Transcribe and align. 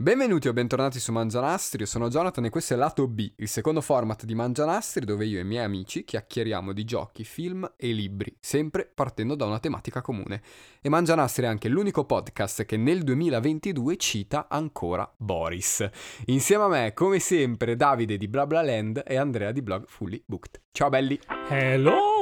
Benvenuti 0.00 0.46
o 0.46 0.52
bentornati 0.52 1.00
su 1.00 1.10
Mangianastri, 1.10 1.80
io 1.80 1.86
sono 1.86 2.06
Jonathan 2.08 2.44
e 2.44 2.50
questo 2.50 2.72
è 2.72 2.76
Lato 2.76 3.08
B, 3.08 3.32
il 3.34 3.48
secondo 3.48 3.80
format 3.80 4.24
di 4.26 4.36
Mangianastri 4.36 5.04
dove 5.04 5.26
io 5.26 5.38
e 5.38 5.40
i 5.40 5.44
miei 5.44 5.64
amici 5.64 6.04
chiacchieriamo 6.04 6.72
di 6.72 6.84
giochi, 6.84 7.24
film 7.24 7.68
e 7.76 7.90
libri, 7.90 8.32
sempre 8.38 8.88
partendo 8.94 9.34
da 9.34 9.46
una 9.46 9.58
tematica 9.58 10.00
comune. 10.00 10.40
E 10.80 10.88
Mangianastri 10.88 11.46
è 11.46 11.48
anche 11.48 11.68
l'unico 11.68 12.04
podcast 12.04 12.64
che 12.64 12.76
nel 12.76 13.02
2022 13.02 13.96
cita 13.96 14.46
ancora 14.48 15.12
Boris. 15.16 15.84
Insieme 16.26 16.62
a 16.62 16.68
me, 16.68 16.92
come 16.94 17.18
sempre, 17.18 17.74
Davide 17.74 18.16
di 18.16 18.28
BlaBlaLand 18.28 19.02
e 19.04 19.16
Andrea 19.16 19.50
di 19.50 19.62
blog 19.62 19.82
Fully 19.88 20.22
Booked. 20.24 20.60
Ciao 20.70 20.90
belli! 20.90 21.18
Hello! 21.48 22.17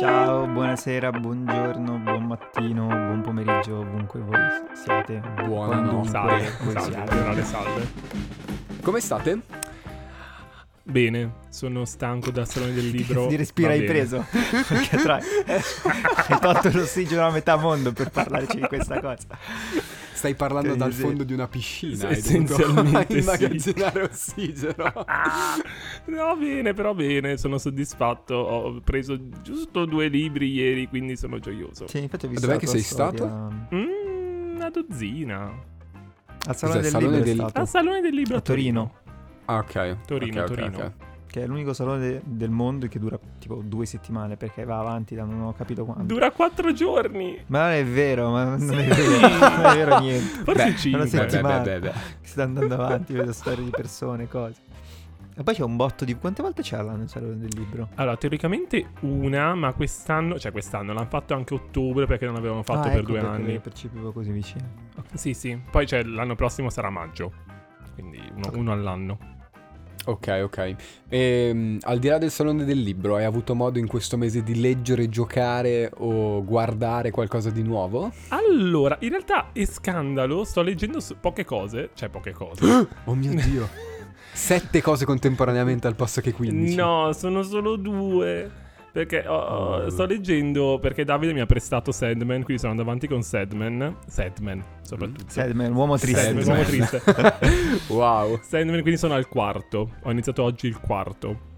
Ciao, 0.00 0.46
buonasera, 0.46 1.10
buongiorno, 1.10 1.98
buon 1.98 2.24
mattino, 2.24 2.86
buon 2.86 3.20
pomeriggio, 3.20 3.80
ovunque 3.80 4.20
voi 4.20 4.38
siate. 4.72 5.20
Buonanotte. 5.44 6.08
Salve, 6.08 6.46
salve, 6.72 7.04
siate. 7.04 7.44
salve. 7.44 7.88
Come 8.80 9.00
state? 9.00 9.40
Bene, 10.84 11.32
sono 11.50 11.84
stanco 11.84 12.30
dal 12.30 12.48
salone 12.48 12.72
del 12.72 12.88
libro. 12.88 13.26
Di 13.26 13.36
respiro 13.36 13.68
hai 13.68 13.84
preso. 13.84 14.24
Perché 14.66 14.96
tra... 14.96 15.16
hai 15.20 16.40
tolto 16.40 16.70
l'ossigeno 16.72 17.26
a 17.26 17.30
metà 17.30 17.56
mondo 17.56 17.92
per 17.92 18.08
parlarci 18.08 18.58
di 18.58 18.66
questa 18.68 19.00
cosa. 19.02 19.26
Stai 20.20 20.34
parlando 20.34 20.74
dal 20.74 20.92
sì. 20.92 21.00
fondo 21.00 21.24
di 21.24 21.32
una 21.32 21.48
piscina, 21.48 21.94
Sì, 21.94 22.06
essenzialmente 22.08 23.06
sì. 23.14 23.18
immagazzinare 23.20 24.02
ossigeno. 24.02 24.74
No, 26.06 26.36
bene, 26.36 26.74
però 26.74 26.92
bene, 26.92 27.38
sono 27.38 27.56
soddisfatto. 27.56 28.34
Ho 28.34 28.80
preso 28.80 29.18
giusto 29.40 29.86
due 29.86 30.08
libri 30.08 30.50
ieri, 30.52 30.88
quindi 30.88 31.16
sono 31.16 31.38
gioioso. 31.38 31.86
Sì, 31.88 32.02
infatti 32.02 32.26
ho 32.26 32.28
visto 32.28 32.46
Dov'è 32.46 32.58
che 32.58 32.66
sei 32.66 32.82
storia. 32.82 33.26
Mm, 33.74 34.56
una 34.56 34.68
dozzina. 34.68 35.52
Al 36.46 36.56
Salone 36.56 36.80
Cos'è, 36.80 36.80
del 36.82 36.90
Salone 36.90 37.16
Libro 37.16 37.24
del- 37.24 37.32
è 37.32 37.40
stato. 37.40 37.58
Al 37.60 37.68
salone 37.68 38.00
del 38.02 38.14
libro 38.14 38.36
A 38.36 38.40
Torino. 38.42 38.94
Ah, 39.46 39.56
ok. 39.56 39.96
Torino, 40.06 40.42
Ok, 40.42 40.50
ok, 40.50 40.56
Torino. 40.56 40.78
ok. 40.84 40.92
Che 41.30 41.42
è 41.44 41.46
l'unico 41.46 41.72
salone 41.72 42.00
de- 42.00 42.20
del 42.24 42.50
mondo 42.50 42.88
che 42.88 42.98
dura 42.98 43.16
tipo 43.38 43.62
due 43.64 43.86
settimane 43.86 44.36
perché 44.36 44.64
va 44.64 44.80
avanti 44.80 45.14
da 45.14 45.22
non 45.22 45.42
ho 45.42 45.52
capito 45.52 45.84
quanto. 45.84 46.02
Dura 46.02 46.32
quattro 46.32 46.72
giorni. 46.72 47.38
Ma 47.46 47.66
non 47.68 47.70
è 47.76 47.84
vero, 47.86 48.30
ma 48.30 48.56
non 48.56 48.56
è 48.56 48.92
Sì. 48.92 49.02
vero, 49.02 49.28
non 49.56 49.64
è 49.66 49.74
vero 49.76 49.98
niente. 50.00 50.42
Forse 50.42 50.64
Beh, 50.64 50.76
cinque. 50.76 51.00
una 51.00 51.10
beh, 51.10 51.30
settimana. 51.30 51.58
beh, 51.60 51.78
beh, 51.78 51.88
beh. 51.88 51.92
Sta 52.22 52.42
andando 52.42 52.74
avanti, 52.74 53.12
vedo 53.12 53.32
storie 53.32 53.62
di 53.62 53.70
persone, 53.70 54.26
cose. 54.26 54.60
E 55.36 55.42
poi 55.44 55.54
c'è 55.54 55.62
un 55.62 55.76
botto 55.76 56.04
di... 56.04 56.14
Quante 56.16 56.42
volte 56.42 56.60
c'è 56.62 56.82
l'anno 56.82 57.04
il 57.04 57.08
Salone 57.08 57.38
del 57.38 57.48
Libro? 57.54 57.88
Allora, 57.94 58.16
teoricamente 58.16 58.88
una, 59.02 59.54
ma 59.54 59.72
quest'anno, 59.72 60.36
cioè 60.38 60.50
quest'anno 60.50 60.92
l'hanno 60.92 61.06
fatto 61.08 61.32
anche 61.34 61.54
ottobre 61.54 62.06
perché 62.06 62.26
non 62.26 62.34
avevano 62.34 62.62
fatto 62.64 62.88
Ah, 62.88 62.90
per 62.90 62.98
ecco 62.98 63.06
due 63.12 63.20
perché 63.20 63.34
anni. 63.36 63.54
lo 63.54 63.60
percepivo 63.60 64.12
così 64.12 64.32
vicino. 64.32 64.64
Sì, 65.14 65.32
sì. 65.32 65.58
Poi 65.70 65.86
c'è 65.86 66.02
l'anno 66.02 66.34
prossimo 66.34 66.68
sarà 66.70 66.90
maggio. 66.90 67.32
Quindi 67.94 68.20
uno, 68.34 68.50
uno 68.54 68.72
all'anno. 68.72 69.18
Ok, 70.06 70.40
ok. 70.42 70.74
Ehm, 71.08 71.78
al 71.82 71.98
di 71.98 72.08
là 72.08 72.18
del 72.18 72.30
salone 72.30 72.64
del 72.64 72.80
libro, 72.80 73.16
hai 73.16 73.24
avuto 73.24 73.54
modo 73.54 73.78
in 73.78 73.86
questo 73.86 74.16
mese 74.16 74.42
di 74.42 74.58
leggere, 74.58 75.08
giocare 75.08 75.90
o 75.98 76.42
guardare 76.42 77.10
qualcosa 77.10 77.50
di 77.50 77.62
nuovo? 77.62 78.10
Allora, 78.28 78.96
in 79.00 79.10
realtà 79.10 79.50
è 79.52 79.64
scandalo, 79.64 80.44
sto 80.44 80.62
leggendo 80.62 81.00
poche 81.20 81.44
cose, 81.44 81.90
cioè 81.94 82.08
poche 82.08 82.32
cose. 82.32 82.88
Oh 83.04 83.14
mio 83.14 83.34
dio. 83.34 83.68
Sette 84.32 84.80
cose 84.80 85.04
contemporaneamente 85.04 85.86
al 85.86 85.96
posto 85.96 86.20
che 86.20 86.32
15. 86.32 86.74
no, 86.74 87.12
sono 87.12 87.42
solo 87.42 87.76
due. 87.76 88.59
Perché 88.92 89.24
Oh. 89.28 89.88
sto 89.88 90.04
leggendo 90.06 90.78
perché 90.80 91.04
Davide 91.04 91.32
mi 91.32 91.40
ha 91.40 91.46
prestato 91.46 91.92
Sandman, 91.92 92.42
quindi 92.42 92.58
sto 92.58 92.68
andando 92.68 92.82
avanti 92.88 93.06
con 93.06 93.22
Sandman. 93.22 93.96
Sandman, 94.06 94.62
soprattutto. 94.82 95.24
Sandman, 95.28 95.72
uomo 95.72 95.96
triste. 95.96 96.20
Sandman, 96.20 96.44
Sandman. 96.44 96.66
uomo 96.66 97.28
triste. 97.28 97.88
Wow. 97.94 98.38
Sandman, 98.42 98.80
quindi 98.80 98.98
sono 98.98 99.14
al 99.14 99.28
quarto. 99.28 99.90
Ho 100.02 100.10
iniziato 100.10 100.42
oggi 100.42 100.66
il 100.66 100.80
quarto. 100.80 101.48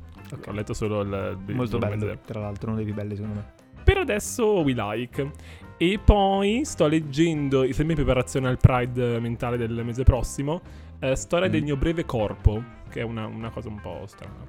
Ho 0.46 0.52
letto 0.52 0.74
solo 0.74 1.00
il... 1.02 1.38
Molto 1.48 1.76
il- 1.76 1.86
bello, 1.86 2.18
tra 2.24 2.40
l'altro, 2.40 2.68
uno 2.68 2.76
dei 2.76 2.84
più 2.86 2.94
belli 2.94 3.14
secondo 3.16 3.36
me. 3.36 3.52
Per 3.82 3.96
adesso 3.98 4.60
we 4.60 4.72
like. 4.74 5.30
E 5.78 5.98
poi 6.04 6.64
sto 6.64 6.86
leggendo, 6.86 7.62
sempre 7.72 7.94
in 7.94 8.04
preparazione 8.04 8.48
al 8.48 8.58
Pride 8.58 9.18
mentale 9.20 9.56
del 9.56 9.82
mese 9.84 10.04
prossimo, 10.04 10.60
eh, 11.00 11.16
Storia 11.16 11.48
del 11.48 11.62
Mm. 11.62 11.64
mio 11.64 11.76
breve 11.76 12.04
corpo, 12.04 12.62
che 12.88 13.00
è 13.00 13.02
una, 13.02 13.26
una 13.26 13.50
cosa 13.50 13.68
un 13.68 13.80
po' 13.80 14.02
strana. 14.06 14.46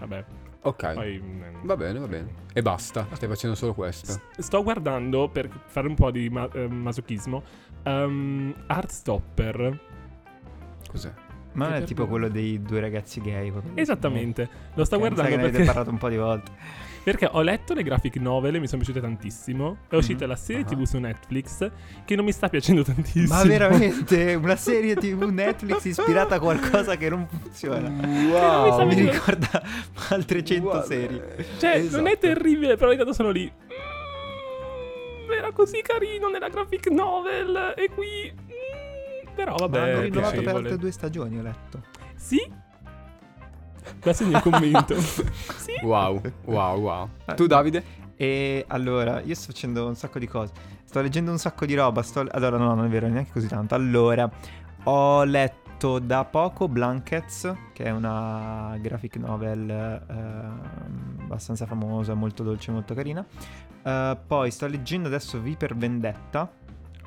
Vabbè, 0.00 0.24
Ok. 0.62 0.92
poi... 0.94 1.20
mm, 1.22 1.42
Va 1.64 1.76
bene, 1.76 1.98
va 1.98 2.06
bene. 2.08 2.28
E 2.52 2.62
basta. 2.62 3.06
Stai 3.12 3.28
facendo 3.28 3.54
solo 3.56 3.74
questo. 3.74 4.12
S- 4.12 4.20
Sto 4.38 4.62
guardando, 4.62 5.28
per 5.28 5.48
fare 5.66 5.86
un 5.88 5.94
po' 5.94 6.10
di 6.10 6.28
ma- 6.28 6.48
eh, 6.52 6.68
masochismo, 6.68 7.42
um, 7.84 8.54
Heartstopper. 8.66 9.80
Cos'è? 10.88 11.12
Ma 11.52 11.64
non 11.68 11.74
è 11.78 11.82
tipo 11.84 12.06
quello 12.06 12.28
dei 12.28 12.62
due 12.62 12.80
ragazzi 12.80 13.20
gay. 13.20 13.52
Esattamente. 13.74 14.48
Lo 14.74 14.84
sto 14.84 14.96
Che 14.98 15.02
mi 15.02 15.08
sa 15.08 15.14
guardando 15.14 15.22
che 15.30 15.36
ne 15.36 15.42
avete 15.42 15.56
perché, 15.56 15.64
parlato 15.66 15.90
un 15.90 15.98
po' 15.98 16.08
di 16.08 16.16
volte. 16.16 16.50
perché 17.02 17.28
ho 17.30 17.40
letto 17.42 17.72
le 17.74 17.82
graphic 17.82 18.16
novel 18.16 18.54
e 18.56 18.58
mi 18.60 18.66
sono 18.66 18.82
piaciute 18.82 19.00
tantissimo. 19.00 19.78
È 19.88 19.96
uscita 19.96 20.24
Mhm. 20.24 20.30
la 20.30 20.36
serie 20.36 20.62
Ah. 20.62 20.66
tv 20.66 20.82
su 20.84 20.98
Netflix, 20.98 21.70
che 22.04 22.14
non 22.16 22.24
mi 22.24 22.32
sta 22.32 22.48
piacendo 22.48 22.82
tantissimo. 22.84 23.34
Ma 23.34 23.42
veramente, 23.44 24.34
una 24.34 24.56
serie 24.56 24.94
TV 24.96 25.22
Netflix 25.30 25.84
ispirata 25.84 26.34
a 26.36 26.38
qualcosa 26.40 26.96
che 26.96 27.08
non 27.08 27.26
funziona. 27.26 27.88
Wow. 27.88 28.86
Mi 28.86 29.02
Wow. 29.02 29.10
ricorda 29.12 29.62
altre 30.10 30.44
100 30.44 30.62
Guarda, 30.62 30.84
serie. 30.84 31.46
Cioè, 31.58 31.82
non 31.90 32.06
è 32.06 32.10
esatto. 32.12 32.18
terribile, 32.26 32.76
però 32.76 32.90
intanto 32.92 33.12
sono 33.12 33.30
lì. 33.30 33.50
"Mm, 33.50 35.32
era 35.32 35.52
così 35.52 35.80
carino 35.82 36.28
nella 36.28 36.48
graphic 36.48 36.86
novel. 36.88 37.74
E 37.76 37.88
qui. 37.94 38.32
mm, 38.34 39.34
però 39.34 39.52
Ma 39.52 39.66
vabbè. 39.66 39.78
hanno 39.78 40.00
rinnovato 40.02 40.42
per 40.42 40.54
altre 40.54 40.76
due 40.76 40.90
stagioni, 40.90 41.38
ho 41.38 41.42
letto. 41.42 41.82
Sì? 42.16 42.68
Questo 44.00 44.22
è 44.22 44.26
il 44.26 44.32
mio 44.32 44.40
commento. 44.40 44.94
sì? 45.00 45.72
Wow, 45.82 46.20
wow, 46.44 46.78
wow. 46.80 47.08
Eh, 47.26 47.34
Tu 47.34 47.46
Davide? 47.46 47.98
E 48.16 48.64
allora, 48.68 49.20
io 49.20 49.34
sto 49.34 49.46
facendo 49.52 49.86
un 49.86 49.94
sacco 49.94 50.18
di 50.18 50.26
cose. 50.26 50.52
Sto 50.84 51.00
leggendo 51.00 51.30
un 51.30 51.38
sacco 51.38 51.64
di 51.66 51.74
roba. 51.74 52.02
Sto... 52.02 52.24
Allora, 52.30 52.56
no, 52.58 52.74
non 52.74 52.84
è 52.84 52.88
vero, 52.88 53.06
neanche 53.08 53.32
così 53.32 53.46
tanto. 53.48 53.74
Allora, 53.74 54.30
ho 54.84 55.24
letto 55.24 55.98
da 55.98 56.24
poco 56.24 56.68
Blankets, 56.68 57.54
che 57.72 57.84
è 57.84 57.90
una 57.90 58.76
graphic 58.78 59.16
novel 59.16 59.70
ehm, 59.70 61.18
abbastanza 61.22 61.64
famosa, 61.64 62.12
molto 62.12 62.42
dolce, 62.42 62.70
molto 62.70 62.92
carina. 62.92 63.24
Eh, 63.82 64.18
poi 64.26 64.50
sto 64.50 64.66
leggendo 64.66 65.08
adesso 65.08 65.40
V 65.40 65.56
per 65.56 65.74
Vendetta. 65.74 66.50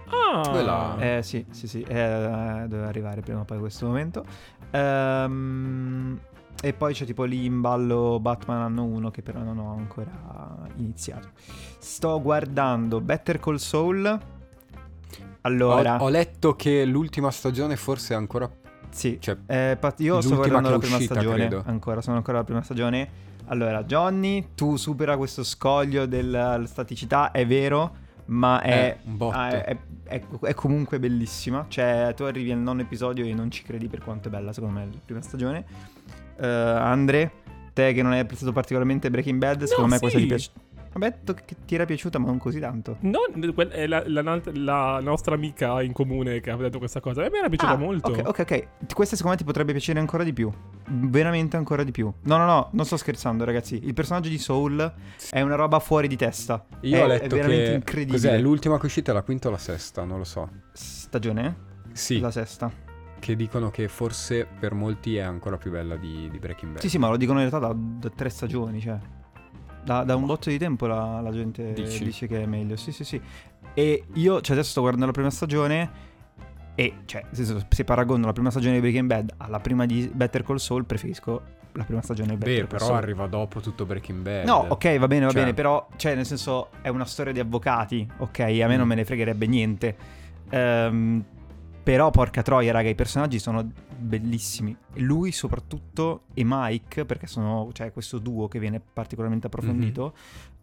Ah. 0.08 0.50
Quella- 0.50 0.96
Eh 0.98 1.22
sì, 1.22 1.46
sì, 1.52 1.68
sì, 1.68 1.82
eh, 1.82 2.66
doveva 2.68 2.88
arrivare 2.88 3.22
prima 3.22 3.42
o 3.42 3.44
poi 3.44 3.60
questo 3.60 3.86
momento. 3.86 4.26
Ehm, 4.72 6.20
e 6.66 6.72
poi 6.72 6.94
c'è 6.94 7.04
tipo 7.06 7.26
lì 7.26 7.44
in 7.44 7.60
ballo 7.60 8.20
Batman 8.22 8.62
anno 8.62 8.86
1 8.86 9.12
che 9.12 9.22
però 9.22 9.42
non 9.42 9.58
ho 9.60 9.76
ancora 9.76 10.58
iniziato. 10.78 11.32
Sto 11.78 12.22
guardando 12.22 13.02
Better 13.02 13.38
Call 13.38 13.56
Saul. 13.58 14.20
Allora, 15.42 15.98
Ho, 16.02 16.06
ho 16.06 16.10
letto 16.10 16.56
che 16.56 16.86
l'ultima 16.86 17.30
stagione 17.32 17.76
forse 17.76 18.14
è 18.14 18.18
ancora... 18.18 18.50
sì, 18.90 19.18
Cioè, 19.20 19.38
eh, 19.46 19.78
io 19.98 20.22
sto 20.22 20.36
guardando 20.36 20.70
è 20.70 20.72
la 20.72 20.78
prima 20.80 20.96
uscita, 20.96 21.16
stagione. 21.16 21.36
credo. 21.48 21.64
Ancora, 21.66 22.00
sono 22.02 22.16
ancora 22.16 22.38
alla 22.38 22.46
prima 22.46 22.62
stagione. 22.62 23.10
Allora, 23.48 23.84
Johnny, 23.84 24.52
tu 24.56 24.78
supera 24.78 25.18
questo 25.18 25.44
scoglio 25.44 26.06
della 26.06 26.62
staticità, 26.66 27.32
è 27.32 27.46
vero, 27.46 27.94
ma 28.28 28.62
è 28.62 28.98
Eh, 29.04 29.10
botto. 29.10 29.36
Ah, 29.36 29.50
è, 29.50 29.78
è- 30.06 30.22
è 30.40 30.54
comunque 30.54 30.98
bellissima. 30.98 31.66
Cioè, 31.68 32.14
tu 32.16 32.24
arrivi 32.24 32.54
al 32.54 32.60
nono 32.60 32.80
episodio 32.80 33.26
e 33.26 33.34
non 33.34 33.52
ci 33.52 33.64
credi 33.64 33.88
per 33.90 34.02
quanto 34.02 34.30
è 34.30 34.32
bella, 34.32 34.54
secondo 34.54 34.80
me, 34.80 34.86
la 34.86 34.98
prima 35.04 35.22
stagione. 35.22 35.66
Eh, 36.40 36.48
Andre, 36.48 37.32
te 37.74 37.94
che 37.94 38.02
non 38.02 38.12
hai 38.12 38.20
apprezzato 38.20 38.52
particolarmente 38.52 39.10
Breaking 39.10 39.38
Bad, 39.40 39.64
secondo 39.64 39.90
me 39.92 40.00
questa 40.00 40.18
sì. 40.18 40.24
ti 40.24 40.30
piace. 40.30 40.52
Vabbè, 40.94 41.10
detto 41.10 41.34
che 41.34 41.56
ti 41.66 41.74
era 41.74 41.86
piaciuta, 41.86 42.20
ma 42.20 42.28
non 42.28 42.38
così 42.38 42.60
tanto. 42.60 42.98
Quel- 43.56 43.70
è 43.70 43.88
la, 43.88 44.04
la- 44.06 44.40
la 44.54 45.00
nostra 45.02 45.34
amica 45.34 45.82
in 45.82 45.92
comune 45.92 46.40
che 46.40 46.52
ha 46.52 46.56
detto 46.56 46.78
questa 46.78 47.00
cosa. 47.00 47.26
A 47.26 47.30
me 47.32 47.40
era 47.40 47.50
piaciuta 47.50 47.72
Ah, 47.72 47.78
molto. 47.78 48.12
Ok, 48.12 48.22
ok, 48.28 48.40
ok. 48.42 48.94
Questa 48.94 49.16
secondo 49.16 49.32
me 49.32 49.38
ti 49.38 49.44
potrebbe 49.44 49.72
piacere 49.72 50.00
ancora 50.00 50.24
di 50.24 50.34
più. 50.34 50.52
Veramente 50.88 51.58
ancora 51.58 51.84
di 51.84 51.90
più. 51.90 52.14
No, 52.26 52.38
no, 52.38 52.46
no, 52.46 52.70
non 52.74 52.86
sto 52.86 52.98
scherzando, 52.98 53.44
ragazzi. 53.44 53.80
Il 53.84 53.96
personaggio 53.96 54.30
di 54.30 54.38
Soul 54.38 54.94
è 55.32 55.42
una 55.42 55.56
roba 55.56 55.80
fuori 55.80 56.08
di 56.08 56.16
testa. 56.16 56.64
Io 56.82 56.96
è, 56.98 57.02
ho 57.02 57.06
è 57.06 57.08
letto 57.08 57.36
veramente 57.38 57.64
che... 57.70 57.74
incredibile. 57.74 58.18
Cos'è? 58.18 58.38
L'ultima 58.38 58.76
che 58.76 58.84
è 58.84 58.86
uscita 58.86 59.10
è 59.10 59.14
la 59.16 59.24
quinta 59.24 59.48
o 59.48 59.52
la 59.52 59.58
sesta? 59.58 60.04
Non 60.04 60.20
lo 60.20 60.26
so. 60.26 60.48
Stagione? 60.74 61.56
Sì, 61.92 62.20
La 62.20 62.30
sesta. 62.30 62.72
Che 63.24 63.36
dicono 63.38 63.70
che 63.72 63.88
forse 63.88 64.46
per 64.60 64.74
molti 64.74 65.16
è 65.16 65.22
ancora 65.22 65.56
più 65.58 65.72
bella 65.72 65.96
di, 65.96 66.28
di 66.30 66.40
Breaking 66.40 66.74
Bad. 66.74 66.82
Sì, 66.82 66.90
sì, 66.90 66.98
ma 66.98 67.08
lo 67.10 67.16
dicono 67.18 67.42
in 67.42 67.50
realtà 67.50 67.68
da, 67.68 67.74
da 67.78 68.10
tre 68.14 68.30
stagioni, 68.30 68.82
cioè. 68.82 68.98
Da, 69.84 70.04
da 70.04 70.16
un 70.16 70.26
botto 70.26 70.50
di 70.50 70.58
tempo 70.58 70.86
la, 70.88 71.20
la 71.22 71.32
gente 71.32 71.74
Dici? 71.74 72.04
dice 72.04 72.28
che 72.28 72.42
è 72.44 72.46
meglio. 72.46 72.76
Sì, 72.76 72.92
sì, 72.92 73.04
sì. 73.04 73.22
E 73.74 74.04
io, 74.14 74.42
cioè, 74.42 74.56
adesso 74.56 74.72
sto 74.72 74.82
guardando 74.82 75.08
la 75.08 75.14
prima 75.14 75.30
stagione 75.30 75.90
e, 76.76 76.94
cioè, 77.06 77.24
senso, 77.32 77.66
se 77.70 77.84
paragono 77.84 78.26
la 78.26 78.34
prima 78.34 78.50
stagione 78.50 78.76
di 78.76 78.82
Breaking 78.82 79.08
Bad 79.08 79.34
alla 79.38 79.60
prima 79.60 79.86
di 79.86 80.10
Better 80.14 80.44
Call 80.44 80.58
Saul, 80.58 80.86
preferisco 80.86 81.42
la 81.74 81.84
prima 81.86 82.02
stagione 82.02 82.32
di 82.32 82.36
Better 82.38 82.54
Beh, 82.54 82.60
Call 82.62 82.70
però 82.70 82.86
Saul. 82.86 82.98
arriva 82.98 83.28
dopo 83.28 83.60
tutto 83.62 83.86
Breaking 83.86 84.22
Bad. 84.22 84.46
No, 84.46 84.66
ok, 84.70 84.98
va 84.98 85.08
bene, 85.08 85.26
va 85.26 85.32
Cioè- 85.32 85.42
bene, 85.42 85.54
però, 85.54 85.88
cioè, 85.96 86.16
nel 86.16 86.26
senso, 86.26 86.70
è 86.82 86.90
una 86.90 87.06
storia 87.06 87.32
di 87.34 87.40
avvocati, 87.40 88.08
ok? 88.18 88.40
A 88.40 88.68
me 88.68 88.76
non 88.78 88.86
Mm. 88.86 88.90
me 88.90 88.96
ne 88.96 89.06
fregherebbe 89.06 89.48
niente. 89.48 89.96
Ehm, 90.50 91.24
Però 91.84 92.10
porca 92.12 92.42
troia, 92.42 92.72
raga, 92.72 92.88
i 92.90 92.96
personaggi 92.96 93.40
sono 93.40 93.70
bellissimi. 93.98 94.76
Lui 94.96 95.32
soprattutto 95.34 96.24
e 96.34 96.44
Mike, 96.46 97.04
perché 97.06 97.28
sono, 97.28 97.70
cioè, 97.74 97.92
questo 97.92 98.20
duo 98.20 98.48
che 98.48 98.58
viene 98.58 98.80
particolarmente 98.82 99.48
approfondito, 99.48 100.14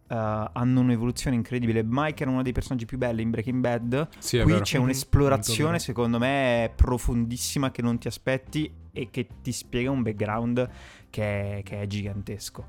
uh, 0.09 0.15
hanno 0.15 0.79
un'evoluzione 0.79 1.35
incredibile. 1.35 1.83
Mike 1.83 2.23
era 2.23 2.31
uno 2.31 2.41
dei 2.41 2.53
personaggi 2.53 2.85
più 2.85 2.97
belli 2.97 3.21
in 3.21 3.29
Breaking 3.29 3.59
Bad. 3.61 4.07
Sì, 4.17 4.39
Qui 4.41 4.51
vero. 4.51 4.63
c'è 4.63 4.77
Mhm, 4.77 4.83
un'esplorazione, 4.85 5.77
secondo 5.77 6.17
me, 6.17 6.71
profondissima 6.75 7.69
che 7.69 7.83
non 7.83 7.99
ti 7.99 8.07
aspetti 8.07 8.71
e 8.91 9.09
che 9.11 9.27
ti 9.43 9.51
spiega 9.51 9.91
un 9.91 10.01
background 10.01 10.67
che 11.11 11.57
è, 11.59 11.63
che 11.63 11.81
è 11.81 11.85
gigantesco. 11.87 12.65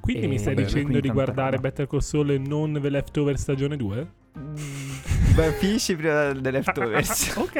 Quindi 0.00 0.24
E- 0.24 0.28
mi 0.28 0.38
stai 0.38 0.54
bene, 0.54 0.66
dicendo 0.66 0.98
di 0.98 1.08
guardare 1.08 1.50
roba. 1.56 1.68
Better 1.68 1.86
Call 1.86 2.00
Saul 2.00 2.30
e 2.32 2.38
non 2.38 2.78
The 2.82 2.90
Leftover 2.90 3.38
stagione 3.38 3.76
2? 3.76 4.20
Beh, 5.34 5.52
finisci 5.52 5.96
prima 5.96 6.32
delle 6.32 6.50
leftovers. 6.50 7.34
ok, 7.38 7.54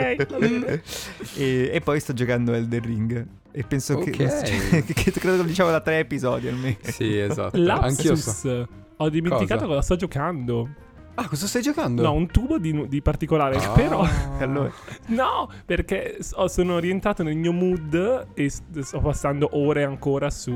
e, 1.36 1.70
e 1.72 1.80
poi 1.82 2.00
sto 2.00 2.12
giocando 2.12 2.52
Elden 2.52 2.82
Ring. 2.82 3.26
E 3.50 3.64
penso 3.64 3.98
che, 3.98 4.10
Ok. 4.10 4.42
che, 4.42 4.84
che 4.94 4.94
credo 4.94 5.18
che 5.20 5.36
lo 5.36 5.42
diciamo 5.42 5.70
da 5.70 5.80
tre 5.80 5.98
episodi 5.98 6.48
almeno. 6.48 6.76
Sì, 6.82 7.18
esatto. 7.18 7.56
Anch'io 7.56 8.14
so. 8.16 8.30
Lapsus. 8.46 8.66
Ho 8.96 9.08
dimenticato 9.08 9.62
Cosa? 9.62 9.66
cosa 9.66 9.80
sto 9.82 9.96
giocando. 9.96 10.68
Ah, 11.14 11.28
cosa 11.28 11.46
stai 11.46 11.60
giocando? 11.60 12.00
No, 12.00 12.12
un 12.14 12.26
tubo 12.28 12.58
di, 12.58 12.88
di 12.88 13.02
particolare. 13.02 13.56
Ah. 13.56 13.68
Però, 13.72 14.06
Allora, 14.38 14.72
no, 15.08 15.50
perché 15.66 16.18
so- 16.20 16.48
sono 16.48 16.78
rientrato 16.78 17.22
nel 17.22 17.36
mio 17.36 17.52
mood 17.52 18.28
e 18.34 18.48
sto 18.48 19.00
passando 19.00 19.50
ore 19.52 19.84
ancora 19.84 20.30
su 20.30 20.50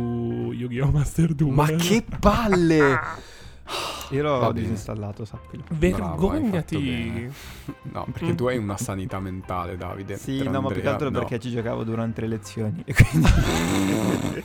Yu-Gi-Oh! 0.53 0.91
Master 0.91 1.35
2. 1.35 1.51
Ma 1.51 1.67
che 1.73 2.03
palle! 2.21 2.99
Io 4.11 4.23
l'ho 4.23 4.39
Va 4.39 4.47
bene. 4.53 4.61
disinstallato, 4.61 5.25
sappilo. 5.25 5.65
Vergognati. 5.71 6.77
bene. 6.79 7.33
No, 7.93 8.07
perché 8.13 8.35
tu 8.35 8.47
hai 8.47 8.57
una 8.59 8.77
sanità 8.77 9.19
mentale, 9.21 9.77
Davide. 9.77 10.17
Sì, 10.17 10.37
Per 10.39 10.51
no, 10.51 10.61
ma 10.61 10.69
più 10.69 10.81
che 10.81 10.89
Andrea, 10.89 10.93
altro 10.93 11.11
no. 11.11 11.19
perché 11.19 11.39
ci 11.41 11.51
giocavo 11.51 11.85
durante 11.85 12.21
le 12.23 12.29
lezioni. 12.29 12.83
E 12.85 12.95
quindi. 12.95 13.29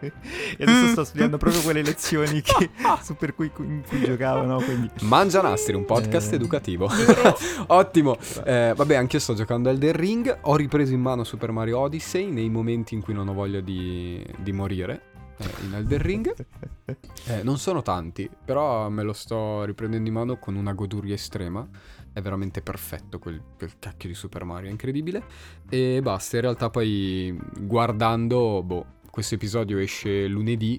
e 0.00 0.62
adesso 0.62 0.86
sto 0.88 1.04
studiando 1.04 1.36
proprio 1.38 1.60
quelle 1.62 1.82
lezioni 1.82 2.40
che, 2.42 2.70
su 3.02 3.16
per 3.16 3.34
cui, 3.34 3.50
in 3.58 3.82
cui 3.88 4.02
giocavo, 4.04 4.44
no? 4.44 4.60
Quindi. 4.60 4.90
Mangia 5.02 5.42
Nastri, 5.42 5.74
un 5.74 5.84
podcast 5.84 6.32
Eh. 6.32 6.36
educativo. 6.36 6.88
Ottimo. 7.68 8.16
Eh, 8.44 8.72
vabbè, 8.76 8.94
anch'io 8.94 9.18
sto 9.18 9.34
giocando 9.34 9.68
Elden 9.70 9.92
Ring. 9.92 10.38
Ho 10.42 10.56
ripreso 10.56 10.92
in 10.94 11.00
mano 11.00 11.24
Super 11.24 11.50
Mario 11.52 11.78
Odyssey 11.80 12.30
nei 12.30 12.48
momenti 12.48 12.94
in 12.94 13.02
cui 13.02 13.14
non 13.14 13.28
ho 13.28 13.32
voglia 13.32 13.60
di, 13.60 14.24
di 14.38 14.52
morire. 14.52 15.02
Eh, 15.38 15.64
in 15.64 15.74
Elden 15.74 16.02
Ring. 16.02 16.34
Eh, 17.26 17.42
non 17.44 17.56
sono 17.58 17.82
tanti, 17.82 18.28
però 18.44 18.88
me 18.88 19.02
lo 19.04 19.12
sto 19.12 19.62
riprendendo 19.64 20.08
in 20.08 20.14
mano 20.14 20.38
con 20.38 20.56
una 20.56 20.72
goduria 20.72 21.14
estrema. 21.14 21.66
È 22.12 22.20
veramente 22.20 22.60
perfetto 22.62 23.18
quel, 23.20 23.40
quel 23.56 23.78
cacchio 23.78 24.08
di 24.08 24.14
Super 24.14 24.44
Mario, 24.44 24.68
è 24.68 24.72
incredibile. 24.72 25.22
E 25.70 26.00
basta, 26.02 26.36
in 26.36 26.42
realtà 26.42 26.68
poi 26.68 27.38
guardando, 27.60 28.62
boh, 28.62 28.86
questo 29.08 29.36
episodio 29.36 29.78
esce 29.78 30.26
lunedì, 30.26 30.78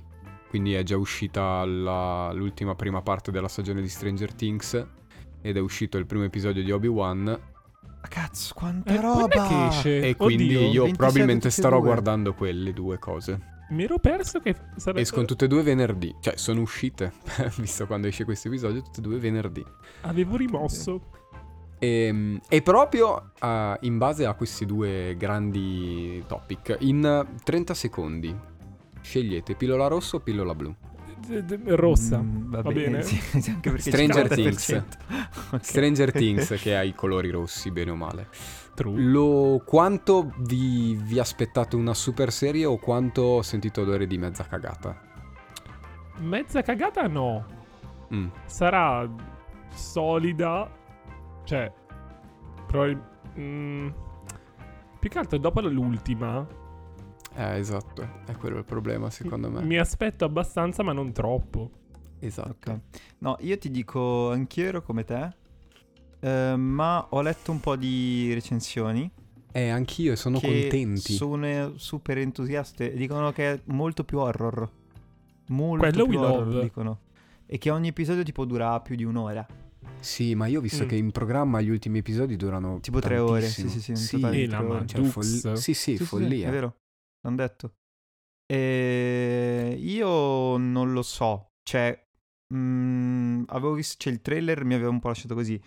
quindi 0.50 0.74
è 0.74 0.84
già 0.84 0.98
uscita 0.98 1.64
la- 1.66 2.32
l'ultima 2.34 2.76
prima 2.76 3.02
parte 3.02 3.32
della 3.32 3.48
stagione 3.48 3.82
di 3.82 3.90
Stranger 3.90 4.34
Things 4.34 4.86
ed 5.42 5.56
è 5.58 5.60
uscito 5.60 5.98
il 5.98 6.06
primo 6.06 6.26
episodio 6.26 6.62
di 6.62 6.72
Obi-Wan 6.72 7.24
Ma 7.24 8.08
cazzo, 8.10 8.54
quanta 8.54 8.94
Eh, 8.94 9.02
roba! 9.02 9.48
che 9.48 9.68
esce? 9.68 10.02
e 10.10 10.16
quindi 10.18 10.44
Oddio, 10.56 10.60
io 10.60 10.84
27 10.84 10.98
probabilmente 10.98 11.50
starò 11.50 11.78
due. 11.78 11.86
guardando 11.88 12.34
quelle 12.34 12.74
due 12.74 13.00
cose. 13.00 13.52
Mi 13.74 13.84
ero 13.84 13.98
perso 13.98 14.40
che 14.40 14.56
sarebbe... 14.76 15.02
Escono 15.02 15.26
tutte 15.26 15.46
e 15.46 15.48
due 15.48 15.64
venerdì, 15.64 16.16
cioè 16.20 16.38
sono 16.38 16.62
uscite, 16.62 17.12
visto 17.58 17.88
quando 17.88 18.08
esce 18.08 18.24
questo 18.24 18.48
episodio, 18.48 18.84
tutte 18.84 19.00
e 19.00 19.02
due 19.02 19.18
venerdì. 19.18 19.66
Avevo 20.02 20.38
rimosso. 20.38 21.10
E, 21.80 22.40
e 22.48 22.62
proprio 22.62 23.32
eh, 23.42 23.78
in 23.82 23.98
base 23.98 24.26
a 24.26 24.36
questi 24.36 24.68
due 24.68 25.16
grandi 25.18 26.24
topic, 26.28 26.78
in 26.82 27.28
30 27.44 27.74
secondi 27.74 28.34
scegliete 29.02 29.56
pillola 29.56 29.88
rossa 29.88 30.18
o 30.18 30.20
pillola 30.20 30.54
blu. 30.54 30.74
Rossa. 31.66 32.20
Mm, 32.20 32.52
va, 32.52 32.62
Va 32.62 32.72
bene, 32.72 33.00
bene? 33.00 33.04
sì, 33.04 33.20
anche 33.50 33.78
Stranger 33.80 34.28
50%. 34.28 34.34
Things. 34.34 34.84
Ok. 35.54 35.64
Stranger 35.64 36.12
Things 36.12 36.56
che 36.60 36.76
ha 36.76 36.84
i 36.84 36.94
colori 36.94 37.30
rossi, 37.30 37.72
bene 37.72 37.92
o 37.92 37.96
male. 37.96 38.28
True. 38.76 39.02
Lo, 39.02 39.62
quanto 39.66 40.34
vi, 40.40 40.96
vi 40.96 41.20
aspettate 41.20 41.76
una 41.76 41.94
super 41.94 42.32
serie 42.32 42.66
o 42.66 42.78
quanto 42.78 43.22
ho 43.22 43.42
sentito 43.42 43.82
odore 43.82 44.08
di 44.08 44.18
mezza 44.18 44.46
cagata? 44.46 45.00
Mezza 46.18 46.62
cagata 46.62 47.08
no. 47.08 47.46
Mm. 48.14 48.28
Sarà 48.46 49.08
solida. 49.74 50.70
Cioè... 51.44 51.72
probab- 52.68 53.38
mm, 53.38 53.90
più 55.00 55.10
che 55.10 55.18
altro 55.20 55.38
dopo 55.38 55.62
l'ultima. 55.62 56.48
Eh, 57.36 57.58
esatto, 57.58 58.08
è 58.26 58.36
quello 58.38 58.58
il 58.58 58.66
problema 58.66 59.10
secondo 59.10 59.50
me. 59.50 59.62
Mi 59.64 59.78
aspetto 59.78 60.24
abbastanza, 60.24 60.84
ma 60.84 60.94
non 60.94 61.12
troppo. 61.12 61.70
Esatto. 62.20 62.72
Ok. 62.72 62.80
No, 63.20 63.36
io 63.42 63.58
ti 63.58 63.70
dico, 63.70 64.32
anch'io 64.32 64.66
ero 64.66 64.82
come 64.82 65.04
te, 65.04 65.36
eh, 66.24 66.56
ma 66.56 67.06
ho 67.10 67.22
letto 67.22 67.52
un 67.52 67.60
po' 67.60 67.76
di 67.76 68.34
recensioni 68.34 69.10
Eh, 69.52 69.70
anch'io 69.70 70.16
sono 70.16 70.40
che 70.40 70.48
contenti. 70.48 71.14
sono 71.14 71.78
super 71.78 72.18
entusiaste. 72.18 72.94
Dicono 72.96 73.32
che 73.32 73.54
è 73.54 73.60
molto 73.66 74.04
più 74.04 74.18
horror. 74.20 74.70
Molto 75.48 75.86
Quello 75.90 76.08
più 76.08 76.20
horror, 76.20 76.48
love. 76.48 76.62
dicono. 76.64 77.00
E 77.46 77.58
che 77.58 77.70
ogni 77.70 77.90
episodio 77.90 78.24
tipo 78.24 78.46
dura 78.46 78.80
più 78.80 78.96
di 78.96 79.04
un'ora. 79.04 79.46
Sì, 80.00 80.34
ma 80.36 80.48
io 80.48 80.60
ho 80.60 80.62
visto 80.62 80.86
Mm. 80.86 80.88
che 80.88 80.96
in 80.96 81.12
programma 81.12 81.62
gli 81.62 81.70
ultimi 81.70 82.00
episodi 82.00 82.36
durano 82.36 82.80
Tipo 82.80 83.00
tre 83.00 83.20
ore, 83.20 83.42
tantissimo. 83.42 83.70
sì, 83.70 83.74
sì, 83.76 83.82
sì, 83.84 83.92
in 83.92 83.98
sì, 83.98 84.16
ore. 84.56 84.88
cioè, 84.88 85.02
Dux. 85.02 85.12
folli- 85.12 85.58
Sì, 85.58 85.74
sì, 85.74 85.74
Sì, 85.74 85.98
sì, 85.98 86.04
follia. 86.06 86.48
è 86.48 86.52
vero. 86.52 86.78
L'hanno 87.22 87.36
detto. 87.36 87.74
E 88.46 89.76
io 89.80 90.58
non 90.58 90.94
lo 90.94 91.02
so. 91.02 91.52
Cioè, 91.64 92.06
mm, 92.54 93.44
avevo 93.48 93.74
visto, 93.74 93.96
cioè 94.00 94.14
il 94.14 94.22
trailer 94.22 94.64
mi 94.66 94.74
aveva 94.74 94.90
un 94.90 95.00
po' 95.00 95.10
lasciato 95.10 95.36
così. 95.36 95.62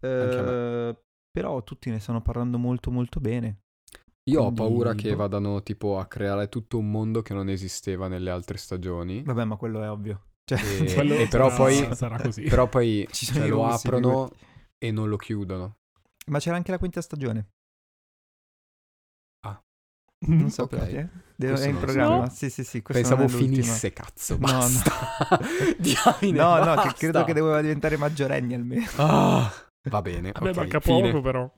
Anche 0.00 0.36
a 0.38 0.88
Eh, 0.88 0.96
però 1.30 1.62
tutti 1.62 1.90
ne 1.90 1.98
stanno 2.00 2.20
parlando 2.22 2.58
molto 2.58 2.90
molto 2.90 3.20
bene. 3.20 3.60
Io 4.28 4.40
ho 4.40 4.52
Quindi, 4.52 4.60
paura 4.60 4.94
che 4.94 5.10
boh. 5.12 5.16
vadano 5.16 5.62
tipo 5.62 5.98
a 5.98 6.06
creare 6.06 6.48
tutto 6.48 6.76
un 6.78 6.90
mondo 6.90 7.22
che 7.22 7.32
non 7.32 7.48
esisteva 7.48 8.08
nelle 8.08 8.30
altre 8.30 8.58
stagioni. 8.58 9.22
Vabbè, 9.22 9.44
ma 9.44 9.56
quello 9.56 9.82
è 9.82 9.90
ovvio. 9.90 10.24
Cioè, 10.44 10.58
E- 10.60 11.22
e 11.22 11.28
però 11.28 11.48
sarà- 11.48 11.56
poi- 11.56 11.88
sarà 11.96 12.20
così. 12.20 12.42
Però 12.42 12.68
poi 12.68 13.08
cioè, 13.12 13.48
lo 13.48 13.64
russi, 13.66 13.86
aprono 13.86 14.30
e 14.78 14.90
non 14.90 15.08
lo 15.08 15.16
chiudono. 15.16 15.76
Ma 16.26 16.38
c'era 16.40 16.56
anche 16.56 16.70
la 16.70 16.78
quinta 16.78 17.00
stagione. 17.00 17.48
Ah. 19.46 19.58
Non 20.26 20.42
Ok. 20.44 20.50
sapete? 20.50 20.90
eh? 20.98 21.08
Deve- 21.36 21.52
Questo 21.52 21.68
È 21.68 21.70
in 21.70 21.78
programma. 21.78 22.28
so. 22.28 22.34
Sì, 22.34 22.50
sì, 22.50 22.64
sì. 22.64 22.82
Pensavo 22.82 23.28
finisse, 23.28 23.92
cazzo. 23.92 24.36
No, 24.38 24.46
no. 24.46 24.52
Basta. 24.58 24.90
Diamine, 25.78 26.38
No, 26.38 26.56
no, 26.58 26.64
che 26.64 26.74
basta. 26.74 26.92
credo 26.94 27.24
che 27.24 27.32
doveva 27.32 27.60
diventare 27.60 27.96
maggiorenni 27.96 28.54
almeno. 28.54 28.86
Ah, 28.96 29.50
va 29.88 30.02
bene. 30.02 30.32
Vabbè, 30.32 30.50
ok, 30.50 30.56
manca 30.56 30.80
fine. 30.80 31.10
poco 31.10 31.20
però. 31.22 31.50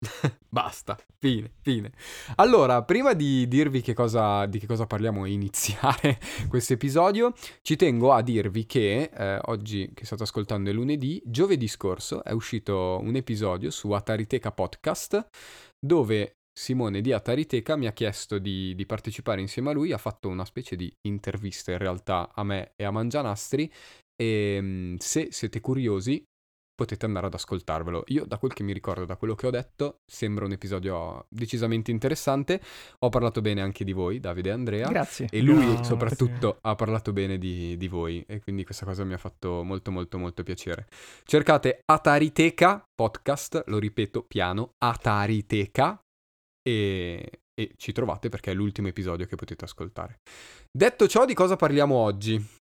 Basta, 0.48 0.96
fine, 1.18 1.52
fine. 1.60 1.92
Allora, 2.36 2.84
prima 2.84 3.14
di 3.14 3.48
dirvi 3.48 3.80
che 3.80 3.94
cosa, 3.94 4.46
di 4.46 4.58
che 4.58 4.66
cosa 4.66 4.86
parliamo 4.86 5.24
e 5.24 5.32
iniziare 5.32 6.18
questo 6.48 6.74
episodio, 6.74 7.32
ci 7.62 7.76
tengo 7.76 8.12
a 8.12 8.22
dirvi 8.22 8.64
che 8.64 9.10
eh, 9.12 9.38
oggi, 9.46 9.90
che 9.92 10.04
state 10.04 10.22
ascoltando 10.22 10.70
è 10.70 10.72
lunedì, 10.72 11.20
giovedì 11.24 11.66
scorso 11.66 12.22
è 12.22 12.32
uscito 12.32 13.00
un 13.02 13.16
episodio 13.16 13.70
su 13.70 13.90
Atariteca 13.90 14.52
Podcast 14.52 15.28
dove 15.78 16.38
Simone 16.58 17.00
di 17.00 17.12
Atariteca 17.12 17.76
mi 17.76 17.86
ha 17.86 17.92
chiesto 17.92 18.38
di, 18.38 18.74
di 18.74 18.86
partecipare 18.86 19.40
insieme 19.40 19.70
a 19.70 19.72
lui, 19.72 19.92
ha 19.92 19.98
fatto 19.98 20.28
una 20.28 20.44
specie 20.44 20.74
di 20.74 20.92
intervista 21.02 21.70
in 21.70 21.78
realtà 21.78 22.32
a 22.34 22.42
me 22.42 22.72
e 22.74 22.84
a 22.84 22.90
Mangianastri 22.90 23.72
e 24.20 24.58
mm, 24.60 24.96
se 24.98 25.28
siete 25.30 25.60
curiosi 25.60 26.24
potete 26.78 27.06
andare 27.06 27.26
ad 27.26 27.34
ascoltarvelo. 27.34 28.04
Io, 28.06 28.24
da 28.24 28.38
quel 28.38 28.52
che 28.52 28.62
mi 28.62 28.72
ricordo, 28.72 29.04
da 29.04 29.16
quello 29.16 29.34
che 29.34 29.48
ho 29.48 29.50
detto, 29.50 30.02
sembra 30.06 30.44
un 30.44 30.52
episodio 30.52 31.26
decisamente 31.28 31.90
interessante. 31.90 32.60
Ho 33.00 33.08
parlato 33.08 33.40
bene 33.40 33.62
anche 33.62 33.82
di 33.82 33.92
voi, 33.92 34.20
Davide 34.20 34.50
e 34.50 34.52
Andrea. 34.52 34.88
Grazie. 34.88 35.26
E 35.28 35.42
lui 35.42 35.66
Grazie. 35.66 35.84
soprattutto 35.84 36.58
ha 36.60 36.76
parlato 36.76 37.12
bene 37.12 37.36
di, 37.36 37.76
di 37.76 37.88
voi 37.88 38.24
e 38.28 38.38
quindi 38.40 38.62
questa 38.62 38.84
cosa 38.84 39.02
mi 39.02 39.12
ha 39.12 39.18
fatto 39.18 39.64
molto 39.64 39.90
molto 39.90 40.18
molto 40.18 40.44
piacere. 40.44 40.86
Cercate 41.24 41.80
Atariteca 41.84 42.84
podcast, 42.94 43.64
lo 43.66 43.78
ripeto 43.80 44.22
piano, 44.22 44.74
Atariteca 44.78 45.98
e, 46.62 47.40
e 47.58 47.72
ci 47.76 47.90
trovate 47.90 48.28
perché 48.28 48.52
è 48.52 48.54
l'ultimo 48.54 48.86
episodio 48.86 49.26
che 49.26 49.34
potete 49.34 49.64
ascoltare. 49.64 50.20
Detto 50.70 51.08
ciò, 51.08 51.24
di 51.24 51.34
cosa 51.34 51.56
parliamo 51.56 51.96
oggi? 51.96 52.57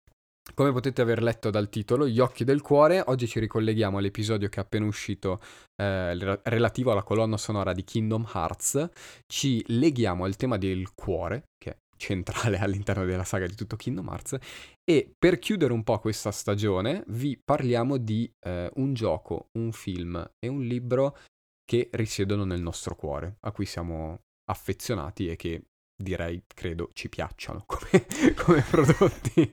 Come 0.56 0.72
potete 0.72 1.02
aver 1.02 1.24
letto 1.24 1.50
dal 1.50 1.70
titolo, 1.70 2.08
Gli 2.08 2.20
occhi 2.20 2.44
del 2.44 2.62
cuore, 2.62 3.02
oggi 3.08 3.28
ci 3.28 3.40
ricolleghiamo 3.40 3.98
all'episodio 3.98 4.50
che 4.50 4.60
è 4.60 4.64
appena 4.64 4.86
uscito 4.86 5.40
eh, 5.82 6.14
re- 6.16 6.42
relativo 6.44 6.92
alla 6.92 7.02
colonna 7.02 7.38
sonora 7.38 7.74
di 7.74 7.84
Kingdom 7.84 8.30
Hearts, 8.32 8.90
ci 9.26 9.64
leghiamo 9.68 10.26
al 10.26 10.36
tema 10.36 10.58
del 10.58 10.94
cuore, 10.94 11.46
che 11.58 11.72
è 11.72 11.78
centrale 11.98 12.58
all'interno 12.62 13.06
della 13.06 13.24
saga 13.24 13.48
di 13.48 13.56
tutto 13.56 13.78
Kingdom 13.78 14.08
Hearts, 14.10 14.38
e 14.84 15.12
per 15.18 15.40
chiudere 15.40 15.74
un 15.74 15.84
po' 15.84 15.98
questa 16.00 16.30
stagione 16.30 17.04
vi 17.08 17.40
parliamo 17.44 17.98
di 17.98 18.32
eh, 18.46 18.70
un 18.76 18.94
gioco, 18.94 19.48
un 19.58 19.72
film 19.72 20.24
e 20.38 20.48
un 20.50 20.62
libro 20.62 21.18
che 21.64 21.90
risiedono 21.94 22.44
nel 22.44 22.62
nostro 22.62 22.96
cuore, 22.96 23.38
a 23.40 23.52
cui 23.52 23.66
siamo 23.66 24.20
affezionati 24.52 25.30
e 25.30 25.36
che 25.36 25.64
direi, 25.96 26.44
credo, 26.48 26.90
ci 26.94 27.10
piacciono 27.10 27.64
come, 27.66 28.06
come 28.36 28.62
prodotti. 28.62 29.50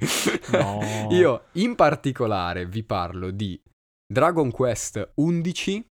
No. 0.52 1.08
Io 1.10 1.44
in 1.52 1.74
particolare 1.74 2.66
vi 2.66 2.82
parlo 2.82 3.30
di 3.30 3.60
Dragon 4.06 4.50
Quest 4.50 5.12
11, 5.14 5.86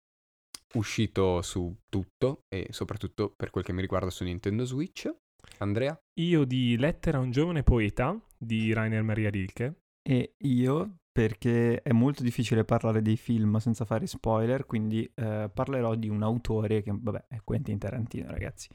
uscito 0.74 1.42
su 1.42 1.74
tutto 1.88 2.44
e 2.48 2.68
soprattutto 2.70 3.32
per 3.34 3.50
quel 3.50 3.64
che 3.64 3.72
mi 3.72 3.80
riguarda 3.80 4.10
su 4.10 4.24
Nintendo 4.24 4.64
Switch. 4.64 5.12
Andrea? 5.58 5.98
Io 6.20 6.44
di 6.44 6.76
Lettera 6.76 7.18
a 7.18 7.20
un 7.20 7.30
giovane 7.30 7.62
poeta 7.62 8.18
di 8.36 8.72
Rainer 8.72 9.02
Maria 9.02 9.30
Rilke. 9.30 9.82
E 10.06 10.34
io, 10.44 10.96
perché 11.10 11.80
è 11.80 11.92
molto 11.92 12.22
difficile 12.22 12.64
parlare 12.64 13.00
dei 13.00 13.16
film 13.16 13.56
senza 13.56 13.84
fare 13.84 14.06
spoiler, 14.06 14.66
quindi 14.66 15.10
eh, 15.14 15.50
parlerò 15.52 15.94
di 15.94 16.08
un 16.08 16.22
autore 16.22 16.82
che, 16.82 16.92
vabbè, 16.94 17.26
è 17.28 17.40
Quentin 17.42 17.78
Tarantino, 17.78 18.30
ragazzi. 18.30 18.68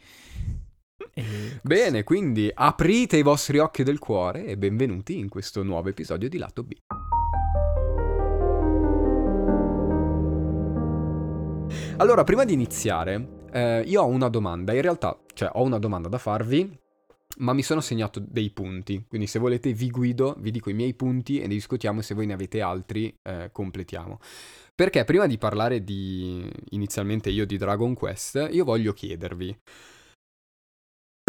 Bene, 1.61 2.03
quindi 2.03 2.49
aprite 2.53 3.17
i 3.17 3.21
vostri 3.21 3.57
occhi 3.57 3.83
del 3.83 3.99
cuore 3.99 4.45
e 4.45 4.57
benvenuti 4.57 5.17
in 5.17 5.29
questo 5.29 5.63
nuovo 5.63 5.89
episodio 5.89 6.29
di 6.29 6.37
Lato 6.37 6.63
B. 6.63 6.73
Allora, 11.97 12.23
prima 12.23 12.45
di 12.45 12.53
iniziare, 12.53 13.47
eh, 13.51 13.81
io 13.85 14.01
ho 14.01 14.07
una 14.07 14.29
domanda. 14.29 14.73
In 14.73 14.81
realtà, 14.81 15.19
cioè, 15.33 15.49
ho 15.53 15.63
una 15.63 15.79
domanda 15.79 16.07
da 16.07 16.17
farvi, 16.17 16.79
ma 17.39 17.51
mi 17.51 17.61
sono 17.61 17.81
segnato 17.81 18.23
dei 18.25 18.51
punti. 18.51 19.03
Quindi, 19.05 19.27
se 19.27 19.37
volete, 19.37 19.73
vi 19.73 19.89
guido, 19.89 20.35
vi 20.39 20.51
dico 20.51 20.69
i 20.69 20.73
miei 20.73 20.93
punti 20.93 21.39
e 21.39 21.47
ne 21.47 21.55
discutiamo. 21.55 22.01
Se 22.01 22.13
voi 22.13 22.25
ne 22.25 22.33
avete 22.33 22.61
altri, 22.61 23.13
eh, 23.21 23.49
completiamo. 23.51 24.19
Perché 24.73 25.03
prima 25.03 25.27
di 25.27 25.37
parlare 25.37 25.83
di 25.83 26.49
inizialmente 26.69 27.29
io 27.29 27.45
di 27.45 27.57
Dragon 27.57 27.93
Quest, 27.93 28.47
io 28.49 28.63
voglio 28.63 28.93
chiedervi 28.93 29.57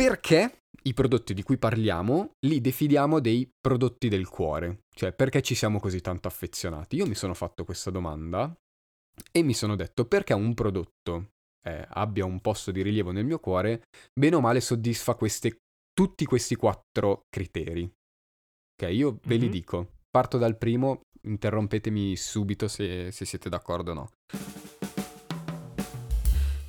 perché 0.01 0.63
i 0.85 0.95
prodotti 0.95 1.35
di 1.35 1.43
cui 1.43 1.59
parliamo 1.59 2.31
li 2.47 2.63
definiamo 2.63 3.21
dei 3.21 3.47
prodotti 3.61 4.09
del 4.09 4.31
cuore? 4.31 4.85
Cioè, 4.95 5.13
perché 5.13 5.43
ci 5.43 5.55
siamo 5.55 5.79
così 5.79 6.01
tanto 6.01 6.27
affezionati? 6.27 6.97
Io 6.97 7.07
mi 7.07 7.15
sono 7.15 7.35
fatto 7.35 7.65
questa 7.65 7.91
domanda 7.91 8.51
e 9.31 9.43
mi 9.43 9.53
sono 9.53 9.77
detto 9.77 10.07
perché 10.07 10.33
un 10.33 10.55
prodotto 10.55 11.33
eh, 11.67 11.85
abbia 11.87 12.25
un 12.25 12.41
posto 12.41 12.71
di 12.71 12.81
rilievo 12.81 13.11
nel 13.11 13.27
mio 13.27 13.41
cuore, 13.41 13.83
bene 14.19 14.37
o 14.37 14.41
male 14.41 14.63
soddisfa 14.63 15.17
queste, 15.17 15.59
tutti 15.93 16.25
questi 16.25 16.57
quattro 16.57 17.27
criteri. 17.29 17.83
Ok, 17.83 18.91
io 18.91 19.19
ve 19.25 19.37
li 19.37 19.47
Mhm. 19.47 19.53
dico. 19.53 19.93
Parto 20.09 20.39
dal 20.39 20.57
primo, 20.57 21.03
interrompetemi 21.25 22.17
subito 22.17 22.69
se, 22.69 23.13
se 23.13 23.27
siete 23.27 23.51
d'accordo 23.51 23.91
o 23.91 23.95
no. 23.95 24.11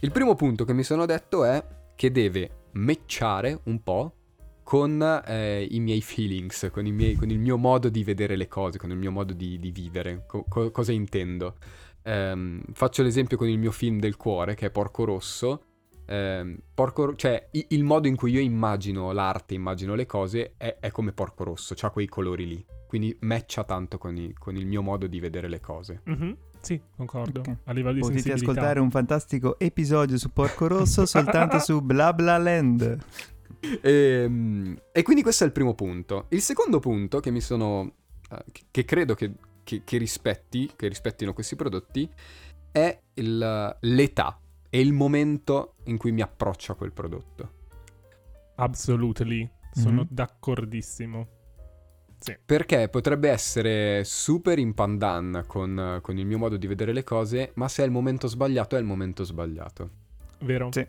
Il 0.02 0.12
primo 0.12 0.36
punto 0.36 0.66
che 0.66 0.74
mi 0.74 0.84
sono 0.84 1.06
detto 1.06 1.46
è 1.46 1.66
che 1.96 2.12
deve 2.12 2.60
matchare 2.74 3.60
un 3.66 3.82
po' 3.84 4.16
con 4.64 5.02
eh, 5.26 5.68
i 5.70 5.80
miei 5.80 6.02
feelings, 6.02 6.70
con, 6.72 6.86
i 6.86 6.92
miei- 6.92 7.16
con 7.16 7.30
il 7.30 7.40
mio 7.40 7.58
modo 7.58 7.90
di 7.90 8.04
vedere 8.04 8.36
le 8.36 8.48
cose, 8.48 8.78
con 8.78 8.90
il 8.92 8.98
mio 8.98 9.12
modo 9.12 9.34
di, 9.34 9.60
di 9.60 9.72
vivere. 9.72 10.24
Co- 10.28 10.46
co- 10.48 10.72
cosa 10.72 10.92
intendo? 10.92 11.56
Ehm, 12.04 12.62
faccio 12.74 13.04
l'esempio 13.04 13.38
con 13.38 13.50
il 13.50 13.58
mio 13.60 13.72
film 13.72 14.00
del 14.00 14.16
cuore, 14.16 14.56
che 14.56 14.68
è 14.68 14.72
Porco 14.72 15.04
Rosso. 15.04 15.64
Ehm, 16.06 16.58
Porco 16.74 17.16
cioè, 17.16 17.50
i- 17.52 17.68
il 17.70 17.84
modo 17.84 18.08
in 18.08 18.16
cui 18.16 18.32
io 18.32 18.40
immagino 18.40 19.12
l'arte, 19.12 19.54
immagino 19.56 19.94
le 19.96 20.06
cose, 20.06 20.54
è, 20.58 20.78
è 20.80 20.90
come 20.92 21.12
Porco 21.12 21.44
Rosso, 21.44 21.76
ha 21.80 21.90
quei 21.90 22.08
colori 22.08 22.48
lì. 22.48 22.66
Quindi 22.88 23.16
matcha 23.22 23.64
tanto 23.64 23.98
con, 23.98 24.16
i- 24.18 24.34
con 24.34 24.56
il 24.56 24.66
mio 24.66 24.82
modo 24.82 25.08
di 25.08 25.20
vedere 25.20 25.48
le 25.50 25.60
cose. 25.60 26.02
Mhm, 26.06 26.38
Sì, 26.62 26.80
concordo. 26.96 27.40
Ok. 27.42 27.56
A 27.66 27.72
livello 27.74 27.96
di 27.96 28.00
Potete 28.02 28.20
sensibilità. 28.22 28.52
ascoltare 28.52 28.80
un 28.80 28.92
fantastico 28.92 29.58
episodio 29.60 30.18
su 30.18 30.32
Porco 30.32 30.68
Rosso 30.68 31.06
soltanto 31.06 31.60
su 31.60 31.82
Bla 31.82 32.14
Bla 32.14 32.38
Land. 32.38 32.98
Ehm, 33.82 34.78
E, 34.92 35.02
quindi 35.04 35.22
questo 35.24 35.44
è 35.44 35.48
il 35.48 35.54
primo 35.54 35.74
punto. 35.74 36.26
Il 36.30 36.42
secondo 36.42 36.80
punto 36.80 37.20
che 37.20 37.32
mi 37.32 37.42
sono. 37.42 37.94
eh, 38.32 38.44
che- 38.72 38.86
credo 38.86 39.14
che, 39.14 39.34
che- 39.64 39.82
che 39.84 39.98
rispetti, 39.98 40.72
che 40.76 40.88
rispettino 40.88 41.34
questi 41.34 41.56
prodotti, 41.58 42.10
è 42.72 42.98
il- 43.16 43.78
l'età 43.82 44.40
e 44.70 44.80
il 44.80 44.94
momento 44.94 45.76
in 45.86 45.98
cui 45.98 46.12
mi 46.14 46.22
approccio 46.22 46.72
a 46.72 46.76
quel 46.76 46.94
prodotto. 46.94 47.52
Absolutely. 48.56 49.50
Sono 49.74 50.02
Mhm. 50.02 50.08
d'accordissimo. 50.12 51.28
Perché 52.46 52.88
potrebbe 52.90 53.30
essere 53.30 54.04
super 54.04 54.60
in 54.60 54.74
pandan 54.74 55.44
con, 55.48 56.00
con 56.02 56.18
il 56.18 56.26
mio 56.26 56.38
modo 56.38 56.58
di 56.58 56.68
vedere 56.68 56.94
le 56.94 57.04
cose, 57.04 57.52
ma 57.56 57.68
se 57.68 57.82
è 57.82 57.86
il 57.86 57.92
momento 57.92 58.28
sbagliato, 58.28 58.76
è 58.76 58.80
il 58.80 58.86
momento 58.86 59.24
sbagliato. 59.24 59.90
Vero? 60.40 60.70
Sì. 60.72 60.86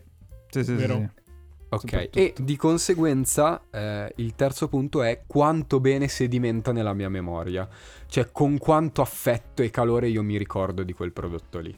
Sì, 0.49 0.63
sì, 0.63 0.71
sì, 0.71 0.75
Vero. 0.75 1.11
sì. 1.15 1.21
Ok, 1.69 2.09
e 2.13 2.35
di 2.37 2.55
conseguenza 2.55 3.63
eh, 3.71 4.13
il 4.17 4.35
terzo 4.35 4.67
punto 4.67 5.01
è 5.01 5.23
quanto 5.25 5.79
bene 5.79 6.07
sedimenta 6.07 6.71
nella 6.71 6.93
mia 6.93 7.09
memoria, 7.09 7.67
cioè 8.05 8.29
con 8.31 8.59
quanto 8.59 9.01
affetto 9.01 9.63
e 9.63 9.71
calore 9.71 10.07
io 10.07 10.21
mi 10.21 10.37
ricordo 10.37 10.83
di 10.83 10.93
quel 10.93 11.11
prodotto 11.11 11.57
lì. 11.59 11.75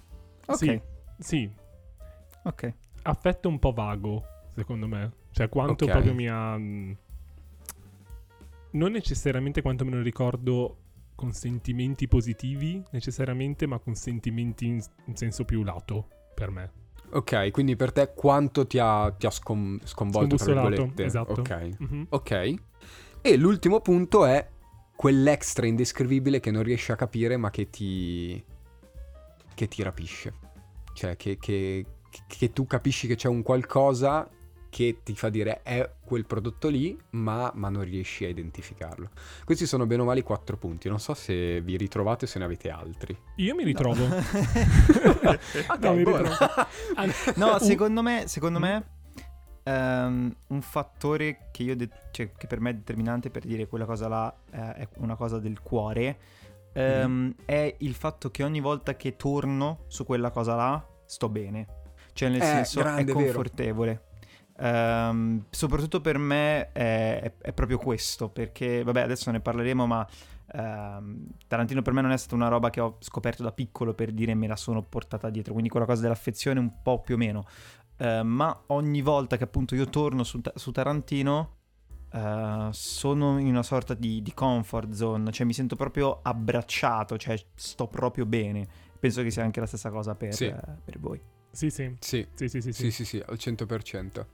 Ok, 0.47 0.57
Sì. 0.57 0.81
Sì. 1.17 1.49
ok. 2.43 2.73
Affetto 3.03 3.47
un 3.47 3.57
po' 3.57 3.71
vago, 3.71 4.21
secondo 4.53 4.85
me. 4.87 5.11
Cioè, 5.31 5.47
quanto 5.47 5.85
Ok. 5.85 5.91
proprio 5.91 6.13
mi 6.13 6.27
ha... 6.27 6.57
mh, 6.57 6.97
Non 8.75 8.91
necessariamente 8.91 9.61
quanto 9.61 9.85
me 9.85 9.91
lo 9.91 10.01
ricordo 10.01 10.77
con 11.15 11.31
sentimenti 11.31 12.07
positivi, 12.07 12.83
necessariamente, 12.91 13.65
ma 13.67 13.79
con 13.79 13.95
sentimenti 13.95 14.65
in, 14.67 14.81
in 15.05 15.15
senso 15.15 15.45
più 15.45 15.63
lato, 15.63 16.07
per 16.33 16.49
me. 16.51 16.71
Ok, 17.11 17.51
quindi 17.51 17.75
per 17.77 17.93
te 17.93 18.11
quanto 18.13 18.67
ti 18.67 18.77
ha, 18.79 19.09
ti 19.17 19.25
ha 19.25 19.29
scom- 19.29 19.81
sconvolto, 19.85 20.35
tra 20.35 20.45
virgolette? 20.53 21.03
esatto. 21.05 21.39
Ok, 21.41 21.69
Mhm. 21.79 22.07
ok. 22.09 22.53
E 23.21 23.37
l'ultimo 23.37 23.79
punto 23.79 24.25
è 24.25 24.45
quell'extra 24.95 25.65
indescrivibile 25.67 26.39
che 26.41 26.51
non 26.51 26.63
riesci 26.63 26.91
a 26.91 26.95
capire 26.95 27.37
ma 27.37 27.49
che 27.51 27.69
ti... 27.69 28.43
che 29.53 29.67
ti 29.69 29.83
rapisce. 29.83 30.33
Cioè 30.93 31.15
che, 31.15 31.37
che- 31.37 31.85
che 32.27 32.51
tu 32.51 32.65
capisci 32.65 33.07
che 33.07 33.15
c'è 33.15 33.27
un 33.29 33.41
qualcosa 33.41 34.29
che 34.75 34.99
ti 35.03 35.15
fa 35.15 35.29
dire 35.29 35.61
è 35.63 35.89
quel 36.03 36.25
prodotto 36.25 36.67
lì, 36.67 36.99
ma, 37.11 37.49
ma 37.55 37.69
non 37.69 37.85
riesci 37.85 38.25
a 38.25 38.27
identificarlo. 38.27 39.09
Questi 39.45 39.65
sono 39.65 39.85
bene 39.85 40.01
o 40.01 40.05
male 40.05 40.19
i 40.19 40.23
quattro 40.23 40.57
punti. 40.57 40.89
Non 40.89 40.99
so 40.99 41.13
se 41.13 41.61
vi 41.61 41.77
ritrovate 41.77 42.25
o 42.25 42.27
se 42.27 42.39
ne 42.39 42.43
avete 42.43 42.69
altri. 42.69 43.17
Io 43.37 43.55
mi 43.55 43.63
ritrovo. 43.63 44.03
Ok, 45.69 45.79
No, 45.79 45.93
mi 45.93 46.03
ritrovo. 46.03 46.29
No, 47.35 47.57
secondo 47.59 48.01
me, 48.01 48.23
secondo 48.27 48.59
me 48.59 48.85
ehm, 49.63 50.35
un 50.47 50.61
fattore 50.61 51.47
che, 51.53 51.63
io 51.63 51.77
de- 51.77 51.89
cioè, 52.11 52.33
che 52.33 52.45
per 52.45 52.59
me 52.59 52.71
è 52.71 52.73
determinante 52.73 53.29
per 53.29 53.45
dire 53.45 53.67
quella 53.67 53.85
cosa 53.85 54.09
là 54.09 54.35
eh, 54.51 54.73
è 54.73 54.87
una 54.97 55.15
cosa 55.15 55.39
del 55.39 55.61
cuore 55.61 56.17
ehm, 56.73 57.33
è 57.45 57.75
il 57.79 57.93
fatto 57.95 58.29
che 58.29 58.43
ogni 58.43 58.59
volta 58.59 58.97
che 58.97 59.15
torno 59.15 59.85
su 59.87 60.03
quella 60.05 60.31
cosa 60.31 60.55
là 60.55 60.85
sto 61.05 61.29
bene. 61.29 61.67
Cioè 62.11 62.29
nel 62.29 62.41
Eh, 62.41 62.45
senso 62.45 62.79
grande, 62.81 63.11
è 63.11 63.15
vero. 63.15 63.43
Ehm, 64.57 65.45
soprattutto 65.49 65.99
per 66.01 66.17
me 66.17 66.71
è, 66.71 67.19
è- 67.21 67.33
è 67.41 67.53
proprio 67.53 67.77
questo, 67.77 68.29
perché 68.29 68.83
vabbè 68.83 69.01
adesso 69.01 69.29
ne 69.31 69.39
parleremo, 69.41 69.85
ma 69.85 70.07
ehm, 70.53 71.27
Tarantino 71.47 71.81
per 71.81 71.93
me 71.93 72.01
non 72.01 72.11
è 72.11 72.17
stata 72.17 72.35
una 72.35 72.47
roba 72.47 72.69
che 72.69 72.79
ho 72.79 72.97
scoperto 72.99 73.43
da 73.43 73.51
piccolo 73.51 73.93
per 73.93 74.11
dire 74.11 74.33
me 74.33 74.47
la 74.47 74.55
sono 74.55 74.81
portata 74.81 75.29
dietro, 75.29 75.51
quindi 75.51 75.69
quella 75.69 75.85
cosa 75.85 76.01
dell'affezione 76.01 76.59
un 76.59 76.81
po' 76.81 77.01
più 77.01 77.15
o 77.15 77.17
meno. 77.17 77.45
Eh, 77.97 78.23
ma 78.23 78.57
ogni 78.67 79.01
volta 79.01 79.37
che 79.37 79.43
appunto 79.45 79.73
io 79.75 79.85
torno 79.85 80.23
su, 80.23 80.41
su 80.53 80.71
Tarantino 80.71 81.51
eh, 82.11 82.67
sono 82.71 83.39
in 83.39 83.47
una 83.47 83.63
sorta 83.63 83.93
di, 83.93 84.21
di 84.21 84.33
comfort 84.33 84.91
zone, 84.91 85.31
cioè 85.31 85.45
mi 85.45 85.53
sento 85.53 85.75
proprio 85.75 86.19
abbracciato, 86.21 87.17
cioè 87.17 87.37
sto 87.55 87.87
proprio 87.87 88.25
bene. 88.25 88.67
Penso 88.99 89.21
che 89.21 89.31
sia 89.31 89.43
anche 89.43 89.59
la 89.59 89.65
stessa 89.65 89.89
cosa 89.91 90.15
per, 90.15 90.33
Sì. 90.33 90.45
eh, 90.45 90.55
per 90.83 90.99
voi. 90.99 91.21
Sì, 91.55 91.69
sì. 91.69 91.95
Sì, 91.99 92.27
Sì, 92.35 92.49
sì, 92.49 92.61
sì, 92.61 92.73
Sì, 92.73 92.91
sì, 92.91 93.05
sì, 93.05 93.23
al 93.25 93.37
100%. 93.37 94.25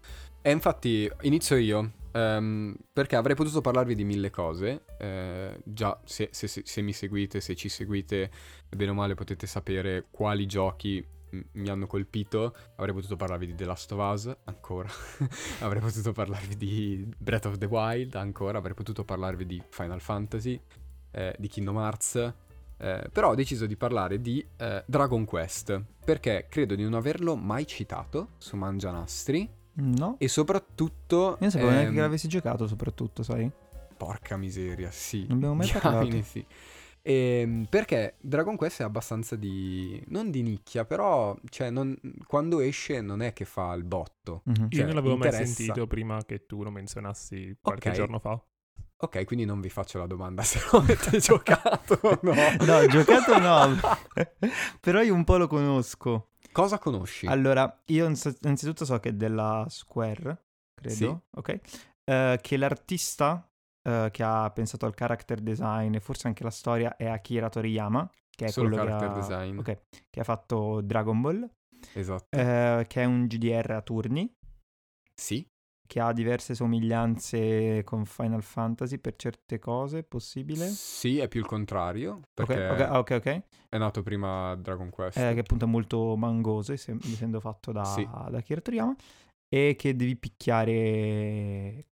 E 0.42 0.50
infatti 0.52 1.08
inizio 1.22 1.56
io, 1.56 1.92
ehm, 2.14 2.76
perché 2.92 3.16
avrei 3.16 3.36
potuto 3.36 3.62
parlarvi 3.62 3.94
di 3.94 4.04
mille 4.04 4.32
cose, 4.32 4.86
eh, 4.98 5.60
già 5.64 6.00
se, 6.04 6.30
se- 6.32 6.48
se- 6.48 6.64
se 6.66 6.82
mi 6.82 6.94
seguite, 6.94 7.40
se 7.42 7.56
ci 7.56 7.70
seguite, 7.70 8.32
bene 8.76 8.90
o 8.90 8.94
male 8.96 9.14
potete 9.14 9.46
sapere 9.46 10.08
quali 10.10 10.48
giochi 10.48 11.06
m- 11.30 11.40
mi 11.54 11.70
hanno 11.70 11.86
colpito, 11.86 12.56
avrei 12.78 12.94
potuto 12.96 13.16
parlarvi 13.16 13.46
di 13.46 13.56
The 13.56 13.66
Last 13.66 13.92
of 13.92 14.00
Us, 14.14 14.36
ancora, 14.46 14.90
avrei 15.62 15.80
potuto 15.82 16.12
parlarvi 16.12 16.58
di 16.58 17.08
Breath 17.20 17.46
of 17.46 17.58
the 17.60 17.68
Wild, 17.68 18.16
ancora, 18.16 18.58
avrei 18.58 18.74
potuto 18.74 19.04
parlarvi 19.06 19.46
di 19.46 19.62
Final 19.70 20.02
Fantasy, 20.02 20.60
eh, 21.12 21.36
di 21.38 21.48
Kingdom 21.48 21.78
Hearts, 21.78 22.34
eh, 22.82 23.10
però 23.12 23.30
ho 23.30 23.36
deciso 23.36 23.66
di 23.68 23.76
parlare 23.76 24.20
di 24.22 24.44
eh, 24.58 24.84
Dragon 24.88 25.24
Quest 25.26 25.82
perché 26.04 26.48
credo 26.50 26.74
di 26.76 26.82
non 26.84 26.96
averlo 26.96 27.36
mai 27.36 27.68
citato 27.68 28.30
su 28.38 28.56
Mangianastri 28.56 29.50
No? 29.74 30.16
e 30.20 30.28
soprattutto... 30.28 31.16
Io 31.16 31.38
non 31.40 31.50
sapevo 31.52 31.70
neanche 31.70 31.88
ehm, 31.90 31.96
che 31.96 32.02
l'avessi 32.02 32.28
giocato 32.28 32.68
soprattutto, 32.68 33.24
sai? 33.24 33.50
Porca 33.96 34.36
miseria, 34.36 34.92
sì. 34.92 35.26
Non 35.28 35.38
abbiamo 35.38 35.56
mai 35.56 35.68
Diamine, 35.68 35.92
parlato. 35.92 36.22
sì. 36.24 36.46
Ehm, 37.04 37.66
perché 37.70 38.16
Dragon 38.20 38.56
Quest 38.58 38.82
è 38.82 38.84
abbastanza 38.84 39.36
di... 39.36 40.04
non 40.08 40.30
di 40.30 40.42
nicchia, 40.42 40.84
però 40.86 41.36
cioè, 41.50 41.70
non- 41.70 41.98
quando 42.28 42.60
esce 42.60 43.00
non 43.02 43.22
è 43.22 43.32
che 43.34 43.46
fa 43.46 43.74
il 43.74 43.84
botto. 43.84 44.42
Mhm. 44.46 44.56
Io 44.64 44.68
Cioè, 44.70 44.86
non 44.86 44.96
l'avevo 44.96 45.16
mai 45.18 45.28
interessa. 45.30 45.54
sentito 45.54 45.88
prima 45.88 46.24
che 46.26 46.46
tu 46.46 46.64
lo 46.64 46.70
menzionassi 46.70 47.58
qualche 47.62 47.90
Ok. 47.90 47.96
giorno 47.96 48.20
fa. 48.20 48.44
Ok, 49.02 49.26
quindi 49.26 49.46
non 49.46 49.60
vi 49.62 49.70
faccio 49.70 49.98
la 49.98 50.06
domanda 50.08 50.42
se 50.44 50.60
lo 50.72 50.80
avete 50.80 51.18
giocato 51.20 51.98
o 52.02 52.20
no. 52.22 52.34
No, 52.66 52.86
giocato 52.88 53.38
no. 53.40 53.78
Però 54.80 55.02
io 55.02 55.14
un 55.14 55.24
po' 55.24 55.38
lo 55.38 55.48
conosco. 55.48 56.30
Cosa 56.52 56.78
conosci? 56.80 57.26
Allora, 57.28 57.82
io 57.86 58.06
innanzitutto 58.06 58.86
so 58.86 59.00
che 59.00 59.10
è 59.10 59.14
della 59.14 59.66
Square, 59.70 60.44
credo. 60.74 60.96
Sì. 60.96 61.16
Ok. 61.38 61.60
Eh, 62.04 62.40
che 62.42 62.58
l'artista 62.58 63.48
eh, 63.84 64.10
che 64.12 64.24
ha 64.24 64.50
pensato 64.52 64.86
al 64.86 64.94
character 64.94 65.40
design 65.40 65.96
e 65.96 66.00
forse 66.00 66.28
anche 66.28 66.44
la 66.44 66.50
storia 66.52 66.96
è 66.98 67.08
Akira 67.08 67.48
Toriyama, 67.50 68.10
che 68.30 68.46
è 68.46 68.50
Solo 68.50 68.68
quello 68.70 68.84
che 68.84 68.90
character 68.90 69.18
ha, 69.18 69.20
design. 69.20 69.58
ok, 69.60 69.82
che 70.10 70.20
ha 70.20 70.24
fatto 70.24 70.82
Dragon 70.82 71.22
Ball, 71.22 71.50
Esatto. 71.94 72.38
eh, 72.38 72.86
che 72.88 73.02
è 73.02 73.06
un 73.06 73.28
GDR 73.28 73.72
a 73.72 73.82
turni, 73.82 74.32
Sì, 75.16 75.48
che 75.92 76.00
ha 76.00 76.14
diverse 76.14 76.56
somiglianze 76.56 77.84
con 77.84 78.06
Final 78.06 78.42
Fantasy 78.44 78.98
per 78.98 79.18
certe 79.18 79.60
cose, 79.60 80.04
possibile. 80.04 80.66
sì, 80.68 81.18
è 81.18 81.28
più 81.28 81.42
il 81.42 81.46
contrario, 81.46 82.22
perché 82.34 82.66
ok, 82.70 82.80
ah, 82.80 83.00
ok, 83.00 83.12
ok. 83.12 83.42
è 83.68 83.78
nato 83.78 84.02
prima 84.02 84.56
Dragon 84.56 84.90
Quest. 84.90 85.18
Eh, 85.18 85.34
che 85.34 85.42
appunto 85.42 85.66
è 85.66 85.68
molto 85.68 86.16
mangoso, 86.16 86.72
essendo 86.72 87.42
fatto 87.42 87.74
da, 87.74 87.84
Sì. 87.84 88.06
da 88.06 88.38
Akira 88.38 88.62
Toriyama, 88.62 88.96
e 89.54 89.76
che 89.78 89.94
devi 89.94 90.16
picchiare 90.16 90.72
eh, 90.72 91.86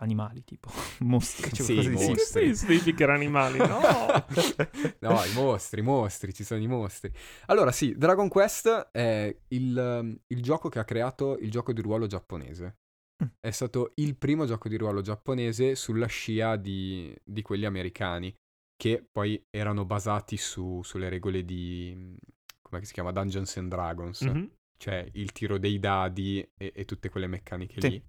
animali, 0.00 0.44
tipo 0.44 0.68
mosche, 1.00 1.50
cioè 1.50 1.64
Sì, 1.64 1.80
di 1.80 1.88
mostri. 1.88 2.54
Sì, 2.54 2.66
devi 2.66 2.80
picchiare 2.80 3.14
animali, 3.14 3.56
no? 3.56 3.80
No, 5.00 5.24
i 5.24 5.32
mostri, 5.32 5.80
i 5.80 5.82
mostri, 5.82 6.34
ci 6.34 6.44
sono 6.44 6.60
i 6.60 6.66
mostri. 6.66 7.10
Allora, 7.46 7.72
sì, 7.72 7.94
Dragon 7.96 8.28
Quest 8.28 8.90
è 8.92 9.34
il, 9.48 10.18
il 10.26 10.42
gioco 10.42 10.68
che 10.68 10.78
ha 10.78 10.84
creato 10.84 11.38
il 11.38 11.50
gioco 11.50 11.72
di 11.72 11.80
ruolo 11.80 12.06
giapponese. 12.06 12.76
Mm. 13.22 13.26
È 13.40 13.50
stato 13.50 13.92
il 13.96 14.16
primo 14.16 14.44
gioco 14.46 14.68
di 14.68 14.76
ruolo 14.76 15.00
giapponese 15.00 15.74
sulla 15.74 16.06
scia 16.06 16.56
di, 16.56 17.14
di 17.24 17.42
quelli 17.42 17.64
americani, 17.64 18.32
che 18.76 19.04
poi 19.10 19.42
erano 19.50 19.84
basati 19.84 20.36
su- 20.36 20.82
sulle 20.84 21.08
regole 21.08 21.44
di, 21.44 22.16
come 22.62 22.84
si 22.84 22.92
chiama, 22.92 23.10
Dungeons 23.10 23.56
and 23.56 23.68
Dragons, 23.70 24.20
Mhm. 24.22 24.50
cioè 24.78 25.08
il 25.14 25.32
tiro 25.32 25.58
dei 25.58 25.78
dadi 25.80 26.38
e, 26.56 26.72
e 26.74 26.84
tutte 26.84 27.08
quelle 27.08 27.26
meccaniche 27.26 27.80
Sì. 27.80 27.88
lì. 27.90 28.02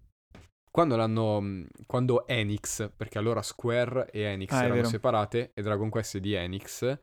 Quando 0.72 0.96
l'hanno, 0.96 1.66
quando 1.88 2.28
Enix, 2.28 2.92
perché 2.96 3.18
allora 3.18 3.42
Square 3.42 4.12
e 4.12 4.22
Enix 4.22 4.52
Ah, 4.52 4.66
erano 4.66 4.84
separate 4.84 5.50
e 5.56 5.62
Dragon 5.64 5.90
Quest 5.90 6.18
è 6.18 6.20
di 6.20 6.34
Enix, 6.34 7.00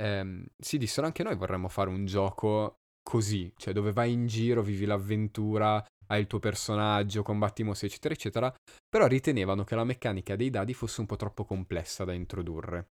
ehm, 0.00 0.44
si 0.58 0.78
dissero 0.78 1.06
anche 1.06 1.22
noi 1.22 1.36
vorremmo 1.36 1.68
fare 1.68 1.88
un 1.90 2.04
gioco 2.06 2.78
così, 3.08 3.52
cioè 3.56 3.72
dove 3.72 3.92
vai 3.92 4.10
in 4.12 4.26
giro, 4.26 4.62
vivi 4.62 4.84
l'avventura, 4.84 5.82
hai 6.08 6.20
il 6.20 6.26
tuo 6.26 6.38
personaggio, 6.38 7.22
combatti 7.22 7.62
mostri, 7.62 7.86
eccetera, 7.88 8.14
eccetera, 8.14 8.54
però 8.88 9.06
ritenevano 9.06 9.64
che 9.64 9.74
la 9.74 9.84
meccanica 9.84 10.36
dei 10.36 10.50
dadi 10.50 10.74
fosse 10.74 11.00
un 11.00 11.06
po' 11.06 11.16
troppo 11.16 11.44
complessa 11.44 12.04
da 12.04 12.12
introdurre. 12.12 12.88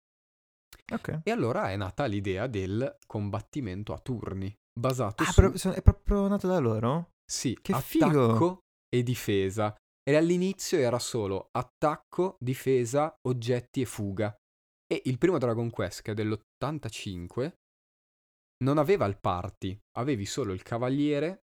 Ok. 0.91 1.21
E 1.23 1.31
allora 1.31 1.69
è 1.69 1.75
nata 1.75 2.05
l'idea 2.05 2.47
del 2.47 2.97
combattimento 3.05 3.93
a 3.93 3.99
turni, 3.99 4.53
basato 4.77 5.23
Ah, 5.23 5.27
su... 5.31 5.41
però 5.41 5.71
è 5.73 5.81
proprio 5.81 6.27
nato 6.27 6.47
da 6.47 6.59
loro? 6.59 7.11
Sì, 7.25 7.57
Che 7.61 7.71
attacco 7.71 7.83
figo! 7.83 8.59
e 8.93 9.03
difesa. 9.03 9.75
E 10.05 10.15
all'inizio 10.15 10.77
era 10.79 10.99
solo 10.99 11.47
attacco, 11.51 12.35
difesa, 12.39 13.13
oggetti 13.27 13.81
e 13.81 13.85
fuga. 13.85 14.35
E 14.85 15.01
il 15.05 15.17
primo 15.17 15.37
Dragon 15.37 15.69
Quest, 15.69 16.01
che 16.01 16.11
è 16.11 16.13
dell'85, 16.13 17.53
non 18.63 18.77
aveva 18.77 19.05
il 19.05 19.17
party, 19.19 19.77
avevi 19.97 20.25
solo 20.25 20.53
il 20.53 20.61
cavaliere 20.63 21.42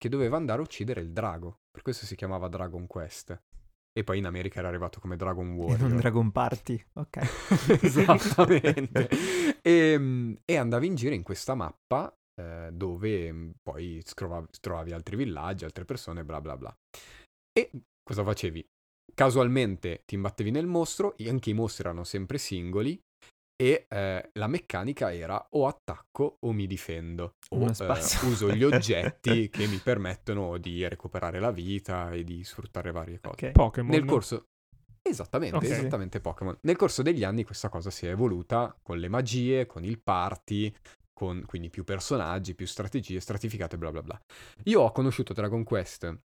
che 0.00 0.08
doveva 0.08 0.36
andare 0.38 0.60
a 0.60 0.64
uccidere 0.64 1.02
il 1.02 1.12
drago. 1.12 1.58
Per 1.70 1.82
questo 1.82 2.06
si 2.06 2.16
chiamava 2.16 2.48
Dragon 2.48 2.86
Quest. 2.86 3.38
E 3.92 4.04
poi 4.04 4.18
in 4.18 4.24
America 4.24 4.60
era 4.60 4.68
arrivato 4.68 4.98
come 4.98 5.16
Dragon 5.16 5.46
E 5.50 5.52
Warrior. 5.54 5.88
non 5.88 5.98
Dragon 5.98 6.30
Party. 6.30 6.82
Ok. 6.94 7.18
Esattamente. 7.82 9.08
e, 9.60 10.36
e 10.44 10.56
andavi 10.56 10.86
in 10.86 10.94
giro 10.94 11.14
in 11.14 11.22
questa 11.22 11.54
mappa 11.54 12.12
eh, 12.40 12.70
dove 12.72 13.30
mh, 13.32 13.52
poi 13.62 14.00
scrovavi- 14.04 14.48
trovavi 14.60 14.92
altri 14.92 15.16
villaggi, 15.16 15.64
altre 15.64 15.84
persone, 15.84 16.24
bla 16.24 16.40
bla 16.40 16.56
bla. 16.56 16.74
E 17.52 17.70
cosa 18.02 18.24
facevi? 18.24 18.66
Casualmente 19.12 20.02
ti 20.06 20.14
imbattevi 20.14 20.50
nel 20.50 20.66
mostro, 20.66 21.14
anche 21.28 21.50
i 21.50 21.54
mostri 21.54 21.84
erano 21.84 22.04
sempre 22.04 22.38
singoli. 22.38 22.98
E 23.60 23.84
eh, 23.90 24.30
la 24.32 24.46
meccanica 24.46 25.12
era 25.12 25.48
o 25.50 25.66
attacco 25.66 26.38
o 26.40 26.52
mi 26.52 26.66
difendo. 26.66 27.34
O 27.50 27.66
eh, 27.66 27.74
spazio. 27.74 28.26
uso 28.26 28.50
gli 28.54 28.64
oggetti 28.64 29.50
che 29.52 29.66
mi 29.66 29.76
permettono 29.76 30.56
di 30.56 30.88
recuperare 30.88 31.40
la 31.40 31.50
vita 31.50 32.10
e 32.10 32.24
di 32.24 32.42
sfruttare 32.42 32.90
varie 32.90 33.20
cose. 33.20 33.48
Ok. 33.48 33.52
Pokémon. 33.52 33.90
Nel 33.90 34.06
corso... 34.06 34.46
Esattamente, 35.02 35.56
Ok. 35.56 35.64
esattamente 35.64 36.20
Pokémon. 36.20 36.56
Nel 36.62 36.76
corso 36.76 37.02
degli 37.02 37.22
anni 37.22 37.44
questa 37.44 37.68
cosa 37.68 37.90
si 37.90 38.06
è 38.06 38.10
evoluta 38.10 38.74
con 38.82 38.98
le 38.98 39.08
magie, 39.08 39.66
con 39.66 39.84
il 39.84 40.00
party, 40.00 40.74
con 41.12 41.44
quindi 41.44 41.68
più 41.68 41.84
personaggi, 41.84 42.54
più 42.54 42.66
strategie 42.66 43.20
stratificate, 43.20 43.76
bla 43.76 43.90
bla 43.90 44.02
bla. 44.02 44.18
Io 44.64 44.80
ho 44.80 44.90
conosciuto 44.90 45.34
Dragon 45.34 45.64
Quest 45.64 46.18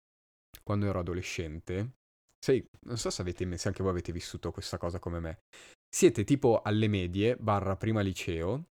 quando 0.63 0.87
ero 0.87 0.99
adolescente. 0.99 1.93
Sai, 2.45 2.61
non 2.87 2.99
so 2.99 3.09
se, 3.09 3.23
avete, 3.23 3.57
se 3.57 3.69
anche 3.69 3.83
voi 3.83 3.93
avete 3.93 4.11
vissuto 4.11 4.51
questa 4.51 4.77
cosa 4.77 4.99
come 4.99 5.21
me. 5.21 5.43
Siete 5.89 6.25
tipo 6.25 6.61
alle 6.61 6.89
medie, 6.89 7.37
barra 7.37 7.77
prima 7.77 8.01
liceo, 8.01 8.65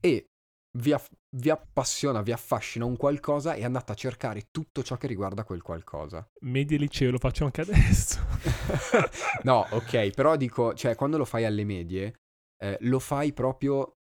e 0.00 0.26
vi, 0.76 0.92
aff- 0.92 1.12
vi 1.36 1.50
appassiona, 1.50 2.20
vi 2.20 2.32
affascina 2.32 2.84
un 2.84 2.96
qualcosa 2.96 3.54
e 3.54 3.64
andate 3.64 3.92
a 3.92 3.94
cercare 3.94 4.48
tutto 4.50 4.82
ciò 4.82 4.96
che 4.96 5.06
riguarda 5.06 5.44
quel 5.44 5.62
qualcosa. 5.62 6.28
Media 6.40 6.76
e 6.76 6.80
liceo 6.80 7.12
lo 7.12 7.18
faccio 7.18 7.44
anche 7.44 7.60
adesso. 7.60 8.18
no, 9.44 9.68
ok, 9.70 10.10
però 10.10 10.36
dico, 10.36 10.74
cioè, 10.74 10.96
quando 10.96 11.16
lo 11.16 11.24
fai 11.24 11.44
alle 11.44 11.62
medie, 11.64 12.14
eh, 12.58 12.76
lo 12.80 12.98
fai 12.98 13.32
proprio 13.32 13.98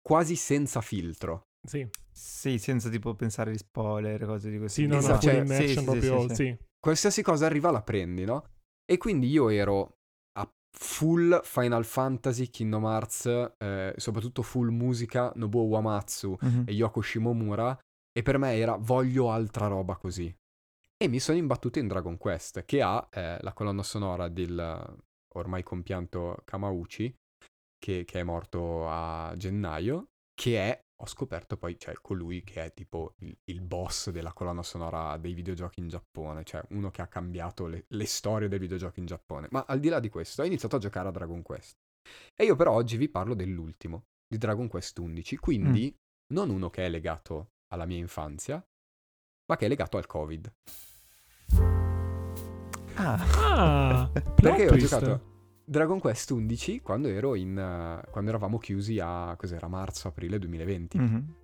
quasi 0.00 0.36
senza 0.36 0.80
filtro. 0.80 1.48
sì, 1.66 1.84
Sì, 2.12 2.58
senza 2.58 2.90
tipo 2.90 3.14
pensare 3.14 3.50
di 3.50 3.58
spoiler, 3.58 4.24
cose 4.24 4.50
di 4.50 4.58
questo 4.58 4.80
sì, 4.80 4.86
no, 4.86 4.96
no, 4.96 5.00
Esatto, 5.00 5.20
full 5.20 5.30
cioè, 5.32 5.40
immersion 5.40 5.84
sì, 5.84 5.90
proprio, 5.90 6.20
sì, 6.20 6.28
sì. 6.28 6.34
sì. 6.34 6.58
Qualsiasi 6.80 7.22
cosa 7.22 7.46
arriva 7.46 7.70
la 7.70 7.82
prendi, 7.82 8.24
no? 8.24 8.44
E 8.90 8.96
quindi 8.96 9.28
io 9.28 9.50
ero 9.50 9.98
a 10.38 10.50
full 10.76 11.40
Final 11.42 11.84
Fantasy, 11.84 12.48
Kingdom 12.48 12.84
Hearts, 12.84 13.26
eh, 13.58 13.92
soprattutto 13.96 14.42
full 14.42 14.70
musica 14.70 15.30
Nobuo 15.36 15.64
Uematsu 15.64 16.36
Mhm. 16.40 16.64
e 16.66 16.72
Yoko 16.72 17.02
Shimomura, 17.02 17.78
e 18.12 18.22
per 18.22 18.38
me 18.38 18.56
era 18.56 18.76
voglio 18.76 19.30
altra 19.30 19.66
roba 19.66 19.96
così. 19.96 20.34
E 20.96 21.08
mi 21.08 21.20
sono 21.20 21.38
imbattuto 21.38 21.78
in 21.78 21.86
Dragon 21.86 22.16
Quest, 22.18 22.64
che 22.64 22.82
ha 22.82 23.06
eh, 23.10 23.38
la 23.40 23.52
colonna 23.52 23.82
sonora 23.82 24.28
del 24.28 24.98
ormai 25.34 25.62
compianto 25.62 26.42
Kamauchi, 26.44 27.14
che, 27.78 28.04
che 28.04 28.20
è 28.20 28.22
morto 28.22 28.88
a 28.88 29.32
gennaio, 29.36 30.08
che 30.34 30.58
è, 30.58 30.80
ho 31.02 31.06
scoperto 31.06 31.56
poi, 31.56 31.78
cioè 31.78 31.94
colui 32.00 32.42
che 32.42 32.64
è 32.64 32.74
tipo 32.74 33.14
il, 33.18 33.36
il 33.44 33.60
boss 33.62 34.10
della 34.10 34.32
colonna 34.32 34.62
sonora 34.62 35.16
dei 35.16 35.32
videogiochi 35.32 35.80
in 35.80 35.88
Giappone, 35.88 36.44
cioè 36.44 36.62
uno 36.70 36.90
che 36.90 37.00
ha 37.00 37.06
cambiato 37.06 37.66
le, 37.66 37.84
le 37.88 38.06
storie 38.06 38.48
dei 38.48 38.58
videogiochi 38.58 39.00
in 39.00 39.06
Giappone. 39.06 39.48
Ma 39.50 39.64
al 39.66 39.80
di 39.80 39.88
là 39.88 39.98
di 39.98 40.10
questo, 40.10 40.42
ho 40.42 40.44
iniziato 40.44 40.76
a 40.76 40.78
giocare 40.78 41.08
a 41.08 41.10
Dragon 41.12 41.42
Quest. 41.42 41.78
E 42.34 42.44
io 42.44 42.54
però 42.56 42.72
oggi 42.72 42.96
vi 42.96 43.08
parlo 43.08 43.34
dell'ultimo, 43.34 44.04
di 44.26 44.36
Dragon 44.36 44.68
Quest 44.68 44.98
11, 44.98 45.36
quindi 45.36 45.94
non 46.34 46.50
uno 46.50 46.68
che 46.70 46.84
è 46.84 46.88
legato 46.88 47.52
alla 47.72 47.86
mia 47.86 47.98
infanzia, 47.98 48.62
ma 49.46 49.56
che 49.56 49.64
è 49.64 49.68
legato 49.68 49.96
al 49.96 50.06
Covid. 50.06 50.52
Ah, 52.94 53.18
Ah, 53.36 54.10
Perché 54.36 54.68
ho 54.68 54.76
giocato 54.76 55.29
Dragon 55.70 56.00
Quest 56.00 56.32
11 56.32 56.80
quando 56.80 57.06
ero 57.06 57.36
in 57.36 57.56
eh, 57.56 58.10
quando 58.10 58.30
eravamo 58.30 58.58
chiusi 58.58 58.98
a 58.98 59.36
cos'era 59.38 59.68
marzo-aprile 59.68 60.40
2020. 60.40 60.98
mhm. 60.98 61.34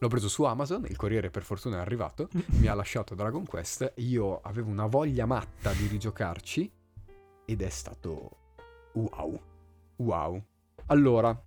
L'ho 0.00 0.08
preso 0.08 0.28
su 0.28 0.42
Amazon, 0.42 0.84
il 0.88 0.96
corriere 0.96 1.30
per 1.30 1.44
fortuna 1.44 1.76
è 1.76 1.80
arrivato, 1.80 2.28
mi 2.58 2.66
ha 2.66 2.74
lasciato 2.74 3.14
Dragon 3.14 3.44
Quest, 3.44 3.92
io 3.96 4.40
avevo 4.40 4.70
una 4.70 4.86
voglia 4.86 5.24
matta 5.24 5.72
di 5.72 5.86
rigiocarci 5.86 6.70
ed 7.44 7.62
è 7.62 7.68
stato 7.68 8.30
wow. 8.94 9.40
Wow. 9.96 10.42
Allora, 10.86 11.40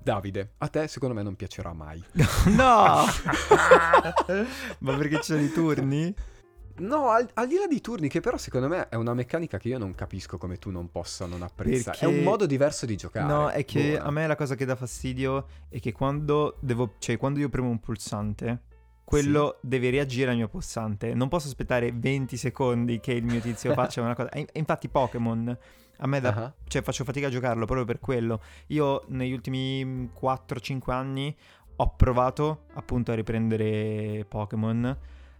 Davide, 0.00 0.54
a 0.58 0.68
te 0.68 0.86
secondo 0.88 1.14
me 1.14 1.22
non 1.22 1.34
piacerà 1.34 1.72
mai. 1.72 2.02
No! 2.56 3.04
Ma 4.78 4.96
perché 4.96 5.16
ci 5.16 5.32
sono 5.32 5.40
i 5.40 5.50
turni? 5.50 6.14
No, 6.78 7.08
al, 7.10 7.28
al 7.34 7.46
di 7.48 7.56
là 7.56 7.66
di 7.66 7.80
turni, 7.80 8.08
che 8.08 8.20
però 8.20 8.36
secondo 8.36 8.68
me 8.68 8.88
è 8.88 8.94
una 8.94 9.14
meccanica 9.14 9.58
che 9.58 9.68
io 9.68 9.78
non 9.78 9.94
capisco 9.94 10.38
come 10.38 10.58
tu 10.58 10.70
non 10.70 10.90
possa 10.90 11.26
non 11.26 11.42
apprezzare. 11.42 11.98
È 11.98 12.04
un 12.04 12.10
Perché- 12.12 12.24
modo 12.28 12.46
diverso 12.46 12.86
di 12.86 12.96
giocare. 12.96 13.26
No, 13.26 13.48
è 13.48 13.64
che 13.64 13.96
Boh. 13.98 14.04
a 14.04 14.10
me 14.10 14.26
la 14.26 14.36
cosa 14.36 14.54
che 14.54 14.64
dà 14.64 14.76
fastidio 14.76 15.46
è 15.68 15.80
che 15.80 15.92
quando 15.92 16.56
devo, 16.60 16.94
cioè 16.98 17.16
quando 17.16 17.38
io 17.40 17.48
premo 17.48 17.68
un 17.68 17.80
pulsante 17.80 18.62
quello 19.08 19.56
deve 19.62 19.88
reagire 19.88 20.30
al 20.30 20.36
mio 20.36 20.48
pulsante. 20.48 21.14
Non 21.14 21.28
posso 21.28 21.46
aspettare 21.48 21.90
20 21.92 22.36
secondi 22.36 23.00
che 23.00 23.12
il 23.12 23.24
mio 23.24 23.40
tizio 23.40 23.72
faccia 23.74 24.02
una 24.02 24.14
cosa. 24.14 24.28
E 24.28 24.46
infatti 24.52 24.88
Pokémon 24.88 25.58
a 26.00 26.06
me 26.06 26.20
da, 26.20 26.28
Ah, 26.34 26.54
cioè 26.68 26.82
faccio 26.82 27.04
fatica 27.04 27.28
a 27.28 27.30
giocarlo 27.30 27.64
proprio 27.64 27.86
per 27.86 28.00
quello. 28.00 28.40
Io 28.66 29.04
negli 29.08 29.32
ultimi 29.32 30.10
4-5 30.20 30.90
anni 30.92 31.34
ho 31.76 31.94
provato 31.96 32.64
appunto 32.74 33.10
a 33.10 33.14
riprendere 33.14 34.26
Pokémon. 34.28 34.96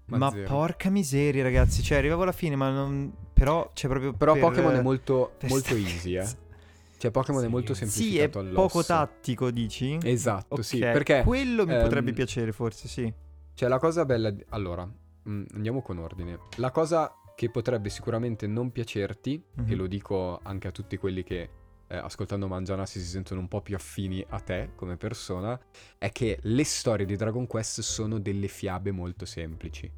Ma 0.08 0.16
Ma, 0.18 0.32
porca 0.46 0.88
miseria, 0.90 1.42
ragazzi. 1.42 1.82
Cioè, 1.82 1.98
arrivavo 1.98 2.22
alla 2.22 2.32
fine, 2.32 2.56
ma 2.56 2.70
non. 2.70 3.12
Però 3.32 3.70
c'è 3.74 3.88
proprio. 3.88 4.12
Però 4.14 4.32
per- 4.32 4.42
Pokémon 4.42 4.74
è 4.74 4.80
molto, 4.82 5.34
molto 5.48 5.74
easy, 5.76 6.16
eh. 6.16 6.26
Cioè 6.98 7.10
Pokémon 7.12 7.42
è 7.42 7.44
Sì. 7.44 7.50
molto 7.50 7.74
Sì, 7.74 7.84
è 7.84 7.86
semplificato 7.86 8.38
all'osso. 8.40 8.54
poco 8.66 8.84
tattico, 8.84 9.50
dici? 9.52 9.98
Esatto, 10.02 10.56
Ok, 10.56 10.64
sì, 10.64 10.78
perché 10.80 11.22
quello 11.24 11.64
mi 11.64 11.74
ehm, 11.74 11.82
potrebbe 11.82 12.12
piacere, 12.12 12.50
forse, 12.52 12.88
sì. 12.88 13.12
Cioè, 13.54 13.68
la 13.68 13.78
cosa 13.78 14.04
bella. 14.04 14.30
di- 14.30 14.44
Allora, 14.48 14.84
mm, 15.28 15.44
andiamo 15.54 15.80
con 15.82 15.98
ordine. 15.98 16.38
La 16.56 16.70
cosa 16.72 17.12
che 17.36 17.50
potrebbe 17.50 17.88
sicuramente 17.88 18.48
non 18.48 18.72
piacerti, 18.72 19.40
Mhm. 19.54 19.70
e 19.70 19.74
lo 19.76 19.86
dico 19.86 20.40
anche 20.42 20.66
a 20.66 20.70
tutti 20.72 20.96
quelli 20.96 21.22
che 21.22 21.48
eh, 21.88 21.96
ascoltando 21.96 22.46
Mangianassi 22.46 23.00
si 23.00 23.06
sentono 23.06 23.40
un 23.40 23.48
po' 23.48 23.60
più 23.62 23.74
affini 23.74 24.24
a 24.28 24.40
te 24.40 24.70
come 24.74 24.96
persona, 24.96 25.58
è 25.98 26.10
che 26.12 26.38
le 26.42 26.64
storie 26.64 27.06
di 27.06 27.16
Dragon 27.16 27.46
Quest 27.46 27.80
sono 27.80 28.18
delle 28.18 28.48
fiabe 28.48 28.90
molto 28.90 29.24
semplici. 29.24 29.90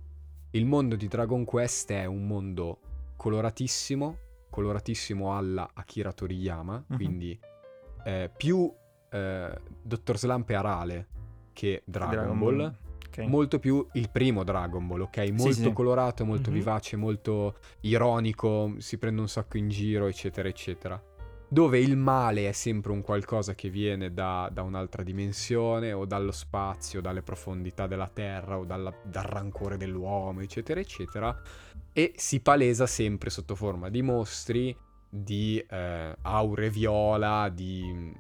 Il 0.53 0.67
mondo 0.67 0.97
di 0.97 1.07
Dragon 1.09 1.45
Quest 1.45 1.91
è 1.93 2.05
un 2.07 2.27
mondo 2.27 2.81
coloratissimo, 3.17 4.19
coloratissimo 4.51 5.37
alla 5.37 5.71
Akira 5.75 6.13
Toriyama, 6.13 6.85
Mhm. 6.89 6.97
quindi 6.97 7.39
eh, 8.05 8.31
più 8.37 8.73
eh, 9.13 9.61
Dr. 9.83 10.17
Slump 10.17 10.49
e 10.51 10.55
Arale 10.55 11.09
che 11.53 11.83
Dragon, 11.85 12.39
Ball 12.39 12.75
Ok. 13.07 13.19
molto 13.27 13.59
più 13.59 13.85
il 13.95 14.09
primo 14.09 14.45
Dragon 14.45 14.87
Ball, 14.87 15.01
ok? 15.01 15.31
Molto 15.33 15.53
sì. 15.53 15.73
colorato, 15.73 16.25
molto 16.25 16.51
Mhm. 16.51 16.57
vivace, 16.57 16.97
molto 16.97 17.59
ironico, 17.81 18.75
si 18.79 18.99
prende 18.99 19.21
un 19.21 19.29
sacco 19.29 19.57
in 19.59 19.69
giro, 19.69 20.07
eccetera, 20.07 20.49
eccetera. 20.49 21.03
Dove 21.53 21.81
il 21.81 21.97
male 21.97 22.49
è 22.49 22.53
sempre 22.53 22.93
un 22.93 23.03
qualcosa 23.03 23.57
che 23.57 23.71
viene 23.71 24.13
da, 24.13 24.49
da 24.53 24.63
un'altra 24.63 25.03
dimensione, 25.03 25.93
o 25.93 26.05
dallo 26.05 26.31
spazio, 26.31 27.01
dalle 27.01 27.23
profondità 27.23 27.89
della 27.89 28.07
terra, 28.07 28.57
o 28.57 28.65
dalla- 28.65 28.95
dal 29.03 29.25
rancore 29.25 29.77
dell'uomo, 29.77 30.43
eccetera, 30.43 30.79
eccetera. 30.79 31.37
E 31.93 32.13
si 32.17 32.39
palesa 32.39 32.87
sempre 32.87 33.31
sotto 33.31 33.57
forma 33.57 33.89
di 33.89 34.01
mostri, 34.01 34.77
di 35.09 35.59
eh, 35.69 36.17
aure 36.23 36.71
viola, 36.71 37.49
di... 37.49 38.15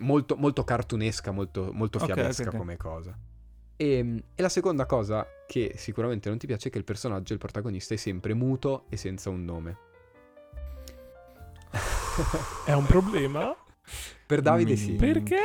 Molto, 0.00 0.36
molto 0.36 0.64
cartunesca, 0.64 1.32
molto, 1.32 1.70
molto 1.74 1.98
fiabesca 1.98 2.48
ok. 2.48 2.56
come 2.56 2.78
cosa. 2.78 3.14
E, 3.76 4.22
e 4.34 4.42
la 4.42 4.48
seconda 4.48 4.86
cosa 4.86 5.26
che 5.46 5.74
sicuramente 5.76 6.30
non 6.30 6.38
ti 6.38 6.46
piace 6.46 6.68
è 6.68 6.70
che 6.70 6.78
il 6.78 6.84
personaggio, 6.84 7.34
il 7.34 7.38
protagonista, 7.38 7.92
è 7.92 7.98
sempre 7.98 8.32
muto 8.32 8.86
e 8.88 8.96
senza 8.96 9.28
un 9.28 9.44
nome. 9.44 9.85
È 12.64 12.72
un 12.72 12.86
problema? 12.86 13.54
Per 14.26 14.40
Davide 14.42 14.74
sì. 14.76 14.90
Minchia. 14.92 15.12
Perché? 15.12 15.42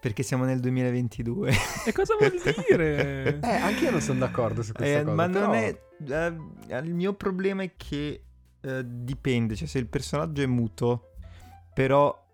Perché 0.00 0.22
siamo 0.24 0.44
nel 0.44 0.58
2022. 0.60 1.52
E 1.86 1.92
cosa 1.92 2.16
vuol 2.18 2.32
dire? 2.42 3.38
Eh, 3.42 3.48
anche 3.48 3.84
io 3.84 3.90
non 3.92 4.00
sono 4.00 4.18
d'accordo 4.20 4.62
su 4.62 4.72
questa 4.72 4.98
Eh, 5.00 5.02
cosa. 5.04 5.14
ma 5.14 5.26
non 5.26 5.50
però- 5.50 5.52
è. 5.52 5.80
eh, 6.70 6.78
il 6.78 6.94
mio 6.94 7.12
problema 7.14 7.62
è 7.62 7.72
che 7.76 8.22
eh, 8.60 8.82
dipende. 8.84 9.54
Cioè, 9.54 9.68
se 9.68 9.78
il 9.78 9.86
personaggio 9.86 10.42
è 10.42 10.46
muto, 10.46 11.12
però 11.72 12.26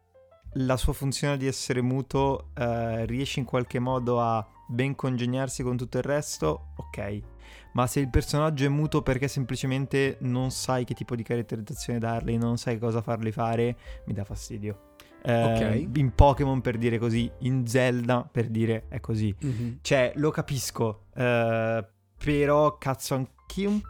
la 0.58 0.76
sua 0.78 0.92
funzione 0.94 1.36
di 1.36 1.46
essere 1.46 1.82
muto 1.82 2.50
eh, 2.54 3.04
riesce 3.06 3.40
in 3.40 3.44
qualche 3.44 3.78
modo 3.78 4.20
a 4.22 4.46
ben 4.66 4.94
congegnarsi 4.94 5.62
con 5.62 5.76
tutto 5.76 5.98
il 5.98 6.04
resto, 6.04 6.68
ok. 6.76 7.20
Ma 7.72 7.86
se 7.86 8.00
il 8.00 8.08
personaggio 8.08 8.64
è 8.64 8.68
muto 8.68 9.02
perché 9.02 9.26
semplicemente 9.28 10.16
non 10.20 10.50
sai 10.50 10.84
che 10.84 10.94
tipo 10.94 11.16
di 11.16 11.22
caratterizzazione 11.22 11.98
dargli, 11.98 12.36
non 12.36 12.56
sai 12.56 12.78
cosa 12.78 13.02
fargli 13.02 13.32
fare, 13.32 13.76
mi 14.06 14.12
dà 14.14 14.24
fastidio. 14.24 14.92
Eh, 15.22 15.42
Ok. 15.86 15.96
In 15.96 16.12
Pokémon 16.14 16.60
per 16.60 16.76
dire 16.78 16.98
così, 16.98 17.30
in 17.40 17.66
Zelda 17.66 18.28
per 18.30 18.48
dire 18.48 18.86
è 18.88 19.00
così. 19.00 19.34
Mhm. 19.40 19.78
Cioè, 19.80 20.12
lo 20.16 20.30
capisco, 20.30 21.06
eh, 21.14 21.84
però 22.16 22.78
cazzo 22.78 23.26
pic- 23.46 23.66
un 23.68 23.80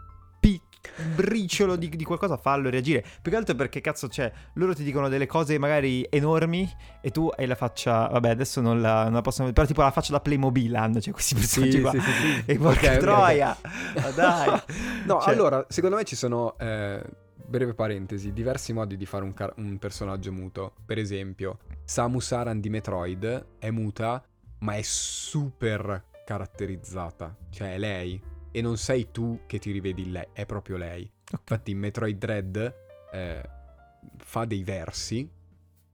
briciolo 1.14 1.76
di, 1.76 1.88
di 1.88 2.04
qualcosa 2.04 2.36
fallo 2.36 2.70
reagire. 2.70 3.04
Più 3.22 3.30
che 3.30 3.36
altro 3.36 3.54
perché 3.54 3.80
cazzo, 3.80 4.08
cioè, 4.08 4.30
loro 4.54 4.74
ti 4.74 4.82
dicono 4.84 5.08
delle 5.08 5.26
cose 5.26 5.58
magari 5.58 6.06
enormi 6.10 6.70
e 7.00 7.10
tu 7.10 7.30
hai 7.36 7.46
la 7.46 7.54
faccia, 7.54 8.06
vabbè, 8.08 8.28
adesso 8.30 8.60
non 8.60 8.80
la, 8.80 9.04
non 9.04 9.14
la 9.14 9.20
possono 9.22 9.52
però 9.52 9.66
tipo 9.66 9.82
la 9.82 9.90
faccia 9.90 10.12
da 10.12 10.20
Playmobil 10.20 10.74
hanno, 10.74 11.00
cioè 11.00 11.12
questi 11.12 11.34
personaggi 11.34 11.72
Sì, 11.72 11.80
qua. 11.80 11.90
sì, 11.90 12.00
sì, 12.00 12.10
sì. 12.12 12.42
E 12.46 12.58
porca 12.58 12.86
Ok, 12.88 12.92
ok, 12.94 12.98
troia, 12.98 13.56
ma 14.00 14.10
dai. 14.10 14.60
no, 15.06 15.20
Cioè- 15.20 15.32
allora, 15.32 15.64
secondo 15.68 15.96
me 15.96 16.04
ci 16.04 16.16
sono, 16.16 16.56
eh, 16.58 17.02
breve 17.46 17.74
parentesi, 17.74 18.32
diversi 18.32 18.72
modi 18.72 18.96
di 18.96 19.06
fare 19.06 19.24
un, 19.24 19.34
car- 19.34 19.52
un 19.56 19.78
personaggio 19.78 20.32
muto. 20.32 20.72
Per 20.86 20.98
esempio, 20.98 21.58
Samus 21.84 22.32
Aran 22.32 22.60
di 22.60 22.70
Metroid 22.70 23.46
è 23.58 23.70
muta, 23.70 24.22
ma 24.60 24.74
è 24.74 24.82
super 24.82 26.02
caratterizzata. 26.24 27.36
Cioè, 27.50 27.74
è 27.74 27.78
lei. 27.78 28.20
E 28.56 28.62
non 28.62 28.76
sei 28.76 29.10
tu 29.10 29.40
che 29.46 29.58
ti 29.58 29.72
rivedi 29.72 30.02
in 30.02 30.12
lei, 30.12 30.28
è 30.32 30.46
proprio 30.46 30.76
lei. 30.76 31.10
Infatti 31.28 31.72
in 31.72 31.78
Metroid 31.78 32.16
Dread 32.16 32.74
eh, 33.10 33.50
fa 34.18 34.44
dei 34.44 34.62
versi 34.62 35.28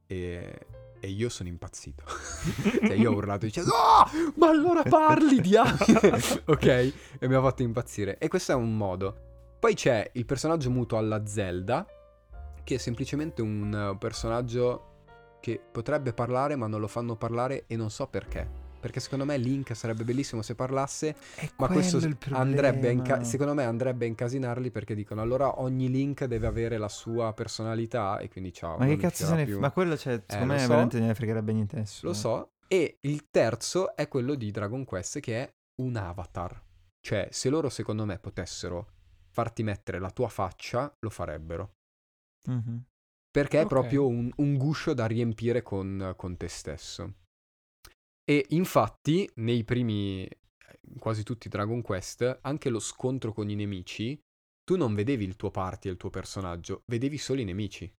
e, 0.07 0.67
e 1.01 1.09
io 1.09 1.31
sono 1.31 1.49
impazzito. 1.49 2.05
cioè 2.85 2.93
io 2.93 3.13
ho 3.13 3.15
urlato 3.15 3.47
dicendo 3.47 3.73
"Ah, 3.73 4.11
ma 4.37 4.49
allora 4.51 4.83
parli 4.83 5.41
diamine!" 5.43 6.43
ok? 6.45 6.67
E 7.19 7.29
mi 7.29 7.35
ha 7.35 7.41
fatto 7.41 7.63
impazzire. 7.63 8.19
E 8.19 8.29
questo 8.29 8.53
è 8.53 8.55
un 8.55 8.77
modo. 8.77 9.29
Poi 9.59 9.75
c'è 9.75 10.11
il 10.13 10.27
personaggio 10.27 10.71
muto 10.71 10.99
alla 10.99 11.25
Zelda, 11.27 11.87
che 12.63 12.75
è 12.75 12.79
semplicemente 12.79 13.41
un 13.41 13.97
personaggio 13.99 14.89
che 15.41 15.59
potrebbe 15.59 16.13
parlare 16.13 16.55
ma 16.57 16.67
non 16.67 16.81
lo 16.81 16.89
fanno 16.89 17.17
parlare 17.17 17.65
e 17.67 17.77
non 17.77 17.91
so 17.91 18.07
perché. 18.07 18.60
Perché 18.81 18.99
secondo 18.99 19.25
me 19.27 19.37
Link 19.37 19.77
sarebbe 19.77 20.05
bellissimo 20.05 20.41
se 20.43 20.55
parlasse, 20.55 21.15
È 21.37 21.51
ma 21.59 21.69
questo 21.69 22.01
andrebbe 22.31 22.89
a 22.89 22.91
inca- 22.91 23.23
secondo 23.25 23.53
me 23.55 23.65
andrebbe 23.65 24.07
a 24.07 24.09
incasinarli 24.09 24.71
perché 24.71 24.95
dicono 24.95 25.21
allora 25.21 25.61
ogni 25.61 25.91
Link 25.91 26.25
deve 26.25 26.47
avere 26.47 26.79
la 26.79 26.89
sua 26.89 27.33
personalità 27.35 28.19
e 28.19 28.29
quindi 28.31 28.53
ciao. 28.53 28.79
Ma 28.79 28.87
che 28.87 28.97
cazzo 28.97 29.27
se 29.27 29.35
ne 29.35 29.45
più. 29.45 29.59
Ma 29.59 29.71
quello, 29.71 29.97
cioè, 29.97 30.23
secondo 30.27 30.53
lo 30.55 30.59
me 30.59 30.65
so. 30.65 30.69
veramente 30.69 30.99
ne 31.01 31.15
fregherebbe 31.15 31.53
niente 31.53 31.77
nessuno. 31.77 32.13
Lo 32.13 32.17
so. 32.19 32.53
E 32.67 32.99
il 33.03 33.29
terzo 33.31 33.95
è 33.95 34.09
quello 34.09 34.35
di 34.35 34.51
Dragon 34.51 34.85
Quest 34.85 35.21
che 35.21 35.43
è 35.43 35.53
un 35.83 35.97
avatar. 35.97 36.61
Cioè, 37.01 37.29
se 37.31 37.49
loro 37.51 37.69
secondo 37.69 38.05
me 38.05 38.19
potessero 38.19 38.93
farti 39.31 39.63
mettere 39.63 39.99
la 39.99 40.11
tua 40.11 40.29
faccia, 40.29 40.93
lo 41.01 41.11
farebbero. 41.11 41.73
Mhm. 42.47 42.85
Perché 43.31 43.59
è 43.59 43.63
Ok. 43.63 43.69
proprio 43.69 44.07
un, 44.07 44.31
un 44.37 44.57
guscio 44.57 44.93
da 44.95 45.07
riempire 45.07 45.63
con, 45.63 46.15
con 46.17 46.37
te 46.37 46.49
stesso. 46.49 47.15
E 48.31 48.47
infatti, 48.51 49.29
nei 49.39 49.65
primi, 49.65 50.25
quasi 51.01 51.25
tutti 51.25 51.49
Dragon 51.49 51.83
Quest, 51.83 52.39
anche 52.43 52.69
lo 52.69 52.79
scontro 52.79 53.33
con 53.33 53.51
i 53.51 53.57
nemici, 53.57 54.17
tu 54.63 54.77
non 54.77 54.95
vedevi 54.95 55.25
il 55.25 55.35
tuo 55.35 55.51
party 55.51 55.89
e 55.89 55.91
il 55.91 55.97
tuo 55.97 56.11
personaggio, 56.11 56.83
vedevi 56.87 57.19
solo 57.19 57.41
i 57.41 57.45
nemici. 57.45 57.93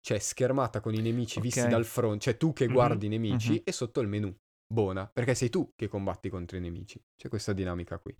Cioè, 0.00 0.18
schermata 0.18 0.80
con 0.80 0.92
i 0.92 1.00
nemici 1.00 1.38
Ok. 1.38 1.44
visti 1.44 1.68
dal 1.68 1.84
fronte, 1.84 2.18
cioè 2.18 2.36
tu 2.36 2.52
che 2.52 2.66
Mhm, 2.66 2.72
guardi 2.74 3.06
i 3.06 3.10
nemici 3.10 3.52
mhm. 3.52 3.62
e 3.64 3.70
sotto 3.70 4.00
il 4.00 4.08
menu. 4.08 4.36
Buona, 4.66 5.06
perché 5.06 5.36
sei 5.36 5.50
tu 5.50 5.70
che 5.76 5.86
combatti 5.86 6.28
contro 6.30 6.56
i 6.56 6.60
nemici. 6.60 7.00
C'è 7.14 7.28
questa 7.28 7.52
dinamica 7.52 7.96
qui. 8.00 8.12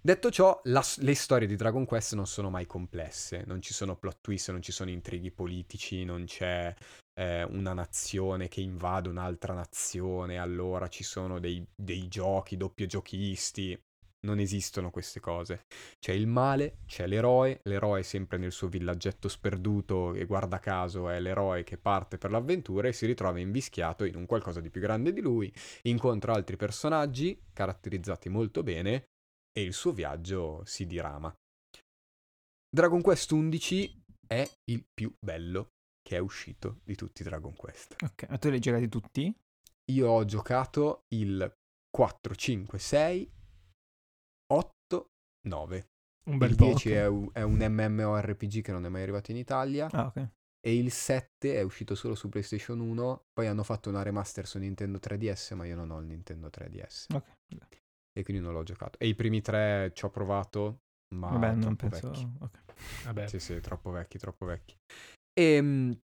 Detto 0.00 0.30
ciò, 0.30 0.60
la- 0.64 0.84
le 0.98 1.14
storie 1.16 1.48
di 1.48 1.56
Dragon 1.56 1.84
Quest 1.84 2.14
non 2.14 2.28
sono 2.28 2.48
mai 2.48 2.66
complesse, 2.66 3.42
non 3.44 3.60
ci 3.60 3.74
sono 3.74 3.96
plot 3.96 4.18
twist, 4.20 4.52
non 4.52 4.62
ci 4.62 4.70
sono 4.70 4.90
intrighi 4.90 5.32
politici, 5.32 6.04
non 6.04 6.26
c'è 6.26 6.72
eh, 7.20 7.44
una 7.44 7.74
nazione 7.74 8.48
che 8.48 8.62
invade 8.62 9.10
un'altra 9.10 9.52
nazione, 9.52 10.38
allora 10.38 10.88
ci 10.88 11.04
sono 11.04 11.38
dei, 11.38 11.62
dei 11.76 12.08
giochi, 12.08 12.56
doppio 12.56 12.86
giochisti. 12.86 13.78
Non 14.22 14.38
esistono 14.38 14.90
queste 14.90 15.20
cose. 15.20 15.64
C'è 15.98 16.12
il 16.12 16.26
male, 16.26 16.78
c'è 16.86 17.06
l'eroe, 17.06 17.60
l'eroe 17.64 18.00
è 18.00 18.02
sempre 18.02 18.36
nel 18.36 18.52
suo 18.52 18.68
villaggetto 18.68 19.28
sperduto 19.28 20.12
e 20.14 20.26
guarda 20.26 20.58
caso 20.58 21.08
è 21.08 21.20
l'eroe 21.20 21.62
che 21.62 21.78
parte 21.78 22.18
per 22.18 22.30
l'avventura 22.30 22.88
e 22.88 22.92
si 22.92 23.06
ritrova 23.06 23.38
invischiato 23.38 24.04
in 24.04 24.16
un 24.16 24.26
qualcosa 24.26 24.60
di 24.60 24.68
più 24.68 24.80
grande 24.80 25.12
di 25.14 25.20
lui, 25.22 25.50
incontra 25.82 26.34
altri 26.34 26.56
personaggi 26.56 27.38
caratterizzati 27.52 28.28
molto 28.28 28.62
bene 28.62 29.04
e 29.52 29.62
il 29.62 29.72
suo 29.72 29.92
viaggio 29.92 30.62
si 30.64 30.86
dirama. 30.86 31.34
Dragon 32.68 33.00
Quest 33.00 33.30
11 33.30 34.04
è 34.26 34.46
il 34.70 34.84
più 34.92 35.14
bello 35.18 35.70
che 36.10 36.16
è 36.16 36.18
uscito 36.18 36.80
di 36.82 36.96
tutti 36.96 37.22
i 37.22 37.24
Dragon 37.24 37.54
Quest. 37.54 37.94
Ok, 38.02 38.26
ma 38.28 38.36
tu 38.36 38.48
li 38.48 38.54
hai 38.54 38.60
giocati 38.60 38.88
tutti? 38.88 39.32
Io 39.92 40.08
ho 40.08 40.24
giocato 40.24 41.04
il 41.14 41.56
4, 41.88 42.34
5, 42.34 42.78
6, 42.80 43.32
8, 44.52 45.10
9. 45.46 45.88
Un 46.24 46.36
bel 46.38 46.50
Il 46.50 46.56
po'. 46.56 46.64
10 46.64 46.90
è 46.90 47.06
un, 47.06 47.28
è 47.32 47.42
un 47.42 47.58
MMORPG 47.64 48.60
che 48.60 48.72
non 48.72 48.84
è 48.86 48.88
mai 48.88 49.02
arrivato 49.02 49.30
in 49.30 49.36
Italia. 49.36 49.86
Ah, 49.92 50.06
ok. 50.06 50.28
E 50.58 50.76
il 50.76 50.90
7 50.90 51.54
è 51.54 51.62
uscito 51.62 51.94
solo 51.94 52.16
su 52.16 52.28
PlayStation 52.28 52.80
1. 52.80 53.26
Poi 53.32 53.46
hanno 53.46 53.62
fatto 53.62 53.88
una 53.88 54.02
remaster 54.02 54.48
su 54.48 54.58
Nintendo 54.58 54.98
3DS, 54.98 55.54
ma 55.54 55.64
io 55.64 55.76
non 55.76 55.92
ho 55.92 56.00
il 56.00 56.06
Nintendo 56.06 56.48
3DS. 56.48 57.14
Ok. 57.14 57.36
e 58.12 58.24
quindi 58.24 58.42
non 58.42 58.52
l'ho 58.52 58.64
giocato. 58.64 58.98
E 58.98 59.06
i 59.06 59.14
primi 59.14 59.40
tre 59.42 59.92
ci 59.94 60.04
ho 60.04 60.10
provato, 60.10 60.80
ma 61.14 61.28
Vabbè, 61.30 61.54
non 61.54 61.76
penso... 61.76 62.10
vecchi. 62.10 62.28
ok. 62.40 62.64
Vabbè. 63.04 63.28
Sì, 63.28 63.38
sì, 63.38 63.60
troppo 63.60 63.92
vecchi, 63.92 64.18
troppo 64.18 64.44
vecchi. 64.44 64.76
E 65.32 65.98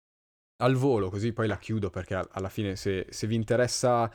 al 0.58 0.76
volo, 0.76 1.10
così 1.10 1.34
poi 1.34 1.48
la 1.48 1.58
chiudo 1.58 1.90
perché 1.90 2.16
al- 2.16 2.30
alla 2.32 2.50
fine 2.50 2.76
se, 2.76 3.08
se 3.10 3.28
vi 3.28 3.36
interessa... 3.36 4.10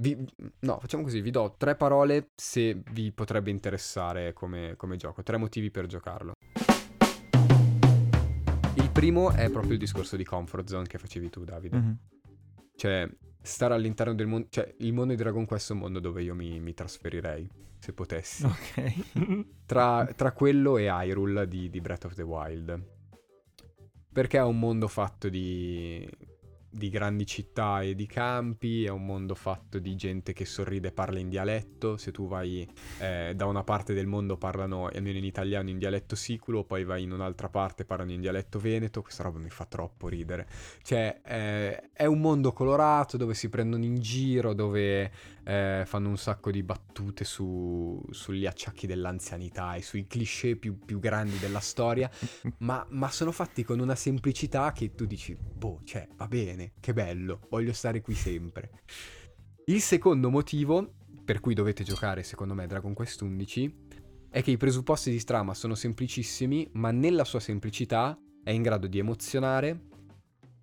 vi- 0.00 0.16
no, 0.60 0.78
facciamo 0.80 1.02
così, 1.02 1.20
vi 1.20 1.30
do 1.30 1.54
tre 1.56 1.76
parole 1.76 2.30
se 2.34 2.82
vi 2.90 3.12
potrebbe 3.12 3.50
interessare 3.50 4.32
come, 4.32 4.74
come 4.76 4.96
gioco, 4.96 5.22
tre 5.22 5.36
motivi 5.36 5.70
per 5.70 5.86
giocarlo. 5.86 6.32
Il 8.74 8.90
primo 8.90 9.30
è 9.30 9.50
proprio 9.50 9.72
il 9.72 9.78
discorso 9.78 10.16
di 10.16 10.24
comfort 10.24 10.68
zone 10.68 10.86
che 10.86 10.98
facevi 10.98 11.30
tu, 11.30 11.44
Davide. 11.44 11.76
Mhm. 11.76 11.98
Cioè, 12.74 13.08
stare 13.40 13.74
all'interno 13.74 14.14
del 14.14 14.26
mondo... 14.26 14.48
Cioè, 14.50 14.74
il 14.78 14.92
mondo 14.92 15.14
di 15.14 15.22
Dragon 15.22 15.46
Quest 15.46 15.70
è 15.70 15.72
un 15.72 15.78
mondo 15.80 16.00
dove 16.00 16.22
io 16.22 16.34
mi, 16.34 16.58
mi 16.60 16.74
trasferirei, 16.74 17.48
se 17.78 17.92
potessi. 17.92 18.44
Ok. 18.44 19.44
Tra, 19.66 20.04
tra 20.16 20.32
quello 20.32 20.76
e 20.78 20.88
Hyrule 20.88 21.46
di, 21.46 21.70
di 21.70 21.80
Breath 21.80 22.06
of 22.06 22.14
the 22.14 22.22
Wild. 22.22 22.94
Perché 24.16 24.38
è 24.38 24.42
un 24.42 24.58
mondo 24.58 24.88
fatto 24.88 25.28
di, 25.28 26.08
di 26.70 26.88
grandi 26.88 27.26
città 27.26 27.82
e 27.82 27.94
di 27.94 28.06
campi, 28.06 28.86
è 28.86 28.88
un 28.88 29.04
mondo 29.04 29.34
fatto 29.34 29.78
di 29.78 29.94
gente 29.94 30.32
che 30.32 30.46
sorride 30.46 30.88
e 30.88 30.92
parla 30.92 31.18
in 31.18 31.28
dialetto. 31.28 31.98
Se 31.98 32.12
tu 32.12 32.26
vai 32.26 32.66
eh, 32.98 33.34
da 33.36 33.44
una 33.44 33.62
parte 33.62 33.92
del 33.92 34.06
mondo 34.06 34.38
parlano, 34.38 34.86
almeno 34.86 35.18
in 35.18 35.24
italiano, 35.24 35.68
in 35.68 35.76
dialetto 35.76 36.16
siculo, 36.16 36.64
poi 36.64 36.84
vai 36.84 37.02
in 37.02 37.12
un'altra 37.12 37.50
parte 37.50 37.84
parlano 37.84 38.12
in 38.12 38.22
dialetto 38.22 38.58
veneto. 38.58 39.02
Questa 39.02 39.22
roba 39.22 39.38
mi 39.38 39.50
fa 39.50 39.66
troppo 39.66 40.08
ridere. 40.08 40.46
Cioè, 40.80 41.20
eh, 41.22 41.90
è 41.92 42.06
un 42.06 42.18
mondo 42.18 42.54
colorato 42.54 43.18
dove 43.18 43.34
si 43.34 43.50
prendono 43.50 43.84
in 43.84 43.96
giro, 43.96 44.54
dove 44.54 45.10
eh, 45.46 45.84
fanno 45.86 46.08
un 46.08 46.18
sacco 46.18 46.50
di 46.50 46.64
battute 46.64 47.24
su- 47.24 48.04
sugli 48.10 48.46
acciacchi 48.46 48.88
dell'anzianità 48.88 49.74
e 49.74 49.82
sui 49.82 50.06
cliché 50.08 50.56
più, 50.56 50.78
più 50.78 50.98
grandi 50.98 51.38
della 51.38 51.60
storia, 51.60 52.10
ma, 52.58 52.84
ma 52.90 53.08
sono 53.10 53.30
fatti 53.30 53.62
con 53.62 53.78
una 53.78 53.94
semplicità 53.94 54.72
che 54.72 54.94
tu 54.94 55.06
dici, 55.06 55.36
boh, 55.36 55.80
cioè, 55.84 56.08
va 56.16 56.26
bene, 56.26 56.72
che 56.80 56.92
bello, 56.92 57.40
voglio 57.48 57.72
stare 57.72 58.00
qui 58.00 58.14
sempre. 58.14 58.82
Il 59.66 59.80
secondo 59.80 60.30
motivo 60.30 60.94
per 61.24 61.40
cui 61.40 61.54
dovete 61.54 61.82
giocare, 61.82 62.22
secondo 62.22 62.54
me, 62.54 62.66
Dragon 62.66 62.94
Quest 62.94 63.20
11 63.20 63.84
è 64.30 64.42
che 64.42 64.52
i 64.52 64.56
presupposti 64.56 65.10
di 65.10 65.22
trama 65.24 65.54
sono 65.54 65.74
semplicissimi, 65.74 66.68
ma 66.74 66.92
nella 66.92 67.24
sua 67.24 67.40
semplicità 67.40 68.16
è 68.44 68.50
in 68.50 68.62
grado 68.62 68.86
di 68.86 68.98
emozionare 68.98 69.86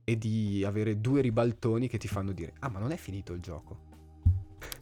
e 0.05 0.17
di 0.17 0.63
avere 0.65 1.01
due 1.01 1.21
ribaltoni 1.21 1.89
che 1.89 1.97
ti 1.97 2.07
fanno 2.07 2.31
dire, 2.31 2.53
ah, 2.59 2.69
ma 2.69 2.79
non 2.79 2.91
è 2.91 2.97
finito 2.97 3.33
il 3.33 3.41
gioco. 3.41 3.91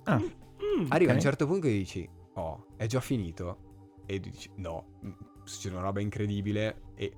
Ah, 0.03 0.21
Mm, 0.61 0.85
Arriva 0.89 1.11
a 1.11 1.15
un 1.15 1.19
certo 1.21 1.47
punto 1.47 1.67
che 1.67 1.73
dici, 1.73 2.07
oh, 2.35 2.67
è 2.77 2.85
già 2.85 3.01
finito? 3.01 3.57
E 4.05 4.19
dici, 4.19 4.49
no, 4.57 4.99
mm, 5.05 5.09
succede 5.43 5.75
una 5.75 5.83
roba 5.83 5.99
incredibile 5.99 6.81
e 6.95 7.11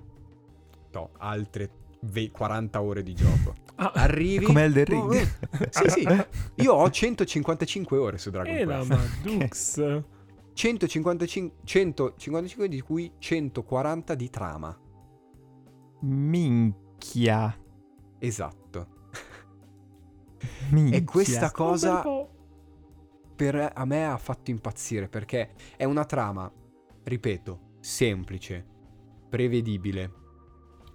no, 0.94 1.10
altre 1.18 1.70
ve- 2.02 2.32
40 2.32 2.82
ore 2.82 3.04
di 3.04 3.14
gioco. 3.14 3.54
ah, 3.76 3.92
Arrivi... 3.96 4.46
come 4.46 4.64
Elden 4.64 4.86
Oh, 4.98 5.10
Ring. 5.12 5.22
eh, 5.60 5.68
sì, 5.72 5.90
sì, 5.90 6.08
io 6.64 6.74
ho 6.74 6.90
155 6.90 7.98
ore 7.98 8.18
su 8.18 8.30
Dragon 8.32 8.56
e 8.56 8.64
la 8.66 8.78
Quest. 8.86 8.90
Madux. 9.26 10.04
155, 10.54 11.58
155 11.64 12.68
di 12.70 12.82
cui 12.82 13.12
140 13.18 14.16
di 14.16 14.30
trama. 14.30 14.78
Minchia. 16.02 17.56
Esatto. 18.20 18.88
Minchia. 20.70 20.98
E 20.98 21.04
questa 21.04 21.46
Un 21.46 21.52
cosa... 21.52 22.02
per 23.44 23.72
a 23.76 23.84
me 23.84 24.06
ha 24.06 24.16
fatto 24.18 24.52
impazzire 24.52 25.10
perché 25.10 25.52
è 25.76 25.84
una 25.84 26.06
trama, 26.06 26.50
ripeto, 27.04 27.76
semplice, 27.82 28.66
prevedibile, 29.30 30.12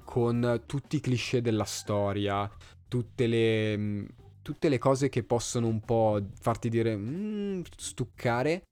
con 0.02 0.62
tutti 0.64 0.96
i 0.96 1.00
cliché 1.00 1.42
della 1.42 1.64
storia, 1.64 2.50
tutte 2.88 3.26
le, 3.26 3.76
mh, 3.76 4.06
tutte 4.40 4.70
le 4.70 4.78
cose 4.78 5.10
che 5.10 5.24
possono 5.24 5.66
un 5.66 5.80
po' 5.80 6.22
farti 6.40 6.70
dire 6.70 6.96
"Mm", 6.96 7.60
stuccare, 7.76 8.62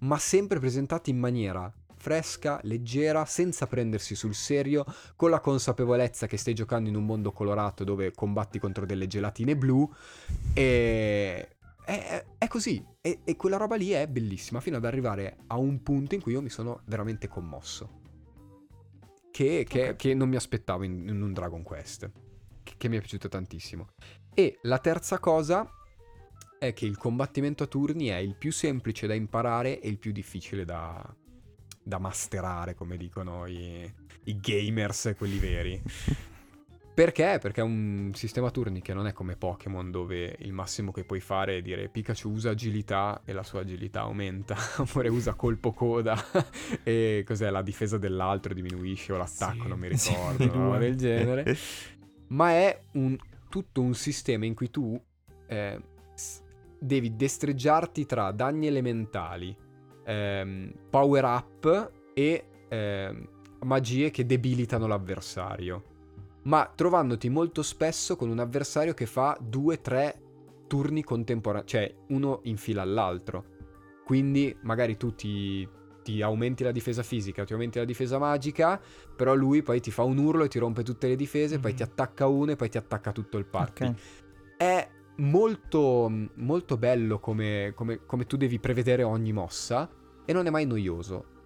ma 0.00 0.18
sempre 0.18 0.58
presentati 0.58 1.10
in 1.10 1.18
maniera 1.20 1.72
fresca, 1.94 2.58
leggera, 2.64 3.24
senza 3.26 3.68
prendersi 3.68 4.16
sul 4.16 4.34
serio, 4.34 4.84
con 5.14 5.30
la 5.30 5.38
consapevolezza 5.38 6.26
che 6.26 6.36
stai 6.36 6.54
giocando 6.54 6.88
in 6.88 6.96
un 6.96 7.04
mondo 7.04 7.30
colorato 7.30 7.84
dove 7.84 8.10
combatti 8.12 8.58
contro 8.58 8.86
delle 8.86 9.06
gelatine 9.06 9.54
blu 9.54 9.88
e 10.52 11.46
è, 11.84 12.24
è- 12.44 12.48
così. 12.48 12.84
E, 13.00 13.20
e 13.24 13.36
quella 13.36 13.56
roba 13.56 13.76
lì 13.76 13.90
è 13.90 14.06
bellissima, 14.08 14.60
fino 14.60 14.76
ad 14.76 14.84
arrivare 14.84 15.38
a 15.48 15.56
un 15.58 15.82
punto 15.82 16.14
in 16.14 16.20
cui 16.20 16.32
io 16.32 16.42
mi 16.42 16.50
sono 16.50 16.82
veramente 16.86 17.28
commosso. 17.28 17.98
Che, 19.30 19.64
che- 19.68 19.88
Ok. 19.90 19.96
che 19.96 20.14
non 20.14 20.28
mi 20.28 20.36
aspettavo 20.36 20.82
in, 20.82 21.08
in 21.08 21.22
un 21.22 21.32
Dragon 21.32 21.62
Quest. 21.62 22.10
Che, 22.62 22.74
che 22.76 22.88
mi 22.88 22.96
è 22.96 23.00
piaciuto 23.00 23.28
tantissimo. 23.28 23.88
E 24.34 24.58
la 24.62 24.78
terza 24.78 25.18
cosa 25.18 25.68
è 26.58 26.72
che 26.72 26.84
il 26.86 26.96
combattimento 26.96 27.62
a 27.62 27.66
turni 27.66 28.06
è 28.06 28.16
il 28.16 28.36
più 28.36 28.52
semplice 28.52 29.06
da 29.06 29.14
imparare 29.14 29.80
e 29.80 29.88
il 29.88 29.98
più 29.98 30.12
difficile 30.12 30.64
da, 30.64 31.02
da 31.82 31.98
masterare, 31.98 32.74
come 32.74 32.96
dicono 32.96 33.46
i, 33.46 33.92
i 34.24 34.36
gamers, 34.40 35.14
quelli 35.16 35.38
veri. 35.38 35.80
Perché? 37.00 37.38
Perché 37.40 37.62
è 37.62 37.64
un 37.64 38.10
sistema 38.12 38.48
a 38.48 38.50
turni 38.50 38.82
che 38.82 38.92
non 38.92 39.06
è 39.06 39.14
come 39.14 39.34
Pokémon 39.34 39.90
dove 39.90 40.36
il 40.40 40.52
massimo 40.52 40.92
che 40.92 41.02
puoi 41.04 41.20
fare 41.20 41.56
è 41.56 41.62
dire 41.62 41.88
Pikachu 41.88 42.28
usa 42.28 42.50
agilità 42.50 43.22
e 43.24 43.32
la 43.32 43.42
sua 43.42 43.60
agilità 43.60 44.00
aumenta, 44.02 44.54
oppure 44.76 45.08
usa 45.08 45.32
colpo 45.32 45.72
coda 45.72 46.14
e 46.84 47.24
cos'è 47.26 47.48
la 47.48 47.62
difesa 47.62 47.96
dell'altro 47.96 48.52
diminuisce 48.52 49.14
o 49.14 49.16
l'attacco, 49.16 49.62
Sì, 49.62 49.68
non 49.68 49.78
mi 49.78 49.88
sì, 49.96 50.10
ricordo, 50.10 50.44
roba 50.52 50.76
due. 50.76 50.78
del 50.78 50.96
genere. 50.96 51.56
Ma 52.26 52.50
è 52.50 52.82
un- 52.92 53.16
tutto 53.48 53.80
un 53.80 53.94
sistema 53.94 54.44
in 54.44 54.52
cui 54.52 54.68
tu 54.68 55.02
eh, 55.46 55.80
devi 56.78 57.16
destreggiarti 57.16 58.04
tra 58.04 58.30
danni 58.30 58.66
elementali, 58.66 59.56
ehm, 60.04 60.70
power 60.90 61.24
up 61.24 61.92
e 62.12 62.44
ehm, 62.68 63.28
magie 63.62 64.10
che 64.10 64.26
debilitano 64.26 64.86
l'avversario. 64.86 65.89
Ma 66.42 66.70
trovandoti 66.74 67.28
molto 67.28 67.62
spesso 67.62 68.16
con 68.16 68.30
un 68.30 68.38
avversario 68.38 68.94
che 68.94 69.06
fa 69.06 69.36
due, 69.40 69.80
tre 69.80 70.20
turni 70.66 71.02
contemporanei, 71.02 71.66
cioè 71.66 71.94
uno 72.08 72.40
in 72.44 72.56
fila 72.56 72.82
all'altro. 72.82 73.44
Quindi 74.04 74.56
magari 74.62 74.96
tu 74.96 75.14
ti, 75.14 75.68
ti 76.02 76.22
aumenti 76.22 76.64
la 76.64 76.72
difesa 76.72 77.02
fisica, 77.02 77.44
ti 77.44 77.52
aumenti 77.52 77.78
la 77.78 77.84
difesa 77.84 78.18
magica, 78.18 78.80
però 79.14 79.34
lui 79.34 79.62
poi 79.62 79.80
ti 79.80 79.90
fa 79.90 80.02
un 80.02 80.18
urlo 80.18 80.44
e 80.44 80.48
ti 80.48 80.58
rompe 80.58 80.82
tutte 80.82 81.08
le 81.08 81.16
difese, 81.16 81.58
poi 81.58 81.72
Mhm. 81.72 81.76
ti 81.76 81.82
attacca 81.82 82.26
uno 82.26 82.52
e 82.52 82.56
poi 82.56 82.68
ti 82.68 82.78
attacca 82.78 83.12
tutto 83.12 83.36
il 83.36 83.46
party. 83.46 83.86
Ok. 83.86 83.94
È 84.56 84.88
molto, 85.16 86.10
molto 86.36 86.76
bello 86.76 87.18
come, 87.18 87.72
come- 87.74 88.04
come 88.06 88.26
tu 88.26 88.36
devi 88.36 88.58
prevedere 88.58 89.02
ogni 89.02 89.32
mossa 89.32 89.88
e 90.24 90.32
non 90.32 90.46
è 90.46 90.50
mai 90.50 90.66
noioso. 90.66 91.38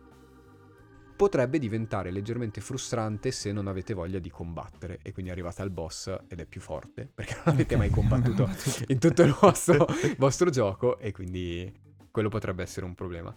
Potrebbe 1.16 1.58
diventare 1.60 2.10
leggermente 2.10 2.60
frustrante 2.60 3.30
se 3.30 3.52
non 3.52 3.68
avete 3.68 3.94
voglia 3.94 4.18
di 4.18 4.30
combattere 4.30 4.98
e 5.02 5.12
quindi 5.12 5.30
arrivate 5.30 5.62
al 5.62 5.70
boss 5.70 6.08
ed 6.28 6.40
è 6.40 6.44
più 6.44 6.60
forte 6.60 7.08
perché 7.14 7.34
non 7.44 7.54
avete 7.54 7.76
mai 7.76 7.88
combattuto 7.88 8.48
in 8.88 8.98
tutto 8.98 9.22
il 9.22 9.36
vostro, 9.40 9.86
vostro 10.18 10.50
gioco 10.50 10.98
e 10.98 11.12
quindi 11.12 11.72
quello 12.10 12.28
potrebbe 12.28 12.62
essere 12.64 12.84
un 12.84 12.94
problema. 12.94 13.36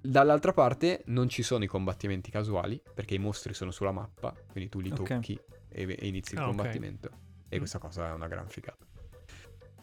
Dall'altra 0.00 0.52
parte 0.52 1.02
non 1.06 1.28
ci 1.28 1.42
sono 1.42 1.64
i 1.64 1.66
combattimenti 1.66 2.30
casuali 2.30 2.80
perché 2.94 3.14
i 3.14 3.18
mostri 3.18 3.54
sono 3.54 3.70
sulla 3.70 3.90
mappa, 3.92 4.34
quindi 4.52 4.68
tu 4.68 4.80
li 4.80 4.90
tocchi 4.90 5.38
e, 5.70 5.96
e 5.98 6.06
inizi 6.06 6.34
il 6.34 6.40
Ah, 6.40 6.44
combattimento. 6.44 7.10
E 7.48 7.56
Mm. 7.56 7.58
questa 7.58 7.78
cosa 7.78 8.08
è 8.08 8.12
una 8.12 8.28
gran 8.28 8.46
figata. 8.48 8.86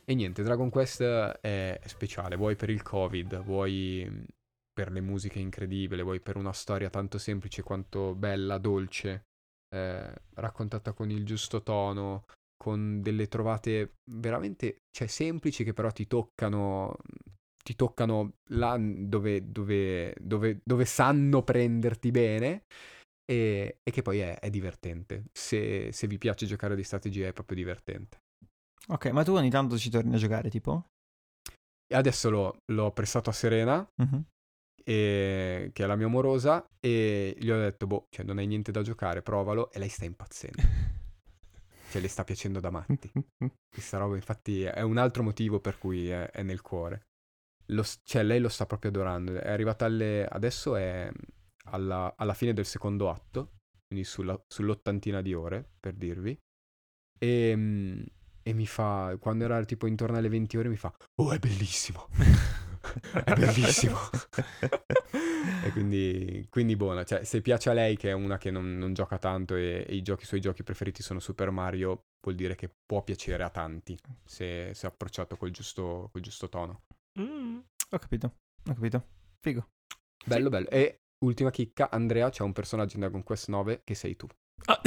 E 0.05 0.13
niente, 0.13 0.43
Dragon 0.43 0.69
Quest 0.69 1.01
è, 1.01 1.79
speciale, 1.85 2.35
vuoi 2.35 2.55
per 2.55 2.69
il 2.69 2.83
Covid, 2.83 3.41
vuoi 3.41 4.07
per 4.75 4.91
le 4.91 4.99
musiche 4.99 5.39
incredibili, 5.39 6.03
vuoi 6.03 6.19
per 6.19 6.35
una 6.35 6.51
storia 6.51 6.89
tanto 6.89 7.17
semplice 7.17 7.63
quanto 7.63 8.13
bella, 8.13 8.57
dolce, 8.57 9.23
eh, 9.73 10.13
raccontata 10.33 10.91
con 10.91 11.09
il 11.09 11.25
giusto 11.25 11.63
tono, 11.63 12.25
con 12.57 13.01
delle 13.01 13.27
trovate 13.29 13.93
veramente, 14.11 14.81
cioè, 14.91 15.07
semplici 15.07 15.63
che 15.63 15.73
però 15.73 15.91
ti 15.91 16.07
toccano, 16.07 16.97
ti 17.63 17.75
toccano 17.75 18.33
là 18.49 18.77
dove, 18.77 19.49
dove, 19.49 20.13
dove, 20.19 20.59
dove 20.61 20.85
sanno 20.85 21.41
prenderti 21.41 22.11
bene 22.11 22.65
e, 23.25 23.77
e 23.81 23.91
che 23.91 24.01
poi 24.01 24.19
è, 24.19 24.37
è 24.39 24.49
divertente. 24.49 25.23
Se, 25.31 25.89
se 25.93 26.07
vi 26.07 26.17
piace 26.17 26.45
giocare 26.45 26.75
di 26.75 26.83
strategia 26.83 27.27
è 27.27 27.33
proprio 27.33 27.55
divertente. 27.55 28.17
Ok, 28.89 29.07
ma 29.07 29.23
tu 29.23 29.31
ogni 29.31 29.49
tanto 29.49 29.77
ci 29.77 29.89
torni 29.89 30.13
a 30.15 30.17
giocare, 30.17 30.49
tipo? 30.49 30.85
Adesso 31.93 32.29
l'ho, 32.29 32.57
l'ho 32.73 32.91
prestato 32.91 33.29
a 33.29 33.33
Serena, 33.33 33.87
Mhm. 34.01 34.25
E- 34.85 35.71
che 35.73 35.83
è 35.83 35.87
la 35.87 35.95
mia 35.95 36.05
amorosa, 36.05 36.65
e 36.79 37.35
gli 37.39 37.49
ho 37.49 37.57
detto, 37.57 37.87
boh, 37.87 38.07
cioè 38.11 38.25
non 38.25 38.37
hai 38.37 38.47
niente 38.47 38.71
da 38.71 38.81
giocare, 38.83 39.21
provalo, 39.21 39.71
e 39.71 39.79
lei 39.79 39.89
sta 39.89 40.05
impazzendo. 40.05 40.61
Cioè 41.87 42.01
le 42.01 42.07
sta 42.09 42.23
piacendo 42.23 42.59
da 42.59 42.71
matti. 42.71 43.11
Questa 43.69 43.97
roba 43.97 44.15
infatti 44.15 44.63
è 44.63 44.81
un 44.81 44.97
altro 44.97 45.23
motivo 45.23 45.59
per 45.61 45.77
cui 45.77 46.09
è, 46.09 46.29
è 46.31 46.43
nel 46.43 46.61
cuore. 46.61 47.07
lo 47.67 47.83
cioè, 48.03 48.23
lei 48.23 48.39
lo 48.39 48.49
sta 48.49 48.65
proprio 48.65 48.91
adorando. 48.91 49.33
È 49.39 49.49
arrivata 49.49 49.85
alle... 49.85 50.25
Adesso 50.27 50.75
è 50.75 51.09
alla, 51.65 52.13
alla 52.17 52.33
fine 52.33 52.53
del 52.53 52.65
secondo 52.65 53.09
atto, 53.09 53.53
quindi 53.87 54.05
sulla- 54.05 54.41
sull'ottantina 54.47 55.21
di 55.21 55.33
ore, 55.33 55.67
per 55.79 55.93
dirvi. 55.95 56.37
E, 57.19 57.53
mm, 57.55 58.01
e 58.43 58.53
mi 58.53 58.65
fa, 58.67 59.17
quando 59.19 59.45
era 59.45 59.63
tipo 59.65 59.87
intorno 59.87 60.17
alle 60.17 60.29
20 60.29 60.57
ore, 60.57 60.69
mi 60.69 60.77
fa, 60.77 60.93
oh, 61.21 61.31
è 61.33 61.39
bellissimo. 61.39 62.07
è 63.23 63.33
bellissimo. 63.33 63.97
e 65.63 65.71
quindi, 65.71 66.47
quindi 66.49 66.75
buona. 66.75 67.03
Cioè, 67.03 67.23
se 67.23 67.41
piace 67.41 67.69
a 67.69 67.73
lei, 67.73 67.97
che 67.97 68.09
è 68.09 68.13
una 68.13 68.37
che 68.37 68.51
non, 68.51 68.77
non 68.77 68.93
gioca 68.93 69.17
tanto 69.17 69.55
e, 69.55 69.85
e 69.87 69.95
i, 69.95 70.01
giochi, 70.01 70.23
i 70.23 70.27
suoi 70.27 70.41
giochi 70.41 70.63
preferiti 70.63 71.03
sono 71.03 71.19
Super 71.19 71.51
Mario, 71.51 72.05
vuol 72.21 72.35
dire 72.35 72.55
che 72.55 72.69
può 72.85 73.03
piacere 73.03 73.43
a 73.43 73.49
tanti 73.49 73.97
se, 74.23 74.71
se 74.73 74.87
approcciato 74.87 75.35
col 75.37 75.51
giusto, 75.51 76.09
col 76.11 76.21
giusto 76.21 76.49
tono. 76.49 76.83
Mm. 77.19 77.59
Ho 77.91 77.99
capito, 77.99 78.35
ho 78.67 78.73
capito. 78.73 79.05
Figo. 79.39 79.67
Bello, 80.25 80.49
bello. 80.49 80.69
E 80.69 81.01
ultima 81.23 81.51
chicca, 81.51 81.89
Andrea, 81.91 82.29
c'è 82.29 82.43
un 82.43 82.53
personaggio 82.53 82.95
in 82.95 83.01
Dragon 83.01 83.23
Quest 83.23 83.49
9 83.49 83.81
che 83.83 83.95
sei 83.95 84.15
tu. 84.15 84.27
Ah. 84.65 84.81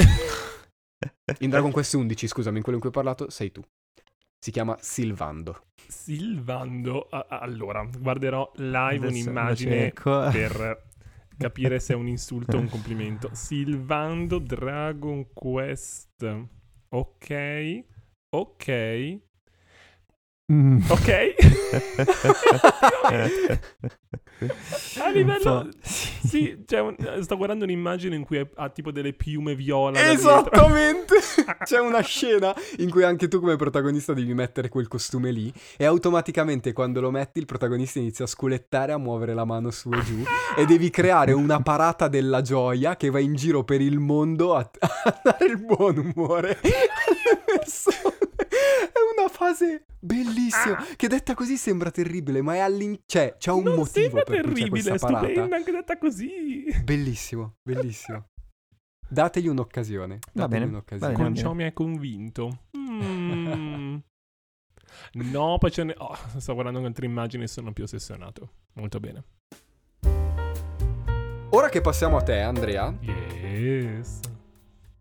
In 1.39 1.49
Dragon 1.49 1.71
Quest 1.71 1.93
11, 1.93 2.27
scusami, 2.27 2.57
in 2.57 2.63
quello 2.63 2.77
in 2.77 2.83
cui 2.83 2.91
ho 2.91 2.93
parlato, 2.93 3.29
sei 3.29 3.51
tu. 3.51 3.63
Si 4.41 4.51
chiama 4.51 4.77
Silvando. 4.79 5.65
Silvando. 5.87 7.09
allora, 7.09 7.83
guarderò 7.83 8.49
live 8.55 9.07
Adesso 9.07 9.29
un'immagine 9.29 9.91
per 9.91 10.87
capire 11.37 11.79
se 11.79 11.93
è 11.93 11.95
un 11.95 12.07
insulto 12.07 12.55
o 12.55 12.59
un 12.61 12.69
complimento. 12.71 13.29
Silvando 13.33 14.39
Dragon 14.39 15.33
Quest. 15.33 16.47
Ok. 16.89 17.83
Ok. 18.29 19.19
Mm. 20.51 20.79
Ok. 20.89 21.09
A 25.01 25.09
livello... 25.09 25.67
Sì, 25.81 26.63
cioè, 26.65 26.79
un- 26.79 26.95
sto 27.21 27.35
guardando 27.35 27.65
un'immagine 27.65 28.15
in 28.15 28.23
cui 28.23 28.47
ha 28.55 28.69
tipo 28.69 28.91
delle 28.91 29.13
piume 29.13 29.53
viola. 29.53 30.11
Esattamente! 30.11 31.15
C'è 31.65 31.79
una 31.79 32.01
scena 32.01 32.53
in 32.77 32.89
cui 32.89 33.03
anche 33.03 33.27
tu 33.27 33.39
come 33.39 33.57
protagonista 33.57 34.13
devi 34.13 34.33
mettere 34.33 34.69
quel 34.69 34.87
costume 34.87 35.31
lì 35.31 35.51
e 35.77 35.85
automaticamente 35.85 36.73
quando 36.73 37.01
lo 37.01 37.11
metti 37.11 37.39
il 37.39 37.45
protagonista 37.45 37.99
inizia 37.99 38.25
a 38.25 38.27
sculettare, 38.27 38.93
a 38.93 38.97
muovere 38.97 39.33
la 39.33 39.45
mano 39.45 39.71
su 39.71 39.89
e 39.91 40.01
giù 40.03 40.23
e 40.55 40.65
devi 40.65 40.89
creare 40.89 41.33
una 41.33 41.61
parata 41.61 42.07
della 42.07 42.41
gioia 42.41 42.95
che 42.95 43.09
va 43.09 43.19
in 43.19 43.35
giro 43.35 43.63
per 43.63 43.81
il 43.81 43.99
mondo 43.99 44.55
a, 44.55 44.69
a 44.79 45.19
dare 45.23 45.45
il 45.45 45.57
buon 45.57 45.97
umore 46.15 46.57
alle 46.61 47.41
persone. 47.45 48.17
Fase 49.49 49.85
bellissima 49.99 50.77
che 50.95 51.07
detta 51.07 51.33
così 51.33 51.57
sembra 51.57 51.89
terribile, 51.91 52.41
ma 52.41 52.53
è 52.55 52.59
all'in... 52.59 52.99
cioè 53.05 53.35
c'è 53.37 53.51
un 53.51 53.63
non 53.63 53.75
motivo 53.75 53.99
sembra 53.99 54.23
per 54.23 54.41
cui 54.41 54.53
c'è 54.53 54.59
terribile, 54.59 54.69
questa 54.69 54.93
è 54.93 54.97
parata. 54.99 55.25
stupenda 55.25 55.55
anche 55.55 55.71
detta 55.71 55.97
così. 55.97 56.63
Bellissimo, 56.83 57.55
bellissimo. 57.63 58.25
Dategli 59.09 59.47
un'occasione. 59.47 60.19
Va 60.33 60.41
dategli 60.43 60.59
bene, 60.59 60.65
un'occasione. 60.71 61.11
va 61.11 61.17
bene. 61.17 61.29
Con 61.33 61.35
ciò 61.35 61.53
mi 61.53 61.63
hai 61.63 61.73
convinto. 61.73 62.59
Mm. 62.99 63.97
No, 65.13 65.57
poi 65.59 65.71
ce 65.71 65.83
ne... 65.85 65.93
oh, 65.97 66.17
sto 66.37 66.53
guardando 66.53 66.83
altre 66.85 67.05
immagini 67.05 67.43
e 67.43 67.47
sono 67.47 67.71
più 67.71 67.83
ossessionato. 67.85 68.51
Molto 68.73 68.99
bene. 68.99 69.23
Ora 71.51 71.69
che 71.69 71.79
passiamo 71.79 72.17
a 72.17 72.21
te, 72.21 72.39
Andrea, 72.39 72.93
Yes. 72.99 74.19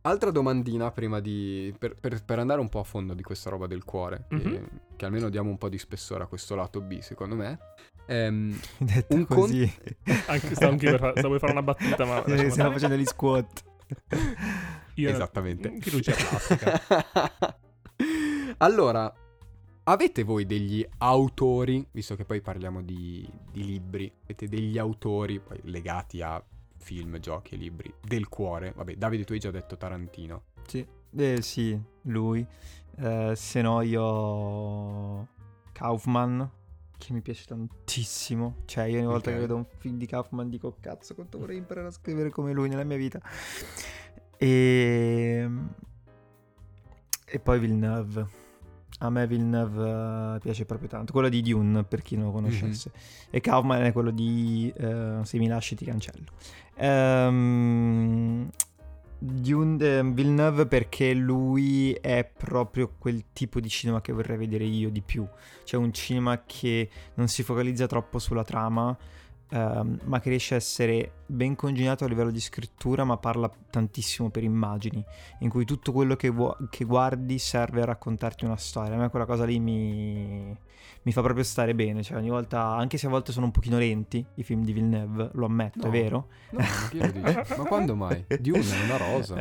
Altra 0.09 0.31
domandina 0.31 0.91
prima 0.91 1.21
di... 1.21 1.75
per, 1.79 1.95
per- 2.01 2.25
per 2.25 2.39
andare 2.39 2.61
un 2.61 2.69
po' 2.69 2.81
a 2.81 2.85
fondo 2.85 3.15
di 3.15 3.23
questa 3.23 3.51
roba 3.51 3.67
del 3.67 3.85
cuore, 3.85 4.27
che, 4.29 4.37
Mhm. 4.37 4.67
che 4.97 5.05
almeno 5.05 5.29
diamo 5.29 5.51
un 5.51 5.59
po' 5.59 5.69
di 5.69 5.79
spessore 5.79 6.25
a 6.25 6.27
questo 6.27 6.55
lato 6.55 6.81
B, 6.81 6.99
secondo 7.01 7.35
me. 7.37 7.59
Ehm, 8.07 8.59
Detto 8.79 9.15
Un 9.15 9.27
così. 9.27 9.63
Anche, 10.27 10.55
stavo, 10.55 10.73
anche 10.73 10.91
per, 10.97 11.13
stavo 11.17 11.31
per 11.31 11.39
fare 11.41 11.53
una 11.53 11.63
battuta, 11.63 12.05
ma... 12.05 12.25
Eh, 12.25 12.33
Stiamo 12.35 12.51
stare. 12.51 12.73
facendo 12.73 12.97
gli 12.97 13.05
squat. 13.05 13.65
Io- 14.95 15.11
Esattamente. 15.11 15.79
Chirurgia 15.79 16.15
plastica. 16.15 16.81
allora, 18.59 19.13
avete 19.85 20.23
voi 20.25 20.45
degli 20.47 20.87
autori, 20.99 21.87
visto 21.93 22.17
che 22.17 22.25
poi 22.25 22.41
parliamo 22.41 22.83
di, 22.83 23.29
di 23.53 23.65
libri, 23.65 24.13
avete 24.25 24.49
degli 24.49 24.77
autori 24.79 25.39
poi 25.41 25.61
legati 25.65 26.21
a 26.23 26.43
film, 26.79 27.19
giochi 27.19 27.55
e 27.55 27.59
libri 27.59 27.93
del 28.01 28.29
cuore? 28.29 28.73
Vabbè, 28.75 28.95
Davide, 28.97 29.25
tu 29.25 29.33
hai 29.33 29.39
già 29.39 29.51
detto 29.51 29.77
Tarantino. 29.77 30.45
Sì, 30.67 30.87
eh, 31.17 31.43
sì, 31.43 31.79
lui. 32.03 32.47
Eh, 32.97 33.33
se 33.37 33.63
no 33.63 33.83
io... 33.83 35.29
Kaufman, 35.73 36.51
che 36.97 37.13
mi 37.13 37.21
piace 37.21 37.45
tantissimo. 37.47 38.63
Cioè, 38.65 38.85
io 38.85 38.99
ogni 38.99 39.07
volta 39.07 39.31
che 39.31 39.39
vedo 39.39 39.55
un 39.55 39.67
film 39.77 39.97
di 39.97 40.07
Kaufman 40.07 40.49
dico, 40.49 40.77
cazzo, 40.81 41.15
quanto 41.15 41.39
vorrei 41.39 41.57
imparare 41.57 41.87
a 41.87 41.93
scrivere 41.93 42.31
come 42.31 42.53
lui 42.53 42.69
nella 42.69 42.85
mia 42.85 42.97
vita. 42.97 43.21
E... 44.37 45.51
E 47.25 47.39
poi 47.39 47.59
Villeneuve. 47.59 48.38
A 49.01 49.11
me 49.11 49.27
Villeneuve 49.27 50.37
eh, 50.37 50.39
piace 50.41 50.65
proprio 50.65 50.89
tanto. 50.89 51.13
Quello 51.13 51.29
di 51.29 51.41
Dune, 51.43 51.85
per 51.85 52.03
chi 52.03 52.17
non 52.17 52.27
lo 52.27 52.33
conoscesse. 52.33 52.91
E 53.31 53.41
Kaufman 53.41 53.83
è 53.85 53.93
quello 53.93 54.11
di 54.11 54.73
eh, 54.77 55.19
Se 55.23 55.39
mi 55.39 55.47
lasci 55.47 55.77
ti 55.77 55.85
cancello. 55.85 56.27
Ehm, 56.77 58.51
Dune, 59.21 59.85
eh, 59.85 60.03
Villeneuve 60.03 60.67
perché 60.67 61.13
lui 61.13 61.93
è 61.93 62.25
proprio 62.25 62.93
quel 62.99 63.27
tipo 63.33 63.61
di 63.61 63.69
cinema 63.69 64.01
che 64.01 64.13
vorrei 64.13 64.37
vedere 64.37 64.65
io 64.65 64.91
di 64.91 65.03
più. 65.03 65.27
Cioè 65.65 65.81
un 65.81 65.93
cinema 65.93 66.43
che 66.45 66.89
non 67.15 67.29
si 67.29 67.43
focalizza 67.43 67.87
troppo 67.87 68.19
sulla 68.19 68.45
trama, 68.45 68.97
ehm, 69.51 70.01
ma 70.05 70.21
che 70.21 70.29
riesce 70.31 70.55
a 70.55 70.57
essere 70.57 71.13
ben 71.27 71.55
congegnato 71.57 72.05
a 72.05 72.09
livello 72.09 72.31
di 72.31 72.41
scrittura, 72.41 73.05
ma 73.05 73.17
parla 73.17 73.51
tantissimo 73.71 74.31
per 74.31 74.43
immagini, 74.43 75.05
in 75.41 75.49
cui 75.49 75.65
tutto 75.65 75.93
quello 75.93 76.17
che, 76.17 76.29
vuo- 76.31 76.57
che 76.71 76.85
guardi 76.85 77.39
serve 77.39 77.83
a 77.83 77.87
raccontarti 77.87 78.45
una 78.45 78.57
storia. 78.57 78.95
A 78.95 78.99
me 78.99 79.09
quella 79.11 79.27
cosa 79.27 79.45
lì 79.45 79.59
mi, 79.59 80.57
mi 81.03 81.13
fa 81.13 81.23
proprio 81.23 81.45
stare 81.45 81.75
bene. 81.75 82.03
Cioè 82.03 82.17
ogni 82.17 82.31
volta, 82.31 82.63
anche 82.75 82.99
se 82.99 83.07
a 83.07 83.11
volte 83.11 83.33
sono 83.33 83.47
un 83.47 83.53
pochino 83.53 83.79
lenti 83.79 84.25
i 84.35 84.43
film 84.43 84.65
di 84.65 84.73
Villeneuve, 84.73 85.31
lo 85.33 85.47
ammetto, 85.47 85.87
No. 85.87 85.87
è 85.87 85.91
vero. 85.91 86.29
No, 86.51 87.45
ma 87.57 87.65
quando 87.65 87.95
mai? 87.95 88.25
Dune 88.41 88.61
è 88.61 88.85
una 88.85 88.97
rosa. 88.97 89.37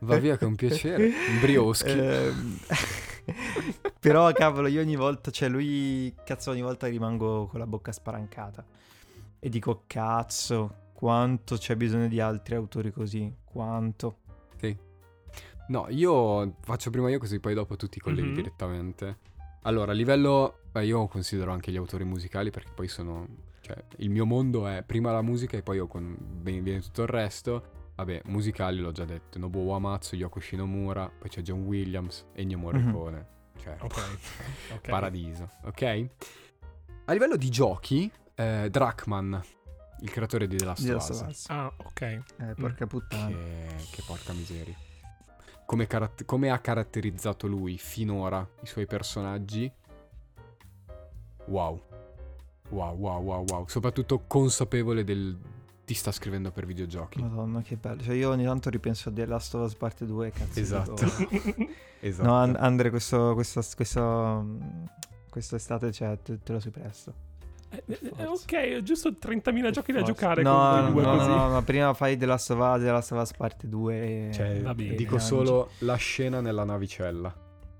Va 0.00 0.18
via 0.18 0.36
che 0.36 0.44
è 0.44 0.46
un 0.46 0.54
piacere. 0.54 1.06
Un 1.06 1.40
brioschi. 1.40 1.88
Ehm, 1.90 2.58
Però 4.00 4.30
cavolo, 4.32 4.68
io 4.68 4.80
ogni 4.80 4.96
volta, 4.96 5.30
cioè 5.30 5.48
lui, 5.48 6.14
cazzo, 6.24 6.50
ogni 6.50 6.62
volta 6.62 6.86
rimango 6.86 7.46
con 7.46 7.58
la 7.58 7.66
bocca 7.66 7.92
spalancata. 7.92 8.64
E 9.40 9.48
dico, 9.48 9.84
cazzo, 9.86 10.86
quanto 10.92 11.56
c'è 11.56 11.76
bisogno 11.76 12.08
di 12.08 12.20
altri 12.20 12.54
autori 12.54 12.90
così, 12.90 13.32
quanto. 13.44 14.18
No, 15.68 15.84
io 15.90 16.54
faccio 16.62 16.88
prima 16.88 17.10
io 17.10 17.18
così 17.18 17.40
poi 17.40 17.52
dopo 17.52 17.76
tu 17.76 17.88
ti 17.88 18.00
colleghi 18.00 18.28
Mhm. 18.28 18.34
direttamente. 18.36 19.18
Allora, 19.64 19.92
a 19.92 19.94
livello... 19.94 20.60
Beh, 20.72 20.86
io 20.86 21.06
considero 21.08 21.52
anche 21.52 21.70
gli 21.70 21.76
autori 21.76 22.04
musicali 22.04 22.50
perché 22.50 22.70
poi 22.74 22.88
sono... 22.88 23.26
Cioè, 23.60 23.76
il 23.98 24.08
mio 24.08 24.24
mondo 24.24 24.66
è 24.66 24.82
prima 24.82 25.12
la 25.12 25.20
musica 25.20 25.58
e 25.58 25.62
poi 25.62 25.76
io 25.76 25.86
con... 25.86 26.16
viene 26.40 26.62
viene 26.62 26.80
tutto 26.80 27.02
il 27.02 27.08
resto. 27.08 27.90
Vabbè, 27.96 28.22
musicali 28.28 28.78
l'ho 28.78 28.92
già 28.92 29.04
detto. 29.04 29.38
Nobuo 29.38 29.60
Uematsu, 29.64 30.16
Yoko 30.16 30.40
Shinomura, 30.40 31.06
poi 31.18 31.28
c'è 31.28 31.42
John 31.42 31.60
Williams, 31.64 32.24
Ennio 32.32 32.56
Morricone. 32.56 33.26
Cioè, 33.58 33.76
Ok. 33.82 33.98
ok. 34.72 34.88
paradiso, 34.88 35.50
ok? 35.64 36.08
A 37.04 37.12
livello 37.12 37.36
di 37.36 37.50
giochi, 37.50 38.10
eh, 38.38 38.68
Drachman, 38.70 39.42
il 40.00 40.10
creatore 40.10 40.46
di 40.46 40.56
The 40.56 40.64
Last 40.64 40.84
of 40.84 40.90
Last 40.92 41.10
Us. 41.10 41.20
of 41.20 41.28
Us. 41.28 41.44
Ah, 41.48 41.72
ok. 41.76 42.00
Eh, 42.02 42.22
porca 42.56 42.86
puttana. 42.86 43.26
Che, 43.26 43.66
che 43.90 44.02
porca 44.06 44.32
miseria. 44.32 44.76
Come, 45.66 45.86
caratt- 45.86 46.24
come 46.24 46.50
ha 46.50 46.58
caratterizzato 46.60 47.46
lui 47.46 47.76
finora 47.78 48.48
i 48.62 48.66
suoi 48.66 48.86
personaggi? 48.86 49.70
Wow. 51.46 51.82
Wow, 52.70 52.96
wow, 52.96 53.22
wow, 53.22 53.44
wow. 53.48 53.66
Soprattutto 53.66 54.24
consapevole 54.26 55.02
del... 55.04 55.36
Ti 55.84 55.94
sta 55.94 56.12
scrivendo 56.12 56.50
per 56.52 56.66
videogiochi. 56.66 57.20
Madonna, 57.20 57.62
che 57.62 57.76
bello. 57.76 58.02
Cioè, 58.02 58.14
io 58.14 58.28
ogni 58.30 58.44
tanto 58.44 58.68
ripenso 58.70 59.08
a 59.08 59.12
The 59.12 59.24
Last 59.26 59.54
of 59.54 59.64
Us 59.66 59.74
parte 59.74 60.04
2, 60.06 60.30
cazzo. 60.30 60.60
Esatto. 60.60 60.94
Esatto. 62.00 62.28
No, 62.28 62.36
An- 62.36 62.54
Andre, 62.56 62.90
questo, 62.90 63.34
questo, 63.34 63.60
questo, 63.74 64.46
questo 65.28 65.56
estate, 65.56 65.90
cioè, 65.90 66.16
te, 66.22 66.38
te 66.40 66.52
lo 66.52 66.60
sei 66.60 66.70
presto. 66.70 67.12
Eh, 67.70 67.84
eh, 68.16 68.24
ok, 68.24 68.82
giusto 68.82 69.10
30.000 69.10 69.70
giochi 69.70 69.92
da 69.92 70.00
giocare 70.02 70.42
no, 70.42 70.50
con 70.92 71.02
no, 71.02 71.10
no, 71.12 71.16
così. 71.18 71.28
no, 71.28 71.48
ma 71.50 71.62
prima 71.62 71.92
fai 71.92 72.16
The 72.16 72.24
Last 72.26 72.50
of 72.50 72.58
Us, 72.58 72.82
The 72.82 72.90
Last 72.90 73.12
of 73.12 73.20
Us 73.20 73.32
parte 73.34 73.68
2 73.68 73.94
e... 74.28 74.30
Cioè, 74.32 74.60
Va 74.62 74.74
bene. 74.74 74.94
dico 74.94 75.18
solo 75.18 75.70
la 75.80 75.96
scena 75.96 76.40
nella 76.40 76.64
navicella. 76.64 77.34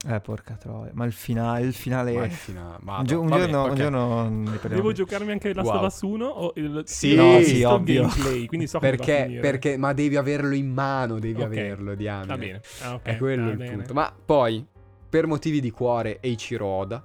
Eh, 0.07 0.21
porca 0.21 0.55
troia. 0.55 0.91
Ma 0.95 1.07
il 1.07 1.13
finale, 1.13 1.65
il 1.65 1.73
finale... 1.73 2.13
Ma 2.13 2.25
il 2.27 2.31
finale. 2.31 2.77
un, 2.87 3.05
gio- 3.07 3.21
un 3.21 3.31
giorno, 3.31 3.65
un 3.65 3.75
giorno. 3.75 4.59
Devo 4.69 4.93
giocarmi 4.93 5.33
anche 5.33 5.53
Last 5.55 5.71
Wow. 5.71 5.79
of 5.79 5.87
Us 5.87 6.01
1 6.03 6.25
o 6.27 6.53
il 6.57 6.83
Sì, 6.85 7.15
no, 7.15 7.41
sì, 7.41 7.63
ovvio. 7.65 8.03
gameplay, 8.03 8.47
quindi 8.47 8.67
so 8.69 8.79
come 8.79 8.91
va 8.95 9.03
a 9.03 9.07
Perché, 9.07 9.39
perché, 9.41 9.77
ma 9.79 9.93
devi 9.95 10.17
averlo 10.17 10.55
in 10.55 10.71
mano, 10.71 11.19
devi 11.19 11.41
Ok. 11.41 11.47
averlo, 11.47 11.95
diamine. 11.95 12.27
Va 12.27 12.37
bene. 12.37 12.61
Ah, 12.83 12.95
ok, 12.95 13.03
È 13.03 13.17
quello 13.17 13.45
va 13.47 13.51
il 13.51 13.57
bene. 13.57 13.75
punto. 13.77 13.95
Ma 13.95 14.15
poi, 14.25 14.65
per 15.09 15.27
motivi 15.27 15.61
di 15.61 15.71
cuore, 15.71 16.19
Eiichiro 16.21 16.67
Oda 16.67 17.03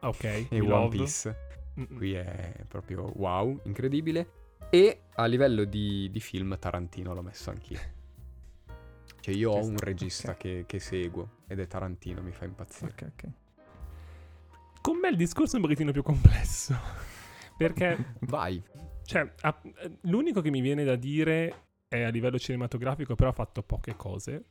Ok, 0.00 0.24
e 0.24 0.46
One 0.60 0.66
love. 0.68 0.88
Piece. 0.96 1.36
Mm-mm. 1.78 1.96
Qui 1.96 2.12
è 2.14 2.64
proprio 2.68 3.12
wow, 3.16 3.60
incredibile. 3.64 4.44
E 4.70 5.02
a 5.14 5.26
livello 5.26 5.64
di, 5.64 6.10
di 6.10 6.20
film 6.20 6.58
Tarantino 6.58 7.14
l'ho 7.14 7.22
messo 7.22 7.50
anch'io. 7.50 7.78
Cioè 9.26 9.34
io 9.34 9.50
ho 9.50 9.58
un 9.58 9.76
sta, 9.76 9.84
regista 9.84 10.30
ok. 10.32 10.36
che, 10.36 10.64
che 10.68 10.78
seguo 10.78 11.38
ed 11.48 11.58
è 11.58 11.66
Tarantino, 11.66 12.22
mi 12.22 12.30
fa 12.30 12.44
impazzire. 12.44 12.92
Ok, 12.92 13.12
ok. 13.12 13.30
Con 14.80 14.98
me 14.98 15.08
il 15.08 15.16
discorso 15.16 15.54
è 15.54 15.56
un 15.56 15.62
pochettino 15.62 15.90
più 15.90 16.02
complesso. 16.04 16.76
Perché, 17.58 18.14
Vai. 18.20 18.62
cioè, 19.02 19.32
a- 19.40 19.62
l'unico 20.02 20.40
che 20.42 20.50
mi 20.50 20.60
viene 20.60 20.84
da 20.84 20.94
dire 20.94 21.70
è 21.88 22.02
a 22.02 22.08
livello 22.10 22.38
cinematografico, 22.38 23.16
però 23.16 23.30
ha 23.30 23.32
fatto 23.32 23.64
poche 23.64 23.96
cose, 23.96 24.44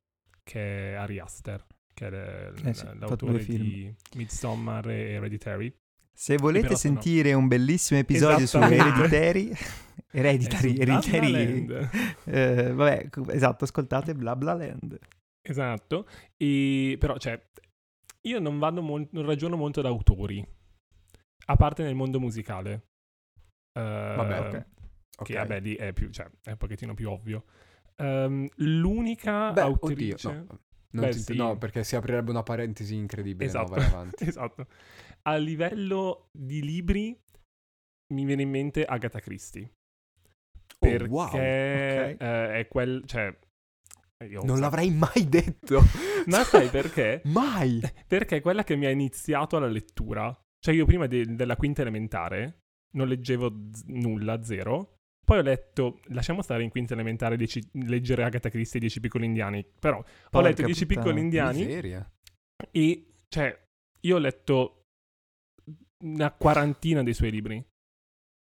che 0.44 0.92
è 0.92 0.94
Ari 0.96 1.20
Aster, 1.20 1.66
che 1.94 2.08
è 2.08 2.10
l- 2.10 2.68
Eh 2.68 2.74
sì, 2.74 2.86
l'autore 2.98 3.46
di 3.46 3.96
Midsommar 4.16 4.90
e 4.90 5.12
Hereditary. 5.12 5.74
Se 6.18 6.38
volete 6.38 6.76
sentire 6.76 7.34
un 7.34 7.48
bellissimo 7.48 8.00
episodio 8.00 8.48
su. 8.48 8.58
Hereditary, 8.58 9.52
Hereditary, 10.12 10.78
Hereditary, 10.78 11.68
eh, 12.26 12.72
vabbè, 12.72 13.10
esatto, 13.32 13.66
ascoltate 13.66 14.16
Bla 14.16 14.36
Bla 14.38 14.54
Land. 14.54 14.98
Esatto. 15.42 16.08
E, 16.38 16.96
però, 16.98 17.18
cioè, 17.18 17.40
io 18.22 18.40
non 18.40 18.58
vado 18.60 18.82
mol- 18.82 19.08
non 19.12 19.26
ragiono 19.26 19.58
molto 19.58 19.82
da 19.82 19.90
autori, 19.90 20.44
a 21.48 21.56
parte 21.58 21.84
nel 21.84 21.96
mondo 21.96 22.20
musicale. 22.20 22.88
Eh, 23.78 23.82
Vabbè, 23.82 24.40
ok. 24.40 24.66
Ok. 25.18 25.28
Che 25.28 25.34
vabbè, 25.36 25.60
lì 25.60 25.76
è, 25.76 25.92
più, 25.94 26.10
cioè, 26.10 26.30
è 26.44 26.52
un 26.52 26.58
pochettino 26.58 26.94
più 26.94 27.10
ovvio. 27.10 27.44
Ehm, 27.98 28.48
l'unica 28.56 29.52
Beh, 29.52 29.62
autrice... 29.62 30.28
oddio, 30.28 30.46
no. 30.48 30.60
Non 30.96 31.06
Beh, 31.06 31.12
ti- 31.12 31.20
sì. 31.20 31.36
no, 31.36 31.58
perché 31.58 31.84
si 31.84 31.98
aprirebbe 31.98 32.32
una 32.32 32.44
parentesi 32.44 32.96
incredibile. 32.96 33.50
Esatto. 33.50 33.76
No, 33.76 33.76
vai 33.76 33.86
avanti. 33.86 34.24
esatto. 34.28 34.68
A 35.28 35.36
livello 35.38 36.28
di 36.32 36.62
libri 36.62 37.20
mi 38.14 38.26
viene 38.26 38.44
in 38.44 38.50
mente 38.50 38.86
Agatha 38.86 39.20
Christie. 39.20 39.64
Oh, 39.64 40.78
Perché 40.80 41.08
wow, 41.08 41.26
ok. 41.28 41.34
eh, 41.36 42.16
è 42.60 42.68
quel... 42.70 43.04
Cioè, 43.06 43.36
io 44.30 44.44
Non 44.44 44.60
l'avrei 44.60 44.92
mai 44.92 45.28
detto. 45.28 45.82
Ma 46.28 46.44
sai 46.44 46.70
perché? 46.70 47.22
mai. 47.26 47.82
Perché 48.08 48.38
è 48.38 48.42
quella 48.42 48.64
che 48.64 48.76
mi 48.76 48.86
ha 48.86 48.92
iniziato 48.92 49.58
alla 49.58 49.68
lettura. 49.68 50.36
Cioè 50.60 50.74
io 50.76 50.86
prima 50.86 51.08
de- 51.08 51.36
della 51.36 51.56
quinta 51.56 51.82
elementare 51.82 52.60
non 52.96 53.08
leggevo 53.08 53.70
z- 53.74 53.84
nulla, 53.88 54.44
zero. 54.44 54.94
Poi 55.26 55.40
ho 55.40 55.42
letto, 55.42 56.02
lasciamo 56.10 56.44
stare 56.44 56.62
in 56.64 56.70
quinta 56.70 56.94
elementare 56.94 57.36
dieci- 57.36 57.68
leggere 57.84 58.24
Agatha 58.24 58.50
Christie 58.50 58.78
e 58.78 58.82
Dieci 58.82 59.00
piccoli 59.00 59.26
indiani, 59.26 59.66
però 59.80 59.98
ho 59.98 60.04
Porca 60.30 60.48
letto 60.50 60.64
Dieci 60.64 60.86
piccoli 60.86 61.20
indiani 61.20 61.66
Miseria. 61.66 62.08
e, 62.70 63.08
cioè, 63.28 63.60
io 64.02 64.16
ho 64.16 64.20
letto 64.20 64.85
una 66.06 66.32
quarantina 66.32 67.04
dei 67.04 67.14
suoi 67.14 67.32
libri. 67.32 67.66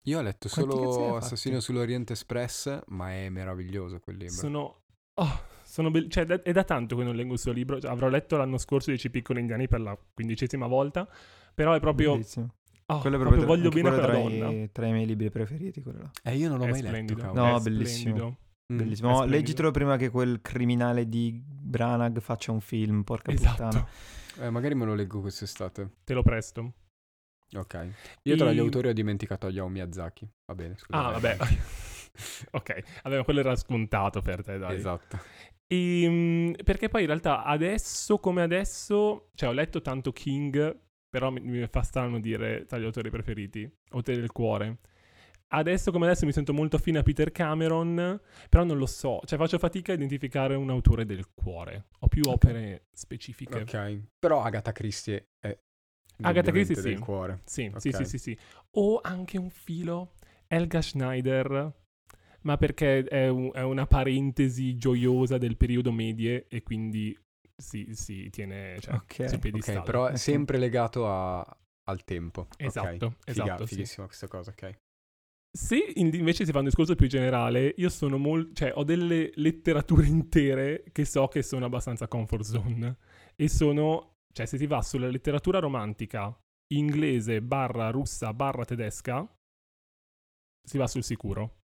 Io 0.04 0.18
ho 0.18 0.22
letto 0.22 0.48
Quanti 0.48 0.70
solo? 0.70 1.16
Assassino 1.16 1.61
sull'Oriente 1.61 2.14
Espress, 2.14 2.82
ma 2.88 3.12
è 3.12 3.28
meraviglioso 3.28 4.00
quel 4.00 4.16
libro. 4.16 4.34
Sono... 4.34 4.82
oh, 5.14 5.40
sono 5.62 5.90
be- 5.90 6.09
cioè, 6.09 6.24
è 6.24 6.52
da 6.52 6.64
tanto 6.64 6.96
che 6.96 7.04
non 7.04 7.14
leggo 7.14 7.34
il 7.34 7.38
suo 7.38 7.52
libro. 7.52 7.80
Cioè, 7.80 7.90
avrò 7.90 8.09
letto 8.09 8.36
l'anno 8.36 8.56
scorso 8.56 8.90
Dieci 8.90 9.11
piccoli 9.11 9.40
indiani 9.40 9.68
per 9.68 9.80
la 9.80 9.98
quindicesima 10.14 10.66
volta, 10.66 11.06
però 11.54 11.74
è 11.74 11.80
proprio... 11.80 12.12
Bellissimo. 12.12 12.54
oh, 12.86 12.98
Quello 13.00 13.16
è 13.16 13.20
proprio 13.20 13.44
proprio, 13.44 13.46
voglio 13.46 13.68
bene 13.68 13.88
a 13.88 13.92
quella 13.92 14.06
tra, 14.06 14.18
donna. 14.18 14.50
i, 14.50 14.72
tra 14.72 14.86
i 14.86 14.92
miei 14.92 15.06
libri 15.06 15.30
preferiti, 15.30 15.82
quello 15.82 15.98
là. 16.02 16.11
Eh, 16.22 16.36
io 16.36 16.48
non 16.48 16.59
l'ho 16.59 16.64
È 16.64 16.70
mai 16.70 16.78
splendido. 16.78 17.20
letto, 17.20 17.32
cavolo. 17.34 17.50
No, 17.50 17.56
è 17.59 17.61
bellissimo. 17.61 18.14
splendido. 18.14 18.36
Mm. 18.72 18.76
Bellissimo. 18.78 19.09
è 19.09 19.12
No, 19.12 19.24
leggitelo 19.24 19.70
prima 19.72 19.96
che 19.96 20.09
quel 20.09 20.40
criminale 20.40 21.09
di 21.09 21.42
Branagh 21.44 22.20
faccia 22.20 22.52
un 22.52 22.61
film, 22.61 23.02
porca 23.02 23.32
puttana. 23.32 23.68
Esatto. 23.68 23.88
Eh, 24.40 24.50
magari 24.50 24.74
me 24.74 24.86
lo 24.86 24.94
leggo 24.94 25.20
quest'estate. 25.20 25.90
Te 26.04 26.14
lo 26.14 26.22
presto. 26.22 26.72
Ok. 27.55 27.88
Io 28.22 28.36
tra 28.36 28.53
gli 28.53 28.57
I- 28.57 28.61
autori 28.61 28.88
ho 28.88 28.92
dimenticato 28.92 29.46
Hayao 29.46 29.68
Miyazaki. 29.68 30.28
Va 30.46 30.55
bene, 30.55 30.76
scusa. 30.76 31.07
Ah, 31.07 31.11
vabbè. 31.12 31.36
ok, 32.53 33.03
vabbè, 33.05 33.24
quello 33.24 33.40
era 33.40 33.57
scontato 33.57 34.22
per 34.22 34.42
te, 34.42 34.59
dai. 34.59 34.76
Esatto. 34.76 35.18
Ehm, 35.66 36.55
perché 36.64 36.88
poi 36.88 37.03
in 37.03 37.07
realtà 37.09 37.44
adesso 37.44 38.18
come 38.18 38.42
adesso, 38.42 39.30
cioè 39.34 39.51
ho 39.51 39.53
letto 39.53 39.80
tanto 39.82 40.12
King, 40.12 40.76
però 41.09 41.30
mi, 41.30 41.40
mi 41.40 41.66
fa 41.66 41.82
strano 41.82 42.20
dire 42.20 42.64
tra 42.66 42.78
gli 42.78 42.84
autori 42.84 43.11
preferiti, 43.11 43.70
te 44.03 44.14
del 44.14 44.32
cuore. 44.32 44.78
Adesso 45.51 45.90
come 45.92 46.05
adesso 46.05 46.26
mi 46.26 46.32
sento 46.32 46.53
molto 46.53 46.76
affine 46.76 46.99
a 46.99 47.03
Peter 47.03 47.32
Cameron, 47.32 48.20
però 48.51 48.64
non 48.64 48.76
lo 48.76 48.84
so, 48.84 49.20
cioè 49.24 49.38
faccio 49.38 49.59
fatica 49.59 49.92
a 49.92 49.94
identificare 49.94 50.55
un 50.55 50.68
autore 50.68 51.07
del 51.07 51.32
cuore. 51.32 51.86
Ho 52.01 52.09
più 52.09 52.22
opere 52.26 52.88
specifiche. 52.92 53.61
Ok. 53.61 54.03
Però 54.18 54.42
Agatha 54.42 54.72
Christie 54.72 55.30
è 55.38 55.59
Agatha 56.22 56.50
Christie, 56.50 56.80
del 56.80 56.94
sì. 56.96 56.98
cuore. 57.00 57.40
Sì, 57.44 57.70
Ok. 57.72 57.80
sì, 57.80 57.92
sì, 57.92 58.04
sì, 58.04 58.18
sì. 58.18 58.38
O 58.72 59.00
anche 59.02 59.38
un 59.38 59.50
filo, 59.50 60.14
Helga 60.46 60.80
Schneider, 60.82 61.72
ma 62.42 62.56
perché 62.56 63.04
è, 63.04 63.28
un- 63.28 63.50
è 63.52 63.62
una 63.62 63.86
parentesi 63.86 64.76
gioiosa 64.76 65.38
del 65.38 65.56
periodo 65.56 65.92
medie 65.92 66.46
e 66.48 66.62
quindi 66.62 67.16
si, 67.56 67.88
si 67.92 68.28
tiene 68.30 68.78
cioè, 68.80 68.94
Ok, 68.94 69.28
sul 69.28 69.38
piedistallo. 69.38 69.78
Ok, 69.80 69.84
però 69.84 70.06
è 70.06 70.16
sempre 70.16 70.58
legato 70.58 71.08
a- 71.08 71.56
al 71.84 72.04
tempo. 72.04 72.48
Esatto, 72.56 73.16
Figa- 73.24 73.44
esatto, 73.44 73.66
sì. 73.66 73.74
Fighissima 73.76 74.06
questa 74.06 74.28
cosa, 74.28 74.50
ok. 74.50 74.76
Se 75.50 75.76
in- 75.96 76.14
invece 76.14 76.44
si 76.44 76.52
fa 76.52 76.58
un 76.58 76.64
discorso 76.66 76.94
più 76.94 77.06
generale, 77.08 77.74
io 77.78 77.88
sono 77.88 78.18
molto, 78.18 78.52
cioè 78.54 78.72
ho 78.74 78.84
delle 78.84 79.30
letterature 79.36 80.06
intere 80.06 80.84
che 80.92 81.04
so 81.04 81.26
che 81.28 81.42
sono 81.42 81.64
abbastanza 81.64 82.06
comfort 82.06 82.42
zone 82.44 82.96
e 83.34 83.48
sono, 83.48 84.17
cioè 84.33 84.47
se 84.47 84.57
si 84.59 84.66
va 84.66 84.83
sulla 84.83 85.09
letteratura 85.09 85.59
romantica 85.59 86.37
inglese 86.74 87.41
barra 87.43 87.91
russa 87.91 88.33
barra 88.35 88.64
tedesca, 88.64 89.26
si 90.62 90.76
va 90.79 90.87
sul 90.87 91.03
sicuro. 91.03 91.57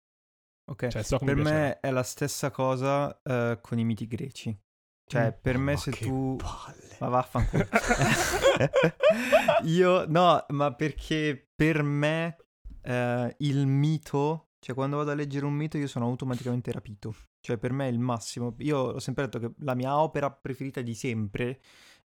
Ok. 0.70 0.88
Cioè 0.88 1.02
so 1.02 1.18
Per 1.18 1.34
me 1.36 1.80
è 1.80 1.90
la 1.90 2.04
stessa 2.04 2.50
cosa 2.50 3.20
eh, 3.22 3.58
con 3.60 3.78
i 3.78 3.84
miti 3.84 4.06
greci. 4.06 4.56
Cioè, 5.04 5.26
Mm. 5.30 5.40
per 5.42 5.58
me 5.58 5.72
Ma 5.72 5.78
se 5.78 5.90
tu... 5.90 6.36
palle. 6.36 6.96
Ma 7.00 7.08
vaffanculo. 7.08 7.66
Io 9.64 10.06
no, 10.06 10.44
ma 10.48 10.72
perché 10.74 11.50
per 11.54 11.82
me 11.82 12.36
eh, 12.82 13.34
il 13.40 13.66
mito, 13.66 14.50
cioè 14.60 14.74
quando 14.74 14.96
vado 14.98 15.10
a 15.10 15.14
leggere 15.14 15.44
un 15.44 15.52
mito 15.54 15.76
io 15.78 15.86
sono 15.88 16.06
automaticamente 16.06 16.70
rapito. 16.72 17.14
Cioè 17.40 17.58
per 17.58 17.72
me 17.72 17.88
è 17.88 17.90
il 17.90 17.98
massimo. 17.98 18.54
Io 18.58 18.78
ho 18.78 18.98
sempre 19.00 19.24
detto 19.24 19.38
che 19.40 19.52
la 19.58 19.74
mia 19.74 19.98
opera 19.98 20.30
preferita 20.30 20.80
di 20.80 20.94
sempre 20.94 21.60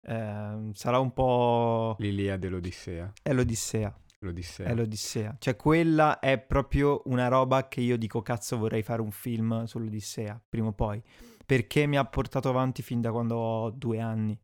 eh, 0.02 0.70
sarà 0.72 0.98
un 0.98 1.12
po' 1.12 1.96
L'Iliade 1.98 2.46
e 2.46 2.50
l'Odissea. 2.50 3.12
è 3.22 3.32
l'Odissea. 3.32 3.96
L'Odissea. 4.20 4.66
È 4.68 4.74
l'Odissea. 4.74 5.36
Cioè 5.38 5.56
quella 5.56 6.20
è 6.20 6.38
proprio 6.38 7.02
una 7.06 7.26
roba 7.26 7.66
che 7.66 7.80
io 7.80 7.96
dico 7.98 8.22
cazzo 8.22 8.56
vorrei 8.56 8.82
fare 8.84 9.02
un 9.02 9.10
film 9.10 9.64
sull'Odissea, 9.64 10.40
prima 10.48 10.68
o 10.68 10.72
poi. 10.72 11.02
Perché 11.44 11.86
mi 11.86 11.96
ha 11.96 12.04
portato 12.04 12.48
avanti 12.48 12.82
fin 12.82 13.00
da 13.00 13.10
quando 13.10 13.34
ho 13.36 13.70
due 13.70 13.98
anni. 13.98 14.38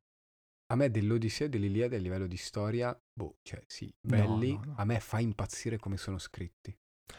A 0.70 0.74
me 0.74 0.90
dell'Odissea 0.90 1.46
e 1.46 1.50
dell'Iliade 1.50 1.94
a 1.96 2.00
livello 2.00 2.26
di 2.26 2.36
storia, 2.36 2.98
boh, 3.12 3.38
cioè 3.42 3.62
sì, 3.66 3.86
No, 3.86 4.16
belli, 4.16 4.52
no, 4.54 4.62
no. 4.66 4.74
a 4.76 4.84
me 4.84 4.98
fa 5.00 5.20
impazzire 5.20 5.78
come 5.78 5.96
sono 5.96 6.18
scritti. 6.18 6.76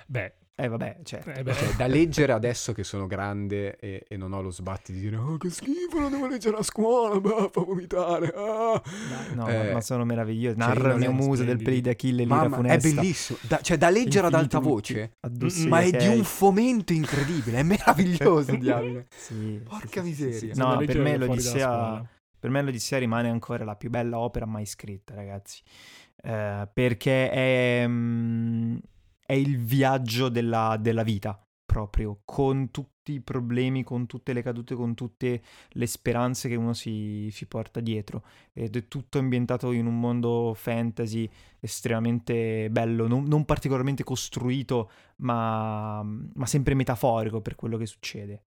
Beh, 0.08 0.34
Eh 0.56 0.68
vabbè, 0.68 0.98
cioè... 1.04 1.22
eh 1.38 1.42
beh, 1.44 1.54
Cioè, 1.54 1.74
da 1.76 1.88
leggere 1.88 2.34
adesso 2.34 2.74
che 2.74 2.84
sono 2.84 3.08
grande 3.08 3.78
e, 3.78 4.04
e 4.08 4.18
non 4.18 4.34
ho 4.34 4.42
lo 4.42 4.50
sbatti 4.52 4.92
di 4.92 5.00
dire 5.00 5.16
oh 5.16 5.38
che 5.38 5.50
schifo, 5.50 6.00
non 6.00 6.12
devo 6.12 6.28
leggere 6.28 6.58
a 6.58 6.64
scuola, 6.64 7.18
bah, 7.20 7.48
fa 7.50 7.62
vomitare. 7.62 8.34
ah." 8.36 8.82
No, 9.36 9.48
Eh, 9.48 9.72
ma 9.72 9.80
sono 9.82 10.04
meravigliosi. 10.04 10.58
cioè, 10.60 10.68
Narrano 10.68 10.94
non 10.98 11.02
il 11.04 11.10
è 11.10 11.12
muse 11.12 11.46
del 11.46 11.62
peli 11.64 11.80
di 11.82 11.90
Achille 11.90 12.24
l'ira 12.24 12.36
Mamma, 12.36 12.56
è 12.56 12.58
funesta. 12.60 12.90
bellissimo. 13.02 13.38
Da- 13.44 13.62
cioè, 13.62 13.78
da 13.78 13.90
leggere 13.90 14.28
ad 14.28 14.34
alta 14.34 14.60
voce, 14.60 15.12
ma 15.68 15.80
è 15.82 15.92
di 15.92 16.08
un 16.08 16.24
fomento 16.26 16.92
incredibile, 16.94 17.60
è 17.60 17.64
meraviglioso, 17.64 18.56
diavolo. 18.56 19.06
Sì, 19.16 19.62
Porca 19.64 20.04
sì, 20.04 20.14
sì, 20.14 20.16
sì, 20.16 20.24
miseria. 20.26 20.54
sì. 20.56 20.60
No, 20.60 20.78
per 20.86 20.98
me 21.00 21.18
l'Odissea... 21.18 22.06
Per 22.40 22.50
me 22.50 22.62
l'Odissea 22.62 23.00
rimane 23.00 23.30
ancora 23.30 23.66
la 23.66 23.76
più 23.76 23.90
bella 23.90 24.18
opera 24.20 24.46
mai 24.46 24.66
scritta, 24.66 25.14
ragazzi. 25.14 25.62
Eh, 26.22 26.68
perché 26.74 27.30
è, 27.30 27.86
mm, 27.88 28.78
è 29.30 29.34
il 29.34 29.60
viaggio 29.60 30.28
della, 30.28 30.76
della 30.82 31.04
vita, 31.04 31.40
proprio, 31.64 32.22
con 32.26 32.72
tutti 32.72 33.14
i 33.14 33.22
problemi, 33.22 33.84
con 33.84 34.08
tutte 34.08 34.34
le 34.34 34.42
cadute, 34.42 34.74
con 34.74 34.96
tutte 34.96 35.44
le 35.68 35.86
speranze 35.86 36.50
che 36.50 36.56
uno 36.56 36.74
si, 36.74 37.30
si 37.32 37.46
porta 37.46 37.80
dietro. 37.80 38.24
Ed 38.54 38.76
è 38.76 38.88
tutto 38.88 39.20
ambientato 39.20 39.72
in 39.72 39.86
un 39.86 40.00
mondo 40.00 40.56
fantasy 40.56 41.30
estremamente 41.60 42.72
bello, 42.72 43.08
non, 43.08 43.26
non 43.26 43.46
particolarmente 43.46 44.04
costruito, 44.04 44.90
ma, 45.18 46.02
ma 46.02 46.46
sempre 46.48 46.74
metaforico 46.74 47.40
per 47.40 47.54
quello 47.54 47.78
che 47.78 47.86
succede. 47.86 48.46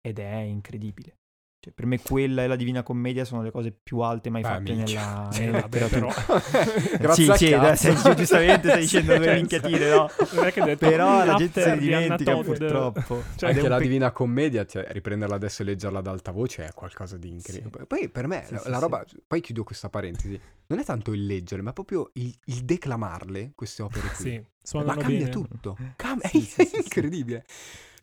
Ed 0.00 0.18
è 0.18 0.36
incredibile. 0.36 1.18
Cioè, 1.64 1.72
per 1.72 1.86
me 1.86 2.00
quella 2.00 2.42
e 2.42 2.48
la 2.48 2.56
Divina 2.56 2.82
Commedia 2.82 3.24
sono 3.24 3.40
le 3.40 3.52
cose 3.52 3.70
più 3.70 4.00
alte 4.00 4.30
mai 4.30 4.42
Beh, 4.42 4.48
fatte 4.48 4.74
nella, 4.74 5.28
Sì, 5.30 5.38
nella 5.42 5.60
vabbè, 5.60 5.78
letteratura. 5.78 6.12
Grazie 6.98 7.36
sì, 7.36 7.46
sì, 7.46 7.76
sei- 7.76 8.16
giustamente 8.16 8.68
stai 8.68 8.80
dicendo 8.80 9.12
Sì, 9.12 9.18
due 9.18 9.26
cioè, 9.26 9.36
minchiatine, 9.36 9.88
no? 9.90 10.10
Non 10.32 10.44
è 10.44 10.52
che 10.52 10.60
ho 10.60 10.64
detto, 10.64 10.86
Però 10.88 11.24
la 11.24 11.34
"Mm, 11.34 11.36
gente 11.36 11.62
Anna 11.62 11.78
dimentica 11.78 12.32
Todd". 12.32 12.44
purtroppo. 12.44 13.22
Cioè, 13.36 13.50
Anche 13.50 13.68
la 13.68 13.76
pe- 13.76 13.82
Divina 13.84 14.10
Commedia, 14.10 14.66
cioè, 14.66 14.86
riprenderla 14.90 15.36
adesso 15.36 15.62
e 15.62 15.64
leggerla 15.66 15.98
ad 16.00 16.06
alta 16.08 16.32
voce 16.32 16.66
è 16.66 16.72
qualcosa 16.72 17.16
di 17.16 17.28
incredibile. 17.28 17.86
Poi 17.86 18.08
per 18.08 18.26
me 18.26 18.42
Sì, 18.44 18.54
la, 18.54 18.58
sì, 18.58 18.68
la 18.70 18.74
sì. 18.74 18.80
roba, 18.82 19.04
poi 19.28 19.40
chiudo 19.40 19.62
questa 19.62 19.88
parentesi, 19.88 20.40
non 20.66 20.80
è 20.80 20.84
tanto 20.84 21.12
il 21.12 21.26
leggere, 21.26 21.62
ma 21.62 21.72
proprio 21.72 22.10
il, 22.14 22.36
il 22.46 22.64
declamarle, 22.64 23.52
queste 23.54 23.82
opere 23.82 24.08
qui. 24.08 24.14
Sì, 24.14 24.34
ma 24.34 24.44
suonano 24.64 25.00
cambia 25.00 25.28
bene. 25.28 25.30
tutto. 25.30 25.76
Sì, 26.24 26.40
sì, 26.40 26.60
è 26.62 26.64
sì, 26.64 26.66
sì. 26.66 26.76
incredibile. 26.82 27.44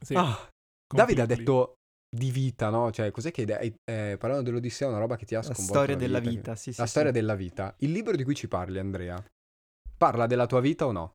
Sì, 0.01 0.13
Ah, 0.13 0.49
Davide 0.87 1.21
ha 1.21 1.25
detto 1.25 1.78
di 2.09 2.31
vita, 2.31 2.69
no? 2.69 2.91
Cioè, 2.91 3.11
cos'è 3.11 3.31
che 3.31 3.43
hai, 3.55 3.73
eh, 3.85 4.15
parlando 4.19 4.43
dell'Odissea, 4.43 4.87
una 4.87 4.97
roba 4.97 5.15
che 5.15 5.25
ti 5.25 5.35
ha 5.35 5.39
La 5.39 5.43
sconvolto 5.43 5.73
storia 5.73 5.95
la 5.95 6.01
della 6.01 6.19
che- 6.21 6.29
vita, 6.29 6.55
sì, 6.55 6.71
sì. 6.73 6.79
La 6.79 6.85
sì. 6.85 6.91
storia 6.91 7.11
della 7.11 7.35
vita. 7.35 7.75
Il 7.79 7.91
libro 7.91 8.15
di 8.15 8.23
cui 8.23 8.33
ci 8.35 8.47
parli, 8.47 8.79
Andrea, 8.79 9.23
parla 9.97 10.25
della 10.25 10.47
tua 10.47 10.59
vita 10.59 10.85
o 10.87 10.91
no? 10.91 11.13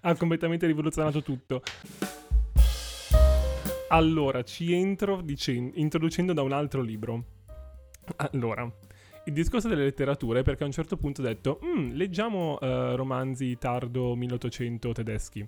Ha 0.00 0.16
completamente 0.16 0.66
rivoluzionato 0.66 1.22
tutto. 1.22 1.62
Allora, 3.88 4.42
ci 4.42 4.72
entro 4.72 5.20
dicen- 5.20 5.70
introducendo 5.74 6.32
da 6.32 6.42
un 6.42 6.52
altro 6.52 6.80
libro. 6.82 7.24
Allora, 8.16 8.70
il 9.26 9.32
discorso 9.32 9.68
delle 9.68 9.84
letterature, 9.84 10.42
perché 10.42 10.64
a 10.64 10.66
un 10.66 10.72
certo 10.72 10.96
punto 10.96 11.20
ho 11.20 11.24
detto, 11.24 11.60
"Mm, 11.64 11.92
leggiamo 11.92 12.58
eh, 12.60 12.96
romanzi 12.96 13.56
tardo 13.58 14.16
1800 14.16 14.92
tedeschi. 14.92 15.46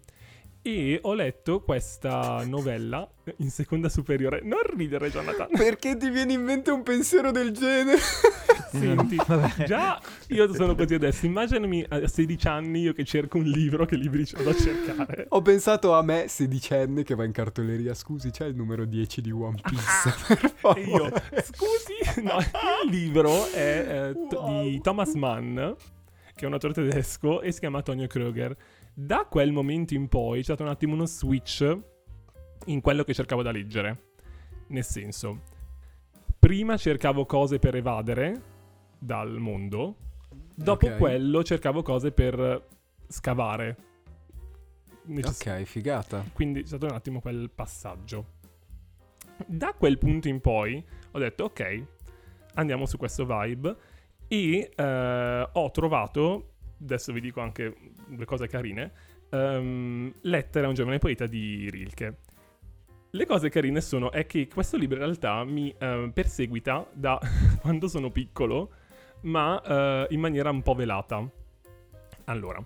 E 0.68 0.98
ho 1.00 1.14
letto 1.14 1.60
questa 1.60 2.42
novella 2.44 3.08
in 3.36 3.50
seconda 3.50 3.88
superiore. 3.88 4.40
Non 4.42 4.58
ridere, 4.74 5.12
Jonathan. 5.12 5.46
Perché 5.56 5.96
ti 5.96 6.10
viene 6.10 6.32
in 6.32 6.42
mente 6.42 6.72
un 6.72 6.82
pensiero 6.82 7.30
del 7.30 7.52
genere? 7.52 8.00
Senti, 8.72 9.14
Vabbè. 9.14 9.62
già 9.62 10.00
io 10.30 10.52
sono 10.52 10.74
così 10.74 10.94
adesso. 10.94 11.24
Immaginami 11.24 11.86
a 11.88 12.08
16 12.08 12.48
anni 12.48 12.80
io 12.80 12.94
che 12.94 13.04
cerco 13.04 13.38
un 13.38 13.44
libro, 13.44 13.86
che 13.86 13.94
libri 13.94 14.26
vado 14.32 14.50
a 14.50 14.54
cercare. 14.56 15.26
Ho 15.28 15.40
pensato 15.40 15.94
a 15.94 16.02
me, 16.02 16.24
sedicenne, 16.26 17.04
che 17.04 17.14
va 17.14 17.22
in 17.22 17.30
cartoleria. 17.30 17.94
Scusi, 17.94 18.30
c'è 18.30 18.46
il 18.46 18.56
numero 18.56 18.84
10 18.84 19.20
di 19.20 19.30
One 19.30 19.60
Piece, 19.62 20.10
favore. 20.58 20.80
E 20.80 20.84
io, 20.84 21.12
scusi, 21.44 22.22
no, 22.24 22.38
il 22.38 22.90
libro 22.90 23.48
è 23.52 24.10
eh, 24.10 24.26
to- 24.28 24.62
di 24.64 24.80
Thomas 24.80 25.14
Mann, 25.14 25.54
che 25.54 26.44
è 26.44 26.46
un 26.46 26.54
autore 26.54 26.72
tedesco, 26.72 27.40
e 27.40 27.52
si 27.52 27.60
chiama 27.60 27.76
Antonio 27.78 28.08
Kröger. 28.08 28.52
Da 28.98 29.26
quel 29.28 29.52
momento 29.52 29.92
in 29.92 30.08
poi 30.08 30.38
c'è 30.38 30.44
stato 30.44 30.62
un 30.62 30.70
attimo 30.70 30.94
uno 30.94 31.04
switch 31.04 31.78
in 32.66 32.80
quello 32.80 33.04
che 33.04 33.12
cercavo 33.12 33.42
da 33.42 33.50
leggere. 33.50 34.04
Nel 34.68 34.84
senso, 34.84 35.42
prima 36.38 36.78
cercavo 36.78 37.26
cose 37.26 37.58
per 37.58 37.74
evadere 37.76 38.40
dal 38.98 39.36
mondo, 39.38 39.96
dopo 40.54 40.86
Ok. 40.86 40.96
quello 40.96 41.42
cercavo 41.44 41.82
cose 41.82 42.10
per 42.10 42.66
scavare. 43.06 43.76
Necess- 45.08 45.46
Ok, 45.46 45.62
figata. 45.64 46.24
quindi 46.32 46.62
c'è 46.62 46.66
stato 46.68 46.86
un 46.86 46.92
attimo 46.92 47.20
quel 47.20 47.50
passaggio. 47.54 48.34
Da 49.46 49.74
quel 49.74 49.98
punto 49.98 50.28
in 50.28 50.40
poi 50.40 50.82
ho 51.10 51.18
detto 51.18 51.44
ok, 51.44 51.84
andiamo 52.54 52.86
su 52.86 52.96
questo 52.96 53.26
vibe 53.26 53.76
e 54.26 54.70
eh, 54.74 55.48
ho 55.52 55.70
trovato, 55.70 56.54
adesso 56.80 57.12
vi 57.12 57.20
dico 57.20 57.40
anche 57.40 57.74
le 58.08 58.24
cose 58.24 58.46
carine, 58.48 58.92
ehm, 59.30 60.12
Lettere 60.22 60.66
a 60.66 60.68
un 60.68 60.74
giovane 60.74 60.98
poeta 60.98 61.26
di 61.26 61.68
Rilke. 61.70 62.16
Le 63.10 63.24
cose 63.26 63.48
carine 63.48 63.80
sono 63.80 64.10
è 64.10 64.26
che 64.26 64.46
questo 64.48 64.76
libro 64.76 64.96
in 64.98 65.04
realtà 65.04 65.42
mi 65.44 65.74
eh, 65.78 66.10
perseguita 66.12 66.86
da 66.92 67.18
quando 67.62 67.88
sono 67.88 68.10
piccolo, 68.10 68.70
ma 69.22 69.60
eh, 69.62 70.06
in 70.10 70.20
maniera 70.20 70.50
un 70.50 70.62
po' 70.62 70.74
velata. 70.74 71.26
Allora, 72.24 72.62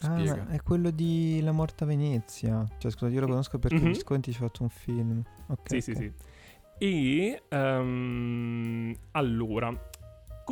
Ah, 0.00 0.16
Spiega. 0.16 0.46
è 0.48 0.60
quello 0.62 0.90
di 0.90 1.40
La 1.42 1.52
Morta 1.52 1.86
Venezia. 1.86 2.66
Cioè, 2.78 2.90
scusa, 2.90 3.08
io 3.08 3.20
lo 3.20 3.26
conosco 3.26 3.58
perché 3.58 3.78
Mhm. 3.78 3.88
Visconti 3.88 4.32
ci 4.32 4.38
ha 4.42 4.46
fatto 4.46 4.62
un 4.62 4.68
film. 4.68 5.22
Ok, 5.46 5.70
Sì, 5.70 5.80
sì, 5.80 5.90
ok. 5.92 5.96
sì. 5.96 6.12
E 6.78 7.42
ehm, 7.48 8.94
allora, 9.12 9.90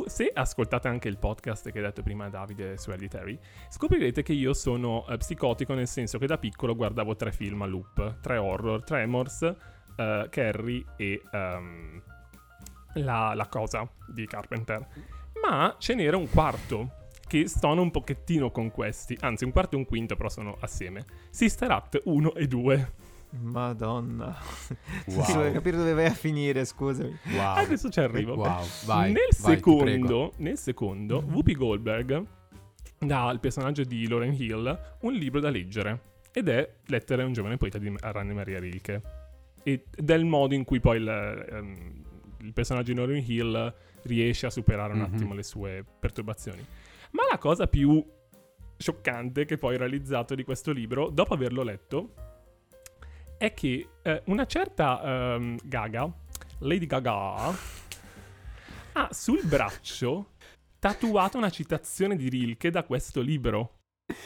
se 0.05 0.31
ascoltate 0.33 0.87
anche 0.87 1.07
il 1.07 1.17
podcast 1.17 1.71
che 1.71 1.79
ha 1.79 1.83
detto 1.83 2.03
prima 2.03 2.29
Davide 2.29 2.77
su 2.77 2.89
Hereditary, 2.89 3.37
scoprirete 3.69 4.23
che 4.23 4.33
io 4.33 4.53
sono 4.53 5.05
eh, 5.07 5.17
psicotico 5.17 5.73
nel 5.73 5.87
senso 5.87 6.17
che 6.17 6.27
da 6.27 6.37
piccolo 6.37 6.75
guardavo 6.75 7.15
tre 7.15 7.31
film 7.31 7.61
a 7.61 7.65
loop, 7.65 8.19
tre 8.21 8.37
horror, 8.37 8.83
Tremors, 8.83 9.41
eh, 9.95 10.27
Carrie 10.29 10.83
e 10.97 11.21
ehm, 11.31 12.01
la, 12.95 13.33
la 13.33 13.47
cosa 13.47 13.87
di 14.07 14.25
Carpenter. 14.25 14.87
Ma 15.41 15.75
ce 15.77 15.95
n'era 15.95 16.17
un 16.17 16.29
quarto 16.29 17.01
che 17.27 17.47
stona 17.47 17.81
un 17.81 17.91
pochettino 17.91 18.51
con 18.51 18.69
questi, 18.69 19.17
anzi 19.21 19.43
un 19.43 19.51
quarto 19.51 19.75
e 19.75 19.79
un 19.79 19.85
quinto 19.85 20.15
però 20.15 20.29
sono 20.29 20.57
assieme. 20.59 21.05
Sister 21.31 21.71
Act 21.71 22.01
1 22.03 22.35
e 22.35 22.47
2. 22.47 22.93
Madonna. 23.39 24.35
Wow. 25.07 25.23
Sì, 25.25 25.33
voglio 25.33 25.51
capire 25.51 25.77
dove 25.77 25.93
vai 25.93 26.05
a 26.05 26.13
finire, 26.13 26.63
scusami. 26.65 27.17
Wow. 27.33 27.55
Adesso 27.57 27.89
ci 27.89 27.99
arrivo. 27.99 28.35
Wow, 28.35 28.63
vai. 28.85 29.11
nel, 29.11 29.27
vai, 29.39 29.55
secondo, 29.55 30.33
nel 30.37 30.57
secondo, 30.57 31.23
Whoopi 31.29 31.55
Goldberg 31.55 32.25
dà 32.99 33.27
al 33.27 33.39
personaggio 33.41 33.83
di 33.83 34.07
Lauren 34.07 34.33
Hill 34.33 34.95
un 35.01 35.13
libro 35.13 35.39
da 35.41 35.49
leggere 35.49 36.11
ed 36.31 36.47
è 36.47 36.67
Lettere 36.87 37.21
a 37.23 37.25
un 37.25 37.33
giovane 37.33 37.57
poeta 37.57 37.77
di 37.77 37.93
Ranne 37.99 38.33
Maria 38.33 38.59
Rilke 38.59 39.01
e 39.63 39.85
del 39.93 40.23
modo 40.25 40.53
in 40.53 40.63
cui 40.63 40.79
poi 40.79 40.97
il, 40.97 41.07
ehm, 41.07 42.03
il 42.41 42.53
personaggio 42.53 42.93
di 42.93 42.97
Lauren 42.97 43.23
Hill 43.25 43.73
riesce 44.03 44.45
a 44.45 44.49
superare 44.49 44.93
un 44.93 44.99
Mhm. 44.99 45.13
attimo 45.13 45.33
le 45.33 45.43
sue 45.43 45.83
perturbazioni. 45.99 46.65
Ma 47.11 47.23
la 47.29 47.37
cosa 47.37 47.67
più 47.67 48.03
scioccante 48.77 49.45
che 49.45 49.57
poi 49.57 49.75
ho 49.75 49.79
realizzato 49.79 50.33
di 50.35 50.43
questo 50.43 50.71
libro, 50.71 51.09
dopo 51.09 51.33
averlo 51.33 51.61
letto, 51.63 52.13
è 53.43 53.53
che 53.53 53.89
eh, 54.03 54.21
una 54.27 54.45
certa 54.45 55.01
ehm, 55.35 55.57
Gaga, 55.63 56.09
Lady 56.59 56.85
Gaga, 56.85 57.11
ha 58.93 59.09
sul 59.11 59.41
braccio 59.43 60.27
tatuato 60.79 61.37
una 61.37 61.49
citazione 61.49 62.15
di 62.15 62.29
Rilke 62.29 62.69
da 62.69 62.83
questo 62.83 63.19
libro. 63.19 63.79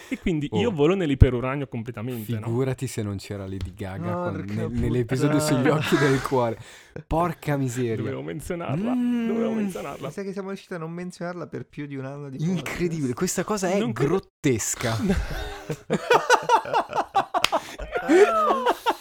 E 0.09 0.20
quindi 0.20 0.49
io 0.53 0.70
Oh. 0.70 0.72
volo 0.72 0.93
nell'iperuranio 0.95 1.68
completamente, 1.68 2.34
no? 2.34 2.45
Figurati 2.45 2.86
se 2.88 3.01
non 3.03 3.18
c'era 3.18 3.47
Lady 3.47 3.74
Gaga 3.74 4.30
nel- 4.32 4.70
nell'episodio 4.72 5.39
sugli 5.39 5.68
occhi 5.68 5.95
del 5.97 6.22
cuore. 6.22 6.59
Porca 7.07 7.57
miseria. 7.57 7.95
Dovevo 7.95 8.22
menzionarla, 8.24 8.93
Mm. 8.93 9.28
dovevo 9.28 9.51
menzionarla. 9.53 10.07
Mi 10.07 10.13
sa 10.13 10.22
che 10.24 10.32
siamo 10.32 10.49
riusciti 10.49 10.74
a 10.76 10.78
non 10.80 10.91
menzionarla 10.91 11.47
per 11.47 11.65
più 11.68 11.86
di 11.88 11.95
un 11.95 12.05
anno 12.05 12.30
di 12.30 12.38
podcast. 12.38 12.57
Incredibile, 12.57 13.13
questa 13.13 13.43
cosa 13.43 13.70
è 13.70 13.80
Non 13.80 13.93
credo- 13.93 14.09
grottesca. 14.20 14.95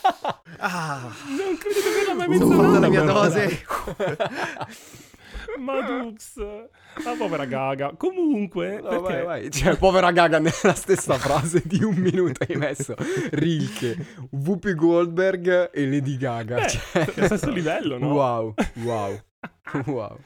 Ah, 0.69 1.13
Non 1.29 1.57
credo 1.59 1.81
di 1.81 1.87
averla 1.87 2.15
mai 2.15 2.29
menzionata. 2.29 2.63
fatto 2.69 2.81
la 2.81 2.89
mia 2.89 3.03
dose. 3.03 3.65
Ma 5.59 5.81
Dux, 5.81 6.37
la 6.39 7.15
povera 7.17 7.45
Gaga. 7.47 7.95
Comunque, 7.97 8.81
No, 8.81 8.89
perché... 8.89 9.01
vai, 9.01 9.25
vai. 9.25 9.51
Cioè, 9.51 9.77
povera 9.77 10.11
Gaga 10.11 10.39
nella 10.39 10.75
stessa 10.75 11.15
frase 11.19 11.63
di 11.65 11.83
un 11.83 11.95
minuto 11.95 12.45
hai 12.47 12.57
messo 12.57 12.95
Rilke, 13.31 13.97
Whoopi 14.31 14.75
Goldberg 14.75 15.71
e 15.73 15.89
Lady 15.89 16.17
Gaga. 16.17 16.57
Beh, 16.57 16.69
cioè. 16.69 17.03
allo 17.17 17.27
stesso 17.27 17.51
livello, 17.51 17.97
no? 17.99 18.13
Wow, 18.13 18.55
wow, 18.83 19.21
wow. 19.87 20.19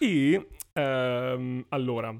E 0.00 0.48
ehm, 0.72 1.64
allora, 1.68 2.14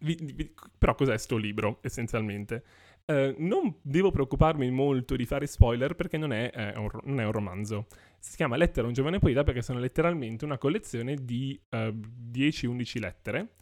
vi- 0.00 0.18
vi- 0.34 0.54
però 0.76 0.94
cos'è 0.94 1.16
sto 1.18 1.36
libro 1.36 1.78
essenzialmente? 1.82 2.64
Eh, 3.10 3.34
non 3.38 3.74
devo 3.80 4.10
preoccuparmi 4.10 4.70
molto 4.70 5.16
di 5.16 5.24
fare 5.24 5.46
spoiler 5.46 5.94
perché 5.94 6.18
non 6.18 6.30
è, 6.30 6.50
eh, 6.54 6.78
un, 6.78 6.88
non 7.04 7.20
è 7.20 7.24
un 7.24 7.32
romanzo. 7.32 7.86
Si 8.18 8.36
chiama 8.36 8.56
Lettere 8.56 8.82
a 8.82 8.88
un 8.88 8.92
giovane 8.92 9.18
poeta 9.18 9.44
perché 9.44 9.62
sono 9.62 9.78
letteralmente 9.78 10.44
una 10.44 10.58
collezione 10.58 11.14
di 11.14 11.58
eh, 11.70 11.90
10-11 11.90 13.00
lettere 13.00 13.54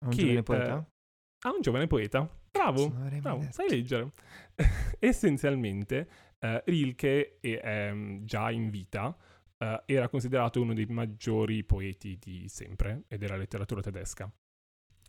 Un 0.00 0.10
Chi, 0.10 0.18
giovane 0.18 0.38
eh, 0.38 0.42
poeta? 0.42 0.72
a 0.74 1.50
un 1.54 1.60
giovane 1.60 1.86
poeta. 1.86 2.28
Bravo, 2.50 2.88
bravo, 3.20 3.46
sai 3.50 3.68
leggere. 3.68 4.10
Essenzialmente, 4.98 6.08
eh, 6.40 6.62
Rilke, 6.66 7.38
è, 7.38 7.60
ehm, 7.62 8.24
già 8.24 8.50
in 8.50 8.68
vita, 8.68 9.16
eh, 9.58 9.82
era 9.86 10.08
considerato 10.08 10.60
uno 10.60 10.74
dei 10.74 10.86
maggiori 10.86 11.62
poeti 11.62 12.18
di 12.18 12.48
sempre 12.48 13.04
e 13.06 13.16
della 13.16 13.36
letteratura 13.36 13.80
tedesca. 13.80 14.28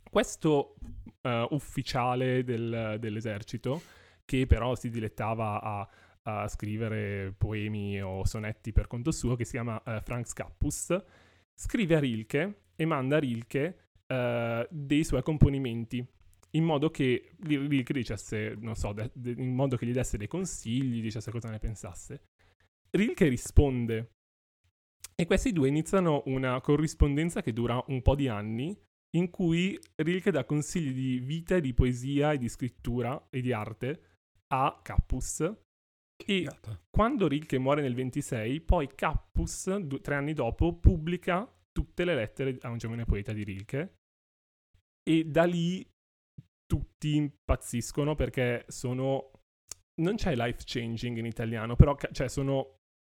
Questo 0.10 0.76
eh, 1.22 1.48
ufficiale 1.52 2.44
del- 2.44 2.98
dell'esercito, 3.00 3.82
che 4.26 4.46
però 4.46 4.76
si 4.76 4.90
dilettava 4.90 5.62
a, 5.62 5.90
a 6.24 6.48
scrivere 6.48 7.34
poemi 7.38 8.02
o 8.02 8.26
sonetti 8.26 8.72
per 8.72 8.88
conto 8.88 9.12
suo, 9.12 9.36
che 9.36 9.46
si 9.46 9.52
chiama 9.52 9.82
eh, 9.84 10.02
Frank 10.02 10.28
Scappus, 10.28 10.96
scrive 11.54 11.96
a 11.96 12.00
Rilke 12.00 12.64
e 12.76 12.86
manda 12.86 13.18
a 13.18 13.20
Rilke 13.20 13.90
eh, 14.08 14.68
dei 14.72 15.04
suoi 15.04 15.22
componimenti 15.24 16.06
in 16.54 16.64
modo 16.64 16.90
che 16.90 17.36
Rilke 17.42 17.94
dicesse, 17.94 18.56
non 18.60 18.76
so, 18.76 18.92
de- 18.94 19.12
de- 19.14 19.36
in 19.38 19.54
modo 19.54 19.78
che 19.78 19.86
gli 19.86 19.92
desse 19.92 20.18
dei 20.18 20.28
consigli, 20.28 21.02
dicesse 21.02 21.30
cosa 21.32 21.50
ne 21.50 21.60
pensasse. 21.60 22.24
Rilke 22.92 23.28
risponde 23.28 24.12
E 25.16 25.26
questi 25.26 25.52
due 25.52 25.68
iniziano 25.68 26.24
una 26.28 26.60
corrispondenza 26.62 27.42
che 27.42 27.52
dura 27.54 27.84
un 27.88 28.02
po' 28.02 28.16
di 28.16 28.30
anni, 28.30 28.76
in 29.18 29.30
cui 29.30 29.80
Rilke 29.96 30.32
dà 30.32 30.46
consigli 30.46 30.94
di 30.94 31.20
vita, 31.20 31.56
e 31.56 31.62
di 31.62 31.74
poesia 31.74 32.34
e 32.34 32.38
di 32.38 32.48
scrittura 32.50 33.28
e 33.30 33.42
di 33.42 33.52
arte 33.52 34.04
a 34.54 34.80
Cappus. 34.82 35.40
E 35.42 35.54
Figata. 36.26 36.80
quando 36.90 37.28
Rilke 37.28 37.58
muore 37.58 37.82
nel 37.82 37.96
26, 37.96 38.62
poi 38.62 38.94
Cappus, 38.94 39.74
du- 39.78 40.00
tre 40.02 40.16
anni 40.16 40.34
dopo, 40.34 40.74
pubblica 40.76 41.50
tutte 41.72 42.04
le 42.04 42.14
lettere 42.16 42.58
a 42.62 42.70
un 42.70 42.78
giovane 42.78 43.06
poeta 43.06 43.32
di 43.32 43.44
Rilke. 43.44 43.94
E 45.02 45.24
da 45.26 45.46
lì 45.46 45.88
tutti 46.66 47.16
impazziscono 47.16 48.16
perché 48.16 48.66
sono... 48.68 49.32
Non 50.02 50.16
c'è 50.16 50.36
life 50.36 50.62
changing 50.66 51.18
in 51.18 51.26
italiano, 51.26 51.76
però 51.76 51.96
ca- 51.96 52.10
cioè 52.12 52.30
sono 52.30 52.62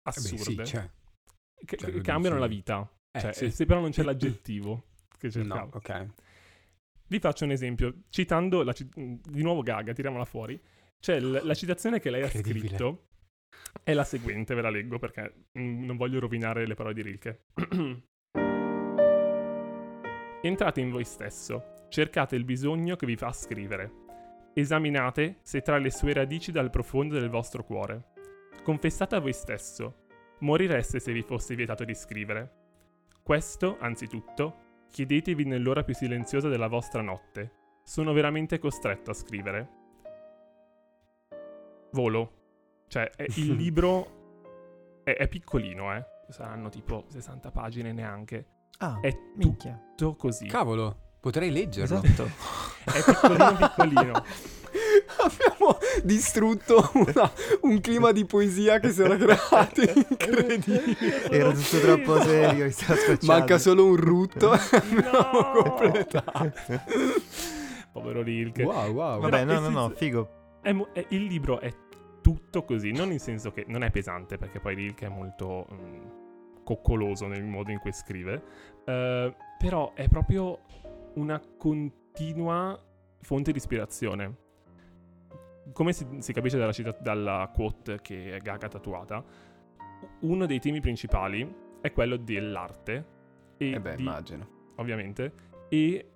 Eh 0.08 0.10
beh, 0.14 0.20
sì, 0.20 0.34
assurde. 0.34 0.62
c'è. 0.62 0.90
che, 1.64 1.76
cioè, 1.76 2.00
cambiano 2.00 2.38
la 2.38 2.46
vita. 2.46 2.88
Eh, 3.10 3.20
Cioè, 3.20 3.32
sì. 3.32 3.50
se 3.50 3.66
però 3.66 3.80
non 3.80 3.90
c'è 3.90 4.02
l'aggettivo 4.04 4.86
che 5.22 5.30
cercavo. 5.30 5.70
No, 5.72 5.76
ok. 5.76 6.06
Vi 7.06 7.18
faccio 7.18 7.44
un 7.44 7.52
esempio, 7.52 8.02
citando 8.08 8.62
la 8.62 8.72
di 8.74 9.42
nuovo 9.42 9.62
Gaga, 9.62 9.92
tiriamola 9.92 10.24
fuori. 10.24 10.60
C'è 10.98 11.20
l- 11.20 11.40
la 11.44 11.54
citazione 11.54 12.00
che 12.00 12.10
lei 12.10 12.22
ha 12.22 12.28
scritto 12.30 13.08
è 13.82 13.92
la 13.92 14.04
seguente, 14.04 14.54
ve 14.54 14.62
la 14.62 14.70
leggo 14.70 14.98
perché 14.98 15.46
mm, 15.58 15.84
non 15.84 15.96
voglio 15.96 16.18
rovinare 16.20 16.66
le 16.66 16.74
parole 16.74 16.94
di 16.94 17.02
Rilke. 17.02 17.44
Entrate 20.42 20.80
in 20.80 20.90
voi 20.90 21.04
stesso, 21.04 21.86
cercate 21.88 22.34
il 22.34 22.44
bisogno 22.44 22.96
che 22.96 23.06
vi 23.06 23.16
fa 23.16 23.32
scrivere. 23.32 24.00
Esaminate 24.54 25.38
se 25.42 25.62
tra 25.62 25.78
le 25.78 25.90
sue 25.90 26.12
radici 26.12 26.50
dal 26.50 26.70
profondo 26.70 27.18
del 27.18 27.30
vostro 27.30 27.62
cuore. 27.62 28.10
Confessate 28.64 29.14
a 29.14 29.20
voi 29.20 29.32
stesso, 29.32 30.06
morireste 30.40 30.98
se 30.98 31.12
vi 31.12 31.22
fosse 31.22 31.54
vietato 31.54 31.84
di 31.84 31.94
scrivere. 31.94 32.60
Questo, 33.22 33.76
anzitutto, 33.78 34.71
chiedetevi 34.92 35.44
nell'ora 35.44 35.82
più 35.82 35.94
silenziosa 35.94 36.48
della 36.48 36.68
vostra 36.68 37.00
notte. 37.02 37.50
Sono 37.82 38.12
veramente 38.12 38.58
costretto 38.58 39.10
a 39.10 39.14
scrivere. 39.14 39.68
Volo. 41.92 42.32
Cioè, 42.88 43.10
è- 43.16 43.26
il 43.36 43.52
libro 43.56 45.00
è, 45.02 45.12
è 45.16 45.26
piccolino, 45.28 45.94
eh. 45.96 46.04
Saranno 46.28 46.68
tipo 46.68 47.04
60 47.08 47.50
pagine 47.50 47.92
neanche. 47.92 48.46
Ah, 48.78 49.00
È 49.00 49.10
minchia. 49.36 49.78
tutto 49.96 50.14
così. 50.14 50.46
Cavolo, 50.46 51.14
potrei 51.20 51.50
leggerlo. 51.50 52.02
Esatto. 52.02 52.24
È 52.84 53.02
piccolino 53.04 53.56
piccolino. 53.56 54.12
Abbiamo 55.30 55.78
distrutto 56.02 56.90
una- 56.94 57.30
un 57.62 57.80
clima 57.80 58.12
di 58.12 58.24
poesia 58.24 58.78
che 58.80 58.90
si 58.90 59.02
era 59.02 59.16
creato 59.16 59.80
incredibile. 59.82 61.30
Era 61.30 61.52
tutto 61.52 61.80
troppo 61.80 62.20
serio. 62.22 62.70
Manca 63.22 63.58
solo 63.58 63.86
un 63.86 63.96
rutto. 63.96 64.50
No! 64.92 65.18
Abbiamo 65.18 65.62
completato. 65.62 66.52
Povero 67.92 68.22
Rilke. 68.22 68.62
Wow, 68.62 68.90
wow. 68.92 69.20
Vabbè, 69.20 69.44
Però, 69.44 69.60
no, 69.60 69.68
no, 69.68 69.80
no, 69.88 69.92
figo. 69.94 70.28
È 70.62 70.74
è- 70.92 71.06
il 71.10 71.24
libro 71.24 71.60
è 71.60 71.72
tutto 72.22 72.64
così, 72.64 72.92
non 72.92 73.10
in 73.12 73.18
senso 73.18 73.50
che 73.52 73.64
non 73.68 73.82
è 73.82 73.90
pesante, 73.90 74.38
perché 74.38 74.60
poi 74.60 74.74
Rilke 74.74 75.06
è 75.06 75.08
molto 75.08 75.66
mm, 75.72 76.00
coccoloso 76.64 77.26
nel 77.26 77.42
modo 77.42 77.70
in 77.70 77.78
cui 77.80 77.92
scrive, 77.92 78.42
eh, 78.84 79.34
però 79.58 79.92
è 79.94 80.08
proprio 80.08 80.60
una 81.14 81.40
continua 81.58 82.80
fonte 83.20 83.50
di 83.52 83.58
ispirazione. 83.58 84.36
Come 85.72 85.92
si, 85.92 86.06
si 86.18 86.32
capisce 86.32 86.58
dalla, 86.58 86.72
cita- 86.72 86.96
dalla 87.00 87.50
quote 87.54 88.00
che 88.00 88.38
Gaga 88.42 88.66
ha 88.66 88.68
tatuata, 88.68 89.24
uno 90.22 90.46
dei 90.46 90.58
temi 90.58 90.80
principali 90.80 91.54
è 91.80 91.92
quello 91.92 92.16
dell'arte 92.16 93.06
e 93.56 93.70
Eh 93.72 93.80
beh, 93.80 93.94
di 93.96 94.02
immagino. 94.02 94.48
ovviamente, 94.76 95.32
e 95.68 96.10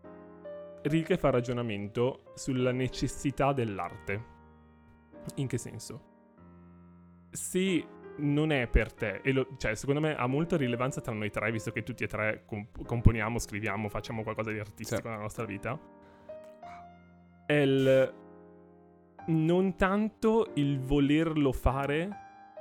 Rilke 0.82 1.16
fa 1.16 1.30
ragionamento 1.30 2.32
sulla 2.34 2.72
necessità 2.72 3.53
dell'arte. 3.53 4.34
In 5.36 5.47
che 5.47 5.59
senso? 5.59 6.01
Se 7.30 7.86
non 8.18 8.51
è 8.51 8.66
per 8.66 8.92
te, 8.92 9.20
e 9.22 9.32
lo- 9.32 9.47
cioè 9.59 9.74
secondo 9.74 10.01
me 10.01 10.16
ha 10.16 10.26
molta 10.26 10.57
rilevanza 10.57 11.01
tra 11.01 11.12
noi 11.12 11.30
tre, 11.30 11.51
visto 11.53 11.70
che 11.70 11.82
tutti 11.82 12.03
e 12.05 12.07
tre 12.09 12.44
comp- 12.47 12.84
componiamo, 12.84 13.38
scriviamo, 13.38 13.88
facciamo 13.88 14.22
qualcosa 14.22 14.51
di 14.51 14.59
artistico 14.59 15.03
Sì. 15.03 15.07
nella 15.09 15.20
nostra 15.20 15.44
vita, 15.44 15.78
è 17.47 17.53
il 17.53 18.14
non 19.26 19.76
tanto 19.76 20.50
il 20.54 20.80
volerlo 20.80 21.52
fare, 21.52 22.08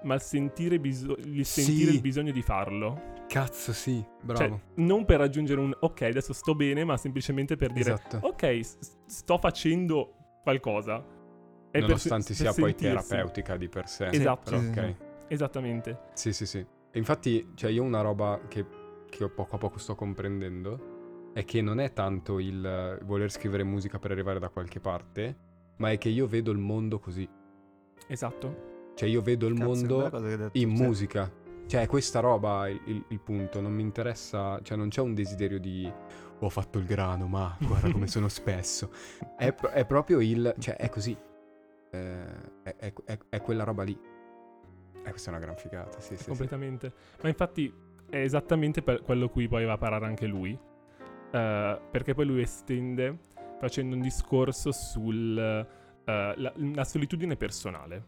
ma 0.04 0.16
il 0.16 0.22
sentire, 0.22 0.80
biso- 0.80 1.16
il, 1.18 1.46
sentire 1.46 1.90
Sì. 1.92 1.96
il 1.96 2.02
bisogno 2.02 2.32
di 2.32 2.42
farlo. 2.42 3.14
Cazzo, 3.28 3.74
sì, 3.74 4.04
bravo. 4.22 4.38
Cioè, 4.40 4.60
non 4.76 5.04
per 5.06 5.20
raggiungere 5.20 5.60
un 5.60 5.76
ok, 5.80 6.02
adesso 6.04 6.32
sto 6.34 6.54
bene, 6.56 6.84
ma 6.84 6.96
semplicemente 6.98 7.56
per 7.56 7.72
dire 7.72 7.94
esatto. 7.94 8.20
ok, 8.28 8.60
s- 8.64 8.78
sto 9.08 9.38
facendo 9.38 10.14
qualcosa. 10.44 11.04
Per 11.72 11.82
Nonostante 11.82 12.28
per 12.28 12.36
sia 12.36 12.54
poi 12.54 12.70
sentirsi. 12.70 13.08
terapeutica 13.10 13.58
di 13.58 13.68
per 13.68 13.88
sé. 13.88 14.08
Esatto. 14.10 14.52
Però, 14.52 14.62
Sì, 14.62 14.72
sì, 14.72 14.80
ok. 14.80 14.96
Esattamente. 15.28 16.00
Sì, 16.14 16.32
sì, 16.34 16.46
sì. 16.46 16.60
E 16.60 16.98
infatti, 16.98 17.52
cioè, 17.56 17.72
io 17.72 17.84
una 17.84 18.02
roba 18.02 18.40
che, 18.48 18.66
che 19.10 19.28
poco 19.30 19.56
a 19.56 19.58
poco 19.58 19.78
sto 19.80 19.96
comprendendo 19.96 21.32
è 21.34 21.44
che 21.44 21.62
non 21.62 21.80
è 21.82 21.92
tanto 21.92 22.40
il 22.40 23.00
voler 23.04 23.30
scrivere 23.32 23.64
musica 23.64 24.00
per 24.00 24.12
arrivare 24.12 24.40
da 24.40 24.48
qualche 24.50 24.80
parte, 24.80 25.36
ma 25.78 25.92
è 25.92 25.98
che 25.98 26.10
io 26.10 26.28
vedo 26.28 26.52
il 26.52 26.58
mondo 26.58 27.00
così. 27.00 27.28
Esatto. 28.08 28.74
Cioè, 28.96 29.10
io 29.10 29.22
vedo 29.22 29.48
il 29.48 29.58
Cazzo, 29.58 29.68
mondo 29.70 30.50
in 30.54 30.76
sì. 30.76 30.84
musica. 30.84 31.32
Cioè, 31.68 31.82
è 31.82 31.88
questa 31.88 32.20
roba 32.20 32.68
il, 32.70 32.80
il- 32.86 33.06
il 33.10 33.20
punto. 33.20 33.60
Non 33.60 33.74
mi 33.74 33.82
interessa, 33.82 34.60
cioè, 34.62 34.78
non 34.78 34.90
c'è 34.90 35.02
un 35.02 35.14
desiderio 35.14 35.60
di 35.60 35.92
"Oh, 36.40 36.46
ho 36.46 36.50
fatto 36.50 36.78
il 36.78 36.86
grano, 36.86 37.28
ma 37.28 37.58
guarda 37.60 37.92
come 37.92 38.08
sono 38.08 38.28
spesso. 38.30 38.92
È, 39.38 39.54
è 39.54 39.86
proprio 39.86 40.20
il, 40.22 40.54
cioè, 40.60 40.76
è 40.76 40.90
così. 40.90 41.18
Eh, 41.92 42.26
è, 42.64 42.76
è- 42.78 42.94
è- 43.06 43.20
è 43.30 43.42
quella 43.42 43.64
roba 43.64 43.84
lì. 43.84 43.98
E 45.04 45.10
questa 45.10 45.30
è 45.32 45.36
una 45.36 45.44
gran 45.44 45.56
figata, 45.58 46.00
sì, 46.00 46.16
sì. 46.16 46.24
sì. 46.24 46.28
completamente. 46.30 46.94
Ma 47.22 47.30
infatti 47.30 47.72
è 48.10 48.18
esattamente 48.18 48.82
per 48.82 49.02
quello 49.02 49.30
cui 49.30 49.48
poi 49.48 49.66
va 49.66 49.74
a 49.74 49.78
parare 49.78 50.06
anche 50.06 50.26
lui. 50.26 50.58
Eh, 51.32 51.82
perché 51.92 52.14
poi 52.14 52.26
lui 52.26 52.42
estende 52.42 53.18
facendo 53.68 53.96
un 53.96 54.02
discorso 54.02 54.72
sul 54.72 55.38
eh, 55.38 55.66
la, 56.38 56.54
la 56.56 56.84
solitudine 56.84 57.36
personale, 57.36 58.06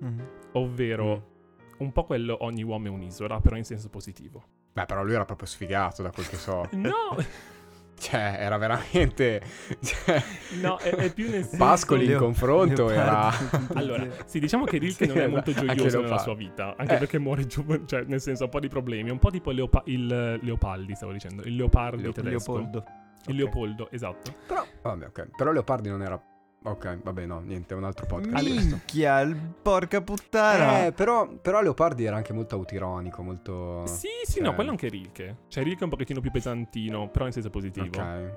Mhm. 0.00 0.28
ovvero 0.52 1.32
un 1.78 1.92
po' 1.92 2.04
quello 2.04 2.38
ogni 2.40 2.62
uomo 2.62 2.86
è 2.86 2.90
un'isola, 2.90 3.40
però 3.40 3.56
in 3.56 3.64
senso 3.64 3.88
positivo. 3.90 4.42
Beh, 4.72 4.86
però 4.86 5.04
lui 5.04 5.14
era 5.14 5.24
proprio 5.24 5.46
sfigato 5.46 6.02
da 6.02 6.10
quel 6.10 6.26
che 6.28 6.36
so. 6.36 6.68
No, 6.72 7.16
Cioè, 7.96 8.36
era 8.40 8.56
veramente. 8.58 9.40
Cioè, 9.80 10.22
no, 10.60 10.76
è, 10.78 10.90
è 10.90 11.12
più 11.12 11.30
nel 11.30 11.42
senso 11.44 11.56
Pascoli 11.58 12.10
in 12.10 12.16
confronto 12.18 12.90
era. 12.90 13.30
Allora, 13.74 14.04
sì, 14.26 14.40
diciamo 14.40 14.64
che 14.64 14.78
Rilke 14.78 15.06
non 15.06 15.18
è 15.18 15.24
Sì, 15.24 15.30
molto 15.30 15.52
gioioso 15.52 16.00
nella 16.00 16.18
sua 16.18 16.34
vita, 16.34 16.74
anche 16.76 16.96
Eh. 16.96 16.98
perché 16.98 17.18
muore 17.18 17.46
giovane, 17.46 17.82
cioè 17.86 18.02
nel 18.02 18.20
senso 18.20 18.42
ha 18.42 18.46
un 18.46 18.50
po' 18.52 18.60
di 18.60 18.68
problemi, 18.68 19.10
un 19.10 19.18
po' 19.20 19.30
tipo 19.30 19.52
Leopa- 19.52 19.82
il 19.86 20.06
Leopaldi, 20.42 20.94
stavo 20.96 21.12
dicendo, 21.12 21.42
il 21.44 21.54
Leopardi 21.54 22.02
Leo- 22.02 22.12
tedesco. 22.12 22.52
Leopoldo. 22.56 22.84
Il 23.26 23.32
Ok. 23.34 23.38
Leopoldo, 23.38 23.90
esatto. 23.90 24.34
Però, 24.46 24.64
vabbè, 24.82 25.06
ok. 25.06 25.28
Però 25.36 25.52
Leopardi 25.52 25.88
non 25.88 26.02
era. 26.02 26.22
Ok, 26.66 27.02
vabbè, 27.02 27.26
no, 27.26 27.40
niente, 27.40 27.74
è 27.74 27.76
un 27.76 27.84
altro 27.84 28.06
podcast. 28.06 28.42
Minchia, 28.46 29.20
il- 29.20 29.36
porca 29.36 30.00
puttana. 30.00 30.86
Eh, 30.86 30.92
però, 30.92 31.28
però 31.28 31.60
Leopardi 31.60 32.04
era 32.04 32.16
anche 32.16 32.32
molto 32.32 32.54
autironico, 32.54 33.22
molto. 33.22 33.84
Sì, 33.86 34.08
sì, 34.24 34.34
cioè- 34.36 34.42
no, 34.44 34.54
quello 34.54 34.70
anche 34.70 34.88
Rilke. 34.88 35.40
Cioè 35.48 35.62
Rilke 35.62 35.80
è 35.80 35.84
un 35.84 35.90
pochettino 35.90 36.20
più 36.20 36.30
pesantino, 36.30 37.10
però 37.10 37.26
in 37.26 37.32
senso 37.32 37.50
positivo. 37.50 37.86
Ok. 38.00 38.32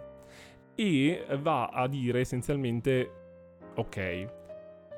E 0.76 1.26
va 1.42 1.68
a 1.68 1.88
dire 1.88 2.20
essenzialmente, 2.20 3.12
ok, 3.76 4.28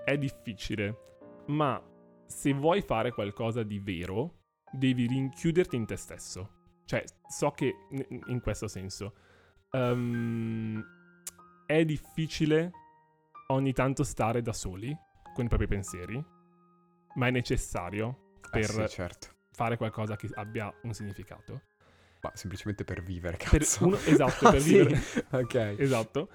è 0.06 0.18
difficile, 0.18 0.98
ma 1.48 1.80
se 2.26 2.52
vuoi 2.54 2.82
fare 2.82 3.12
qualcosa 3.12 3.62
di 3.64 3.80
vero, 3.80 4.38
devi 4.72 5.06
rinchiuderti 5.08 5.76
in 5.76 5.86
te 5.86 5.96
stesso. 5.98 6.50
Cioè, 6.86 7.04
so 7.28 7.52
che 7.52 7.76
in 8.28 8.42
questo 8.42 8.68
senso 8.68 9.14
ehm, 9.72 10.84
è 11.66 11.86
difficile 11.86 12.72
ogni 13.48 13.74
tanto 13.74 14.04
stare 14.04 14.42
da 14.42 14.54
soli 14.54 14.96
con 15.34 15.46
i 15.46 15.48
propri 15.48 15.68
pensieri, 15.68 16.24
ma 17.16 17.28
è 17.28 17.32
necessario 17.32 18.32
Eh, 18.42 18.50
per 18.50 18.66
sì, 18.70 18.88
certo. 18.88 19.28
fare 19.52 19.78
qualcosa 19.78 20.16
che 20.16 20.30
abbia 20.34 20.74
un 20.84 20.94
significato. 20.94 21.62
Ma 22.22 22.32
semplicemente 22.34 22.84
per 22.84 23.02
vivere, 23.02 23.38
Per 23.38 23.48
cazzo. 23.60 23.86
uno- 23.86 23.98
esatto, 23.98 24.46
Ah, 24.48 24.52
per 24.52 24.62
sì? 24.62 24.74
vivere. 24.74 25.00
Ok. 25.32 25.56
Esatto. 25.78 26.30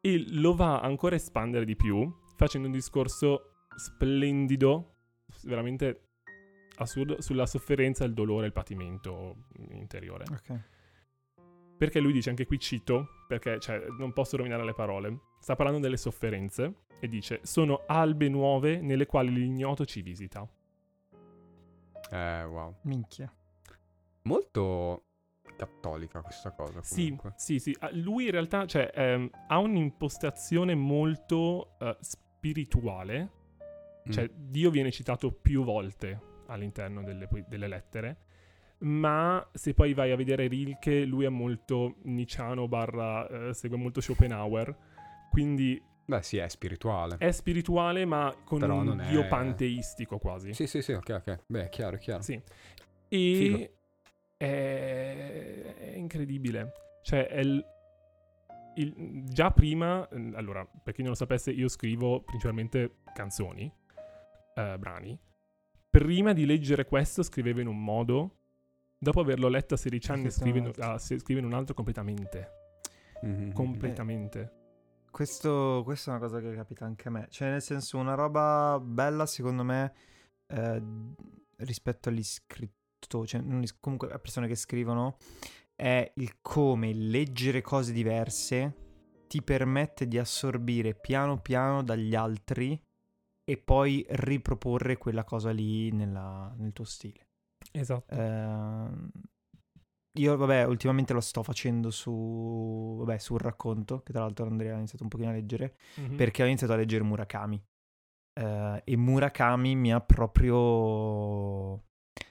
E 0.00 0.24
lo 0.32 0.54
va 0.54 0.80
ancora 0.80 1.14
a 1.14 1.18
espandere 1.18 1.64
di 1.64 1.76
più, 1.76 2.12
facendo 2.36 2.66
un 2.66 2.72
discorso 2.72 3.66
splendido, 3.76 4.96
veramente 5.44 6.08
assurdo, 6.76 7.20
sulla 7.22 7.46
sofferenza, 7.46 8.04
il 8.04 8.12
dolore 8.12 8.46
il 8.46 8.52
patimento 8.52 9.44
interiore. 9.70 10.24
Ok. 10.30 10.60
Perché 11.82 11.98
lui 11.98 12.12
dice, 12.12 12.30
anche 12.30 12.46
qui 12.46 12.60
cito, 12.60 13.08
perché 13.26 13.58
cioè, 13.58 13.84
non 13.98 14.12
posso 14.12 14.36
rovinare 14.36 14.64
le 14.64 14.72
parole, 14.72 15.18
sta 15.40 15.56
parlando 15.56 15.80
delle 15.80 15.96
sofferenze 15.96 16.84
e 17.00 17.08
dice, 17.08 17.40
sono 17.42 17.82
albe 17.88 18.28
nuove 18.28 18.80
nelle 18.80 19.04
quali 19.04 19.32
l'ignoto 19.32 19.84
ci 19.84 20.00
visita. 20.00 20.48
Eh, 22.08 22.44
wow. 22.44 22.76
Minchia. 22.82 23.34
Molto 24.22 25.06
cattolica 25.56 26.20
questa 26.22 26.52
cosa 26.52 26.84
Sì, 26.84 27.02
comunque. 27.02 27.32
sì, 27.34 27.58
sì. 27.58 27.76
Ah, 27.80 27.90
Lui 27.94 28.26
in 28.26 28.30
realtà 28.30 28.64
cioè, 28.64 28.88
ehm, 28.94 29.28
ha 29.48 29.58
un'impostazione 29.58 30.76
molto 30.76 31.76
eh, 31.80 31.96
spirituale. 31.98 33.30
Cioè, 34.08 34.30
Mm. 34.30 34.50
Dio 34.50 34.70
viene 34.70 34.92
citato 34.92 35.32
più 35.32 35.64
volte 35.64 36.44
all'interno 36.46 37.02
delle, 37.02 37.28
delle 37.48 37.66
lettere. 37.66 38.18
Ma 38.82 39.48
se 39.52 39.74
poi 39.74 39.94
vai 39.94 40.10
a 40.10 40.16
vedere 40.16 40.48
Rilke, 40.48 41.04
lui 41.04 41.24
è 41.24 41.28
molto 41.28 41.96
nicciano 42.04 42.66
barra, 42.68 43.48
eh, 43.48 43.54
segue 43.54 43.76
molto 43.76 44.00
Schopenhauer. 44.00 44.76
Quindi 45.30 45.80
Beh, 46.04 46.22
sì, 46.22 46.36
è 46.38 46.48
spirituale. 46.48 47.16
è 47.18 47.30
spirituale, 47.30 48.04
ma 48.04 48.34
con 48.44 48.58
Però 48.58 48.80
un 48.80 48.98
è- 48.98 49.08
dio 49.08 49.26
panteistico 49.28 50.18
quasi. 50.18 50.52
Sì, 50.52 50.66
sì, 50.66 50.82
sì, 50.82 50.92
ok, 50.92 51.08
ok. 51.24 51.38
Beh, 51.46 51.64
è 51.66 51.68
chiaro, 51.68 51.96
è 51.96 51.98
chiaro. 52.00 52.22
Sì. 52.22 52.40
E 53.08 53.72
è, 54.36 55.74
è 55.78 55.96
incredibile. 55.96 56.72
Cioè, 57.02 57.26
è 57.28 57.38
il- 57.38 57.64
il- 58.76 59.22
già 59.26 59.50
prima, 59.52 60.08
eh, 60.08 60.30
allora, 60.34 60.64
per 60.64 60.92
chi 60.92 61.02
non 61.02 61.10
lo 61.10 61.16
sapesse, 61.16 61.50
io 61.50 61.68
scrivo 61.68 62.20
principalmente 62.22 62.96
canzoni, 63.14 63.72
eh, 64.54 64.76
brani. 64.78 65.16
Prima 65.88 66.32
di 66.32 66.46
leggere 66.46 66.84
questo 66.86 67.22
scrivevo 67.22 67.60
in 67.60 67.66
un 67.68 67.82
modo, 67.82 68.36
dopo 69.02 69.18
averlo 69.20 69.48
letto 69.48 69.74
a 69.74 69.76
16 69.76 70.10
anni 70.12 70.30
scrive 70.30 70.58
in, 70.60 70.70
ah, 70.78 70.96
scrive 70.96 71.40
in 71.40 71.44
un 71.46 71.54
altro 71.54 71.74
completamente. 71.74 72.50
Mhm. 73.22 73.52
Completamente. 73.52 74.60
Questo, 75.10 75.82
questa 75.84 76.12
è 76.12 76.16
una 76.16 76.24
cosa 76.24 76.40
che 76.40 76.54
capita 76.54 76.84
anche 76.84 77.08
a 77.08 77.10
me. 77.10 77.26
Cioè, 77.28 77.50
nel 77.50 77.62
senso, 77.62 77.98
una 77.98 78.14
roba 78.14 78.80
bella, 78.80 79.26
secondo 79.26 79.64
me, 79.64 79.92
eh, 80.46 80.82
rispetto 81.56 82.08
agli 82.10 82.22
scrittori, 82.22 83.26
cioè, 83.26 83.40
gli- 83.40 83.68
comunque 83.80 84.10
a 84.12 84.18
persone 84.20 84.46
che 84.46 84.54
scrivono, 84.54 85.16
è 85.74 86.12
il 86.16 86.36
come 86.40 86.92
leggere 86.94 87.60
cose 87.60 87.92
diverse 87.92 88.76
ti 89.26 89.42
permette 89.42 90.06
di 90.06 90.18
assorbire 90.18 90.94
piano 90.94 91.40
piano 91.40 91.82
dagli 91.82 92.14
altri 92.14 92.80
e 93.44 93.56
poi 93.58 94.06
riproporre 94.10 94.96
quella 94.96 95.24
cosa 95.24 95.50
lì 95.50 95.90
nella- 95.90 96.54
nel 96.56 96.72
tuo 96.72 96.84
stile. 96.84 97.26
Esatto. 97.72 98.14
Ehm, 98.14 99.10
io, 100.18 100.36
vabbè, 100.36 100.64
ultimamente 100.64 101.12
lo 101.14 101.20
sto 101.20 101.42
facendo 101.42 101.90
su, 101.90 102.96
vabbè, 102.98 103.18
sul 103.18 103.38
racconto, 103.40 104.02
che 104.02 104.12
tra 104.12 104.22
l'altro 104.22 104.46
Andrea 104.46 104.74
ha 104.74 104.76
iniziato 104.78 105.02
un 105.04 105.08
pochino 105.08 105.30
a 105.30 105.32
leggere, 105.32 105.76
Mhm. 105.96 106.16
perché 106.16 106.42
ho 106.42 106.46
iniziato 106.46 106.72
a 106.74 106.76
leggere 106.76 107.02
Murakami. 107.04 107.62
Eh, 108.34 108.82
e 108.84 108.96
Murakami 108.96 109.74
mi 109.74 109.92
ha 109.92 110.00
proprio 110.00 111.82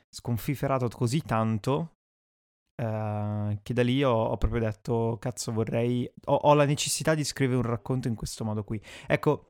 sconfiferato 0.09 0.87
così 0.89 1.21
tanto 1.21 1.95
eh, 2.75 3.59
che 3.61 3.73
da 3.73 3.83
lì 3.83 4.03
ho, 4.03 4.11
ho 4.11 4.37
proprio 4.37 4.61
detto, 4.61 5.17
cazzo, 5.19 5.51
vorrei... 5.51 6.11
Ho, 6.25 6.33
ho 6.35 6.53
la 6.55 6.65
necessità 6.65 7.13
di 7.13 7.23
scrivere 7.23 7.57
un 7.57 7.63
racconto 7.63 8.07
in 8.07 8.15
questo 8.15 8.43
modo 8.43 8.63
qui. 8.63 8.81
Ecco, 9.07 9.49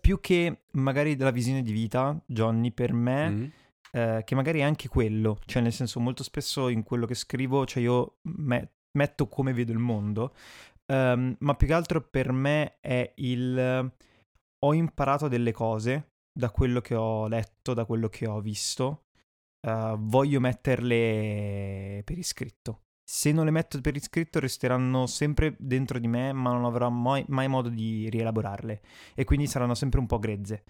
più 0.00 0.18
che 0.20 0.62
magari 0.72 1.14
della 1.14 1.30
visione 1.30 1.62
di 1.62 1.72
vita, 1.72 2.18
Johnny, 2.26 2.70
per 2.70 2.92
me 2.94 3.28
Mhm. 3.30 3.52
Eh, 3.94 4.22
che 4.24 4.34
magari 4.34 4.58
è 4.58 4.62
anche 4.62 4.88
quello, 4.88 5.38
cioè 5.46 5.62
nel 5.62 5.72
senso 5.72 6.00
molto 6.00 6.24
spesso 6.24 6.68
in 6.68 6.82
quello 6.82 7.06
che 7.06 7.14
scrivo, 7.14 7.64
cioè 7.64 7.82
io 7.82 8.16
me- 8.22 8.72
metto 8.98 9.28
come 9.28 9.52
vedo 9.52 9.70
il 9.70 9.78
mondo, 9.78 10.34
ehm, 10.86 11.36
ma 11.38 11.54
più 11.54 11.66
che 11.68 11.72
altro 11.72 12.00
per 12.00 12.32
me 12.32 12.78
è 12.80 13.12
il... 13.16 13.92
ho 14.64 14.74
imparato 14.74 15.28
delle 15.28 15.52
cose 15.52 16.14
da 16.36 16.50
quello 16.50 16.80
che 16.80 16.96
ho 16.96 17.28
letto, 17.28 17.72
da 17.72 17.84
quello 17.84 18.08
che 18.08 18.26
ho 18.26 18.40
visto, 18.40 19.04
eh, 19.66 19.94
voglio 19.98 20.40
metterle 20.40 22.02
per 22.04 22.18
iscritto. 22.18 22.80
Se 23.06 23.32
non 23.32 23.44
le 23.44 23.50
metto 23.50 23.80
per 23.80 23.94
iscritto 23.94 24.40
resteranno 24.40 25.06
sempre 25.06 25.54
dentro 25.58 25.98
di 25.98 26.08
me, 26.08 26.32
ma 26.32 26.52
non 26.52 26.64
avrò 26.64 26.88
mai, 26.90 27.24
mai 27.28 27.48
modo 27.48 27.68
di 27.68 28.08
rielaborarle 28.08 28.80
e 29.14 29.24
quindi 29.24 29.46
saranno 29.46 29.74
sempre 29.74 30.00
un 30.00 30.06
po' 30.06 30.18
grezze. 30.18 30.64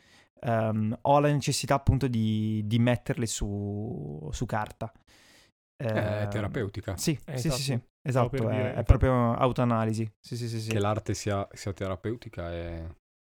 Ehm, 0.45 0.97
ho 1.03 1.18
la 1.20 1.32
necessità 1.32 1.74
appunto 1.74 2.07
di, 2.07 2.62
di 2.66 2.78
metterle 2.78 3.26
su, 3.26 4.28
su 4.32 4.47
carta. 4.47 4.92
Eh, 5.76 5.86
è 5.86 5.86
Ehm, 5.86 6.28
terapeutica. 6.30 6.97
Sì, 6.97 7.18
Eh, 7.26 7.36
sì, 7.38 7.51
sì, 7.51 7.62
sì, 7.62 7.72
esatto. 7.72 7.88
esatto, 8.03 8.28
per 8.30 8.47
è, 8.49 8.55
dire, 8.55 8.74
è 8.74 8.82
proprio 8.84 9.34
autoanalisi. 9.34 10.11
Sì, 10.20 10.36
sì, 10.36 10.49
sì, 10.49 10.61
sì. 10.61 10.70
Che 10.70 10.78
l'arte 10.78 11.14
sia, 11.14 11.47
sia 11.53 11.72
terapeutica 11.72 12.51
è, 12.53 12.86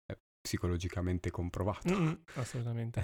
è 0.05 0.17
psicologicamente 0.39 1.31
comprovato. 1.31 1.89
Mm, 1.89 2.07
mm, 2.09 2.13
assolutamente. 2.35 3.01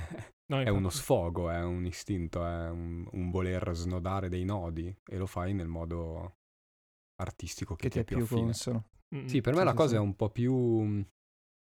No, 0.47 0.62
È 0.62 0.70
uno 0.70 0.89
sfogo, 0.89 1.49
è 1.49 1.62
un 1.62 1.86
istinto, 1.86 2.45
è 2.45 2.70
un, 2.70 3.08
un 3.12 3.30
voler 3.32 3.72
snodare 3.74 4.30
dei 4.30 4.43
nodi 4.45 4.95
e 5.10 5.18
lo 5.18 5.26
fai 5.26 5.54
nel 5.54 5.68
modo 5.68 6.36
artistico 7.16 7.76
che, 7.76 7.84
che 7.84 7.89
ti 7.89 7.99
è 7.99 8.04
più 8.04 8.18
affine. 8.18 8.41
consono. 8.41 8.86
Mm, 9.16 9.20
mm. 9.20 9.28
Sì, 9.28 9.41
per 9.41 9.54
me 9.54 9.60
Sì, 9.60 9.66
la 9.66 9.72
sì, 9.72 9.78
cosa 9.78 9.89
sì. 9.89 9.95
è 9.95 9.99
un 9.99 10.16
po' 10.16 10.30
più 10.30 10.54
mh, 10.56 11.08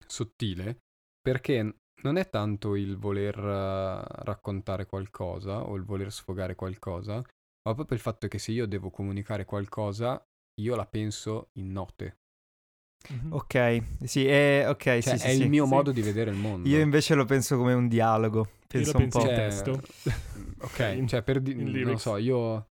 sottile 0.08 0.82
perché 1.22 1.76
non 2.04 2.18
è 2.18 2.30
tanto 2.30 2.76
il 2.76 2.98
voler 2.98 3.38
eh, 3.38 4.24
raccontare 4.24 4.86
qualcosa 4.86 5.62
o 5.64 5.76
il 5.76 5.84
voler 5.84 6.12
sfogare 6.12 6.56
qualcosa, 6.56 7.16
ma 7.16 7.74
proprio 7.74 7.96
il 7.98 8.04
fatto 8.04 8.28
che 8.28 8.40
se 8.40 8.52
io 8.52 8.66
devo 8.68 8.90
comunicare 8.90 9.46
qualcosa, 9.46 10.22
io 10.62 10.76
la 10.76 10.86
penso 10.86 11.50
in 11.54 11.72
note. 11.72 12.18
Ok, 13.32 13.84
sì, 14.06 14.26
è, 14.26 14.66
ok, 14.68 14.82
Cioè, 14.84 15.02
sì, 15.02 15.10
è 15.10 15.30
sì. 15.32 15.42
il 15.44 15.50
mio 15.50 15.66
sì. 15.66 15.74
modo 15.74 15.92
di 15.92 16.02
vedere 16.02 16.32
il 16.32 16.38
mondo. 16.38 16.70
Io 16.70 16.80
invece 16.80 17.16
lo 17.16 17.26
penso 17.26 17.58
come 17.58 17.74
un 17.74 17.88
dialogo. 17.90 18.48
Penso 18.68 18.92
lo 18.94 18.98
un 19.00 19.10
penso 19.10 19.20
po'. 19.20 19.26
in 19.26 19.36
Cioè, 19.36 19.50
testo. 19.50 19.82
Ok, 20.64 20.80
In- 20.96 21.08
cioè 21.08 21.22
per 21.24 21.42
di- 21.42 21.54
non 21.54 21.66
lyrics. 21.66 22.02
so, 22.02 22.16
io 22.16 22.68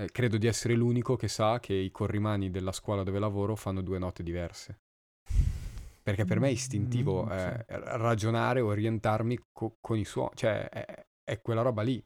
eh, 0.00 0.10
credo 0.10 0.36
di 0.38 0.48
essere 0.48 0.74
l'unico 0.74 1.14
che 1.14 1.28
sa 1.28 1.60
che 1.60 1.72
i 1.74 1.90
corrimani 1.92 2.50
della 2.50 2.72
scuola 2.72 3.04
dove 3.04 3.20
lavoro 3.20 3.54
fanno 3.54 3.80
due 3.80 3.98
note 3.98 4.24
diverse. 4.24 4.80
Perché 6.08 6.24
per 6.24 6.40
me 6.40 6.48
è 6.48 6.52
istintivo 6.52 7.26
Mm, 7.26 7.30
eh, 7.30 7.64
ragionare, 7.68 8.60
orientarmi 8.62 9.38
co- 9.52 9.76
con 9.78 9.98
i 9.98 10.04
suoni, 10.06 10.30
cioè 10.34 10.66
è, 10.68 11.06
è 11.22 11.40
quella 11.42 11.60
roba 11.62 11.82
lì. 11.82 12.02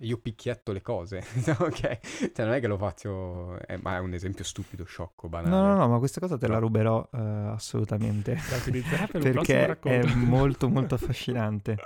Io 0.00 0.18
picchietto 0.18 0.72
le 0.72 0.82
cose, 0.82 1.22
ok? 1.60 2.32
Cioè 2.34 2.44
non 2.44 2.54
è 2.54 2.60
che 2.60 2.66
lo 2.66 2.76
faccio, 2.78 3.58
eh, 3.60 3.78
ma 3.78 3.96
è 3.96 4.00
un 4.00 4.12
esempio 4.12 4.44
stupido, 4.44 4.84
sciocco, 4.84 5.28
banale. 5.28 5.60
No, 5.60 5.62
no, 5.62 5.74
no, 5.76 5.88
ma 5.88 5.98
questa 5.98 6.18
cosa 6.18 6.36
te 6.36 6.48
la 6.48 6.58
ruberò 6.58 7.08
eh, 7.12 7.18
assolutamente. 7.18 8.36
Da 8.44 8.56
utilizzare 8.56 9.06
per 9.08 9.20
un 9.22 9.30
prossimo 9.30 9.64
Perché 9.64 9.80
è 9.80 10.04
molto, 10.04 10.68
molto 10.68 10.94
affascinante. 10.96 11.76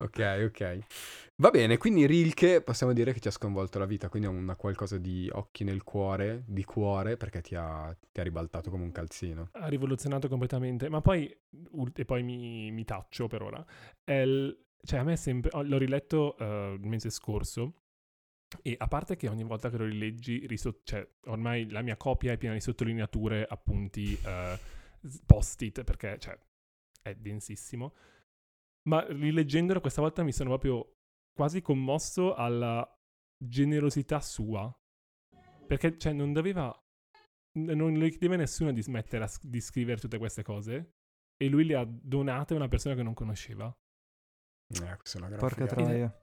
ok, 0.00 0.18
ok. 0.46 0.78
Va 1.38 1.50
bene, 1.50 1.76
quindi 1.76 2.06
Rilke 2.06 2.62
possiamo 2.62 2.94
dire 2.94 3.12
che 3.12 3.20
ti 3.20 3.28
ha 3.28 3.30
sconvolto 3.30 3.78
la 3.78 3.84
vita, 3.84 4.08
quindi 4.08 4.26
è 4.28 4.30
una 4.30 4.56
qualcosa 4.56 4.96
di 4.96 5.28
occhi 5.30 5.64
nel 5.64 5.82
cuore, 5.82 6.44
di 6.46 6.64
cuore, 6.64 7.18
perché 7.18 7.42
ti 7.42 7.54
ha, 7.54 7.94
ti 8.10 8.20
ha 8.20 8.22
ribaltato 8.22 8.70
come 8.70 8.84
un 8.84 8.92
calzino. 8.92 9.50
ha 9.52 9.66
rivoluzionato 9.68 10.28
completamente. 10.28 10.88
Ma 10.88 11.00
poi, 11.00 11.28
e 11.94 12.04
poi 12.04 12.22
mi, 12.22 12.70
mi 12.70 12.84
taccio 12.84 13.26
per 13.26 13.42
ora. 13.42 13.64
Il- 14.04 14.64
cioè, 14.82 15.00
a 15.00 15.02
me 15.04 15.14
è 15.14 15.16
sempre. 15.16 15.50
L'ho 15.62 15.78
riletto 15.78 16.36
eh, 16.38 16.78
il 16.80 16.86
mese 16.88 17.10
scorso. 17.10 17.82
E 18.62 18.76
a 18.78 18.86
parte 18.86 19.16
che 19.16 19.28
ogni 19.28 19.42
volta 19.44 19.68
che 19.70 19.76
lo 19.76 19.84
rileggi, 19.84 20.46
riso- 20.46 20.80
cioè, 20.84 21.06
ormai 21.26 21.68
la 21.70 21.82
mia 21.82 21.96
copia 21.96 22.32
è 22.32 22.38
piena 22.38 22.54
di 22.54 22.60
sottolineature, 22.60 23.44
appunti, 23.46 24.14
s- 24.14 25.20
post-it, 25.26 25.82
perché 25.84 26.18
cioè, 26.18 26.38
è 27.02 27.14
densissimo. 27.14 27.94
Ma 28.88 29.04
rileggendolo 29.08 29.80
questa 29.80 30.00
volta 30.00 30.22
mi 30.22 30.32
sono 30.32 30.50
proprio 30.50 30.95
quasi 31.36 31.60
commosso 31.60 32.34
alla 32.34 32.82
generosità 33.36 34.20
sua. 34.20 34.74
Perché, 35.66 35.98
cioè, 35.98 36.14
non 36.14 36.32
doveva 36.32 36.74
non 37.58 37.94
le 37.94 38.10
chiedeva 38.10 38.34
a 38.34 38.38
nessuno 38.38 38.70
di 38.72 38.82
smettere 38.82 39.24
a 39.24 39.26
s- 39.26 39.42
di 39.42 39.60
scrivere 39.60 39.98
tutte 40.00 40.18
queste 40.18 40.42
cose 40.42 40.92
e 41.36 41.48
lui 41.48 41.64
le 41.64 41.74
ha 41.74 41.86
donate 41.86 42.52
a 42.52 42.56
una 42.56 42.68
persona 42.68 42.94
che 42.94 43.02
non 43.02 43.14
conosceva. 43.14 43.66
Eh, 44.68 44.96
questa 44.96 45.18
è 45.18 45.20
una 45.20 45.28
gran 45.28 45.38
Porca 45.38 45.66
troia. 45.66 46.22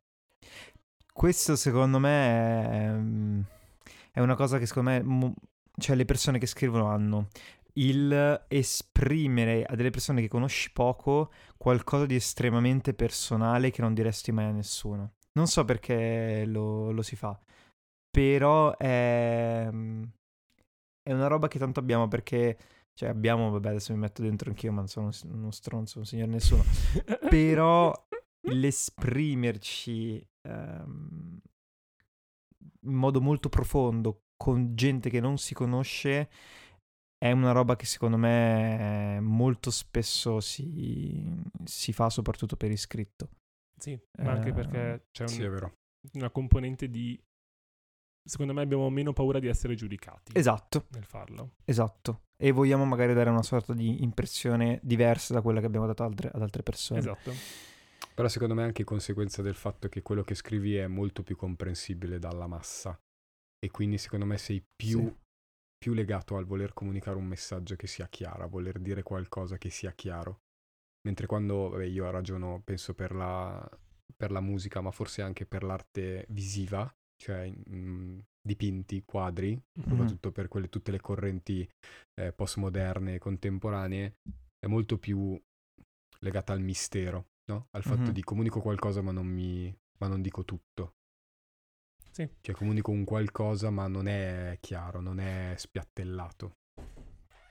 Questo 1.12 1.56
secondo 1.56 2.00
me 2.00 2.70
è, 2.70 2.92
mm, 2.92 3.42
è 4.12 4.20
una 4.20 4.36
cosa 4.36 4.58
che 4.58 4.66
secondo 4.66 4.90
me 4.92 5.04
mo- 5.04 5.34
cioè 5.78 5.96
le 5.96 6.06
persone 6.06 6.38
che 6.40 6.46
scrivono 6.46 6.88
hanno 6.88 7.28
il 7.74 8.46
esprimere 8.48 9.64
a 9.64 9.76
delle 9.76 9.90
persone 9.90 10.22
che 10.22 10.28
conosci 10.28 10.72
poco 10.72 11.32
qualcosa 11.58 12.06
di 12.06 12.16
estremamente 12.16 12.94
personale 12.94 13.72
che 13.72 13.82
non 13.82 13.94
diresti 13.94 14.32
mai 14.32 14.46
a 14.46 14.52
nessuno. 14.52 15.14
Non 15.34 15.48
so 15.48 15.66
perché 15.66 16.46
lo, 16.46 16.92
lo 16.92 17.02
si 17.02 17.16
fa, 17.16 17.40
però 18.12 18.78
è, 18.78 19.68
mm, 19.72 20.04
è 21.02 21.12
una 21.12 21.28
roba 21.28 21.48
che 21.48 21.58
tanto 21.58 21.80
abbiamo 21.80 22.08
perché, 22.08 22.58
cioè 22.94 23.10
abbiamo, 23.10 23.50
vabbè 23.50 23.70
adesso 23.70 23.94
mi 23.94 24.00
metto 24.00 24.22
dentro 24.22 24.50
anch'io, 24.50 24.72
ma 24.72 24.80
non 24.80 24.88
sono 24.88 25.10
uno 25.24 25.52
stronzo, 25.52 25.98
un 25.98 26.06
signor 26.06 26.28
nessuno, 26.28 26.64
però 27.30 27.92
l'esprimerci 28.42 30.28
ehm, 30.48 31.40
in 32.86 32.94
modo 32.94 33.22
molto 33.22 33.50
profondo 33.50 34.26
con 34.38 34.76
gente 34.76 35.10
che 35.10 35.20
non 35.20 35.38
si 35.38 35.54
conosce 35.54 36.30
è 37.24 37.32
una 37.32 37.54
roba 37.54 37.78
che 37.78 37.86
secondo 37.86 38.18
me 38.18 39.20
molto 39.22 39.72
spesso 39.72 40.42
si, 40.42 41.24
si 41.64 41.94
fa 41.94 42.10
soprattutto 42.10 42.58
per 42.58 42.70
iscritto. 42.70 43.30
Sì, 43.78 43.98
ma 44.22 44.32
anche 44.32 44.50
Eh, 44.50 44.54
perché 44.54 45.08
c'è 45.12 45.24
un, 45.24 45.30
Sì, 45.30 46.18
una 46.18 46.30
componente 46.32 46.90
di... 46.90 47.18
Secondo 48.26 48.54
me 48.54 48.62
abbiamo 48.62 48.90
meno 48.90 49.14
paura 49.14 49.40
di 49.40 49.48
essere 49.48 49.76
giudicati 49.76 50.32
Esatto, 50.38 50.88
nel 50.92 51.04
farlo. 51.06 51.56
esatto. 51.66 52.24
E 52.36 52.52
vogliamo 52.52 52.84
magari 52.86 53.14
dare 53.14 53.30
una 53.30 53.42
sorta 53.44 53.74
di 53.74 54.04
impressione 54.04 54.80
diversa 54.84 55.34
da 55.34 55.42
quella 55.42 55.60
che 55.62 55.66
abbiamo 55.66 55.86
dato 55.86 56.04
altre- 56.04 56.30
ad 56.34 56.42
altre 56.42 56.62
persone. 56.62 57.00
Esatto. 57.00 57.32
Però 58.14 58.28
secondo 58.28 58.54
me 58.54 58.64
è 58.64 58.66
anche 58.66 58.84
conseguenza 58.84 59.42
del 59.42 59.56
fatto 59.56 59.88
che 59.88 60.02
quello 60.02 60.24
che 60.24 60.36
scrivi 60.36 60.76
è 60.76 60.88
molto 60.88 61.24
più 61.24 61.36
comprensibile 61.38 62.20
dalla 62.20 62.48
massa. 62.48 62.98
E 63.60 63.72
quindi 63.72 63.98
secondo 63.98 64.26
me 64.26 64.38
sei 64.38 64.62
più, 64.76 65.00
Sì. 65.06 65.16
Più 65.84 65.92
legato 65.92 66.38
al 66.38 66.46
voler 66.46 66.72
comunicare 66.74 67.18
un 67.18 67.26
messaggio 67.26 67.76
che 67.76 67.88
sia 67.88 68.08
chiaro, 68.08 68.44
a 68.46 68.48
voler 68.48 68.80
dire 68.80 69.04
qualcosa 69.04 69.58
che 69.58 69.70
sia 69.70 69.92
chiaro. 69.92 70.44
Mentre 71.06 71.28
quando 71.28 71.68
vabbè, 71.68 71.84
io 71.84 72.10
ragiono, 72.10 72.62
penso 72.64 72.94
per 72.94 73.14
la, 73.14 73.70
per 74.16 74.32
la 74.32 74.40
musica, 74.40 74.80
ma 74.80 74.92
forse 74.92 75.22
anche 75.22 75.46
per 75.46 75.64
l'arte 75.64 76.26
visiva, 76.30 76.90
cioè 77.22 77.52
mm, 77.70 78.18
dipinti, 78.42 79.04
quadri, 79.04 79.52
Mhm. 79.52 79.90
soprattutto 79.90 80.32
per 80.32 80.48
quelle, 80.48 80.70
tutte 80.70 80.92
le 80.92 81.02
correnti 81.02 81.70
eh, 82.14 82.32
postmoderne, 82.32 83.20
contemporanee, 83.20 84.20
è 84.60 84.68
molto 84.68 84.98
più 84.98 85.38
legata 86.22 86.54
al 86.54 86.62
mistero, 86.62 87.26
no? 87.52 87.68
Al 87.72 87.84
fatto 87.84 88.04
Mhm. 88.08 88.14
di 88.14 88.24
comunico 88.24 88.62
qualcosa 88.62 89.02
ma 89.02 89.12
non, 89.12 89.28
mi, 89.28 89.76
ma 90.00 90.08
non 90.08 90.22
dico 90.22 90.46
tutto. 90.46 90.94
Sì. 92.14 92.30
Cioè 92.42 92.54
comunico 92.54 92.92
un 92.92 93.04
qualcosa 93.06 93.72
ma 93.72 93.88
non 93.88 94.08
è 94.08 94.58
chiaro, 94.62 95.02
non 95.02 95.20
è 95.20 95.56
spiattellato. 95.58 96.58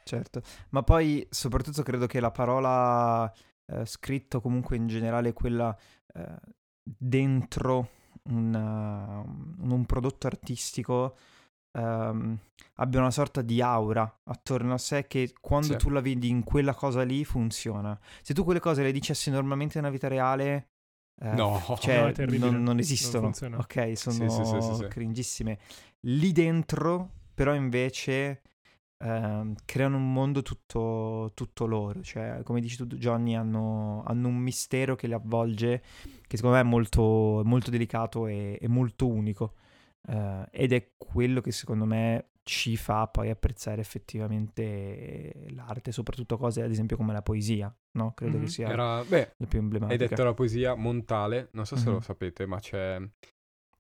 Certo, 0.05 0.41
ma 0.71 0.83
poi 0.85 1.27
soprattutto 1.31 1.83
credo 1.83 2.07
che 2.07 2.21
la 2.21 2.31
parola 2.31 3.33
eh, 3.73 3.85
scritto 3.87 4.41
comunque 4.41 4.77
in 4.77 4.87
generale 4.87 5.33
quella 5.33 5.77
eh, 6.15 6.37
dentro 6.83 7.91
una- 8.29 9.19
un, 9.25 9.71
un 9.71 9.85
prodotto 9.87 10.27
artistico 10.29 11.17
ehm, 11.77 12.39
abbia 12.75 13.01
una 13.01 13.11
sorta 13.11 13.43
di 13.43 13.61
aura 13.63 14.21
attorno 14.25 14.75
a 14.75 14.79
sé 14.79 15.07
che 15.09 15.33
quando 15.41 15.73
Sì. 15.73 15.77
tu 15.77 15.89
la 15.91 16.01
vedi 16.01 16.29
in 16.29 16.45
quella 16.45 16.75
cosa 16.75 17.03
lì 17.03 17.25
funziona. 17.25 17.99
Se 18.23 18.33
tu 18.35 18.45
quelle 18.45 18.61
cose 18.61 18.83
le 18.83 18.93
dicessi 18.93 19.31
normalmente 19.31 19.79
nella 19.81 19.91
vita 19.91 20.07
reale... 20.09 20.69
eh, 21.23 21.35
No, 21.35 21.77
cioè, 21.79 22.13
No, 22.17 22.37
non, 22.39 22.55
non 22.55 22.63
Non 22.65 22.79
esistono. 22.79 23.27
funziona. 23.27 23.59
ok, 23.59 23.93
sono 23.97 24.29
Sì, 24.29 24.45
sì, 24.45 24.45
sì, 24.45 24.61
sì, 24.61 24.75
sì. 24.75 24.89
cringissime. 24.89 25.59
Lì 26.01 26.33
dentro, 26.33 27.11
però, 27.35 27.55
invece 27.55 28.43
ehm, 28.99 29.55
creano 29.65 29.97
un 29.97 30.13
mondo 30.13 30.43
tutto, 30.43 31.31
tutto 31.35 31.67
loro. 31.67 32.03
Cioè, 32.03 32.43
come 32.45 32.61
dici 32.61 32.77
tu, 32.77 32.87
Johnny, 32.87 33.35
hanno, 33.35 34.03
hanno 34.05 34.29
un 34.29 34.37
mistero 34.37 34.97
che 34.97 35.07
li 35.07 35.13
avvolge, 35.15 35.83
che 36.27 36.37
secondo 36.37 36.57
me 36.57 36.63
è 36.63 36.67
molto, 36.67 37.43
molto 37.45 37.71
delicato 37.71 38.27
e, 38.27 38.59
e 38.61 38.69
molto 38.69 39.07
unico. 39.09 39.55
Eh, 40.09 40.47
ed 40.51 40.73
è 40.73 40.91
quello 40.97 41.41
che 41.41 41.53
secondo 41.53 41.85
me 41.85 42.27
ci 42.45 42.77
fa 42.77 43.07
poi 43.07 43.31
apprezzare 43.31 43.81
effettivamente 43.81 45.47
l'arte, 45.51 45.93
soprattutto 45.93 46.37
cose 46.37 46.63
ad 46.63 46.71
esempio 46.71 46.97
come 46.97 47.13
la 47.13 47.23
poesia, 47.23 47.75
no? 47.99 48.13
Credo 48.15 48.37
Mhm. 48.39 48.43
che 48.45 48.49
sia 48.51 48.69
Era, 48.69 49.05
beh, 49.05 49.35
la 49.37 49.47
più 49.47 49.59
hai 49.59 49.65
emblematica. 49.65 50.07
detto 50.09 50.25
la 50.25 50.35
poesia 50.35 50.75
Montale, 50.75 51.49
non 51.53 51.67
so 51.67 51.77
se 51.77 51.89
lo 51.89 51.97
Mhm. 51.97 52.01
sapete, 52.01 52.47
ma 52.47 52.59
c'è... 52.59 53.01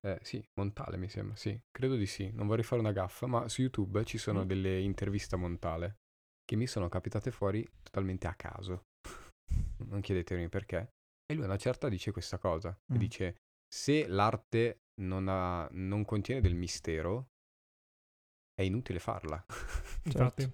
Eh, 0.04 0.18
sì, 0.22 0.44
Montale 0.54 0.96
mi 0.96 1.08
sembra, 1.08 1.36
sì, 1.36 1.56
credo 1.70 1.94
di 1.94 2.06
sì, 2.06 2.30
non 2.32 2.48
vorrei 2.48 2.64
fare 2.64 2.80
una 2.80 2.90
gaffa, 2.90 3.26
ma 3.28 3.48
su 3.48 3.60
YouTube 3.62 4.04
ci 4.04 4.18
sono 4.18 4.42
Mm. 4.42 4.46
delle 4.46 4.80
interviste 4.80 5.36
a 5.36 5.38
Montale 5.38 5.98
che 6.44 6.56
mi 6.56 6.66
sono 6.66 6.88
capitate 6.88 7.30
fuori 7.30 7.64
totalmente 7.82 8.26
a 8.26 8.34
caso. 8.34 8.82
non 9.86 10.00
chiedetemi 10.00 10.48
perché. 10.48 10.88
E 11.26 11.34
lui 11.34 11.44
a 11.44 11.46
una 11.46 11.56
certa 11.56 11.88
dice 11.88 12.10
questa 12.10 12.38
cosa, 12.38 12.76
Mm. 12.92 12.96
dice 12.96 13.36
se 13.72 14.06
l'arte 14.08 14.80
non, 15.00 15.28
ha- 15.28 15.68
non 15.70 16.04
contiene 16.04 16.40
del 16.40 16.54
mistero, 16.54 17.28
è 18.62 18.66
inutile 18.66 18.98
farla. 18.98 19.44
Infatti, 20.04 20.50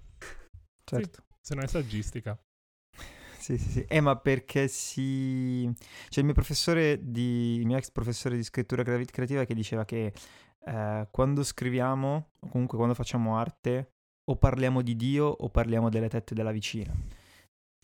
Certo. 0.84 1.24
se 1.40 1.54
non 1.54 1.64
è 1.64 1.66
saggistica. 1.66 2.38
Sì, 3.38 3.56
sì, 3.56 3.70
sì. 3.70 3.84
Eh, 3.88 4.00
ma 4.00 4.16
perché 4.16 4.68
si... 4.68 5.70
C'è 6.08 6.18
il 6.20 6.24
mio 6.24 6.34
professore 6.34 6.98
di... 7.02 7.56
il 7.56 7.66
mio 7.66 7.76
ex 7.76 7.90
professore 7.90 8.36
di 8.36 8.42
scrittura 8.44 8.82
creativa 8.82 9.44
che 9.44 9.54
diceva 9.54 9.84
che 9.84 10.12
eh, 10.66 11.08
quando 11.10 11.42
scriviamo, 11.42 12.30
o 12.40 12.48
comunque 12.48 12.76
quando 12.76 12.94
facciamo 12.94 13.38
arte, 13.38 13.92
o 14.30 14.36
parliamo 14.36 14.82
di 14.82 14.96
Dio 14.96 15.26
o 15.26 15.48
parliamo 15.48 15.88
delle 15.88 16.08
tette 16.08 16.34
della 16.34 16.50
vicina. 16.50 16.92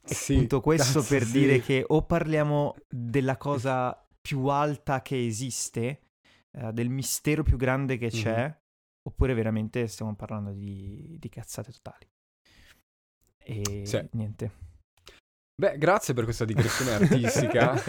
E 0.07 0.15
Sì, 0.15 0.35
appunto 0.35 0.61
questo 0.61 1.01
cazzo, 1.01 1.15
per 1.15 1.25
sì. 1.25 1.33
dire 1.39 1.61
che 1.61 1.83
o 1.87 2.03
parliamo 2.05 2.75
della 2.91 3.39
cosa 3.39 3.99
più 4.21 4.47
alta 4.47 5.01
che 5.01 5.25
esiste, 5.25 6.01
eh, 6.59 6.73
del 6.73 6.91
mistero 6.91 7.43
più 7.43 7.57
grande 7.57 7.97
che 7.97 8.11
c'è, 8.11 8.45
Mhm. 8.47 8.57
Oppure 9.07 9.35
veramente 9.35 9.87
stiamo 9.87 10.15
parlando 10.15 10.53
di, 10.53 11.17
di 11.21 11.29
cazzate 11.29 11.73
totali. 11.73 12.07
E 13.47 13.83
Sì. 13.87 14.07
niente. 14.13 14.73
Beh, 15.57 15.79
grazie 15.79 16.15
per 16.15 16.25
questa 16.25 16.45
digressione 16.45 16.91
artistica. 16.99 17.81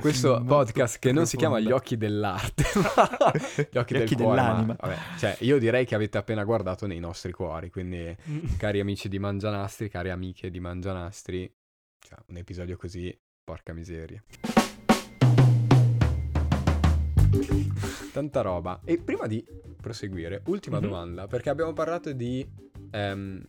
Questo 0.00 0.28
Molto 0.30 0.44
podcast 0.46 0.98
che 0.98 1.12
non 1.12 1.26
si 1.26 1.36
chiama 1.36 1.60
Gli 1.60 1.70
occhi 1.72 1.98
dell'arte, 1.98 2.64
ma 2.76 3.32
Gli 3.70 3.76
occhi, 3.76 3.94
Gli 3.94 3.98
del 3.98 4.06
occhi 4.06 4.14
cuore. 4.16 4.40
ma, 4.40 4.46
dell'anima. 4.46 4.76
vabbè, 4.80 4.96
cioè, 5.18 5.36
io 5.40 5.58
direi 5.58 5.84
che 5.84 5.94
avete 5.94 6.16
appena 6.16 6.42
guardato 6.44 6.86
nei 6.86 6.98
nostri 7.00 7.32
cuori, 7.32 7.68
quindi 7.68 8.16
Mm. 8.30 8.56
cari 8.56 8.80
amici 8.80 9.08
di 9.10 9.18
Mangianastri, 9.18 9.90
cari 9.90 10.08
amiche 10.08 10.50
di 10.50 10.58
Mangianastri, 10.60 11.52
cioè, 11.98 12.18
un 12.28 12.36
episodio 12.38 12.78
così, 12.78 13.14
porca 13.44 13.74
miseria. 13.74 14.22
Tanta 18.12 18.40
roba. 18.40 18.80
E 18.84 18.98
prima 18.98 19.26
di 19.26 19.44
proseguire, 19.80 20.42
ultima 20.46 20.78
Mhm. 20.78 20.82
domanda, 20.82 21.26
perché 21.26 21.50
abbiamo 21.50 21.72
parlato 21.72 22.12
di 22.12 22.46
ehm, 22.92 23.42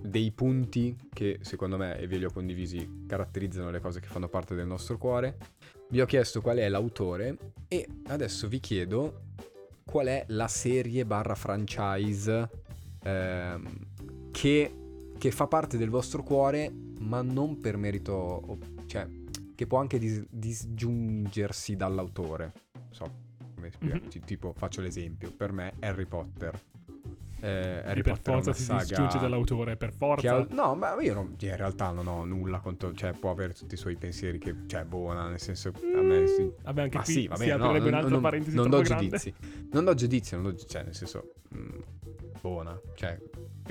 dei 0.00 0.30
punti 0.32 0.96
che 1.12 1.38
secondo 1.42 1.76
me, 1.78 1.98
e 1.98 2.06
ve 2.06 2.18
li 2.18 2.24
ho 2.24 2.30
condivisi, 2.30 3.04
caratterizzano 3.06 3.70
le 3.70 3.80
cose 3.80 4.00
che 4.00 4.06
fanno 4.08 4.28
parte 4.28 4.54
del 4.54 4.66
nostro 4.66 4.98
cuore. 4.98 5.36
Vi 5.88 6.00
ho 6.00 6.06
chiesto 6.06 6.40
qual 6.42 6.58
è 6.58 6.68
l'autore 6.68 7.36
e 7.68 7.86
adesso 8.08 8.48
vi 8.48 8.60
chiedo 8.60 9.22
qual 9.84 10.06
è 10.08 10.24
la 10.28 10.48
serie 10.48 11.04
barra 11.06 11.34
franchise 11.34 12.50
ehm, 13.02 14.30
che, 14.30 14.74
che 15.16 15.30
fa 15.30 15.46
parte 15.46 15.76
del 15.78 15.88
vostro 15.90 16.22
cuore, 16.22 16.70
ma 17.00 17.22
non 17.22 17.60
per 17.60 17.76
merito, 17.76 18.58
cioè 18.86 19.06
che 19.54 19.66
può 19.66 19.78
anche 19.78 19.98
dis- 19.98 20.24
disgiungersi 20.30 21.76
dall'autore. 21.76 22.52
So 22.90 23.22
come 23.70 23.90
spiegarci, 23.90 24.20
tipo 24.20 24.52
faccio 24.56 24.80
l'esempio, 24.80 25.30
per 25.36 25.52
me 25.52 25.72
Harry 25.80 26.06
Potter. 26.06 26.60
Eh, 27.40 27.82
Harry 27.84 28.00
per 28.00 28.14
Potter 28.14 28.32
forza 28.32 28.48
una 28.50 28.58
si 28.58 28.62
saga 28.64 28.84
disgiunge 28.84 29.18
dall'autore, 29.18 29.76
per 29.76 29.92
forza. 29.92 30.36
ha- 30.36 30.46
no, 30.50 30.74
ma 30.74 30.98
io 31.02 31.12
non- 31.12 31.34
in 31.38 31.56
realtà 31.56 31.90
non 31.90 32.06
ho 32.06 32.24
nulla 32.24 32.58
contro, 32.60 32.94
cioè 32.94 33.12
può 33.12 33.30
avere 33.30 33.52
tutti 33.52 33.74
i 33.74 33.76
suoi 33.76 33.96
pensieri 33.96 34.38
che, 34.38 34.54
cioè, 34.66 34.84
buona, 34.84 35.28
nel 35.28 35.40
senso, 35.40 35.70
a 35.94 36.00
me 36.00 36.26
sì. 36.26 36.50
Vabbè, 36.62 36.82
anche 36.82 36.96
Ma 36.96 37.02
qui 37.02 37.12
sì, 37.12 37.26
va 37.26 37.36
si 37.36 37.48
no, 37.50 37.56
non, 37.56 37.82
un'altra 37.82 38.08
non- 38.08 38.20
parentesi 38.22 38.56
non 38.56 38.70
do 38.70 38.80
grande. 38.80 39.04
giudizi. 39.08 39.34
Non 39.72 39.84
do 39.84 39.94
giudizi, 39.94 40.34
non 40.36 40.44
do 40.44 40.56
cioè, 40.56 40.84
nel 40.84 40.94
senso, 40.94 41.34
mm, 41.54 41.68
buona, 42.40 42.80
cioè, 42.94 43.18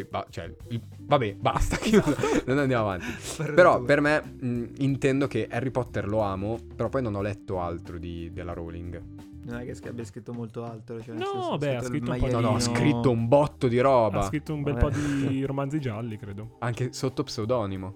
ba- 0.08 0.28
cioè, 0.30 0.54
vabbè, 1.00 1.34
basta, 1.34 1.78
chiudo, 1.82 2.16
non 2.46 2.60
andiamo 2.60 2.84
avanti. 2.92 3.06
Però 3.56 3.82
per 3.82 4.02
me 4.02 4.22
mm, 4.44 4.66
intendo 4.80 5.26
che 5.26 5.48
Harry 5.50 5.72
Potter 5.72 6.08
lo 6.08 6.20
amo, 6.20 6.60
però 6.76 6.90
poi 6.90 7.02
non 7.02 7.16
ho 7.16 7.22
letto 7.22 7.60
altro 7.60 7.98
di- 7.98 8.30
della 8.32 8.54
Rowling. 8.54 9.02
Non 9.46 9.60
è 9.60 9.66
che 9.66 9.88
abbia 9.90 10.04
scritto 10.06 10.34
molto 10.34 10.64
altro. 10.64 11.02
Cioè, 11.02 11.16
No, 11.16 11.26
senso, 11.26 11.58
beh, 11.58 11.76
ha 11.76 11.82
scritto 11.82 12.12
un 12.12 12.20
po' 12.20 12.26
di- 12.28 12.32
No, 12.34 12.40
no, 12.40 12.56
ha 12.56 12.60
scritto 12.60 13.12
un 13.12 13.28
botto 13.28 13.68
di 13.68 13.80
roba, 13.80 14.20
Ha 14.20 14.24
scritto 14.24 14.54
un 14.54 14.64
bel 14.64 14.74
Vabbè. 14.74 14.92
po' 14.92 14.98
di 15.28 15.44
romanzi 15.46 15.80
gialli, 15.80 16.18
credo. 16.18 16.56
anche 16.60 16.94
sotto 16.94 17.24
pseudonimo. 17.24 17.96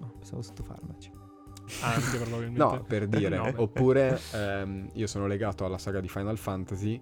No, 0.00 0.12
pensavo 0.18 0.42
sotto 0.42 0.62
farmaci. 0.64 1.10
Anche 1.82 2.16
probabilmente. 2.18 2.58
No, 2.58 2.82
per 2.82 3.06
dire. 3.08 3.36
No. 3.36 3.52
Oppure 3.56 4.18
ehm, 4.34 4.88
io 4.94 5.06
sono 5.06 5.26
legato 5.26 5.64
alla 5.64 5.78
saga 5.78 6.00
di 6.00 6.08
Final 6.08 6.38
Fantasy, 6.38 7.00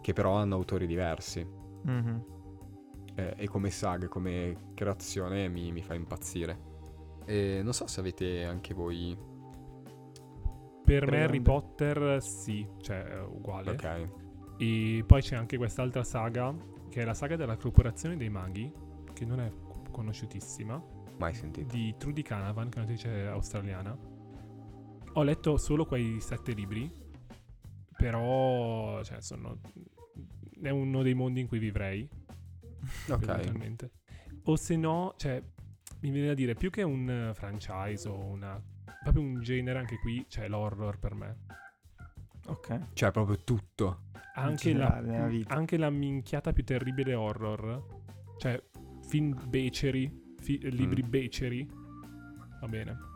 che 0.00 0.12
però 0.12 0.34
hanno 0.34 0.54
autori 0.54 0.86
diversi. 0.86 1.46
Mhm. 1.82 2.24
eh, 3.16 3.34
e 3.36 3.48
come 3.48 3.70
saga, 3.70 4.06
come 4.08 4.68
creazione 4.74 5.48
mi, 5.48 5.72
mi 5.72 5.82
fa 5.82 5.94
impazzire. 5.94 6.68
E 7.26 7.60
non 7.62 7.72
so 7.74 7.86
se 7.86 8.00
avete 8.00 8.44
anche 8.44 8.72
voi. 8.74 9.16
Per 10.98 11.10
me. 11.10 11.22
Harry 11.22 11.40
Potter 11.40 12.22
sì, 12.22 12.66
cioè 12.80 13.04
è 13.04 13.20
uguale. 13.20 13.70
Ok. 13.70 14.08
E 14.58 15.04
poi 15.06 15.22
c'è 15.22 15.36
anche 15.36 15.56
quest'altra 15.56 16.02
saga, 16.02 16.54
che 16.88 17.02
è 17.02 17.04
la 17.04 17.14
saga 17.14 17.36
della 17.36 17.56
corporazione 17.56 18.16
dei 18.16 18.28
maghi, 18.28 18.72
che 19.12 19.24
non 19.24 19.40
è 19.40 19.50
conosciutissima, 19.90 20.82
Mai 21.18 21.34
sentito. 21.34 21.74
di 21.74 21.94
Trudy 21.96 22.22
Canavan, 22.22 22.68
che 22.68 22.78
è 22.78 22.82
un'autrice 22.82 23.26
australiana. 23.26 23.96
Ho 25.14 25.22
letto 25.22 25.56
solo 25.56 25.86
quei 25.86 26.20
sette 26.20 26.52
libri, 26.52 26.92
però 27.96 29.02
cioè, 29.02 29.20
sono... 29.20 29.60
è 30.60 30.70
uno 30.70 31.02
dei 31.02 31.14
mondi 31.14 31.40
in 31.40 31.46
cui 31.46 31.58
vivrei. 31.58 32.08
Ok. 33.10 33.90
O 34.44 34.56
se 34.56 34.76
no, 34.76 35.14
cioè, 35.16 35.42
mi 36.00 36.10
viene 36.10 36.28
da 36.28 36.34
dire, 36.34 36.54
più 36.54 36.70
che 36.70 36.82
un 36.82 37.08
eh, 37.08 37.34
franchise 37.34 38.08
o 38.08 38.16
una... 38.16 38.60
proprio 39.02 39.22
un 39.22 39.40
genere 39.40 39.78
anche 39.78 39.98
qui, 39.98 40.24
c'è 40.28 40.48
l'horror 40.48 40.98
per 40.98 41.14
me. 41.14 41.36
Ok. 42.46 42.78
Cioè, 42.94 43.10
proprio 43.10 43.38
tutto. 43.44 44.02
Anche 44.34 44.70
generale, 44.72 45.18
la, 45.18 45.26
vita. 45.26 45.54
anche 45.54 45.76
la 45.76 45.90
minchiata 45.90 46.52
più 46.52 46.64
terribile 46.64 47.14
horror. 47.14 47.84
Cioè, 48.38 48.62
film 49.06 49.38
beceri, 49.48 50.34
fi- 50.40 50.58
libri 50.70 51.02
Mm. 51.04 51.08
beceri. 51.08 51.68
Va 52.60 52.68
bene. 52.68 53.08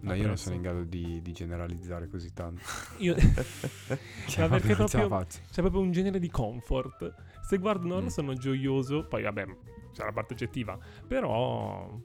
No, 0.00 0.14
io 0.14 0.28
non 0.28 0.36
sono 0.36 0.54
in 0.54 0.62
grado 0.62 0.84
di, 0.84 1.20
di 1.22 1.32
generalizzare 1.32 2.06
così 2.08 2.32
tanto. 2.32 2.60
Io... 2.98 3.16
Cioè, 4.28 4.48
Ma 4.48 4.56
perché 4.58 4.74
proprio. 4.76 5.08
C'è 5.26 5.60
proprio 5.60 5.80
un 5.80 5.90
genere 5.90 6.20
di 6.20 6.30
comfort. 6.30 7.12
Se 7.42 7.58
guardo 7.58 7.86
un 7.86 7.92
horror 7.92 8.04
Mm. 8.04 8.08
sono 8.08 8.34
gioioso, 8.34 9.06
poi 9.08 9.22
vabbè, 9.24 9.44
c'è 9.92 10.04
la 10.04 10.12
parte 10.12 10.34
oggettiva, 10.34 10.78
però 11.06 11.98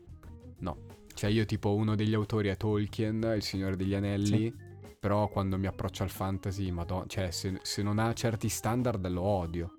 Cioè, 1.14 1.30
io 1.30 1.46
tipo 1.46 1.74
uno 1.76 1.96
degli 1.96 2.14
autori 2.14 2.50
è 2.50 2.58
Tolkien, 2.58 3.34
Il 3.36 3.44
Signore 3.44 3.76
degli 3.76 3.94
Anelli. 3.94 4.54
Però 5.00 5.28
quando 5.28 5.58
mi 5.58 5.68
approccio 5.68 6.04
al 6.04 6.10
fantasy, 6.10 6.72
madonna, 6.72 7.06
cioè 7.08 7.30
se, 7.30 7.60
se 7.62 7.84
non 7.84 8.00
ha 8.00 8.14
certi 8.14 8.48
standard 8.48 9.06
lo 9.10 9.22
odio. 9.22 9.74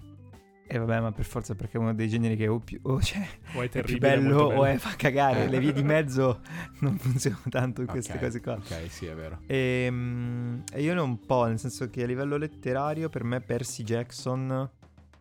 E 0.67 0.79
vabbè, 0.79 1.01
ma 1.01 1.13
per 1.13 1.25
forza 1.25 1.55
perché 1.55 1.77
è 1.77 1.81
uno 1.81 1.95
dei 1.95 2.09
generi 2.09 2.37
che 2.37 2.47
o, 2.47 2.59
più, 2.59 2.79
o 2.83 3.01
cioè, 3.01 3.27
o 3.55 3.61
è 3.61 3.65
è 3.65 3.69
più 3.69 3.81
terribile 3.81 4.17
bello 4.17 4.45
molto 4.45 4.61
o 4.61 4.65
è 4.65 4.77
fa 4.77 4.95
cagare. 4.97 5.45
Eh. 5.45 5.49
Le 5.49 5.61
vie 5.61 5.73
di 5.73 5.83
mezzo 5.83 6.41
non 6.81 6.99
funzionano 6.99 7.45
tanto 7.49 7.83
in 7.83 7.87
queste 7.87 8.15
Ok, 8.15 8.19
cose 8.19 8.41
qua. 8.41 8.55
Ok, 8.55 8.91
sì, 8.91 9.07
è 9.07 9.15
vero. 9.15 9.41
E, 9.47 9.87
e 10.73 10.83
io 10.83 10.95
ne 10.95 11.01
ho 11.01 11.05
un 11.05 11.21
po', 11.21 11.47
nel 11.47 11.59
senso 11.59 11.89
che 11.89 12.03
a 12.03 12.07
livello 12.07 12.37
letterario 12.37 13.09
per 13.09 13.25
me 13.25 13.41
Percy 13.41 13.83
Jackson 13.83 14.71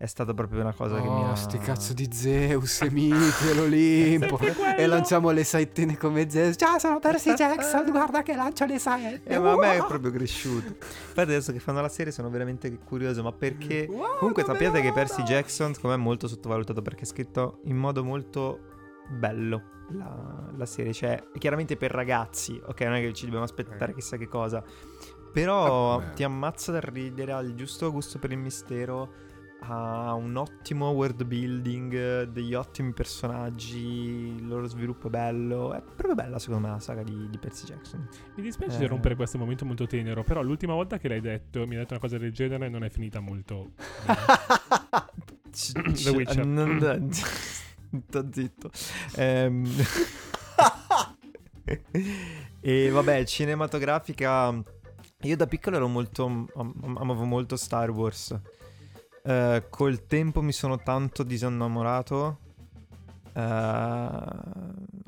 è 0.04 0.08
stata 0.08 0.34
proprio 0.34 0.60
una 0.60 0.74
cosa 0.74 0.96
che 0.96 1.08
mi 1.08 1.24
Oh, 1.24 1.32
ha... 1.32 1.36
sti 1.36 1.58
cazzo 1.60 1.94
di 1.94 2.10
Zeus 2.12 2.82
e 2.82 2.92
miti 2.92 3.48
e 3.50 3.54
l'Olimpo. 3.56 4.38
E 4.78 4.86
lanciamo 4.86 5.32
le 5.32 5.46
saettine 5.46 5.98
come 5.98 6.30
Zeus. 6.30 6.56
Ciao, 6.58 6.78
sono 6.78 7.00
Percy 7.00 7.34
Jackson, 7.40 7.90
guarda 7.90 8.22
che 8.22 8.36
lancio 8.36 8.66
le 8.66 8.80
saette. 8.80 9.30
Eh, 9.30 9.40
ma 9.40 9.52
a 9.54 9.56
me 9.56 9.76
è 9.78 9.86
proprio 9.86 10.12
cresciuto. 10.12 10.68
Infatti 10.68 11.22
adesso 11.22 11.54
che 11.54 11.60
fanno 11.60 11.80
la 11.80 11.88
serie 11.88 12.12
sono 12.12 12.30
veramente 12.30 12.78
curioso, 12.80 13.24
ma 13.24 13.32
perché... 13.32 13.88
Wow, 13.90 14.18
Comunque 14.18 14.44
sappiate 14.44 14.82
che 14.82 14.92
Percy. 14.92 15.24
Jackson 15.24 15.74
secondo 15.74 15.96
me 15.96 16.02
è 16.02 16.06
molto 16.06 16.28
sottovalutato 16.28 16.82
perché 16.82 17.04
è 17.04 17.06
scritto 17.06 17.60
in 17.64 17.78
modo 17.78 18.04
molto 18.04 18.60
bello 19.10 19.86
la, 19.92 20.50
la 20.58 20.66
serie, 20.66 20.92
cioè 20.92 21.24
chiaramente 21.38 21.78
per 21.78 21.92
ragazzi, 21.92 22.60
ok, 22.66 22.82
non 22.82 22.96
è 22.96 23.00
che 23.02 23.14
ci 23.14 23.24
dobbiamo 23.24 23.46
aspettare 23.46 23.92
Eh. 23.92 23.96
chissà 23.96 24.18
che 24.18 24.28
cosa, 24.28 24.62
però 25.32 26.00
Ah, 26.00 26.04
ti 26.14 26.24
ammazza 26.24 26.72
da 26.74 26.80
ridere, 26.82 27.32
ha 27.32 27.40
il 27.40 27.54
giusto 27.56 27.92
gusto 27.92 28.20
per 28.20 28.32
il 28.32 28.38
mistero, 28.38 29.32
ha 29.66 30.14
un 30.14 30.36
ottimo 30.36 30.90
world 30.90 31.24
building, 31.24 32.24
degli 32.24 32.54
ottimi 32.54 32.92
personaggi, 32.94 33.78
il 33.78 34.46
loro 34.48 34.68
sviluppo 34.68 35.08
è 35.08 35.10
bello, 35.10 35.74
è 35.74 35.82
proprio 35.82 36.16
bella 36.16 36.38
secondo 36.40 36.68
me 36.68 36.74
la 36.74 36.80
saga 36.80 37.04
di, 37.04 37.30
di 37.30 37.38
Percy 37.38 37.66
Jackson. 37.68 38.08
Mi 38.36 38.42
dispiace 38.44 38.76
Eh. 38.76 38.80
di 38.80 38.86
rompere 38.88 39.16
questo 39.16 39.38
momento 39.38 39.66
molto 39.66 39.88
tenero, 39.88 40.24
però 40.24 40.42
l'ultima 40.42 40.74
volta 40.74 40.98
che 40.98 41.08
l'hai 41.08 41.22
detto, 41.22 41.66
mi 41.66 41.76
hai 41.76 41.82
detto 41.82 41.94
una 41.94 42.02
cosa 42.02 42.18
del 42.18 42.34
genere, 42.34 42.68
non 42.68 42.84
è 42.84 42.90
finita 42.90 43.20
molto. 43.22 43.72
The 45.52 46.10
Witcher. 46.10 47.08
Sto 48.10 48.28
zitto. 48.32 48.72
Ehm, 49.18 49.70
e 52.60 52.90
vabbè, 52.90 53.24
cinematografica. 53.26 54.62
Io 55.22 55.36
da 55.38 55.46
piccolo 55.48 55.76
ero 55.78 55.88
molto. 55.88 56.26
am- 56.26 56.96
amavo 56.98 57.24
molto 57.24 57.56
Star 57.56 57.92
Wars. 57.92 58.38
Eh, 59.26 59.68
col 59.70 60.06
tempo 60.06 60.42
mi 60.42 60.52
sono 60.52 60.78
tanto 60.78 61.24
disinnamorato. 61.24 62.40
Eh, 63.34 64.10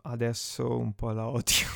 adesso 0.04 0.78
un 0.78 0.94
po' 0.94 1.12
la 1.12 1.28
odio. 1.28 1.68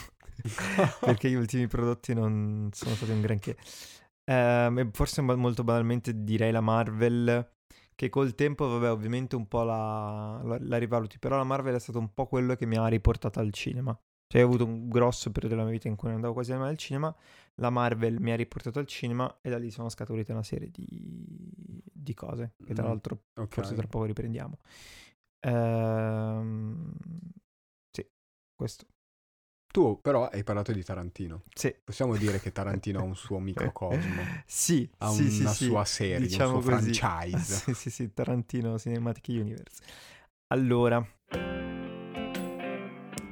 perché 1.02 1.30
gli 1.30 1.36
ultimi 1.36 1.68
prodotti 1.68 2.14
non 2.14 2.70
sono 2.72 2.96
stati 2.96 3.12
un 3.12 3.22
granché. 3.22 3.58
E 4.24 4.90
forse 4.94 5.22
molto 5.22 5.64
banalmente 5.64 6.24
direi 6.24 6.52
la 6.52 6.62
Marvel. 6.62 7.52
Che 7.94 8.08
col 8.08 8.34
tempo, 8.34 8.70
vabbè, 8.70 8.90
ovviamente 8.90 9.36
un 9.36 9.48
po' 9.48 9.64
la, 9.64 10.40
la, 10.42 10.58
la 10.62 10.78
rivaluti. 10.78 11.20
Però 11.20 11.36
la 11.36 11.44
Marvel 11.44 11.76
è 11.76 11.80
stato 11.80 12.00
un 12.00 12.14
po' 12.14 12.28
quello 12.28 12.56
che 12.56 12.66
mi 12.66 12.78
ha 12.78 12.88
riportato 12.88 13.42
al 13.42 13.52
cinema. 13.52 13.98
Cioè, 14.32 14.44
ho 14.44 14.46
avuto 14.46 14.64
un 14.64 14.88
grosso 14.88 15.32
periodo 15.32 15.56
della 15.56 15.68
mia 15.68 15.76
vita 15.76 15.90
in 15.90 15.96
cui 15.96 16.08
non 16.08 16.18
andavo 16.18 16.34
quasi 16.34 16.54
mai 16.54 16.70
al 16.70 16.78
cinema. 16.78 17.14
La 17.60 17.70
Marvel 17.70 18.20
mi 18.22 18.32
ha 18.32 18.36
riportato 18.36 18.80
al 18.80 18.88
cinema 18.88 19.40
e 19.42 19.50
da 19.50 19.58
lì 19.58 19.70
sono 19.72 19.90
scaturite 19.90 20.32
una 20.32 20.44
serie 20.44 20.70
di, 20.72 20.86
di 21.92 22.14
cose. 22.14 22.54
Che 22.66 22.74
tra 22.74 22.86
Mm, 22.86 22.88
l'altro 22.88 23.24
ok. 23.36 23.54
forse 23.54 23.76
tra 23.76 23.88
poco 23.88 24.06
riprendiamo. 24.06 24.58
Ehm, 25.42 26.94
sì, 27.92 28.06
questo. 28.56 28.86
Tu 29.72 30.00
però 30.02 30.26
hai 30.28 30.44
parlato 30.44 30.72
di 30.72 30.84
Tarantino. 30.84 31.44
Sì. 31.54 31.74
Possiamo 31.84 32.18
dire 32.18 32.40
che 32.40 32.52
Tarantino 32.52 33.00
ha 33.00 33.04
un 33.04 33.16
suo 33.16 33.40
microcosmo. 33.40 34.24
Sì, 34.46 34.90
Ha 35.00 35.12
sì, 35.12 35.42
una 35.42 35.54
sì. 35.54 35.66
sua 35.66 35.86
serie, 35.86 36.20
diciamo 36.20 36.56
un 36.56 36.62
suo 36.64 36.72
così. 36.74 36.94
franchise. 36.94 37.54
Sì, 37.60 37.74
sì, 37.74 37.90
sì, 37.92 38.14
Tarantino 38.14 38.80
Cinematic 38.80 39.28
Universe. 39.30 39.84
Allora, 40.48 41.06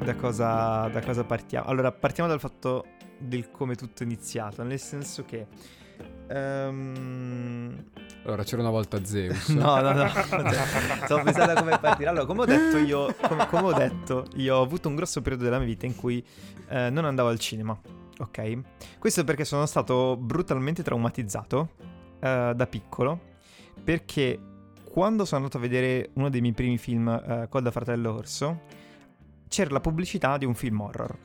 da 0.03 0.15
cosa, 0.15 0.87
da 0.91 1.01
cosa 1.01 1.23
partiamo? 1.23 1.67
Allora, 1.67 1.91
partiamo 1.91 2.29
dal 2.29 2.39
fatto 2.39 2.85
del 3.17 3.49
come 3.51 3.75
tutto 3.75 4.03
è 4.03 4.05
iniziato, 4.05 4.63
nel 4.63 4.79
senso 4.79 5.23
che... 5.25 5.47
ehm, 6.27 7.83
Allora, 8.25 8.43
c'era 8.43 8.61
una 8.61 8.71
volta 8.71 9.03
Zeus. 9.03 9.49
No, 9.55 9.79
no, 9.81 9.91
no. 9.93 10.07
Stavo 10.07 11.23
pensando 11.23 11.51
a 11.51 11.55
come 11.55 11.77
partire. 11.79 12.09
Allora, 12.09 12.25
come 12.25 12.41
ho 12.41 12.45
detto 12.45 12.77
io, 12.77 13.13
come, 13.21 13.47
come 13.47 13.63
ho 13.63 13.73
detto, 13.73 14.27
io 14.35 14.55
ho 14.57 14.61
avuto 14.61 14.87
un 14.87 14.95
grosso 14.95 15.21
periodo 15.21 15.43
della 15.45 15.57
mia 15.57 15.67
vita 15.67 15.85
in 15.85 15.95
cui 15.95 16.23
eh, 16.69 16.89
non 16.89 17.05
andavo 17.05 17.29
al 17.29 17.39
cinema. 17.39 17.77
Ok? 18.19 18.59
Questo 18.99 19.23
perché 19.23 19.45
sono 19.45 19.65
stato 19.65 20.17
brutalmente 20.17 20.83
traumatizzato 20.83 21.69
eh, 22.19 22.53
da 22.55 22.67
piccolo. 22.67 23.35
Perché 23.83 24.39
quando 24.83 25.25
sono 25.25 25.41
andato 25.41 25.57
a 25.57 25.61
vedere 25.61 26.09
uno 26.13 26.29
dei 26.29 26.41
miei 26.41 26.53
primi 26.53 26.77
film, 26.77 27.07
eh, 27.07 27.47
Col 27.49 27.61
da 27.61 27.71
Fratello 27.71 28.13
Orso, 28.15 28.61
c'era 29.47 29.71
la 29.71 29.79
pubblicità 29.79 30.37
di 30.37 30.45
un 30.45 30.53
film 30.53 30.81
horror. 30.81 31.17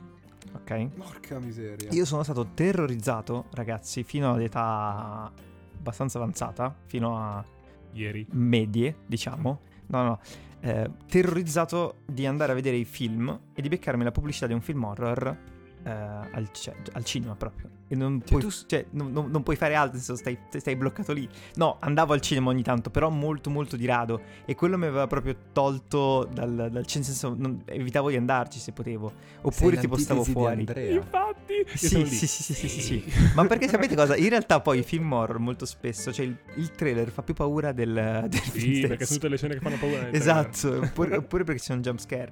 Ok? 0.53 0.87
Porca 0.95 1.39
miseria. 1.39 1.89
Io 1.91 2.05
sono 2.05 2.23
stato 2.23 2.47
terrorizzato, 2.53 3.45
ragazzi, 3.53 4.03
fino 4.03 4.33
all'età 4.33 5.31
abbastanza 5.77 6.17
avanzata, 6.17 6.73
fino 6.85 7.17
a 7.17 7.43
Ieri. 7.91 8.25
medie, 8.31 8.97
diciamo. 9.05 9.59
No, 9.87 10.03
no, 10.03 10.19
eh, 10.61 10.89
terrorizzato 11.07 11.97
di 12.05 12.25
andare 12.25 12.53
a 12.53 12.55
vedere 12.55 12.77
i 12.77 12.85
film 12.85 13.37
e 13.53 13.61
di 13.61 13.67
beccarmi 13.67 14.03
la 14.03 14.11
pubblicità 14.11 14.47
di 14.47 14.53
un 14.53 14.61
film 14.61 14.83
horror 14.83 15.37
eh, 15.85 15.89
al, 15.89 16.49
cioè, 16.51 16.75
al 16.93 17.03
cinema 17.03 17.35
proprio. 17.35 17.69
E 17.87 17.95
non, 17.95 18.19
Cioè, 18.19 18.29
puoi, 18.29 18.41
tu 18.41 18.49
cioè, 18.65 18.85
non, 18.91 19.11
non- 19.11 19.29
non 19.29 19.43
puoi 19.43 19.55
fare 19.55 19.75
altro, 19.75 19.97
nel 19.97 20.03
senso, 20.03 20.19
stai, 20.21 20.37
stai 20.59 20.75
bloccato 20.75 21.13
lì. 21.13 21.27
No, 21.55 21.77
andavo 21.79 22.13
al 22.13 22.21
cinema 22.21 22.49
ogni 22.49 22.63
tanto, 22.63 22.89
però 22.89 23.09
molto 23.09 23.49
molto 23.49 23.75
di 23.75 23.85
rado. 23.85 24.21
E 24.45 24.55
quello 24.55 24.77
mi 24.77 24.85
aveva 24.85 25.05
proprio 25.05 25.35
tolto 25.51 26.27
dal, 26.31 26.53
dal 26.55 26.71
nel 26.71 26.87
senso, 26.87 27.35
non- 27.37 27.61
evitavo 27.65 28.09
di 28.09 28.15
andarci 28.15 28.57
se 28.59 28.71
potevo. 28.71 29.11
Oppure 29.41 29.77
tipo 29.77 29.95
stavo 29.97 30.23
fuori. 30.23 30.65
Infatti, 30.95 31.65
Sì, 31.75 31.87
sì, 32.05 32.27
sì, 32.27 32.27
sì, 32.27 32.53
sì, 32.53 32.67
sì, 32.67 32.81
sì. 32.81 33.03
Ma 33.35 33.45
perché 33.45 33.67
sapete 33.67 33.95
cosa? 33.95 34.15
In 34.15 34.29
realtà 34.29 34.59
poi 34.61 34.79
i 34.79 34.83
film 34.83 35.11
horror 35.11 35.37
molto 35.39 35.65
spesso, 35.65 36.11
cioè 36.11 36.25
il, 36.25 36.35
il 36.55 36.71
trailer 36.71 37.09
fa 37.11 37.21
più 37.21 37.33
paura 37.33 37.71
del, 37.73 38.25
del 38.27 38.39
film 38.39 38.73
Sì, 38.73 38.79
perché 38.87 39.05
sono 39.05 39.19
tutte 39.19 39.29
le 39.29 39.37
scene 39.37 39.53
che 39.55 39.59
fanno 39.59 39.77
paura. 39.77 40.09
Esatto, 40.11 40.79
oppure, 40.81 41.17
oppure 41.17 41.43
perché 41.43 41.61
c'è 41.61 41.73
un 41.73 41.81
jump 41.81 41.99
scare. 41.99 42.31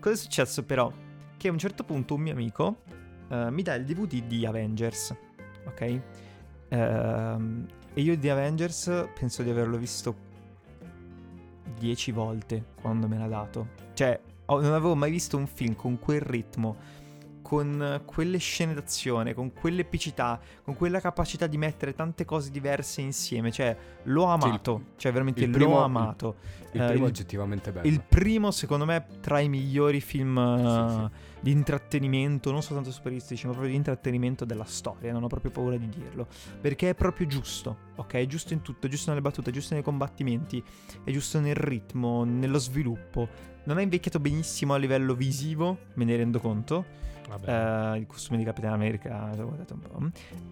Cosa 0.00 0.14
è 0.14 0.18
successo 0.18 0.62
però? 0.64 0.90
Che 1.38 1.46
a 1.46 1.52
un 1.52 1.58
certo 1.58 1.84
punto 1.84 2.16
un 2.16 2.20
mio 2.20 2.32
amico 2.32 2.82
eh, 3.28 3.48
mi 3.52 3.62
dà 3.62 3.74
il 3.74 3.84
DVD 3.84 4.24
di 4.24 4.44
Avengers, 4.44 5.14
ok? 5.66 6.00
Ehm, 6.70 7.66
e 7.94 8.00
io 8.00 8.16
di 8.16 8.28
Avengers 8.28 9.06
penso 9.16 9.44
di 9.44 9.50
averlo 9.50 9.76
visto 9.76 10.16
dieci 11.78 12.10
volte 12.10 12.64
quando 12.80 13.06
me 13.06 13.18
l'ha 13.18 13.28
dato. 13.28 13.68
Cioè, 13.94 14.20
non 14.46 14.64
avevo 14.64 14.96
mai 14.96 15.12
visto 15.12 15.36
un 15.36 15.46
film 15.46 15.76
con 15.76 16.00
quel 16.00 16.22
ritmo, 16.22 16.76
con 17.48 18.02
quelle 18.04 18.36
scene 18.36 18.74
d'azione, 18.74 19.32
con 19.32 19.54
quell'epicità, 19.54 20.38
con 20.62 20.76
quella 20.76 21.00
capacità 21.00 21.46
di 21.46 21.56
mettere 21.56 21.94
tante 21.94 22.26
cose 22.26 22.50
diverse 22.50 23.00
insieme. 23.00 23.50
Cioè, 23.50 23.74
l'ho 24.02 24.24
amato. 24.24 24.82
cioè, 24.96 25.10
veramente 25.12 25.44
il 25.44 25.50
l'ho 25.52 25.56
primo- 25.56 25.82
amato. 25.82 26.36
Il 26.72 26.82
Eh, 26.82 26.84
primo 26.88 26.90
è 26.90 26.94
il- 26.96 27.02
oggettivamente 27.04 27.72
bello. 27.72 27.86
Il 27.88 28.02
primo, 28.06 28.50
secondo 28.50 28.84
me, 28.84 29.06
tra 29.22 29.40
i 29.40 29.48
migliori 29.48 30.02
film 30.02 30.36
uh, 30.36 31.08
Sì, 31.08 31.16
di 31.40 31.50
intrattenimento, 31.52 32.50
non 32.52 32.60
soltanto 32.62 32.90
superistici, 32.90 33.46
ma 33.46 33.52
proprio 33.52 33.70
di 33.72 33.78
intrattenimento 33.78 34.44
della 34.44 34.64
storia. 34.66 35.10
Non 35.12 35.22
ho 35.22 35.28
proprio 35.28 35.50
paura 35.50 35.78
di 35.78 35.88
dirlo. 35.88 36.26
Perché 36.60 36.90
è 36.90 36.94
proprio 36.94 37.26
giusto, 37.26 37.78
ok? 37.96 38.12
È 38.12 38.26
giusto 38.26 38.52
in 38.52 38.60
tutto, 38.60 38.88
è 38.88 38.90
giusto 38.90 39.08
nelle 39.08 39.22
battute, 39.22 39.48
è 39.48 39.52
giusto 39.54 39.72
nei 39.72 39.82
combattimenti, 39.82 40.62
è 41.02 41.10
giusto 41.10 41.40
nel 41.40 41.54
ritmo, 41.54 42.24
nello 42.24 42.58
sviluppo. 42.58 43.26
Non 43.64 43.78
è 43.78 43.82
invecchiato 43.82 44.20
benissimo 44.20 44.74
a 44.74 44.76
livello 44.76 45.14
visivo, 45.14 45.78
me 45.94 46.04
ne 46.04 46.14
rendo 46.16 46.40
conto. 46.40 47.06
Vabbè. 47.28 47.94
Eh, 47.94 47.98
il 47.98 48.06
costume 48.06 48.38
di 48.38 48.44
Capitan 48.44 48.72
America, 48.72 49.30
l'ho 49.34 49.46
guardato 49.46 49.74
un 49.74 49.80
po'. 49.80 50.10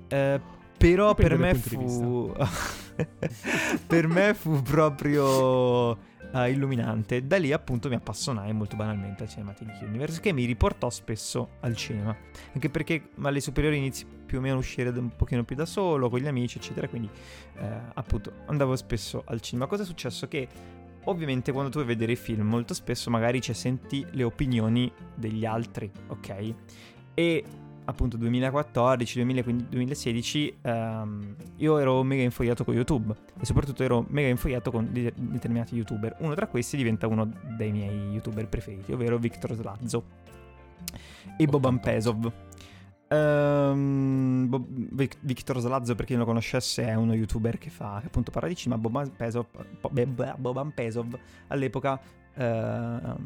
Eh, 0.09 0.41
però 0.77 1.15
per 1.15 1.39
me 1.39 1.55
fu. 1.55 2.35
per 3.87 4.07
me 4.09 4.35
fu 4.35 4.63
proprio 4.63 5.91
uh, 6.37 6.49
illuminante. 6.49 7.27
Da 7.27 7.39
lì 7.39 7.53
appunto 7.53 7.89
mi 7.89 7.95
appassionai 7.95 8.53
molto 8.53 8.77
banalmente 8.77 9.23
al 9.23 9.29
Cinematic 9.29 9.81
Universe 9.83 10.21
che 10.21 10.33
mi 10.33 10.45
riportò 10.45 10.91
spesso 10.91 11.51
al 11.61 11.75
cinema. 11.77 12.15
Anche 12.53 12.69
perché 12.69 13.11
alle 13.23 13.41
superiori 13.41 13.79
inizi 13.79 14.07
più 14.27 14.39
o 14.39 14.41
meno 14.41 14.57
a 14.57 14.59
uscire 14.59 14.91
un 14.91 15.15
pochino 15.17 15.45
più 15.45 15.57
da 15.57 15.67
solo, 15.67 16.11
con 16.11 16.21
gli 16.21 16.27
amici, 16.27 16.59
eccetera. 16.59 16.89
Quindi 16.89 17.09
uh, 17.59 17.65
appunto 17.95 18.33
andavo 18.47 18.77
spesso 18.77 19.23
al 19.27 19.41
cinema. 19.41 19.67
Cosa 19.67 19.83
è 19.83 19.87
successo? 19.87 20.29
Che 20.29 20.49
ovviamente 21.07 21.53
quando 21.53 21.71
tu 21.71 21.79
vai 21.79 21.87
a 21.87 21.89
vedere 21.89 22.13
i 22.13 22.17
film 22.17 22.47
molto 22.47 22.75
spesso 22.75 23.11
magari 23.11 23.41
ci 23.41 23.53
senti 23.55 24.07
le 24.11 24.23
opinioni 24.23 24.91
degli 25.15 25.45
altri, 25.45 25.91
ok? 26.09 26.55
E 27.15 27.45
appunto 27.85 28.17
2014, 28.17 29.15
2015, 29.15 29.69
2016 29.71 30.57
um, 30.63 31.35
io 31.57 31.79
ero 31.79 32.03
mega 32.03 32.23
infogliato 32.23 32.65
con 32.65 32.75
YouTube 32.75 33.15
e 33.41 33.45
soprattutto 33.45 33.83
ero 33.83 34.05
mega 34.09 34.29
infogliato 34.29 34.71
con 34.71 34.89
de- 34.93 35.13
determinati 35.15 35.77
youtuber. 35.77 36.17
Uno 36.19 36.35
tra 36.35 36.47
questi 36.47 36.77
diventa 36.77 37.07
uno 37.07 37.31
dei 37.57 37.73
miei 37.73 38.11
youtuber 38.11 38.49
preferiti, 38.49 38.93
ovvero 38.93 39.19
Victor 39.19 39.55
Slazzo 39.55 40.05
e 41.37 41.47
Boban 41.47 41.81
Pesov. 41.81 42.33
Um, 43.09 44.47
Bob, 44.49 44.67
Victor 45.21 45.61
Slazzo, 45.61 45.95
per 45.95 46.07
chi 46.07 46.13
non 46.13 46.23
lo 46.23 46.27
conoscesse, 46.27 46.85
è 46.87 46.95
uno 46.95 47.15
youtuber 47.15 47.57
che 47.57 47.71
fa 47.71 47.99
che 48.01 48.07
appunto 48.07 48.31
parla 48.31 48.49
di 48.49 48.57
cinema. 48.57 48.81
Boban 48.81 49.13
Pesov, 49.15 49.47
Boban 50.37 50.73
Pesov 50.75 51.19
all'epoca 51.49 52.01
uh, 52.35 53.17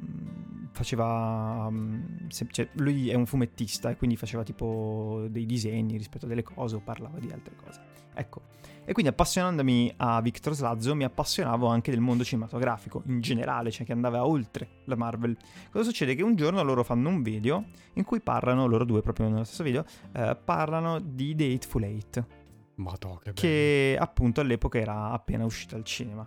faceva. 0.72 1.66
Um, 1.68 2.28
se, 2.28 2.46
cioè, 2.50 2.68
lui 2.74 3.08
è 3.10 3.14
un 3.14 3.26
fumettista 3.26 3.90
e 3.90 3.96
quindi 3.96 4.16
faceva 4.16 4.42
tipo 4.42 5.26
dei 5.30 5.46
disegni 5.46 5.96
rispetto 5.96 6.26
a 6.26 6.28
delle 6.28 6.42
cose 6.42 6.76
o 6.76 6.80
parlava 6.80 7.18
di 7.18 7.30
altre 7.32 7.54
cose. 7.56 7.80
Ecco. 8.14 8.42
E 8.84 8.92
quindi 8.92 9.12
appassionandomi 9.12 9.94
a 9.98 10.20
Victor 10.20 10.52
Slazzo 10.54 10.94
mi 10.94 11.04
appassionavo 11.04 11.66
anche 11.66 11.90
del 11.90 12.00
mondo 12.00 12.24
cinematografico 12.24 13.02
in 13.06 13.20
generale, 13.20 13.70
cioè 13.70 13.86
che 13.86 13.92
andava 13.92 14.26
oltre 14.26 14.80
la 14.86 14.96
Marvel. 14.96 15.36
Cosa 15.70 15.84
succede? 15.84 16.14
Che 16.14 16.22
un 16.22 16.34
giorno 16.34 16.62
loro 16.62 16.82
fanno 16.82 17.08
un 17.08 17.22
video 17.22 17.66
in 17.94 18.04
cui 18.04 18.20
parlano, 18.20 18.66
loro 18.66 18.84
due 18.84 19.00
proprio 19.00 19.28
nello 19.28 19.44
stesso 19.44 19.62
video, 19.62 19.84
eh, 20.12 20.36
parlano 20.42 20.98
di 20.98 21.34
The 21.34 21.52
Hateful 21.52 21.84
Eight. 21.84 22.26
Madò, 22.76 23.18
che. 23.18 23.32
Che 23.32 23.96
appunto 23.98 24.40
all'epoca 24.40 24.78
era 24.78 25.10
appena 25.10 25.44
uscito 25.44 25.76
al 25.76 25.84
cinema 25.84 26.26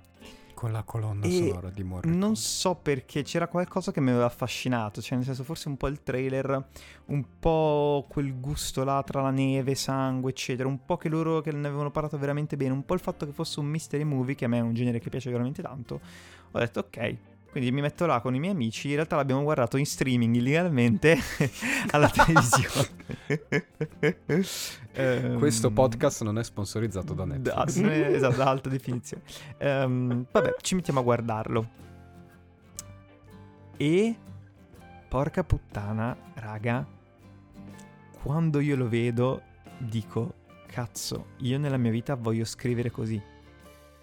con 0.64 0.72
la 0.72 0.84
colonna 0.84 1.26
e 1.26 1.30
sonora 1.30 1.70
di 1.70 1.84
Morricone. 1.84 2.16
Non 2.16 2.38
so 2.38 2.76
perché 2.76 3.22
c'era 3.24 3.50
qualcosa 3.50 3.92
che 3.92 4.00
mi 4.00 4.12
aveva 4.12 4.28
affascinato, 4.28 5.02
cioè 5.02 5.18
nel 5.18 5.26
senso 5.26 5.44
forse 5.44 5.68
un 5.68 5.76
po' 5.76 5.88
il 5.88 6.02
trailer, 6.04 6.68
un 7.08 7.26
po' 7.38 8.06
quel 8.08 8.40
gusto 8.40 8.86
là 8.86 9.04
tra 9.04 9.22
la 9.22 9.30
neve, 9.30 9.76
sangue, 9.76 10.32
eccetera, 10.32 10.70
un 10.70 10.86
po' 10.86 10.96
che 10.96 11.10
loro 11.10 11.42
che 11.42 11.52
ne 11.52 11.68
avevano 11.68 11.92
parlato 11.92 12.18
veramente 12.18 12.56
bene, 12.56 12.72
un 12.72 12.86
po' 12.86 12.94
il 12.94 13.02
fatto 13.02 13.26
che 13.26 13.34
fosse 13.34 13.60
un 13.60 13.66
mystery 13.66 14.06
movie, 14.06 14.36
che 14.36 14.46
a 14.46 14.48
me 14.48 14.60
è 14.60 14.62
un 14.62 14.74
genere 14.74 15.00
che 15.00 15.10
piace 15.10 15.30
veramente 15.30 15.62
tanto. 15.62 16.00
Ho 16.52 16.60
detto 16.60 16.80
ok, 16.80 17.16
quindi 17.54 17.72
mi 17.72 17.82
metto 17.82 18.08
là 18.08 18.20
con 18.20 18.34
i 18.34 18.40
miei 18.40 18.52
amici. 18.52 18.88
In 18.88 18.96
realtà 18.96 19.16
l'abbiamo 19.16 19.44
guardato 19.44 19.78
in 19.78 19.86
streaming 19.86 20.36
illegalmente 20.38 21.20
alla 21.92 22.10
televisione. 22.10 22.88
um, 24.96 25.38
Questo 25.38 25.70
podcast 25.70 26.24
non 26.24 26.40
è 26.40 26.44
sponsorizzato 26.44 27.14
da 27.14 27.26
Netflix. 27.26 27.80
Da, 27.80 28.08
esatto, 28.08 28.36
da 28.38 28.50
alta 28.50 28.70
definizione. 28.70 29.22
Um, 29.60 30.26
vabbè, 30.32 30.56
ci 30.62 30.74
mettiamo 30.74 31.02
a 31.02 31.04
guardarlo. 31.04 31.70
E 33.78 34.16
porca 35.08 35.44
puttana, 35.44 36.18
raga, 36.34 36.88
quando 38.24 38.62
io 38.62 38.76
lo 38.76 38.90
vedo 38.90 39.44
dico, 39.78 40.34
cazzo, 40.66 41.28
io 41.42 41.60
nella 41.60 41.78
mia 41.78 41.92
vita 41.92 42.16
voglio 42.16 42.46
scrivere 42.46 42.90
così. 42.90 43.22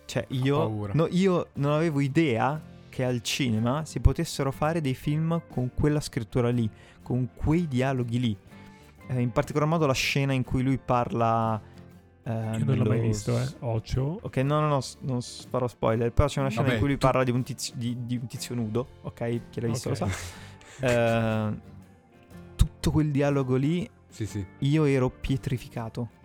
Cioè, 0.04 0.24
io, 0.28 0.88
no, 0.92 1.08
io 1.10 1.48
non 1.54 1.72
avevo 1.72 1.98
idea 1.98 2.69
che 2.90 3.04
al 3.04 3.22
cinema 3.22 3.86
si 3.86 4.00
potessero 4.00 4.52
fare 4.52 4.82
dei 4.82 4.94
film 4.94 5.40
con 5.48 5.70
quella 5.72 6.00
scrittura 6.00 6.50
lì, 6.50 6.68
con 7.02 7.30
quei 7.34 7.66
dialoghi 7.66 8.20
lì. 8.20 8.36
Eh, 9.06 9.20
in 9.20 9.30
particolar 9.30 9.66
modo 9.66 9.86
la 9.86 9.94
scena 9.94 10.34
in 10.34 10.44
cui 10.44 10.62
lui 10.62 10.78
parla... 10.78 11.60
Eh, 12.22 12.30
Io 12.30 12.64
non 12.64 12.76
l'ho 12.76 12.84
mai 12.84 13.00
visto, 13.00 13.38
eh. 13.38 13.46
Occhio. 13.60 14.18
Ok, 14.20 14.36
no, 14.38 14.60
no, 14.60 14.68
no, 14.68 14.80
non 15.00 15.20
farò 15.22 15.66
spoiler. 15.66 16.12
Però 16.12 16.28
c'è 16.28 16.40
una 16.40 16.50
scena 16.50 16.64
Vabbè, 16.64 16.74
in 16.74 16.80
cui 16.80 16.90
lui 16.90 16.98
tu... 16.98 17.06
parla 17.06 17.24
di 17.24 17.30
un, 17.30 17.42
tizio, 17.42 17.74
di, 17.76 17.96
di 18.04 18.16
un, 18.16 18.26
tizio, 18.26 18.54
nudo. 18.54 18.88
Ok, 19.02 19.40
chi 19.48 19.60
l'ha 19.60 19.68
visto 19.68 19.90
okay. 19.90 20.06
lo 20.06 20.14
sa. 20.14 21.48
eh, 21.48 21.60
tutto 22.54 22.90
quel 22.90 23.10
dialogo 23.10 23.56
lì, 23.56 23.88
sì, 24.08 24.26
sì. 24.26 24.44
io 24.58 24.84
ero 24.84 25.08
pietrificato. 25.10 26.18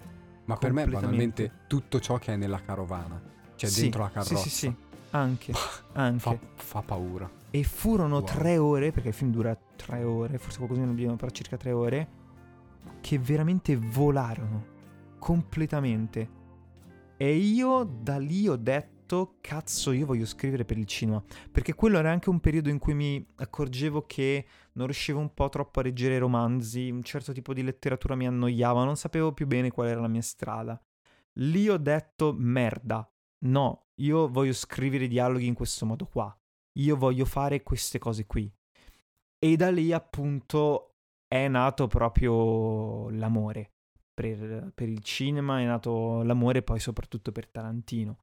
Ma 0.46 0.58
per 0.58 0.74
me, 0.74 0.86
banalmente, 0.86 1.52
tutto 1.68 2.00
ciò 2.00 2.18
che 2.18 2.34
è 2.34 2.36
nella 2.36 2.62
carovana, 2.62 3.20
cioè 3.56 3.70
sì, 3.70 3.82
dentro 3.82 4.04
la 4.04 4.10
carrozza. 4.10 4.36
Sì, 4.36 4.50
sì, 4.50 4.56
sì. 4.56 4.76
Anche, 5.16 5.54
anche. 5.94 6.20
Fa, 6.20 6.38
fa, 6.56 6.82
paura. 6.82 7.30
E 7.50 7.64
furono 7.64 8.18
wow. 8.18 8.26
tre 8.26 8.58
ore, 8.58 8.92
perché 8.92 9.10
il 9.10 9.14
film 9.14 9.32
dura 9.32 9.58
tre 9.76 10.04
ore, 10.04 10.38
forse 10.38 10.58
qualcosina 10.58 10.92
di 10.92 11.04
meno, 11.04 11.16
però 11.16 11.32
circa 11.32 11.56
tre 11.56 11.72
ore, 11.72 12.08
che 13.00 13.18
veramente 13.18 13.78
volarono 13.78 14.74
completamente. 15.18 16.44
E 17.16 17.34
io 17.34 17.84
da 17.86 18.18
lì 18.18 18.50
ho 18.50 18.58
detto, 18.58 19.38
cazzo, 19.40 19.94
io 19.94 20.06
voglio 20.06 20.26
scrivere 20.26 20.66
per 20.66 20.78
il 20.78 20.86
cinema. 20.86 21.24
Perché 21.50 21.74
quello 21.76 21.98
era 21.98 22.12
anche 22.12 22.30
un 22.30 22.42
periodo 22.42 22.70
in 22.70 22.78
cui 22.78 22.94
mi 22.94 23.26
accorgevo 23.36 24.06
che 24.06 24.46
non 24.74 24.88
riuscivo 24.88 25.20
un 25.20 25.34
po' 25.34 25.48
troppo 25.48 25.80
a 25.80 25.84
leggere 25.84 26.18
romanzi, 26.18 26.90
un 26.90 27.04
certo 27.04 27.32
tipo 27.32 27.54
di 27.54 27.64
letteratura 27.64 28.16
mi 28.16 28.28
annoiava, 28.28 28.84
non 28.84 28.98
sapevo 28.98 29.32
più 29.32 29.48
bene 29.48 29.72
qual 29.72 29.88
era 29.88 30.02
la 30.02 30.10
mia 30.10 30.22
strada. 30.22 30.78
Lì 31.38 31.70
ho 31.70 31.78
detto, 31.78 32.36
merda, 32.38 33.10
no, 33.46 33.88
io 34.02 34.28
voglio 34.28 34.54
scrivere 34.54 35.08
dialoghi 35.08 35.48
in 35.48 35.54
questo 35.54 35.86
modo 35.86 36.06
qua, 36.06 36.36
io 36.80 36.96
voglio 36.96 37.26
fare 37.26 37.64
queste 37.64 38.00
cose 38.00 38.26
qui. 38.26 38.52
E 39.38 39.56
da 39.56 39.70
lì 39.70 39.92
appunto 39.92 40.96
è 41.28 41.48
nato 41.48 41.88
proprio 41.88 43.10
l'amore 43.10 43.72
per, 44.14 44.72
per 44.74 44.90
il 44.90 45.04
cinema, 45.04 45.60
è 45.60 45.66
nato 45.66 46.24
l'amore 46.24 46.64
poi 46.64 46.80
soprattutto 46.80 47.32
per 47.32 47.48
Tarantino. 47.48 48.18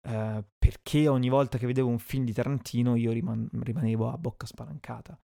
Uh, 0.00 0.42
perché 0.56 1.08
ogni 1.08 1.28
volta 1.28 1.58
che 1.58 1.66
vedevo 1.66 1.88
un 1.88 1.98
film 1.98 2.24
di 2.24 2.32
Tarantino 2.32 2.94
io 2.94 3.10
riman- 3.12 3.48
rimanevo 3.52 4.10
a 4.10 4.16
bocca 4.16 4.46
spalancata. 4.46 5.18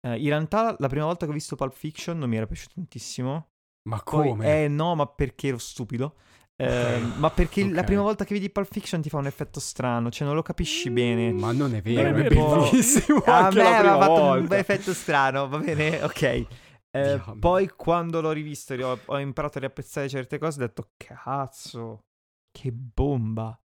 Uh, 0.00 0.14
in 0.14 0.28
realtà 0.28 0.76
la 0.78 0.88
prima 0.88 1.04
volta 1.04 1.24
che 1.24 1.30
ho 1.30 1.34
visto 1.34 1.56
Pulp 1.56 1.72
Fiction 1.72 2.18
non 2.18 2.28
mi 2.28 2.36
era 2.36 2.46
piaciuto 2.46 2.74
tantissimo. 2.74 3.48
Ma 3.88 4.02
come? 4.02 4.36
Poi, 4.36 4.46
eh 4.46 4.68
no, 4.68 4.94
ma 4.94 5.06
perché 5.06 5.48
ero 5.48 5.58
stupido. 5.58 6.16
Eh, 6.56 7.00
ma 7.16 7.30
perché 7.30 7.62
okay. 7.62 7.72
la 7.72 7.82
prima 7.82 8.02
volta 8.02 8.24
che 8.24 8.34
vedi 8.34 8.50
Pulp 8.50 8.68
Fiction 8.70 9.00
ti 9.00 9.08
fa 9.08 9.18
un 9.18 9.26
effetto 9.26 9.58
strano, 9.58 10.10
cioè 10.10 10.26
non 10.26 10.36
lo 10.36 10.42
capisci 10.42 10.90
bene. 10.90 11.32
Ma 11.32 11.52
non 11.52 11.74
è 11.74 11.82
vero, 11.82 12.16
è, 12.16 12.22
è 12.24 12.28
bellissimo. 12.28 13.22
A 13.24 13.50
me 13.50 13.76
aveva 13.76 13.98
fatto 13.98 14.20
volta. 14.20 14.54
un 14.54 14.60
effetto 14.60 14.94
strano, 14.94 15.48
va 15.48 15.58
bene? 15.58 16.00
Ok. 16.12 16.46
Eh, 16.94 17.22
poi 17.38 17.68
quando 17.68 18.20
l'ho 18.20 18.32
rivisto 18.32 18.74
ho, 18.74 19.00
ho 19.06 19.18
imparato 19.18 19.56
a 19.56 19.60
riapprezzare 19.60 20.10
certe 20.10 20.38
cose 20.38 20.62
ho 20.62 20.66
detto 20.66 20.90
cazzo, 20.96 22.04
che 22.50 22.70
bomba. 22.70 23.58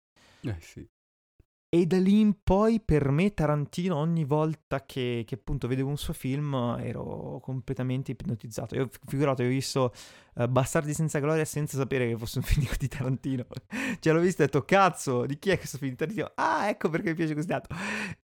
Eh 0.42 0.58
sì. 0.60 0.88
E 1.76 1.86
da 1.86 1.99
lì 1.99 2.21
in 2.21 2.41
poi 2.41 2.80
per 2.80 3.09
me 3.09 3.34
Tarantino 3.34 3.97
ogni 3.97 4.23
volta 4.23 4.86
che, 4.86 5.26
che 5.28 5.36
appunto 5.36 5.67
vedevo 5.67 5.89
un 5.89 5.97
suo 5.97 6.13
film 6.13 6.53
ero 6.80 7.41
completamente 7.41 8.11
ipnotizzato. 8.11 8.76
Io 8.76 8.89
figurato, 9.05 9.43
ho 9.43 9.47
visto 9.47 9.91
uh, 10.36 10.47
Bastardi 10.47 10.93
senza 10.93 11.19
gloria 11.19 11.43
senza 11.43 11.76
sapere 11.76 12.07
che 12.07 12.17
fosse 12.17 12.38
un 12.38 12.45
film 12.47 12.65
di 12.80 12.88
Tarantino. 12.88 13.45
cioè 13.99 14.13
l'ho 14.13 14.21
visto 14.21 14.41
e 14.41 14.45
ho 14.45 14.47
detto 14.47 14.63
cazzo, 14.63 15.26
di 15.26 15.38
chi 15.38 15.49
è 15.49 15.57
questo 15.57 15.78
film 15.78 15.89
di 15.89 15.97
Tarantino? 15.97 16.32
Ah, 16.36 16.69
ecco 16.69 16.88
perché 16.88 17.09
mi 17.09 17.15
piace 17.15 17.34
così 17.34 17.47
tanto. 17.47 17.76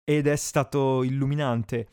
Ed 0.05 0.25
è 0.25 0.35
stato 0.37 1.03
illuminante. 1.03 1.89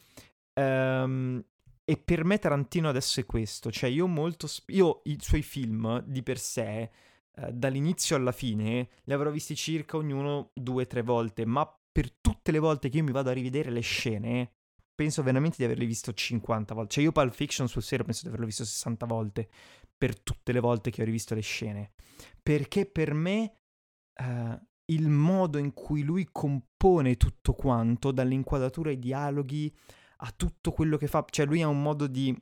Um, 0.54 1.44
e 1.84 1.96
per 1.96 2.24
me 2.24 2.38
Tarantino 2.38 2.88
adesso 2.88 3.18
è 3.18 3.26
questo, 3.26 3.72
cioè 3.72 3.90
io 3.90 4.06
molto... 4.06 4.46
Sp- 4.46 4.70
io 4.70 5.00
i 5.02 5.16
suoi 5.18 5.42
film 5.42 6.00
di 6.06 6.22
per 6.22 6.38
sé 6.38 6.88
eh, 7.40 7.52
dall'inizio 7.52 8.16
alla 8.16 8.32
fine 8.32 8.88
li 9.04 9.12
avrò 9.12 9.30
visti 9.30 9.54
circa 9.54 9.96
ognuno 9.96 10.50
due 10.54 10.82
o 10.82 10.86
tre 10.86 11.02
volte, 11.02 11.44
ma 11.46 11.66
per 11.92 12.12
tutte 12.12 12.52
le 12.52 12.58
volte 12.58 12.88
che 12.88 12.98
io 12.98 13.04
mi 13.04 13.12
vado 13.12 13.30
a 13.30 13.32
rivedere 13.32 13.70
le 13.70 13.80
scene, 13.80 14.52
penso 14.94 15.22
veramente 15.22 15.56
di 15.58 15.64
averle 15.64 15.86
visto 15.86 16.12
50 16.12 16.74
volte. 16.74 16.94
Cioè 16.94 17.04
io 17.04 17.12
Pulp 17.12 17.32
Fiction 17.32 17.68
sul 17.68 17.82
serio 17.82 18.04
penso 18.04 18.22
di 18.22 18.28
averlo 18.28 18.46
visto 18.46 18.64
60 18.64 19.06
volte 19.06 19.48
per 19.96 20.18
tutte 20.20 20.52
le 20.52 20.60
volte 20.60 20.90
che 20.90 21.02
ho 21.02 21.04
rivisto 21.04 21.34
le 21.34 21.40
scene. 21.40 21.92
Perché 22.42 22.86
per 22.86 23.14
me 23.14 23.60
uh, 24.22 24.58
il 24.86 25.08
modo 25.08 25.58
in 25.58 25.72
cui 25.72 26.02
lui 26.02 26.28
compone 26.30 27.16
tutto 27.16 27.54
quanto, 27.54 28.12
dall'inquadratura 28.12 28.90
ai 28.90 28.98
dialoghi 28.98 29.74
a 30.22 30.32
tutto 30.36 30.70
quello 30.70 30.96
che 30.96 31.06
fa, 31.06 31.24
cioè 31.30 31.46
lui 31.46 31.62
ha 31.62 31.68
un 31.68 31.82
modo 31.82 32.06
di, 32.06 32.34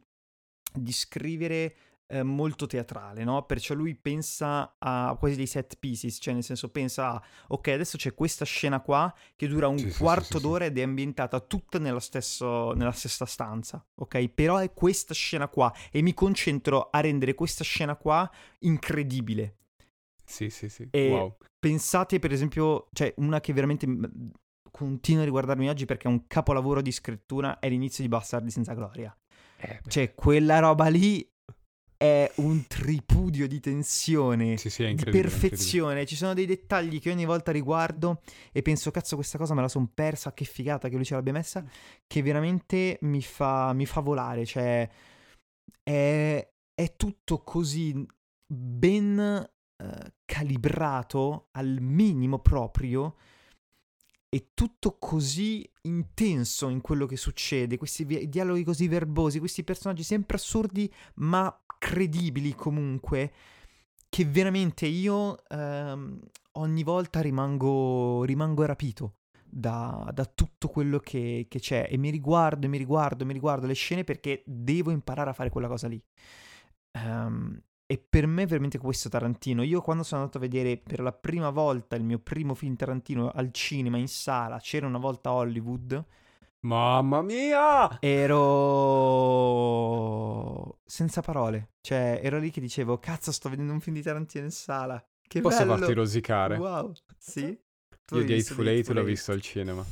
di 0.73 0.93
scrivere 0.93 1.77
eh, 2.09 2.23
molto 2.23 2.67
teatrale, 2.67 3.23
no? 3.23 3.45
Perciò 3.45 3.75
lui 3.75 3.95
pensa 3.95 4.77
a 4.79 5.15
quasi 5.19 5.37
dei 5.37 5.47
set 5.47 5.77
pieces, 5.79 6.19
cioè 6.21 6.35
nel 6.35 6.43
senso 6.43 6.71
pensa 6.71 7.13
a, 7.13 7.23
ok, 7.49 7.69
adesso 7.69 7.97
c'è 7.97 8.15
questa 8.15 8.45
scena 8.45 8.81
qua 8.81 9.15
che 9.37 9.47
dura 9.47 9.69
un 9.69 9.79
sì, 9.79 9.91
quarto 9.91 10.39
sì, 10.39 10.43
d'ora 10.43 10.65
sì, 10.65 10.71
ed 10.71 10.79
è 10.79 10.83
ambientata 10.83 11.39
tutta 11.41 11.79
nella, 11.79 12.01
stesso, 12.01 12.73
nella 12.73 12.93
stessa 12.93 13.27
stanza, 13.27 13.85
ok? 13.97 14.29
Però 14.29 14.57
è 14.57 14.73
questa 14.73 15.15
scena 15.15 15.49
qua 15.49 15.73
e 15.91 16.01
mi 16.01 16.15
concentro 16.15 16.89
a 16.91 17.01
rendere 17.01 17.35
questa 17.35 17.63
scena 17.63 17.95
qua 17.97 18.29
incredibile. 18.61 19.57
Sì, 20.25 20.51
sì, 20.51 20.69
sì. 20.69 20.89
E 20.91 21.11
wow. 21.11 21.37
pensate 21.59 22.19
per 22.19 22.33
esempio, 22.33 22.89
cioè 22.93 23.13
una 23.19 23.41
che 23.41 23.53
veramente 23.53 23.87
continuo 24.71 25.23
a 25.23 25.25
riguardarmi 25.25 25.69
oggi 25.69 25.87
perché 25.87 26.09
è 26.09 26.11
un 26.11 26.27
capolavoro 26.27 26.81
di 26.81 26.93
scrittura, 26.93 27.59
è 27.59 27.69
l'inizio 27.69 28.03
di 28.03 28.09
Bastardi 28.09 28.51
senza 28.51 28.75
gloria. 28.75 29.15
Eh. 29.57 29.81
Cioè, 29.87 30.15
quella 30.15 30.61
roba 30.61 30.87
lì 30.89 31.29
è 31.99 32.31
un 32.37 32.65
tripudio 32.69 33.49
di 33.49 33.59
tensione, 33.59 34.57
Sì, 34.57 34.71
sì, 34.71 34.95
di 34.95 35.05
perfezione. 35.05 36.07
Ci 36.07 36.15
sono 36.15 36.33
dei 36.33 36.47
dettagli 36.47 37.01
che 37.01 37.11
ogni 37.11 37.25
volta 37.25 37.51
riguardo 37.51 38.23
e 38.53 38.63
penso, 38.63 38.93
cazzo, 38.93 39.17
questa 39.17 39.37
cosa 39.37 39.53
me 39.53 39.63
la 39.63 39.69
son 39.69 39.93
persa, 39.93 40.33
che 40.33 40.45
figata 40.45 40.89
che 40.89 40.95
lui 40.95 41.05
ce 41.05 41.15
l'abbia 41.15 41.33
messa, 41.33 41.69
che 42.07 42.23
veramente 42.23 42.99
mi 43.03 43.21
fa, 43.21 43.73
mi 43.73 43.85
fa 43.85 44.01
volare. 44.01 44.47
Cioè, 44.47 44.89
è, 45.83 46.49
è 46.73 46.97
tutto 46.97 47.43
così 47.43 48.07
ben 48.47 49.19
eh, 49.77 50.13
calibrato 50.25 51.49
al 51.51 51.79
minimo 51.81 52.39
proprio 52.39 53.17
e 54.31 54.51
tutto 54.55 54.97
così 54.99 55.69
intenso 55.83 56.69
in 56.69 56.81
quello 56.81 57.07
che 57.07 57.17
succede, 57.17 57.79
questi 57.79 58.05
vi- 58.05 58.29
dialoghi 58.29 58.65
così 58.65 58.87
verbosi, 58.89 59.39
questi 59.39 59.65
personaggi 59.65 60.03
sempre 60.03 60.37
assurdi 60.37 60.93
ma 61.15 61.65
credibili 61.79 62.55
comunque, 62.55 63.33
che 64.09 64.25
veramente 64.25 64.87
io 64.87 65.39
ehm, 65.49 66.21
ogni 66.53 66.83
volta 66.83 67.21
rimango, 67.21 68.25
rimango 68.25 68.65
rapito 68.65 69.15
da, 69.45 70.11
da 70.13 70.25
tutto 70.27 70.69
quello 70.69 70.99
che, 70.99 71.47
che 71.49 71.59
c'è 71.59 71.89
e 71.91 71.97
mi 71.97 72.11
riguardo 72.11 72.67
e 72.67 72.69
mi 72.69 72.79
riguardo 72.79 73.23
e 73.23 73.27
mi 73.27 73.33
riguardo 73.33 73.67
le 73.67 73.75
scene 73.75 74.05
perché 74.05 74.43
devo 74.45 74.91
imparare 74.91 75.31
a 75.31 75.35
fare 75.35 75.51
quella 75.51 75.69
cosa 75.69 75.89
lì. 75.89 76.03
Ehm, 76.93 77.63
e 77.91 77.97
per 77.97 78.27
me 78.27 78.45
veramente 78.45 78.77
questo 78.77 79.09
Tarantino. 79.09 79.63
Io 79.63 79.81
quando 79.81 80.03
sono 80.03 80.21
andato 80.21 80.37
a 80.37 80.43
vedere 80.43 80.77
per 80.77 81.01
la 81.01 81.11
prima 81.13 81.49
volta 81.49 81.97
il 81.97 82.05
mio 82.05 82.19
primo 82.19 82.53
film 82.55 82.77
Tarantino 82.77 83.31
al 83.31 83.51
cinema 83.51 83.97
in 83.97 84.09
sala, 84.09 84.59
c'era 84.59 84.87
una 84.87 84.99
volta 84.99 85.33
Hollywood, 85.33 86.05
Mamma 86.61 87.23
mia! 87.23 87.99
ero 88.01 89.49
senza 90.85 91.23
parole. 91.23 91.71
Cioè, 91.81 92.21
ero 92.23 92.39
lì 92.39 92.51
che 92.51 92.61
dicevo, 92.61 92.99
cazzo, 92.99 93.33
sto 93.33 93.49
vedendo 93.49 93.73
un 93.73 93.81
film 93.81 93.97
di 93.97 94.03
Tarantino 94.03 94.45
in 94.45 94.51
sala. 94.51 95.03
Che 95.27 95.41
Posso 95.41 95.65
bello! 95.65 95.79
farti 95.79 95.95
rosicare? 95.95 96.59
Wow, 96.59 96.93
sì? 97.17 97.59
Tu 98.05 98.17
Io 98.17 98.25
di 98.25 98.35
Hateful 98.35 98.69
Eight 98.69 98.89
l'ho 98.89 99.03
visto 99.03 99.33
al 99.33 99.41
cinema. 99.41 99.83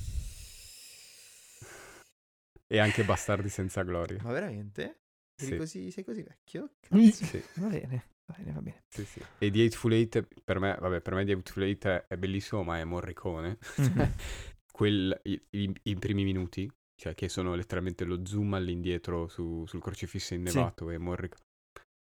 E 2.66 2.78
anche 2.78 3.04
Bastardi 3.04 3.48
senza 3.48 3.82
gloria. 3.84 4.20
Ma 4.22 4.32
veramente? 4.32 5.05
Sei, 5.36 5.48
Sì. 5.48 5.56
così, 5.56 5.90
sei 5.90 6.04
così 6.04 6.22
vecchio? 6.22 6.70
Sì, 7.12 7.42
Va 7.54 7.68
bene, 7.68 8.04
va 8.26 8.34
bene, 8.38 8.52
va 8.52 8.60
bene. 8.62 8.84
sì, 8.88 9.04
sì. 9.04 9.20
E 9.38 9.50
di 9.50 9.64
Hateful 9.64 9.92
Eight, 9.92 10.26
per 10.42 10.58
me, 10.58 10.76
vabbè, 10.80 11.00
per 11.02 11.14
me 11.14 11.24
di 11.24 11.32
Hateful 11.32 11.62
Eight 11.64 11.86
è, 11.86 12.16
bellissimo, 12.16 12.62
ma 12.62 12.78
è 12.78 12.84
Morricone. 12.84 13.58
Mhm. 13.76 14.12
Quel, 14.72 15.20
i, 15.24 15.40
i- 15.50 15.74
i 15.84 15.94
primi 15.96 16.24
minuti, 16.24 16.70
cioè 16.94 17.14
che 17.14 17.28
sono 17.28 17.54
letteralmente 17.54 18.04
lo 18.04 18.24
zoom 18.26 18.54
all'indietro 18.54 19.28
su- 19.28 19.64
sul 19.66 19.80
crocifisso 19.80 20.34
innevato 20.34 20.90
e 20.90 20.98
Morricone. 20.98 21.44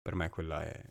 Per 0.02 0.16
me 0.16 0.30
quella 0.30 0.64
è, 0.64 0.84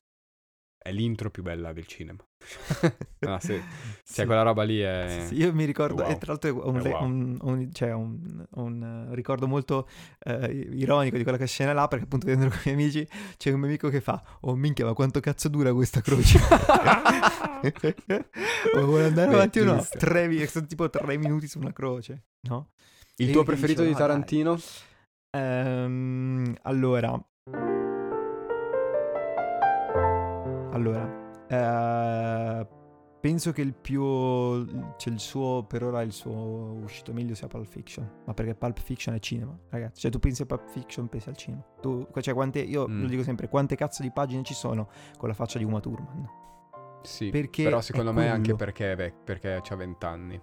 è 0.82 0.92
l'intro 0.92 1.30
più 1.30 1.42
bella 1.42 1.72
del 1.72 1.86
cinema. 1.86 2.22
Ah, 3.24 3.38
sì. 3.38 3.52
Cioè, 3.52 3.62
Sì. 4.02 4.24
quella 4.26 4.42
roba 4.42 4.64
lì 4.64 4.80
è... 4.80 5.18
Sì, 5.20 5.26
sì, 5.28 5.34
io 5.36 5.54
mi 5.54 5.64
ricordo, 5.64 6.02
wow. 6.02 6.10
e 6.10 6.18
tra 6.18 6.32
l'altro 6.32 6.50
ho 6.56 6.70
un, 6.70 6.80
È 6.84 6.88
wow. 6.88 7.04
un- 7.04 7.38
un- 7.40 7.72
cioè 7.72 7.92
un- 7.92 9.06
eh, 9.10 9.14
ricordo 9.14 9.46
molto 9.46 9.88
eh, 10.24 10.50
ironico 10.72 11.16
di 11.16 11.22
quella 11.22 11.38
che 11.38 11.46
scena 11.46 11.72
là, 11.72 11.86
perché 11.86 12.06
appunto 12.06 12.26
vedendo 12.26 12.48
con 12.50 12.58
i 12.64 12.74
miei 12.74 12.90
amici 12.90 13.08
c'è 13.36 13.52
un 13.52 13.60
mio 13.60 13.68
amico 13.68 13.88
che 13.90 14.00
fa, 14.00 14.20
oh 14.40 14.56
minchia, 14.56 14.84
ma 14.84 14.92
quanto 14.92 15.20
cazzo 15.20 15.48
dura 15.48 15.72
questa 15.72 16.00
croce? 16.00 16.40
ma 18.74 18.80
vuole 18.84 19.04
andare 19.04 19.28
Beh, 19.28 19.34
avanti 19.36 19.60
o 19.60 19.64
no? 19.64 19.86
Tre, 19.88 20.46
sono 20.48 20.66
tipo 20.66 20.90
tre 20.90 21.16
minuti 21.16 21.46
su 21.46 21.60
una 21.60 21.72
croce, 21.72 22.24
no? 22.48 22.70
Il 23.18 23.28
E 23.28 23.32
tuo 23.32 23.44
preferito 23.44 23.82
dicevo, 23.82 23.86
di 23.86 23.92
"Ah, 24.02 24.06
dai". 24.06 24.06
Tarantino? 24.08 24.58
Ehm, 25.30 26.56
allora. 26.62 27.24
Allora. 30.72 31.20
eh, 31.48 32.66
penso 33.20 33.52
che 33.52 33.62
il 33.62 33.74
più. 33.74 34.02
Cioè, 34.96 35.12
il 35.12 35.18
suo. 35.20 35.64
Per 35.64 35.82
ora 35.84 36.02
il 36.02 36.12
suo 36.12 36.32
uscito 36.82 37.12
meglio 37.12 37.34
sia 37.34 37.46
Pulp 37.46 37.66
Fiction. 37.66 38.08
Ma 38.24 38.34
perché 38.34 38.54
Pulp 38.54 38.78
Fiction 38.80 39.14
è 39.14 39.18
cinema, 39.18 39.56
ragazzi. 39.70 40.00
Cioè, 40.00 40.10
tu 40.10 40.18
pensi 40.18 40.42
a 40.42 40.46
Pulp 40.46 40.68
Fiction, 40.68 41.08
pensi 41.08 41.28
al 41.28 41.36
cinema. 41.36 41.62
Tu, 41.80 42.06
cioè, 42.20 42.34
quante. 42.34 42.60
Io 42.60 42.88
Mm. 42.88 43.02
lo 43.02 43.08
dico 43.08 43.22
sempre, 43.22 43.48
quante 43.48 43.76
cazzo 43.76 44.02
di 44.02 44.10
pagine 44.10 44.42
ci 44.42 44.54
sono 44.54 44.88
con 45.18 45.28
la 45.28 45.34
faccia 45.34 45.58
di 45.58 45.64
Uma 45.64 45.80
Thurman? 45.80 46.28
Sì, 47.02 47.30
Perché 47.30 47.64
però 47.64 47.78
è 47.78 47.82
secondo 47.82 48.12
me 48.12 48.28
anche 48.28 48.40
quello. 48.52 48.56
perché, 48.56 48.92
è 48.92 48.96
vec- 48.96 49.22
perché 49.24 49.60
ha 49.68 49.76
20 49.76 50.04
anni. 50.06 50.40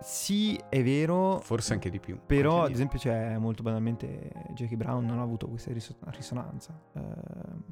Sì, 0.00 0.58
è 0.70 0.82
vero. 0.82 1.40
Forse 1.40 1.72
anche 1.74 1.90
di 1.90 1.98
più. 2.00 2.18
Però, 2.24 2.54
anche 2.60 2.66
ad 2.68 2.72
esempio, 2.72 2.98
c'è 2.98 3.36
molto 3.38 3.62
banalmente 3.62 4.32
Jackie 4.54 4.76
Brown 4.76 5.04
non 5.04 5.18
ha 5.18 5.22
avuto 5.22 5.46
questa 5.48 5.72
riso- 5.72 5.96
risonanza. 6.06 6.72
Ehm, 6.94 7.64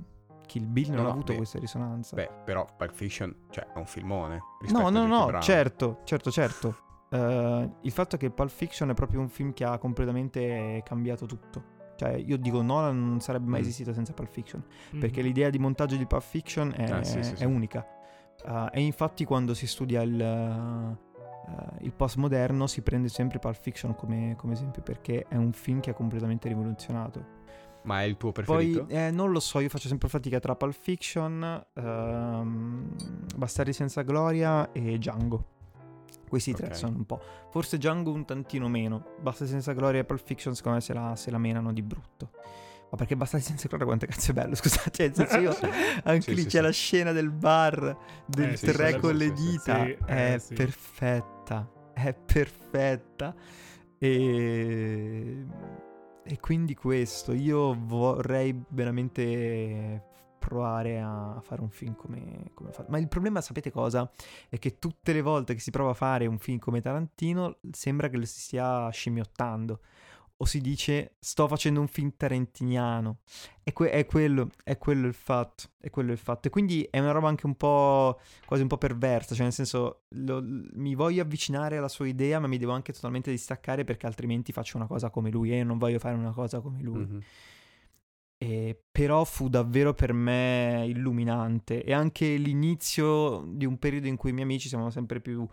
Kill 0.49 0.67
Bill 0.67 0.89
non 0.89 0.97
No, 0.97 1.01
ha 1.03 1.05
no, 1.05 1.11
avuto 1.11 1.31
beh, 1.33 1.37
questa 1.37 1.59
risonanza. 1.61 2.17
Beh, 2.17 2.31
però 2.45 2.67
Pulp 2.77 2.93
Fiction, 2.93 3.35
cioè, 3.51 3.67
è 3.73 3.79
un 3.79 3.87
filmone. 3.87 4.41
no, 4.73 4.89
no, 4.89 5.07
no, 5.07 5.27
Brown. 5.27 5.43
certo, 5.43 6.01
certo, 6.05 6.31
certo. 6.31 6.77
Eh, 7.11 7.71
il 7.83 7.91
fatto 7.93 8.17
è 8.17 8.19
che 8.19 8.31
Pulp 8.31 8.51
Fiction 8.51 8.91
è 8.91 8.95
proprio 8.95 9.21
un 9.21 9.29
film 9.29 9.53
che 9.53 9.65
ha 9.65 9.79
completamente 9.79 10.83
cambiato 10.85 11.27
tutto. 11.27 11.77
Cioè, 11.97 12.11
io 12.15 12.37
dico 12.39 12.63
Nolan 12.63 13.09
non 13.09 13.21
sarebbe 13.21 13.49
mai 13.49 13.61
Mm. 13.61 13.65
esistito 13.65 13.93
senza 13.93 14.13
Pulp 14.13 14.31
Fiction. 14.31 14.63
Mhm. 14.93 15.01
Perché 15.01 15.21
l'idea 15.23 15.51
di 15.51 15.59
montaggio 15.59 15.97
di 15.97 16.07
Pulp 16.07 16.23
Fiction 16.23 16.73
è, 16.77 16.91
Ah, 16.91 17.03
sì, 17.05 17.23
sì, 17.23 17.33
è 17.33 17.37
sì. 17.37 17.45
unica. 17.45 17.87
Uh, 18.45 18.69
e 18.71 18.81
infatti 18.83 19.25
quando 19.25 19.53
si 19.53 19.67
studia 19.67 20.01
il, 20.03 20.15
uh, 20.21 20.97
il 21.81 21.93
postmoderno 21.93 22.67
si 22.69 22.83
prende 22.83 23.09
sempre 23.09 23.39
Pulp 23.41 23.57
Fiction 23.57 23.95
come, 23.97 24.35
come 24.37 24.53
esempio 24.53 24.81
perché 24.83 25.25
è 25.29 25.35
un 25.37 25.53
film 25.53 25.81
che 25.81 25.91
ha 25.91 25.95
completamente 25.95 26.47
rivoluzionato. 26.49 27.37
Ma 27.85 28.01
è 28.03 28.05
il 28.05 28.17
tuo 28.17 28.33
Poi 28.33 28.45
preferito? 28.45 28.87
eh, 28.89 29.11
non 29.11 29.31
lo 29.31 29.41
so, 29.41 29.61
io 29.61 29.69
faccio 29.69 29.89
sempre 29.89 30.09
fatica 30.09 30.39
tra 30.41 30.55
Pulp 30.57 30.75
Fiction, 30.79 31.67
ehm, 31.75 32.95
Bastardi 33.37 33.73
senza 33.73 34.03
gloria 34.03 34.71
e 34.73 34.99
Django. 34.99 35.57
Questi 36.29 36.53
tre 36.53 36.67
Ok. 36.67 36.77
sono 36.77 36.97
un 36.97 37.07
po'. 37.07 37.19
Forse 37.51 37.79
Django 37.79 38.13
un 38.13 38.27
tantino 38.27 38.69
meno. 38.69 39.15
Bastardi 39.21 39.53
senza 39.53 39.73
gloria 39.73 40.01
e 40.01 40.05
Pulp 40.05 40.23
Fiction 40.23 40.55
secondo 40.55 40.77
me 40.79 40.85
se 40.85 40.93
la, 40.93 41.17
se 41.17 41.31
la 41.31 41.39
menano 41.39 41.73
di 41.73 41.81
brutto. 41.83 42.31
Ma 42.91 42.97
perché 42.99 43.17
Bastardi 43.17 43.45
senza 43.47 43.69
gloria 43.69 43.87
quanto 43.87 44.05
cazzo 44.07 44.31
è 44.33 44.35
bello, 44.35 44.55
scusate. 44.57 44.91
Cioè, 44.91 45.07
nel 45.07 45.15
senso 45.29 45.39
io, 45.39 45.57
anche 46.05 46.21
Sì, 46.23 46.35
lì 46.35 46.41
sì, 46.43 46.47
c'è 46.49 46.59
sì. 46.59 46.63
la 46.65 46.71
scena 46.73 47.13
del 47.13 47.31
bar, 47.31 47.97
del 48.27 48.51
Eh, 48.53 48.57
tre 48.59 48.93
sì, 48.93 48.99
con 48.99 49.11
sì, 49.13 49.17
le 49.17 49.33
dita. 49.33 49.85
Sì, 49.85 49.97
è 50.05 50.33
eh, 50.35 50.39
sì. 50.39 50.55
perfetta, 50.55 51.71
è 51.95 52.13
perfetta. 52.15 53.35
E... 53.99 55.47
e 56.29 56.39
quindi 56.41 56.75
questo, 56.75 57.33
io 57.33 57.75
vorrei 57.87 58.55
veramente 58.69 60.05
provare 60.39 61.01
a 61.01 61.41
fare 61.43 61.63
un 61.63 61.71
film 61.71 61.95
come, 61.95 62.51
come 62.53 62.71
fa- 62.71 62.85
Ma 62.89 62.99
il 62.99 63.09
problema, 63.09 63.41
sapete 63.41 63.71
cosa? 63.71 64.11
È 64.49 64.59
che 64.59 64.79
tutte 64.79 65.15
le 65.15 65.23
volte 65.23 65.55
che 65.55 65.61
si 65.61 65.71
prova 65.71 65.91
a 65.91 65.95
fare 65.95 66.27
un 66.27 66.39
film 66.39 66.59
come 66.59 66.83
Tarantino 66.83 67.59
sembra 67.71 68.09
che 68.09 68.19
lo 68.19 68.27
si 68.27 68.41
stia 68.41 68.91
scimmiottando. 68.91 69.81
O 70.41 70.45
si 70.45 70.61
dice 70.61 71.17
sto 71.19 71.49
facendo 71.49 71.81
un 71.81 71.89
film 71.89 72.13
tarantiniano. 72.17 73.19
E 73.65 73.73
que- 73.73 73.91
è, 73.91 74.07
quello, 74.07 74.51
è 74.63 74.79
quello 74.79 75.07
il 75.09 75.15
fatto. 75.15 75.65
È 75.81 75.91
quello 75.91 76.13
il 76.13 76.19
fatto. 76.19 76.47
E 76.49 76.51
quindi 76.51 76.87
è 76.91 77.01
una 77.01 77.11
roba 77.11 77.29
anche 77.29 77.45
un 77.47 77.57
po' 77.57 78.21
quasi 78.47 78.63
un 78.63 78.69
po' 78.69 78.79
perversa. 78.79 79.35
Cioè, 79.35 79.45
nel 79.45 79.53
senso, 79.53 80.03
lo- 80.11 80.41
mi 80.43 80.95
voglio 80.95 81.23
avvicinare 81.23 81.77
alla 81.77 81.89
sua 81.89 82.07
idea, 82.07 82.39
ma 82.39 82.47
mi 82.47 82.59
devo 82.59 82.73
anche 82.73 82.93
totalmente 82.93 83.31
distaccare 83.33 83.83
perché 83.85 84.07
altrimenti 84.07 84.53
faccio 84.53 84.77
una 84.77 84.87
cosa 84.87 85.11
come 85.11 85.31
lui. 85.31 85.53
E 85.53 85.57
io 85.57 85.65
non 85.65 85.77
voglio 85.79 85.99
fare 85.99 86.15
una 86.15 86.33
cosa 86.33 86.61
come 86.61 86.81
lui. 86.83 87.05
Mhm. 87.05 87.21
E 88.41 88.81
però 88.93 89.25
fu 89.25 89.49
davvero 89.49 89.95
per 89.95 90.13
me 90.13 90.85
illuminante 90.87 91.83
e 91.83 91.93
anche 91.93 92.37
l'inizio 92.37 93.43
di 93.49 93.65
un 93.65 93.79
periodo 93.79 94.07
in 94.07 94.15
cui 94.17 94.31
i 94.31 94.33
miei 94.33 94.45
amici 94.45 94.69
siamo 94.69 94.91
sempre 94.91 95.21
più, 95.21 95.45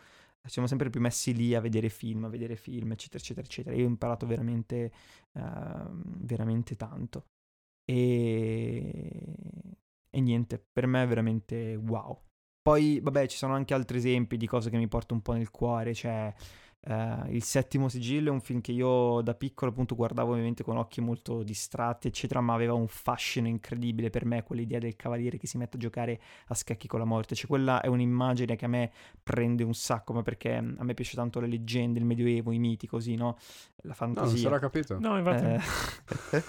siamo 0.48 0.68
sempre 0.68 0.90
più 0.90 1.02
messi 1.02 1.34
lì 1.34 1.56
a 1.56 1.62
vedere 1.62 1.90
film, 1.90 2.26
a 2.26 2.30
vedere 2.30 2.56
film, 2.56 2.92
eccetera, 2.92 3.20
eccetera, 3.20 3.46
eccetera. 3.46 3.76
Io 3.76 3.86
ho 3.86 3.90
imparato 3.90 4.26
veramente, 4.26 4.92
ehm, 5.34 6.02
veramente 6.26 6.76
tanto. 6.76 7.28
E... 7.86 9.24
e 10.10 10.22
niente, 10.22 10.64
per 10.72 10.88
me 10.88 11.04
è 11.04 11.08
veramente 11.08 11.76
wow. 11.76 12.20
Poi, 12.62 13.00
vabbè, 13.00 13.28
ci 13.28 13.38
sono 13.38 13.54
anche 13.54 13.74
altri 13.74 13.98
esempi 13.98 14.38
di 14.38 14.48
cose 14.48 14.70
che 14.70 14.78
mi 14.78 14.88
porto 14.88 15.14
un 15.14 15.22
po' 15.22 15.34
nel 15.34 15.52
cuore, 15.52 15.94
cioè... 15.94 16.34
Eh, 16.88 17.34
il 17.34 17.44
settimo 17.44 17.90
sigillo 17.90 18.30
è 18.30 18.32
un 18.32 18.42
film 18.42 18.62
che 18.62 18.72
io 18.72 19.22
da 19.22 19.34
piccolo 19.34 19.72
appunto 19.72 19.96
guardavo 19.96 20.34
ovviamente 20.34 20.64
con 20.64 20.78
occhi 20.78 21.02
molto 21.02 21.42
distratti 21.42 22.08
eccetera 22.08 22.42
ma 22.42 22.54
aveva 22.54 22.74
un 22.74 22.88
fascino 22.88 23.48
incredibile 23.48 24.12
per 24.12 24.24
me 24.26 24.44
quell'idea 24.44 24.78
del 24.78 24.96
cavaliere 24.96 25.38
che 25.38 25.48
si 25.48 25.58
mette 25.58 25.78
a 25.78 25.80
giocare 25.80 26.20
a 26.48 26.54
scacchi 26.54 26.88
con 26.88 27.00
la 27.00 27.06
morte 27.06 27.34
cioè 27.34 27.48
quella 27.48 27.82
è 27.82 27.88
un'immagine 27.88 28.56
che 28.56 28.66
a 28.66 28.68
me 28.68 28.92
prende 29.24 29.64
un 29.64 29.74
sacco 29.74 30.14
ma 30.14 30.22
perché 30.22 30.62
mm, 30.62 30.76
a 30.78 30.84
me 30.84 30.94
piace 30.94 31.16
tanto 31.16 31.40
le 31.40 31.48
leggende 31.48 31.98
il 31.98 32.06
medioevo 32.06 32.52
i 32.52 32.60
miti 32.60 32.86
così 32.86 33.16
no 33.16 33.36
la 33.82 33.96
No, 34.00 34.12
non 34.14 34.16
fantasia 34.16 34.40
sarà 34.40 34.60
capito. 34.60 34.98
No, 35.00 35.18
infatti... 35.18 35.46
Eh, 36.36 36.44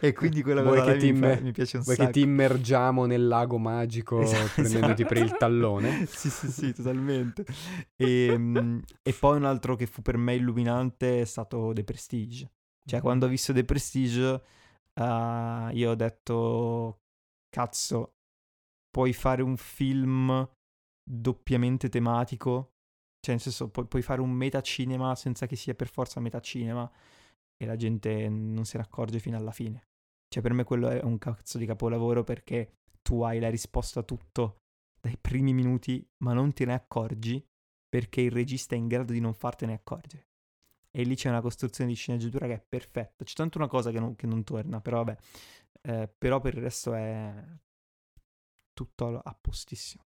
e 0.00 0.12
quindi 0.12 0.42
quella 0.42 0.62
Vuoi 0.62 0.78
cosa 0.78 0.92
che 0.92 0.98
ti 0.98 1.12
mi, 1.12 1.18
fa- 1.18 1.40
mi 1.40 1.52
piace 1.52 1.76
un 1.76 1.82
Vuoi 1.82 1.96
sacco 1.96 2.06
che 2.06 2.12
ti 2.12 2.20
immergiamo 2.22 3.06
nel 3.06 3.26
lago 3.26 3.58
magico 3.58 4.20
Esatto, 4.20 4.50
prendendoti 4.56 5.02
esatto. 5.02 5.14
per 5.14 5.22
il 5.22 5.36
tallone? 5.36 6.06
sì, 6.10 6.30
sì, 6.30 6.50
sì, 6.50 6.72
totalmente. 6.72 7.44
E, 7.96 8.34
mm, 8.36 8.78
e 9.02 9.12
poi 9.12 9.37
un 9.38 9.44
altro 9.44 9.76
che 9.76 9.86
fu 9.86 10.02
per 10.02 10.16
me 10.16 10.34
illuminante 10.34 11.20
è 11.20 11.24
stato 11.24 11.72
The 11.72 11.84
Prestige. 11.84 12.50
Cioè, 12.84 13.00
quando 13.00 13.26
ho 13.26 13.28
visto 13.28 13.52
The 13.52 13.64
Prestige, 13.64 14.42
eh, 14.94 15.70
io 15.72 15.90
ho 15.90 15.94
detto, 15.94 17.00
cazzo, 17.48 18.14
puoi 18.90 19.12
fare 19.12 19.42
un 19.42 19.56
film 19.56 20.48
doppiamente 21.02 21.88
tematico? 21.88 22.72
Cioè, 23.20 23.34
nel 23.34 23.40
senso, 23.40 23.70
pu- 23.70 23.86
puoi 23.86 24.02
fare 24.02 24.20
un 24.20 24.30
metacinema 24.30 25.14
senza 25.14 25.46
che 25.46 25.56
sia 25.56 25.74
per 25.74 25.88
forza 25.88 26.20
metacinema 26.20 26.90
e 27.56 27.66
la 27.66 27.76
gente 27.76 28.28
non 28.28 28.64
se 28.64 28.78
ne 28.78 28.84
accorge 28.84 29.18
fino 29.18 29.36
alla 29.36 29.52
fine. 29.52 29.88
Cioè, 30.28 30.42
per 30.42 30.52
me 30.52 30.64
quello 30.64 30.88
è 30.88 31.02
un 31.02 31.18
cazzo 31.18 31.58
di 31.58 31.66
capolavoro 31.66 32.24
perché 32.24 32.74
tu 33.02 33.22
hai 33.22 33.40
la 33.40 33.50
risposta 33.50 34.00
a 34.00 34.04
tutto 34.04 34.58
dai 35.00 35.16
primi 35.18 35.52
minuti, 35.52 36.06
ma 36.24 36.32
non 36.32 36.52
te 36.52 36.64
ne 36.64 36.74
accorgi 36.74 37.44
perché 37.88 38.20
il 38.20 38.30
regista 38.30 38.74
è 38.74 38.78
in 38.78 38.88
grado 38.88 39.12
di 39.12 39.20
non 39.20 39.34
fartene 39.34 39.72
accorgere. 39.72 40.26
E 40.90 41.02
lì 41.02 41.14
c'è 41.14 41.28
una 41.28 41.40
costruzione 41.40 41.90
di 41.90 41.96
sceneggiatura 41.96 42.46
che 42.46 42.54
è 42.54 42.64
perfetta. 42.66 43.24
C'è 43.24 43.34
tanto 43.34 43.58
una 43.58 43.68
cosa 43.68 43.90
che 43.90 44.00
non, 44.00 44.16
che 44.16 44.26
non 44.26 44.42
torna, 44.44 44.80
però 44.80 45.04
vabbè. 45.04 45.18
Eh, 45.80 46.08
però 46.18 46.40
per 46.40 46.54
il 46.54 46.62
resto 46.62 46.94
è 46.94 47.32
tutto 48.72 49.18
a 49.18 49.38
postissimo. 49.40 50.04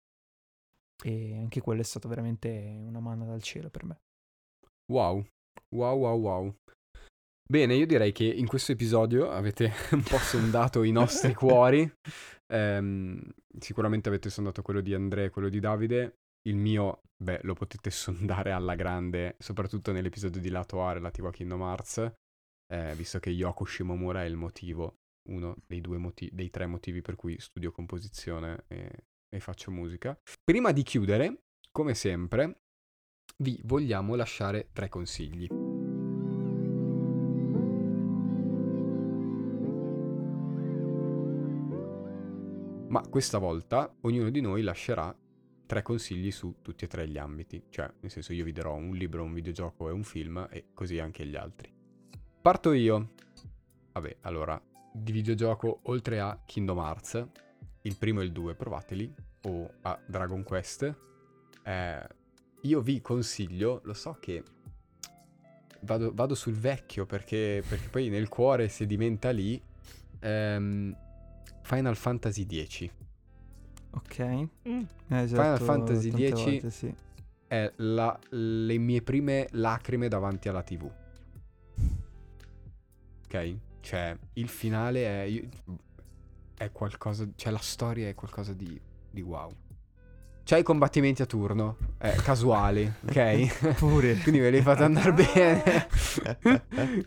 E 1.02 1.36
anche 1.36 1.60
quello 1.60 1.80
è 1.80 1.84
stato 1.84 2.08
veramente 2.08 2.48
una 2.48 3.00
manna 3.00 3.24
dal 3.24 3.42
cielo 3.42 3.70
per 3.70 3.84
me. 3.84 4.00
Wow, 4.92 5.24
wow, 5.74 5.96
wow, 5.96 6.18
wow. 6.20 6.54
Bene, 7.50 7.74
io 7.74 7.86
direi 7.86 8.12
che 8.12 8.24
in 8.24 8.46
questo 8.46 8.72
episodio 8.72 9.30
avete 9.30 9.72
un 9.90 10.02
po' 10.02 10.18
sondato 10.18 10.82
i 10.82 10.92
nostri 10.92 11.34
cuori. 11.34 11.90
Ehm, 12.46 13.20
sicuramente 13.58 14.08
avete 14.08 14.30
sondato 14.30 14.62
quello 14.62 14.80
di 14.80 14.94
Andrea 14.94 15.24
e 15.24 15.30
quello 15.30 15.48
di 15.48 15.58
Davide. 15.58 16.19
Il 16.42 16.56
mio, 16.56 17.02
beh, 17.16 17.40
lo 17.42 17.54
potete 17.54 17.90
sondare 17.90 18.52
alla 18.52 18.74
grande, 18.74 19.36
soprattutto 19.38 19.92
nell'episodio 19.92 20.40
di 20.40 20.48
lato 20.48 20.82
A 20.82 20.92
relativo 20.92 21.28
a 21.28 21.32
Kingdom 21.32 21.60
Hearts, 21.60 22.12
eh, 22.72 22.94
visto 22.94 23.18
che 23.18 23.30
Yoko 23.30 23.64
Shimomura 23.64 24.22
è 24.22 24.26
il 24.26 24.36
motivo, 24.36 25.00
uno 25.28 25.56
dei, 25.66 25.80
due 25.80 25.98
motivi, 25.98 26.34
dei 26.34 26.50
tre 26.50 26.66
motivi 26.66 27.02
per 27.02 27.16
cui 27.16 27.38
studio 27.38 27.72
composizione 27.72 28.64
e, 28.68 29.04
e 29.28 29.40
faccio 29.40 29.70
musica. 29.70 30.18
Prima 30.42 30.72
di 30.72 30.82
chiudere, 30.82 31.42
come 31.70 31.94
sempre, 31.94 32.62
vi 33.38 33.60
vogliamo 33.64 34.14
lasciare 34.14 34.70
tre 34.72 34.88
consigli. 34.88 35.48
Ma 42.88 43.06
questa 43.08 43.38
volta 43.38 43.94
ognuno 44.00 44.30
di 44.30 44.40
noi 44.40 44.62
lascerà 44.62 45.16
tre 45.70 45.82
consigli 45.82 46.32
su 46.32 46.56
tutti 46.62 46.84
e 46.84 46.88
tre 46.88 47.06
gli 47.06 47.16
ambiti, 47.16 47.66
cioè 47.70 47.88
nel 48.00 48.10
senso 48.10 48.32
io 48.32 48.42
vi 48.42 48.50
darò 48.50 48.74
un 48.74 48.90
libro, 48.90 49.22
un 49.22 49.32
videogioco 49.32 49.88
e 49.88 49.92
un 49.92 50.02
film 50.02 50.48
e 50.50 50.64
così 50.74 50.98
anche 50.98 51.24
gli 51.24 51.36
altri. 51.36 51.72
Parto 52.42 52.72
io. 52.72 53.10
Vabbè, 53.92 54.16
allora, 54.22 54.60
di 54.92 55.12
videogioco 55.12 55.78
oltre 55.84 56.18
a 56.18 56.36
Kingdom 56.44 56.76
Hearts, 56.76 57.24
il 57.82 57.96
primo 57.96 58.20
e 58.20 58.24
il 58.24 58.32
2 58.32 58.56
provateli, 58.56 59.14
o 59.42 59.74
a 59.82 59.96
Dragon 60.04 60.42
Quest, 60.42 60.92
eh, 61.62 62.08
io 62.62 62.80
vi 62.80 63.00
consiglio, 63.00 63.80
lo 63.84 63.94
so 63.94 64.16
che 64.18 64.42
vado, 65.82 66.10
vado 66.12 66.34
sul 66.34 66.54
vecchio 66.54 67.06
perché, 67.06 67.62
perché 67.68 67.86
poi 67.86 68.08
nel 68.08 68.28
cuore 68.28 68.68
sedimenta 68.68 69.30
lì, 69.30 69.62
ehm, 70.18 70.96
Final 71.62 71.94
Fantasy 71.94 72.44
X. 72.66 72.90
Ok? 73.92 74.48
Mm. 74.68 74.82
Eh, 75.08 75.26
Final 75.26 75.60
Fantasy 75.60 76.10
X 76.10 76.32
volte, 76.32 76.70
sì. 76.70 76.94
È 77.46 77.72
la- 77.76 78.18
le 78.30 78.78
mie 78.78 79.02
prime 79.02 79.48
lacrime 79.52 80.08
davanti 80.08 80.48
alla 80.48 80.62
TV. 80.62 80.88
Ok? 83.24 83.56
Cioè, 83.80 84.16
il 84.34 84.48
finale 84.48 85.04
è... 85.04 85.42
è 86.56 86.70
qualcosa... 86.70 87.28
Cioè, 87.34 87.52
la 87.52 87.58
storia 87.58 88.08
è 88.08 88.14
qualcosa 88.14 88.52
di, 88.52 88.80
di 89.10 89.20
wow. 89.22 89.50
C'è 90.42 90.58
i 90.58 90.62
combattimenti 90.64 91.22
a 91.22 91.26
turno, 91.26 91.76
eh, 91.98 92.12
casuali, 92.24 92.90
ok? 93.06 93.74
Pure. 93.76 94.16
Quindi 94.22 94.40
ve 94.40 94.50
li 94.50 94.60
fate 94.62 94.82
andare 94.82 95.12
bene. 95.12 95.86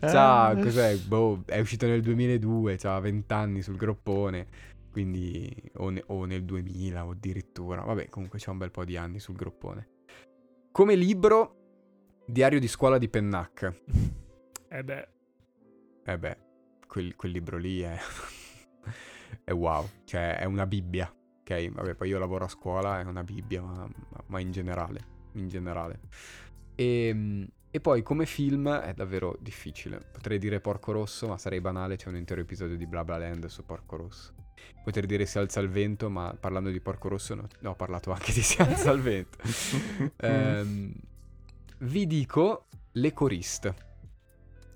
Ciao, 0.00 0.56
cos'è? 0.56 0.96
Boh, 0.96 1.42
è 1.44 1.58
uscito 1.58 1.86
nel 1.86 2.00
2002, 2.00 2.76
c'ha 2.76 2.98
20 3.00 3.32
anni 3.34 3.60
sul 3.60 3.76
groppone. 3.76 4.46
Quindi, 4.94 5.52
o, 5.78 5.90
ne- 5.90 6.04
o 6.06 6.24
nel 6.24 6.44
2000 6.44 7.04
o 7.04 7.10
addirittura. 7.10 7.82
Vabbè, 7.82 8.08
comunque 8.08 8.38
c'ha 8.38 8.52
un 8.52 8.58
bel 8.58 8.70
po' 8.70 8.84
di 8.84 8.96
anni 8.96 9.18
sul 9.18 9.34
groppone. 9.34 9.88
Come 10.70 10.94
libro, 10.94 12.22
Diario 12.24 12.60
di 12.60 12.68
scuola 12.68 12.96
di 12.96 13.08
Pennac. 13.08 13.80
Eh 14.68 14.84
beh, 14.84 15.08
Eh 16.04 16.16
beh, 16.16 16.38
quel, 16.86 17.16
quel 17.16 17.32
libro 17.32 17.56
lì 17.56 17.80
è... 17.80 17.98
è 19.42 19.50
wow, 19.50 19.84
cioè 20.04 20.38
è 20.38 20.44
una 20.44 20.64
Bibbia. 20.64 21.12
Ok, 21.40 21.70
vabbè, 21.70 21.96
poi 21.96 22.10
io 22.10 22.20
lavoro 22.20 22.44
a 22.44 22.48
scuola, 22.48 23.00
è 23.00 23.02
una 23.02 23.24
Bibbia, 23.24 23.62
ma, 23.62 23.90
ma- 24.28 24.38
in 24.38 24.52
generale, 24.52 25.00
in 25.32 25.48
generale. 25.48 26.02
E, 26.76 27.48
e 27.68 27.80
poi 27.80 28.02
come 28.04 28.26
film 28.26 28.70
è 28.70 28.94
davvero 28.94 29.36
difficile. 29.40 29.98
Potrei 30.12 30.38
dire 30.38 30.60
Porco 30.60 30.92
Rosso, 30.92 31.26
ma 31.26 31.36
sarei 31.36 31.60
banale, 31.60 31.96
c'è 31.96 32.08
un 32.08 32.16
intero 32.16 32.42
episodio 32.42 32.76
di 32.76 32.86
Bla 32.86 33.02
Bla 33.02 33.18
Land 33.18 33.46
su 33.46 33.66
Porco 33.66 33.96
Rosso. 33.96 34.43
Potrei 34.82 35.06
dire 35.06 35.24
Si 35.26 35.38
alza 35.38 35.60
il 35.60 35.68
vento, 35.68 36.10
ma 36.10 36.36
parlando 36.38 36.70
di 36.70 36.80
Porco 36.80 37.08
Rosso 37.08 37.34
no, 37.34 37.46
no, 37.60 37.70
ho 37.70 37.74
parlato 37.74 38.12
anche 38.12 38.32
di 38.32 38.42
Si 38.42 38.60
alza 38.60 38.90
il 38.90 39.00
vento. 39.00 39.38
Ehm, 40.20 40.92
vi 41.78 42.06
dico 42.06 42.66
Le 42.92 43.12
Coriste. 43.12 43.74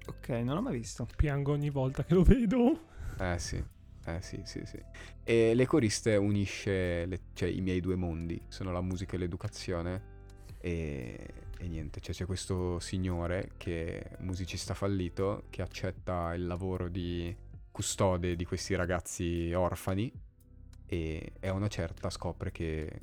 Ok, 0.06 0.28
non 0.30 0.54
l'ho 0.54 0.62
mai 0.62 0.78
visto. 0.78 1.06
piango 1.16 1.52
ogni 1.52 1.70
volta 1.70 2.04
che 2.04 2.14
lo 2.14 2.22
vedo. 2.22 2.86
Eh 3.18 3.38
sì, 3.38 3.62
eh 4.06 4.22
sì, 4.22 4.40
sì, 4.44 4.62
sì. 4.64 4.82
E 5.24 5.54
Le 5.54 5.66
Coriste 5.66 6.16
unisce 6.16 7.04
le- 7.06 7.20
cioè, 7.34 7.48
i 7.48 7.60
miei 7.60 7.80
due 7.80 7.94
mondi, 7.96 8.40
sono 8.48 8.72
la 8.72 8.80
musica 8.80 9.16
e 9.16 9.18
l'educazione. 9.18 10.16
E, 10.60 11.34
e 11.58 11.68
niente, 11.68 12.00
cioè, 12.00 12.14
c'è 12.14 12.24
questo 12.24 12.78
signore 12.80 13.50
che 13.58 14.00
è 14.00 14.16
musicista 14.20 14.74
fallito 14.74 15.44
che 15.50 15.62
accetta 15.62 16.32
il 16.34 16.46
lavoro 16.46 16.88
di 16.88 17.34
custode 17.78 18.34
di 18.34 18.44
questi 18.44 18.74
ragazzi 18.74 19.52
orfani 19.52 20.12
e, 20.84 21.34
e 21.38 21.46
a 21.46 21.52
una 21.52 21.68
certa 21.68 22.10
scopre 22.10 22.50
che, 22.50 23.02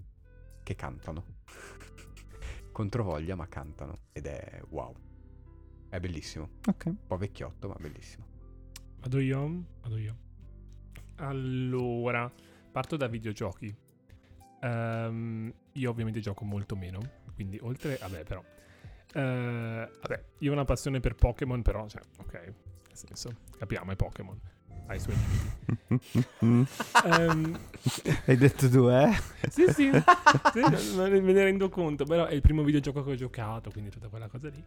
che 0.63 0.75
cantano. 0.75 1.23
Controvoglia, 2.73 3.35
ma 3.35 3.47
cantano 3.47 3.93
ed 4.11 4.25
è 4.25 4.59
wow. 4.71 4.93
È 5.87 5.97
bellissimo, 6.01 6.49
Ok. 6.67 6.87
un 6.87 7.07
po' 7.07 7.15
vecchiotto, 7.15 7.69
ma 7.69 7.75
bellissimo. 7.79 8.25
Vado 8.99 9.19
io? 9.19 9.63
Vado 9.79 9.95
io. 9.95 10.17
Allora, 11.19 12.29
parto 12.69 12.97
da 12.97 13.07
videogiochi. 13.07 13.73
Ehm, 14.59 15.53
io 15.71 15.89
ovviamente 15.89 16.19
gioco 16.19 16.43
molto 16.43 16.75
meno, 16.75 16.99
quindi 17.33 17.57
oltre... 17.61 17.95
Vabbè, 17.95 18.23
però... 18.25 18.43
Eh, 19.13 19.89
vabbè, 20.01 20.23
io 20.39 20.49
ho 20.49 20.53
una 20.53 20.65
passione 20.65 20.99
per 20.99 21.15
Pokémon, 21.15 21.61
però, 21.61 21.87
cioè, 21.87 22.01
ok, 22.17 22.33
nel 22.33 22.97
senso, 22.97 23.37
capiamo, 23.57 23.93
è 23.93 23.95
Pokémon. 23.95 24.37
Ha 24.87 24.93
i 24.95 24.99
suoi 24.99 25.15
limiti. 26.39 26.73
Ehm, 27.05 27.57
Hai 28.25 28.37
detto 28.37 28.69
tu, 28.69 28.87
eh? 28.89 29.11
sì, 29.49 29.65
sì, 29.71 29.89
sì, 29.91 30.59
me 30.95 31.19
ne 31.19 31.43
rendo 31.43 31.69
conto, 31.69 32.03
però 32.05 32.25
è 32.25 32.33
il 32.33 32.41
primo 32.41 32.63
videogioco 32.63 33.03
che 33.03 33.11
ho 33.11 33.15
giocato, 33.15 33.71
quindi 33.71 33.89
tutta 33.89 34.07
quella 34.09 34.27
cosa 34.27 34.49
lì. 34.49 34.63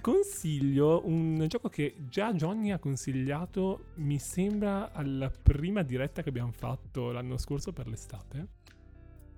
Consiglio 0.00 1.02
un 1.06 1.44
gioco 1.48 1.68
che 1.68 1.94
già 2.08 2.32
Johnny 2.32 2.70
ha 2.70 2.78
consigliato, 2.78 3.86
mi 3.96 4.18
sembra 4.18 4.92
alla 4.92 5.30
prima 5.30 5.82
diretta 5.82 6.22
che 6.22 6.28
abbiamo 6.28 6.52
fatto 6.52 7.10
l'anno 7.12 7.36
scorso 7.36 7.72
per 7.72 7.86
l'estate, 7.88 8.46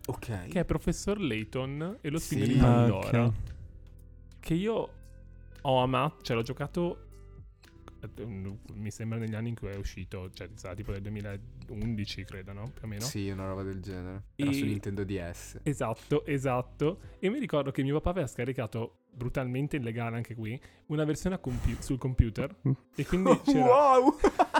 Ok. 0.06 0.48
che 0.48 0.60
è 0.60 0.64
Professor 0.64 1.18
Layton 1.20 1.98
e 2.00 2.10
lo 2.10 2.18
spin 2.18 2.44
Sì. 2.44 2.52
di 2.52 2.58
Pandora, 2.58 3.22
Ah, 3.22 3.26
ok. 3.26 3.32
che 4.40 4.54
io 4.54 4.88
ho 5.62 5.82
amato, 5.82 6.22
cioè 6.22 6.36
l'ho 6.36 6.42
giocato 6.42 7.06
mi 8.74 8.90
sembra 8.90 9.18
negli 9.18 9.34
anni 9.34 9.50
in 9.50 9.54
cui 9.54 9.68
è 9.68 9.76
uscito, 9.76 10.30
cioè 10.32 10.48
sarà 10.54 10.74
tipo 10.74 10.92
del 10.92 11.02
2011 11.02 12.24
credo, 12.24 12.52
no? 12.52 12.70
Più 12.72 12.84
o 12.84 12.86
meno. 12.86 13.02
Sì, 13.02 13.28
una 13.28 13.46
roba 13.46 13.62
del 13.62 13.80
genere. 13.80 14.24
Era 14.36 14.50
E- 14.50 14.54
su 14.54 14.64
Nintendo 14.64 15.04
DS. 15.04 15.60
Esatto, 15.62 16.24
esatto. 16.26 17.00
E 17.18 17.28
mi 17.30 17.38
ricordo 17.38 17.70
che 17.70 17.82
mio 17.82 17.94
papà 17.94 18.10
aveva 18.10 18.26
scaricato, 18.26 19.04
brutalmente 19.12 19.76
illegale 19.76 20.16
anche 20.16 20.34
qui, 20.34 20.60
una 20.86 21.04
versione 21.04 21.36
a 21.36 21.38
compu- 21.38 21.80
sul 21.80 21.98
computer. 21.98 22.54
E 22.94 23.04
quindi 23.06 23.38
c'era 23.44 23.64
wow! 23.66 24.16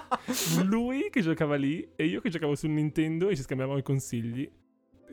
lui 0.65 1.09
che 1.11 1.23
giocava 1.23 1.57
lì 1.57 1.89
e 1.97 2.05
io 2.07 2.21
che 2.21 2.29
giocavo 2.31 2.55
sul 2.55 2.71
Nintendo 2.71 3.29
e 3.29 3.37
ci 3.37 3.43
scambiavamo 3.43 3.79
i 3.79 3.83
consigli 3.83 4.51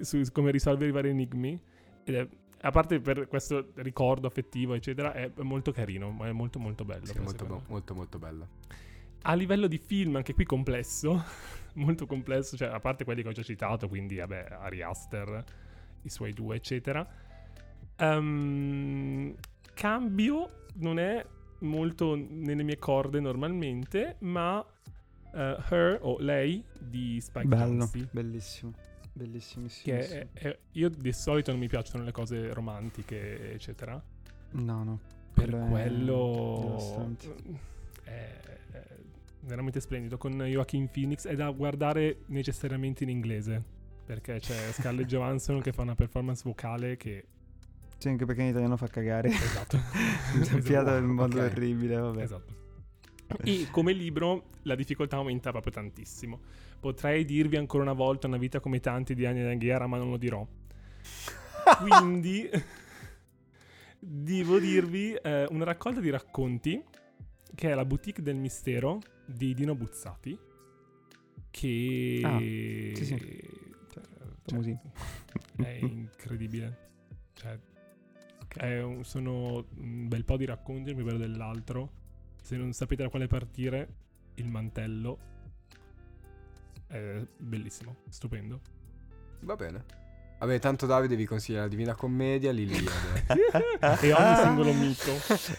su 0.02 0.22
come 0.32 0.52
risolvere 0.52 0.90
i 0.90 0.94
vari 0.94 1.10
enigmi. 1.10 1.60
Ed 2.04 2.16
è, 2.16 2.28
a 2.62 2.72
parte 2.72 3.00
per 3.00 3.28
questo 3.28 3.72
ricordo 3.76 4.28
affettivo, 4.28 4.74
eccetera, 4.74 5.14
è 5.14 5.32
molto 5.42 5.72
carino, 5.72 6.10
ma 6.12 6.28
è 6.28 6.32
molto 6.32 6.60
molto 6.60 6.86
bello. 6.86 7.06
Sì, 7.06 7.20
molto, 7.20 7.46
bo- 7.46 7.64
molto 7.68 7.94
molto 7.94 8.20
bello. 8.20 8.48
a 9.24 9.34
livello 9.34 9.68
di 9.68 9.78
film, 9.78 10.16
anche 10.16 10.34
qui 10.34 10.46
complesso, 10.46 11.24
molto 11.76 12.06
complesso, 12.06 12.58
cioè 12.58 12.70
a 12.70 12.80
parte 12.80 13.04
quelli 13.04 13.22
che 13.22 13.30
ho 13.30 13.34
già 13.34 13.44
citato, 13.44 13.88
quindi 13.88 14.18
vabbè, 14.18 14.48
Ari 14.60 14.82
Aster, 14.82 15.44
i 16.02 16.10
suoi 16.10 16.34
due, 16.34 16.56
eccetera. 16.56 17.08
Ehm, 17.98 19.36
cambio 19.74 20.66
non 20.76 21.00
è 21.00 21.26
molto 21.60 22.16
nelle 22.16 22.64
mie 22.64 22.78
corde 22.78 23.20
normalmente, 23.20 24.18
ma 24.20 24.64
eh, 25.34 25.58
Her 25.70 26.00
o 26.02 26.18
Lei 26.20 26.64
di 26.80 27.20
Spike 27.22 27.48
Bello, 27.48 27.86
Jonze, 27.86 28.10
bellissimo. 28.12 28.74
È- 29.92 30.28
è- 30.34 30.58
io 30.74 30.90
di 30.90 31.12
solito 31.14 31.52
non 31.52 31.60
mi 31.60 31.68
piacciono 31.68 32.04
le 32.04 32.12
cose 32.12 32.54
romantiche, 32.54 33.54
eccetera. 33.54 34.02
No, 34.52 34.84
no. 34.84 35.00
Per 35.34 35.50
Quello 35.50 36.78
è 38.04 38.12
è, 38.12 38.42
veramente 39.42 39.80
splendido. 39.80 40.18
Con 40.18 40.32
Joaquin 40.42 40.90
Phoenix 40.90 41.28
è 41.28 41.36
da 41.36 41.50
guardare 41.52 42.20
necessariamente 42.28 43.04
in 43.04 43.10
inglese. 43.10 43.64
Perché 44.06 44.40
c'è 44.40 44.72
Scarlett 44.72 45.06
Johansson 45.10 45.62
che 45.62 45.74
fa 45.74 45.82
una 45.82 45.96
performance 45.96 46.42
vocale 46.46 46.96
che 46.98 47.26
Sì, 47.98 48.08
anche 48.10 48.26
perché 48.26 48.42
in 48.44 48.50
italiano 48.50 48.78
fa 48.78 48.88
cagare. 48.88 49.30
Esatto. 49.30 49.78
Doppiato 50.52 50.96
in 50.98 51.06
modo 51.06 51.38
Ok. 51.40 51.52
orribile, 51.52 51.98
vabbè. 51.98 52.22
Esatto. 52.22 52.56
E 53.44 53.68
come 53.72 53.92
libro 53.92 54.46
la 54.64 54.76
difficoltà 54.76 55.18
aumenta 55.18 55.52
proprio 55.52 55.74
tantissimo. 55.74 56.40
Potrei 56.80 57.26
dirvi 57.26 57.56
ancora 57.58 57.84
una 57.84 57.94
volta 57.94 58.28
una 58.28 58.38
vita 58.38 58.60
come 58.60 58.80
tanti 58.80 59.14
di 59.16 59.26
anni 59.26 59.58
guerra, 59.58 59.88
ma 59.88 59.98
non 59.98 60.10
lo 60.10 60.18
dirò. 60.18 60.46
Quindi 61.82 62.50
devo 64.00 64.60
dirvi 64.60 65.14
eh, 65.14 65.46
una 65.50 65.66
raccolta 65.66 66.00
di 66.00 66.10
racconti 66.10 66.84
che 67.56 67.72
è 67.72 67.74
la 67.74 67.86
boutique 67.86 68.22
del 68.24 68.36
mistero 68.36 69.00
di 69.26 69.54
Dino 69.54 69.76
Buzzati 69.76 70.38
che 71.50 72.22
Ah, 72.24 72.38
sì, 72.40 73.06
sì. 73.06 73.18
Cioè, 73.92 74.04
famosino. 74.46 74.82
è 75.58 75.80
incredibile. 75.82 76.78
Cioè, 77.34 77.58
è 78.58 78.82
un- 78.82 79.04
sono 79.04 79.66
un 79.78 80.08
bel 80.08 80.24
po' 80.24 80.38
di 80.38 80.46
racconti, 80.46 80.90
il 80.92 80.96
bello 81.04 81.18
dell'altro. 81.18 81.92
Se 82.42 82.56
non 82.58 82.72
sapete 82.74 83.04
da 83.04 83.10
quale 83.10 83.28
partire, 83.28 83.88
il 84.36 84.48
mantello 84.48 85.18
è 86.88 87.26
bellissimo, 87.38 87.98
stupendo. 88.10 88.60
Va 89.42 89.56
bene. 89.56 89.84
Vabbè, 90.40 90.60
tanto 90.60 90.86
Davide 90.86 91.16
vi 91.16 91.26
consiglia 91.26 91.62
la 91.62 91.68
Divina 91.68 91.96
Commedia, 91.96 92.52
l'Iliade. 92.52 93.26
e 94.02 94.14
ogni 94.14 94.36
singolo 94.36 94.74
mito. 94.74 95.12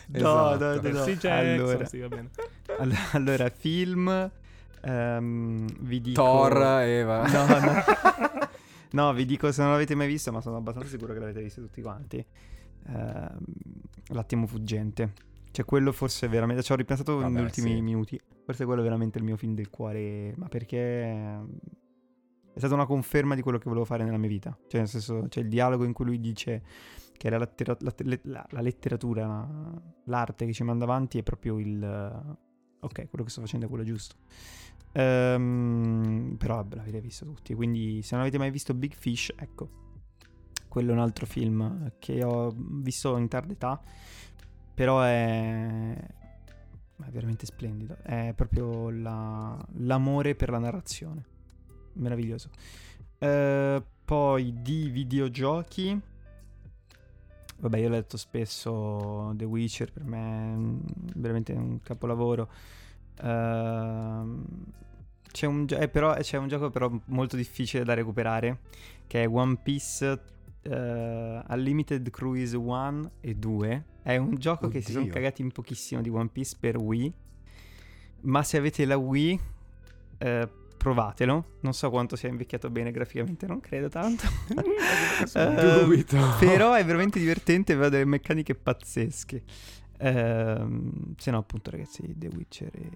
No, 0.06 0.20
no, 0.20 0.54
Esatto. 0.54 0.64
no, 0.64 0.74
no. 0.74 0.80
Percy 0.80 1.16
Jackson, 1.16 1.64
Allora, 1.64 1.84
sì, 1.86 1.98
va 1.98 2.08
bene. 2.08 2.30
all- 2.78 2.94
allora, 3.12 3.48
film. 3.50 4.30
ehm, 4.82 5.66
vi 5.80 6.00
dico. 6.00 6.22
Thor, 6.22 6.56
Eva. 6.82 7.26
No, 7.26 7.46
no. 7.46 7.82
No, 8.90 9.12
vi 9.12 9.24
dico 9.26 9.50
se 9.52 9.62
non 9.62 9.72
l'avete 9.72 9.94
mai 9.96 10.06
visto, 10.06 10.30
ma 10.32 10.40
sono 10.40 10.56
abbastanza 10.56 10.88
sicuro 10.88 11.12
che 11.12 11.18
l'avete 11.18 11.42
visto 11.42 11.60
tutti 11.60 11.82
quanti. 11.82 12.24
Ehm, 12.86 13.38
l'attimo 14.10 14.46
fuggente. 14.46 15.12
Cioè, 15.50 15.64
quello 15.64 15.92
forse 15.92 16.28
veramente. 16.28 16.62
Ci 16.62 16.72
ho 16.72 16.76
ripensato 16.76 17.16
Vabbè, 17.16 17.28
negli 17.30 17.42
ultimi 17.42 17.70
sì. 17.74 17.80
minuti. 17.80 18.20
Forse 18.44 18.64
quello 18.64 18.80
è 18.80 18.84
veramente 18.84 19.18
il 19.18 19.24
mio 19.24 19.36
film 19.36 19.54
del 19.54 19.70
cuore. 19.70 20.34
Ma 20.36 20.48
perché. 20.48 20.78
È 22.52 22.58
stata 22.58 22.74
una 22.74 22.86
conferma 22.86 23.34
di 23.36 23.42
quello 23.42 23.58
che 23.58 23.64
volevo 23.68 23.84
fare 23.84 24.04
nella 24.04 24.16
mia 24.18 24.28
vita. 24.28 24.56
Cioè, 24.66 24.80
nel 24.80 24.88
senso, 24.88 25.26
c'è 25.28 25.40
il 25.40 25.48
dialogo 25.48 25.84
in 25.84 25.92
cui 25.92 26.04
lui 26.06 26.18
dice 26.20 26.62
che 27.16 27.30
la, 27.30 27.38
lettera- 27.38 27.76
la- 27.80 27.94
la- 28.22 28.46
la 28.50 28.60
letteratura, 28.60 29.26
la- 29.26 29.82
l'arte 30.04 30.44
che 30.46 30.52
ci 30.52 30.64
manda 30.64 30.84
avanti 30.84 31.18
è 31.18 31.22
proprio 31.22 31.58
il. 31.58 32.36
Ok, 32.80 33.08
quello 33.08 33.24
che 33.24 33.30
sto 33.30 33.40
facendo 33.40 33.66
è 33.66 33.68
quello 33.68 33.84
giusto. 33.84 34.16
Ehm, 34.92 36.34
però 36.38 36.56
vabbè, 36.56 36.76
l'avete 36.76 37.00
visto 37.00 37.24
tutti. 37.24 37.54
Quindi, 37.54 38.02
se 38.02 38.14
non 38.14 38.22
avete 38.22 38.38
mai 38.38 38.50
visto 38.50 38.74
Big 38.74 38.94
Fish, 38.94 39.32
ecco, 39.36 39.68
quello 40.68 40.90
è 40.90 40.94
un 40.94 41.00
altro 41.00 41.26
film 41.26 41.92
che 41.98 42.22
ho 42.24 42.52
visto 42.56 43.16
in 43.16 43.28
tarda 43.28 43.52
età. 43.52 43.80
Però 44.78 45.00
è. 45.02 45.92
è 45.92 47.10
veramente 47.10 47.46
splendido. 47.46 47.96
È 48.00 48.32
proprio 48.36 48.90
la- 48.90 49.60
l'amore 49.78 50.36
per 50.36 50.50
la 50.50 50.60
narrazione. 50.60 51.24
Meraviglioso. 51.94 52.48
Eh, 53.18 53.82
poi 54.04 54.62
di 54.62 54.88
videogiochi. 54.88 56.00
Vabbè, 57.58 57.76
io 57.76 57.88
l'ho 57.88 57.96
detto 57.96 58.16
spesso, 58.16 59.32
The 59.34 59.44
Witcher 59.44 59.90
per 59.90 60.04
me 60.04 60.54
è 60.54 61.18
veramente 61.18 61.52
un 61.54 61.80
capolavoro. 61.82 62.48
Ehm, 63.20 64.44
c'è, 65.32 65.46
un, 65.46 65.66
eh, 65.70 65.88
però, 65.88 66.14
c'è 66.14 66.36
un 66.36 66.46
gioco 66.46 66.70
però 66.70 66.88
molto 67.06 67.34
difficile 67.34 67.82
da 67.82 67.94
recuperare, 67.94 68.60
che 69.08 69.24
è 69.24 69.28
One 69.28 69.56
Piece 69.60 70.36
eh, 70.62 71.42
Unlimited 71.48 72.10
Cruise 72.10 72.56
1 72.56 73.10
e 73.20 73.34
2. 73.34 73.84
È 74.02 74.16
un 74.16 74.34
gioco 74.36 74.68
che 74.68 74.80
si 74.80 74.92
sono 74.92 75.02
Oddio. 75.04 75.14
cagati 75.14 75.42
in 75.42 75.52
pochissimo 75.52 76.00
di 76.00 76.08
One 76.08 76.28
Piece 76.32 76.56
per 76.58 76.76
Wii, 76.76 77.12
ma 78.22 78.42
se 78.42 78.56
avete 78.56 78.84
la 78.84 78.96
Wii... 78.96 79.40
eh, 80.18 80.48
provatelo, 80.78 81.56
non 81.62 81.72
so 81.74 81.90
quanto 81.90 82.14
sia 82.14 82.28
invecchiato 82.28 82.70
bene 82.70 82.92
graficamente, 82.92 83.46
non 83.46 83.58
credo 83.60 83.88
tanto. 83.88 84.24
Dubito. 85.82 86.16
però 86.38 86.74
è 86.74 86.84
veramente 86.84 87.18
divertente, 87.18 87.72
aveva 87.72 87.88
delle 87.88 88.04
meccaniche 88.04 88.54
pazzesche. 88.54 89.42
Ehm, 89.98 91.14
se 91.16 91.30
no, 91.30 91.38
appunto, 91.38 91.70
ragazzi, 91.70 92.14
The 92.16 92.28
Witcher 92.28 92.70
e, 92.74 92.90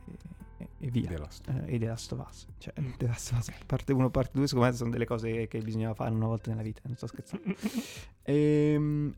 e- 0.58 0.68
e 0.78 0.90
via. 0.90 1.08
The 1.08 1.18
Last. 1.18 1.48
Eh, 1.48 1.74
e 1.74 1.78
The 1.78 1.86
Last 1.86 2.12
of 2.12 2.26
Us. 2.28 2.46
Cioè, 2.58 2.72
Mm. 2.80 2.90
The 2.96 3.06
Last 3.06 3.32
of 3.32 3.38
Us, 3.38 3.50
parte 3.66 3.92
1, 3.92 4.10
parte 4.10 4.30
2, 4.34 4.46
secondo 4.46 4.68
me 4.70 4.74
sono 4.76 4.90
delle 4.90 5.04
cose 5.06 5.46
che 5.48 5.58
bisognava 5.60 5.94
fare 5.94 6.14
una 6.14 6.26
volta 6.26 6.50
nella 6.50 6.62
vita, 6.62 6.80
non 6.84 6.96
sto 6.96 7.06
scherzando. 7.06 7.44
Ehm, 8.24 9.14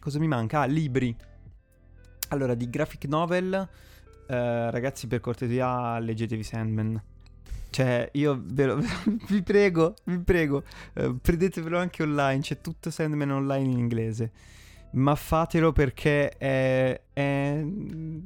cosa 0.00 0.18
mi 0.18 0.26
manca? 0.28 0.60
Ah, 0.60 0.64
libri. 0.66 1.14
Allora, 2.28 2.54
di 2.54 2.68
graphic 2.68 3.04
novel, 3.04 3.52
eh, 4.26 4.70
ragazzi, 4.70 5.06
per 5.06 5.20
cortesia, 5.20 5.98
leggetevi 6.00 6.42
Sandman. 6.42 7.00
Cioè, 7.70 8.08
io 8.14 8.40
ve 8.44 8.66
lo- 8.66 8.78
vi 9.28 9.42
prego, 9.42 9.94
vi 10.04 10.18
prego, 10.18 10.62
eh, 10.94 11.14
prendetevelo 11.20 11.78
anche 11.78 12.02
online, 12.02 12.40
c'è 12.40 12.60
tutto 12.60 12.90
Sandman 12.90 13.30
online 13.30 13.70
in 13.70 13.78
inglese. 13.78 14.32
Ma 14.94 15.14
fatelo 15.16 15.72
perché 15.72 16.28
è, 16.30 17.00
è 17.12 17.64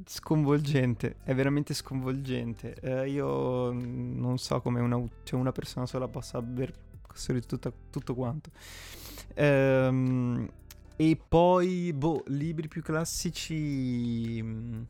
sconvolgente, 0.04 1.16
è 1.24 1.34
veramente 1.34 1.72
sconvolgente. 1.72 2.74
Eh, 2.80 3.08
io 3.08 3.72
non 3.72 4.36
so 4.38 4.60
come 4.60 4.80
una, 4.80 5.02
cioè 5.22 5.40
una 5.40 5.52
persona 5.52 5.86
sola 5.86 6.08
possa 6.08 6.38
aver 6.38 6.72
costruito 7.00 7.46
tutta- 7.46 7.72
tutto 7.90 8.14
quanto. 8.14 8.50
Ehm, 9.34 10.48
e 10.96 11.18
poi, 11.28 11.92
boh, 11.94 12.24
libri 12.26 12.68
più 12.68 12.82
classici. 12.82 14.40
mm, 14.42 14.82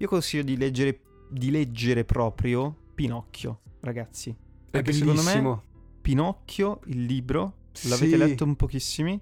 Io 0.00 0.06
consiglio 0.08 0.44
di 0.44 0.56
leggere, 0.56 1.00
di 1.28 1.50
leggere 1.50 2.04
proprio 2.04 2.74
Pinocchio, 2.94 3.60
ragazzi. 3.80 4.34
Perché 4.70 4.92
secondo 4.92 5.22
me. 5.22 5.60
Pinocchio, 6.00 6.80
il 6.86 7.04
libro, 7.04 7.54
l'avete 7.88 8.10
Sì. 8.12 8.16
letto 8.16 8.44
un 8.44 8.54
pochissimi, 8.56 9.20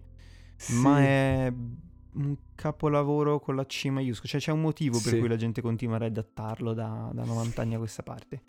Sì. 0.57 0.74
ma 0.74 1.01
è 1.01 1.53
un 2.15 2.37
capolavoro 2.55 3.41
con 3.41 3.57
la 3.57 3.66
C 3.66 3.87
maiuscola. 3.87 4.28
Cioè 4.28 4.41
c'è 4.41 4.53
un 4.53 4.61
motivo 4.62 4.99
per 5.01 5.12
Sì. 5.12 5.19
cui 5.19 5.28
la 5.28 5.37
gente 5.37 5.61
continua 5.61 5.97
a 5.97 5.99
redattarlo 5.99 6.73
da, 6.73 7.11
da 7.12 7.24
90 7.24 7.62
anni 7.62 7.74
a 7.74 7.78
questa 7.78 8.03
parte. 8.03 8.43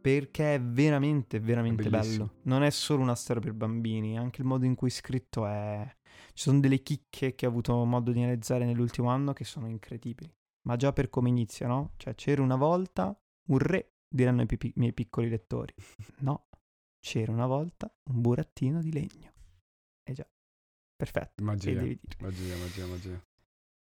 Perché 0.00 0.54
è 0.54 0.60
veramente, 0.60 1.40
veramente 1.40 1.84
È 1.84 1.90
bello. 1.90 2.30
Non 2.42 2.62
è 2.62 2.70
solo 2.70 3.02
una 3.02 3.14
storia 3.16 3.42
per 3.42 3.52
bambini, 3.54 4.16
anche 4.16 4.40
il 4.40 4.46
modo 4.46 4.64
in 4.64 4.74
cui 4.74 4.88
è 4.88 4.92
scritto 4.92 5.46
è... 5.46 5.84
Ci 6.32 6.42
sono 6.44 6.60
delle 6.60 6.82
chicche 6.82 7.34
che 7.34 7.44
ho 7.44 7.48
avuto 7.48 7.84
modo 7.84 8.12
di 8.12 8.22
analizzare 8.22 8.64
nell'ultimo 8.64 9.08
anno 9.10 9.32
che 9.32 9.44
sono 9.44 9.66
incredibili. 9.68 10.32
Ma 10.62 10.76
già 10.76 10.92
per 10.92 11.10
come 11.10 11.28
inizia, 11.28 11.66
no? 11.66 11.92
Cioè 11.96 12.14
c'era 12.14 12.40
una 12.42 12.56
volta 12.56 13.18
un 13.48 13.58
re, 13.58 13.94
diranno 14.08 14.42
i 14.42 14.46
miei 14.76 14.92
piccoli 14.92 15.28
lettori. 15.28 15.74
No, 16.18 16.46
c'era 17.00 17.32
una 17.32 17.46
volta 17.46 17.92
un 18.10 18.20
burattino 18.20 18.80
di 18.80 18.92
legno. 18.92 19.32
Perfetto. 20.96 21.44
Magia. 21.44 21.82
Magia, 22.18 22.56
magia, 22.56 22.86
magia. 22.86 23.22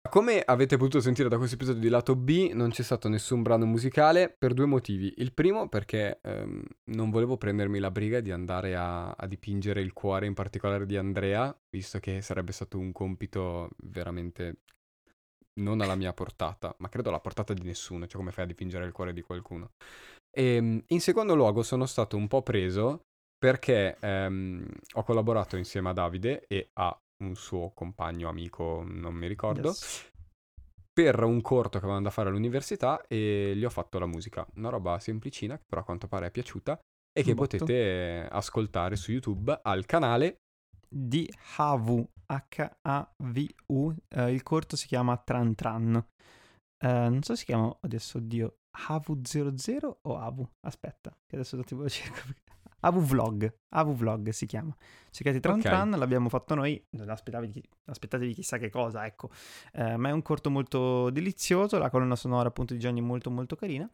Come 0.09 0.41
avete 0.41 0.75
potuto 0.77 0.99
sentire 0.99 1.29
da 1.29 1.37
questo 1.37 1.55
episodio 1.55 1.81
di 1.81 1.87
lato 1.87 2.15
B, 2.15 2.51
non 2.53 2.71
c'è 2.71 2.83
stato 2.83 3.07
nessun 3.07 3.41
brano 3.41 3.65
musicale 3.65 4.35
per 4.37 4.53
due 4.53 4.65
motivi. 4.65 5.13
Il 5.17 5.33
primo 5.33 5.69
perché 5.69 6.19
ehm, 6.21 6.61
non 6.91 7.09
volevo 7.09 7.37
prendermi 7.37 7.79
la 7.79 7.89
briga 7.89 8.19
di 8.19 8.29
andare 8.29 8.75
a, 8.75 9.11
a 9.11 9.27
dipingere 9.27 9.81
il 9.81 9.93
cuore, 9.93 10.25
in 10.25 10.33
particolare 10.33 10.85
di 10.85 10.97
Andrea, 10.97 11.57
visto 11.69 11.99
che 11.99 12.21
sarebbe 12.21 12.51
stato 12.51 12.77
un 12.77 12.91
compito 12.91 13.69
veramente 13.77 14.57
non 15.61 15.81
alla 15.81 15.95
mia 15.95 16.13
portata, 16.13 16.75
ma 16.79 16.89
credo 16.89 17.09
alla 17.09 17.21
portata 17.21 17.53
di 17.53 17.63
nessuno, 17.63 18.05
cioè 18.05 18.17
come 18.17 18.31
fai 18.31 18.43
a 18.43 18.47
dipingere 18.47 18.85
il 18.85 18.91
cuore 18.91 19.13
di 19.13 19.21
qualcuno. 19.21 19.71
E, 20.29 20.83
in 20.85 20.99
secondo 20.99 21.33
luogo 21.33 21.63
sono 21.63 21.85
stato 21.85 22.17
un 22.17 22.27
po' 22.27 22.41
preso 22.41 23.05
perché 23.43 23.97
ehm, 23.99 24.65
ho 24.93 25.03
collaborato 25.03 25.57
insieme 25.57 25.89
a 25.89 25.93
Davide 25.93 26.45
e 26.47 26.69
a 26.79 26.97
un 27.25 27.35
suo 27.35 27.71
compagno, 27.73 28.29
amico, 28.29 28.83
non 28.87 29.13
mi 29.15 29.27
ricordo, 29.27 29.67
Yes. 29.67 30.11
per 30.93 31.21
un 31.23 31.41
corto 31.41 31.77
che 31.77 31.83
avevano 31.83 32.05
da 32.05 32.09
fare 32.09 32.29
all'università 32.29 33.03
e 33.05 33.51
gli 33.53 33.65
ho 33.65 33.69
fatto 33.69 33.99
la 33.99 34.05
musica. 34.05 34.47
Una 34.55 34.69
roba 34.69 34.97
semplicina 34.99 35.57
che 35.57 35.63
però 35.67 35.81
a 35.81 35.83
quanto 35.83 36.07
pare 36.07 36.27
è 36.27 36.31
piaciuta 36.31 36.79
e 37.11 37.21
che 37.21 37.33
botto. 37.33 37.57
potete 37.57 38.25
ascoltare 38.31 38.95
su 38.95 39.11
YouTube 39.11 39.59
al 39.61 39.85
canale 39.85 40.37
Di 40.87 41.29
Havu 41.57 42.07
H-A-V-U. 42.27 43.93
Eh, 44.07 44.31
il 44.31 44.41
corto 44.43 44.77
si 44.77 44.87
chiama 44.87 45.17
Tran 45.17 45.53
Tran. 45.53 45.95
Eh, 46.81 46.87
non 47.09 47.21
so 47.23 47.33
se 47.33 47.39
si 47.39 47.45
chiama 47.45 47.75
adesso, 47.81 48.19
oddio, 48.19 48.55
Avu00 48.89 49.97
o 50.07 50.17
Avu? 50.17 50.47
Aspetta, 50.65 51.11
che 51.25 51.35
adesso 51.35 51.61
tipo 51.63 51.81
lo 51.81 51.89
cerco. 51.89 52.21
Avu 52.85 52.99
Vlog, 53.01 53.53
Avu 53.69 53.93
Vlog 53.93 54.29
si 54.29 54.45
chiama. 54.45 54.75
Cercate 55.09 55.39
Tran 55.39 55.55
Ok. 55.57 55.61
Tran, 55.63 55.89
l'abbiamo 55.91 56.27
fatto 56.29 56.53
noi, 56.55 56.81
non 56.91 57.09
aspettatevi, 57.09 57.63
aspettatevi 57.85 58.33
chissà 58.33 58.57
che 58.57 58.69
cosa, 58.69 59.05
ecco. 59.05 59.29
Eh, 59.73 59.95
ma 59.97 60.09
è 60.09 60.11
un 60.11 60.21
corto 60.21 60.49
molto 60.49 61.09
delizioso, 61.09 61.77
la 61.77 61.89
colonna 61.89 62.15
sonora 62.15 62.49
appunto 62.49 62.73
di 62.73 62.79
Gianni 62.79 62.99
è 62.99 63.03
molto 63.03 63.29
molto 63.31 63.55
carina 63.55 63.89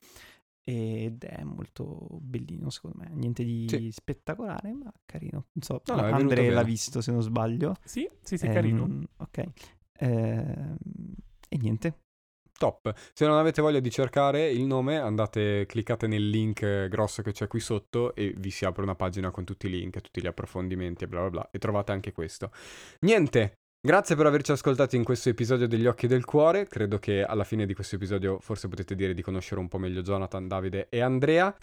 ed 0.64 1.24
è 1.24 1.44
molto 1.44 2.08
bellino 2.22 2.70
secondo 2.70 2.98
me, 3.00 3.10
niente 3.14 3.44
di 3.44 3.68
Sì. 3.68 3.92
spettacolare 3.92 4.74
ma 4.74 4.92
carino. 5.06 5.48
Non 5.54 5.64
so, 5.64 5.82
No, 5.88 6.02
Andre 6.04 6.50
l'ha 6.50 6.64
visto 6.64 7.02
se 7.02 7.12
non 7.12 7.22
sbaglio. 7.22 7.76
Sì, 7.84 8.10
sì, 8.22 8.38
sì, 8.38 8.46
Ehm, 8.48 8.54
carino. 8.54 9.02
Ok. 9.18 9.44
Ehm, 10.00 10.78
e 11.48 11.58
niente. 11.58 12.00
Top. 12.60 12.94
Se 13.14 13.26
non 13.26 13.38
avete 13.38 13.62
voglia 13.62 13.80
di 13.80 13.90
cercare 13.90 14.52
il 14.52 14.66
nome, 14.66 14.98
andate, 15.00 15.66
cliccate 15.66 16.08
nel 16.08 16.30
link 16.30 16.62
eh, 16.62 16.88
grosso 16.90 17.22
che 17.22 17.32
c'è 17.32 17.48
qui 17.48 17.62
sotto 17.62 18.14
e 18.14 18.34
vi 18.38 18.52
si 18.52 18.66
apre 18.66 18.84
una 18.84 18.96
pagina 18.96 19.32
con 19.32 19.46
tutti 19.46 19.68
i 19.68 19.70
link, 19.70 20.02
tutti 20.02 20.22
gli 20.22 20.28
approfondimenti 20.28 21.06
e 21.06 21.08
bla 21.08 21.22
bla 21.22 21.30
bla. 21.30 21.50
E 21.52 21.58
trovate 21.58 21.94
anche 21.94 22.12
questo. 22.12 22.52
Niente. 23.00 23.54
Grazie 23.82 24.18
per 24.18 24.26
averci 24.26 24.52
ascoltati 24.52 24.98
in 24.98 25.06
questo 25.06 25.30
episodio 25.30 25.66
degli 25.66 25.86
Occhi 25.86 26.06
del 26.06 26.26
Cuore. 26.26 26.68
Credo 26.68 27.00
che 27.00 27.24
alla 27.24 27.46
fine 27.46 27.66
di 27.66 27.74
questo 27.74 27.96
episodio 27.96 28.38
forse 28.42 28.68
potete 28.68 28.94
dire 28.94 29.14
di 29.14 29.22
conoscere 29.22 29.62
un 29.62 29.70
po' 29.70 29.78
meglio 29.78 30.02
Jonathan, 30.02 30.50
Davide 30.50 30.88
e 30.90 31.00
Andrea. 31.00 31.56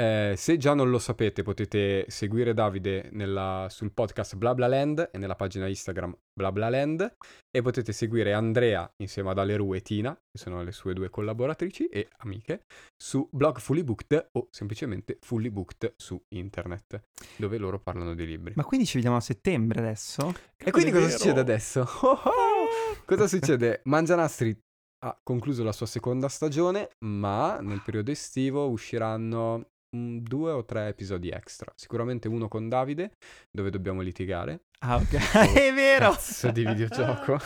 Eh, 0.00 0.32
se 0.34 0.56
già 0.56 0.72
non 0.72 0.88
lo 0.88 0.98
sapete, 0.98 1.42
potete 1.42 2.06
seguire 2.08 2.54
Davide 2.54 3.10
nella- 3.12 3.66
sul 3.68 3.92
podcast 3.92 4.34
BlaBlaLand 4.36 5.10
e 5.12 5.18
nella 5.18 5.34
pagina 5.34 5.66
Instagram 5.66 6.16
BlaBlaLand 6.32 7.16
e 7.50 7.60
potete 7.60 7.92
seguire 7.92 8.32
Andrea 8.32 8.90
insieme 9.02 9.28
ad 9.28 9.38
Aleru 9.38 9.74
e 9.74 9.82
Tina, 9.82 10.14
che 10.14 10.38
sono 10.38 10.62
le 10.62 10.72
sue 10.72 10.94
due 10.94 11.10
collaboratrici 11.10 11.88
e 11.88 12.08
amiche, 12.20 12.64
su 12.96 13.28
blog 13.30 13.58
Fully 13.58 13.82
Booked 13.82 14.28
o 14.38 14.48
semplicemente 14.50 15.18
Fully 15.20 15.50
Booked 15.50 15.92
su 15.98 16.18
internet, 16.34 17.02
dove 17.36 17.58
loro 17.58 17.78
parlano 17.78 18.14
di 18.14 18.24
libri. 18.24 18.54
Ma 18.56 18.64
quindi 18.64 18.86
ci 18.86 18.94
vediamo 18.94 19.18
a 19.18 19.20
settembre 19.20 19.80
adesso? 19.80 20.32
E 20.56 20.70
quindi 20.70 20.92
cosa 20.92 21.02
Cavolo, 21.02 21.06
è 21.08 21.10
succede 21.10 21.32
vero. 21.34 21.40
adesso? 21.42 21.80
Oh, 21.80 22.08
oh! 22.24 23.02
Cosa 23.04 23.26
succede? 23.26 23.82
Mangianastri 23.84 24.58
ha 25.02 25.18
concluso 25.22 25.64
la 25.64 25.72
sua 25.72 25.86
seconda 25.86 26.28
stagione, 26.28 26.90
ma 27.06 27.58
nel 27.60 27.80
periodo 27.82 28.10
estivo 28.10 28.68
usciranno 28.68 29.69
due 29.90 30.52
o 30.52 30.64
tre 30.64 30.88
episodi 30.88 31.30
extra. 31.30 31.72
Sicuramente 31.74 32.28
uno 32.28 32.48
con 32.48 32.68
Davide, 32.68 33.16
dove 33.50 33.70
dobbiamo 33.70 34.00
litigare. 34.00 34.66
Ah, 34.82 34.96
ok. 34.96 35.12
è 35.54 35.72
vero! 35.74 36.10
Cazzo 36.12 36.50
di 36.50 36.64
videogioco. 36.64 37.38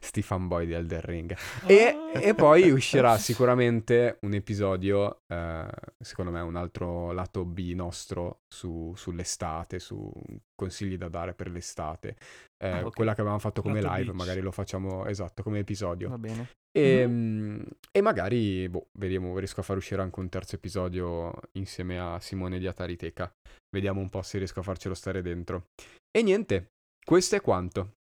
Sti 0.00 0.22
fanboy 0.22 0.66
di 0.66 0.72
Elden 0.72 1.00
Ring. 1.02 1.36
E, 1.66 1.94
e 2.14 2.34
poi 2.34 2.70
uscirà 2.70 3.16
sicuramente 3.18 4.18
un 4.22 4.34
episodio, 4.34 5.22
eh, 5.28 5.68
secondo 5.98 6.32
me 6.32 6.40
un 6.40 6.56
altro 6.56 7.12
lato 7.12 7.44
B 7.44 7.72
nostro 7.74 8.40
su- 8.48 8.92
sull'estate, 8.96 9.78
su 9.78 10.10
consigli 10.54 10.96
da 10.96 11.08
dare 11.08 11.34
per 11.34 11.50
l'estate. 11.50 12.16
Eh, 12.62 12.68
Ah, 12.68 12.84
ok. 12.86 12.94
Quella 12.94 13.14
che 13.14 13.20
avevamo 13.22 13.40
fatto 13.40 13.62
come 13.62 13.80
Lato 13.80 13.94
live, 13.94 14.04
beach. 14.06 14.16
magari 14.16 14.40
lo 14.40 14.50
facciamo 14.50 15.06
esatto 15.06 15.42
come 15.42 15.60
episodio. 15.60 16.08
Va 16.10 16.18
bene. 16.18 16.50
E, 16.70 17.06
Mhm. 17.06 17.14
mm, 17.14 17.60
e 17.90 18.00
magari, 18.02 18.68
boh, 18.68 18.88
vediamo, 18.98 19.36
riesco 19.38 19.60
a 19.60 19.62
far 19.62 19.76
uscire 19.78 20.02
anche 20.02 20.20
un 20.20 20.28
terzo 20.28 20.56
episodio 20.56 21.32
insieme 21.52 21.98
a 21.98 22.20
Simone 22.20 22.58
di 22.58 22.66
Atariteca. 22.66 23.32
Vediamo 23.74 24.00
un 24.00 24.08
po' 24.10 24.22
se 24.22 24.38
riesco 24.38 24.60
a 24.60 24.62
farcelo 24.62 24.94
stare 24.94 25.22
dentro. 25.22 25.68
E 26.10 26.22
niente, 26.22 26.72
questo 27.04 27.36
è 27.36 27.40
quanto. 27.40 27.94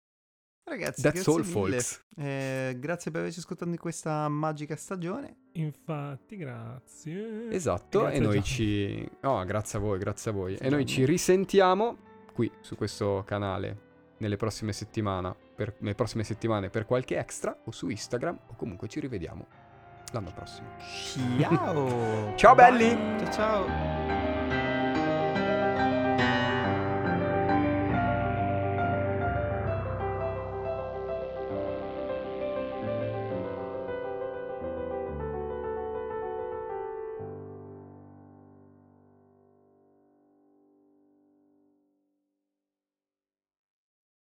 Ragazzi, 0.69 1.01
That's 1.01 1.23
grazie 1.23 1.31
all, 1.33 1.39
mille. 1.63 1.79
folks. 1.81 2.05
Eh, 2.15 2.75
grazie 2.79 3.09
per 3.11 3.21
averci 3.21 3.39
ascoltato 3.39 3.71
in 3.71 3.77
questa 3.77 4.27
magica 4.27 4.75
stagione. 4.75 5.37
Infatti, 5.53 6.35
grazie. 6.37 7.49
Esatto, 7.49 8.01
Grazie 8.01 8.17
e 8.17 8.19
noi 8.21 8.43
ci... 8.43 9.09
Oh, 9.21 9.43
grazie 9.45 9.79
a 9.79 9.81
voi, 9.81 9.97
grazie 9.97 10.29
a 10.29 10.33
voi. 10.33 10.49
Grazie 10.51 10.67
e 10.67 10.69
noi 10.69 10.85
ci 10.85 11.05
risentiamo 11.05 11.97
qui 12.33 12.51
su 12.61 12.75
questo 12.75 13.23
canale 13.25 13.87
nelle 14.19 14.37
prossime 14.37 14.73
settimane 14.73 15.35
per, 15.55 15.75
nelle 15.79 15.95
prossime 15.95 16.23
settimane 16.23 16.69
per 16.69 16.85
qualche 16.85 17.17
extra 17.17 17.55
o 17.65 17.71
su 17.71 17.89
Instagram 17.89 18.37
o 18.47 18.55
comunque 18.55 18.87
ci 18.87 18.99
rivediamo 18.99 19.47
l'anno 20.11 20.31
prossimo. 20.33 20.67
Ciao! 21.39 22.35
Ciao, 22.35 22.55
belli! 22.55 22.89
Ciao 23.19 23.31
ciao! 23.31 24.28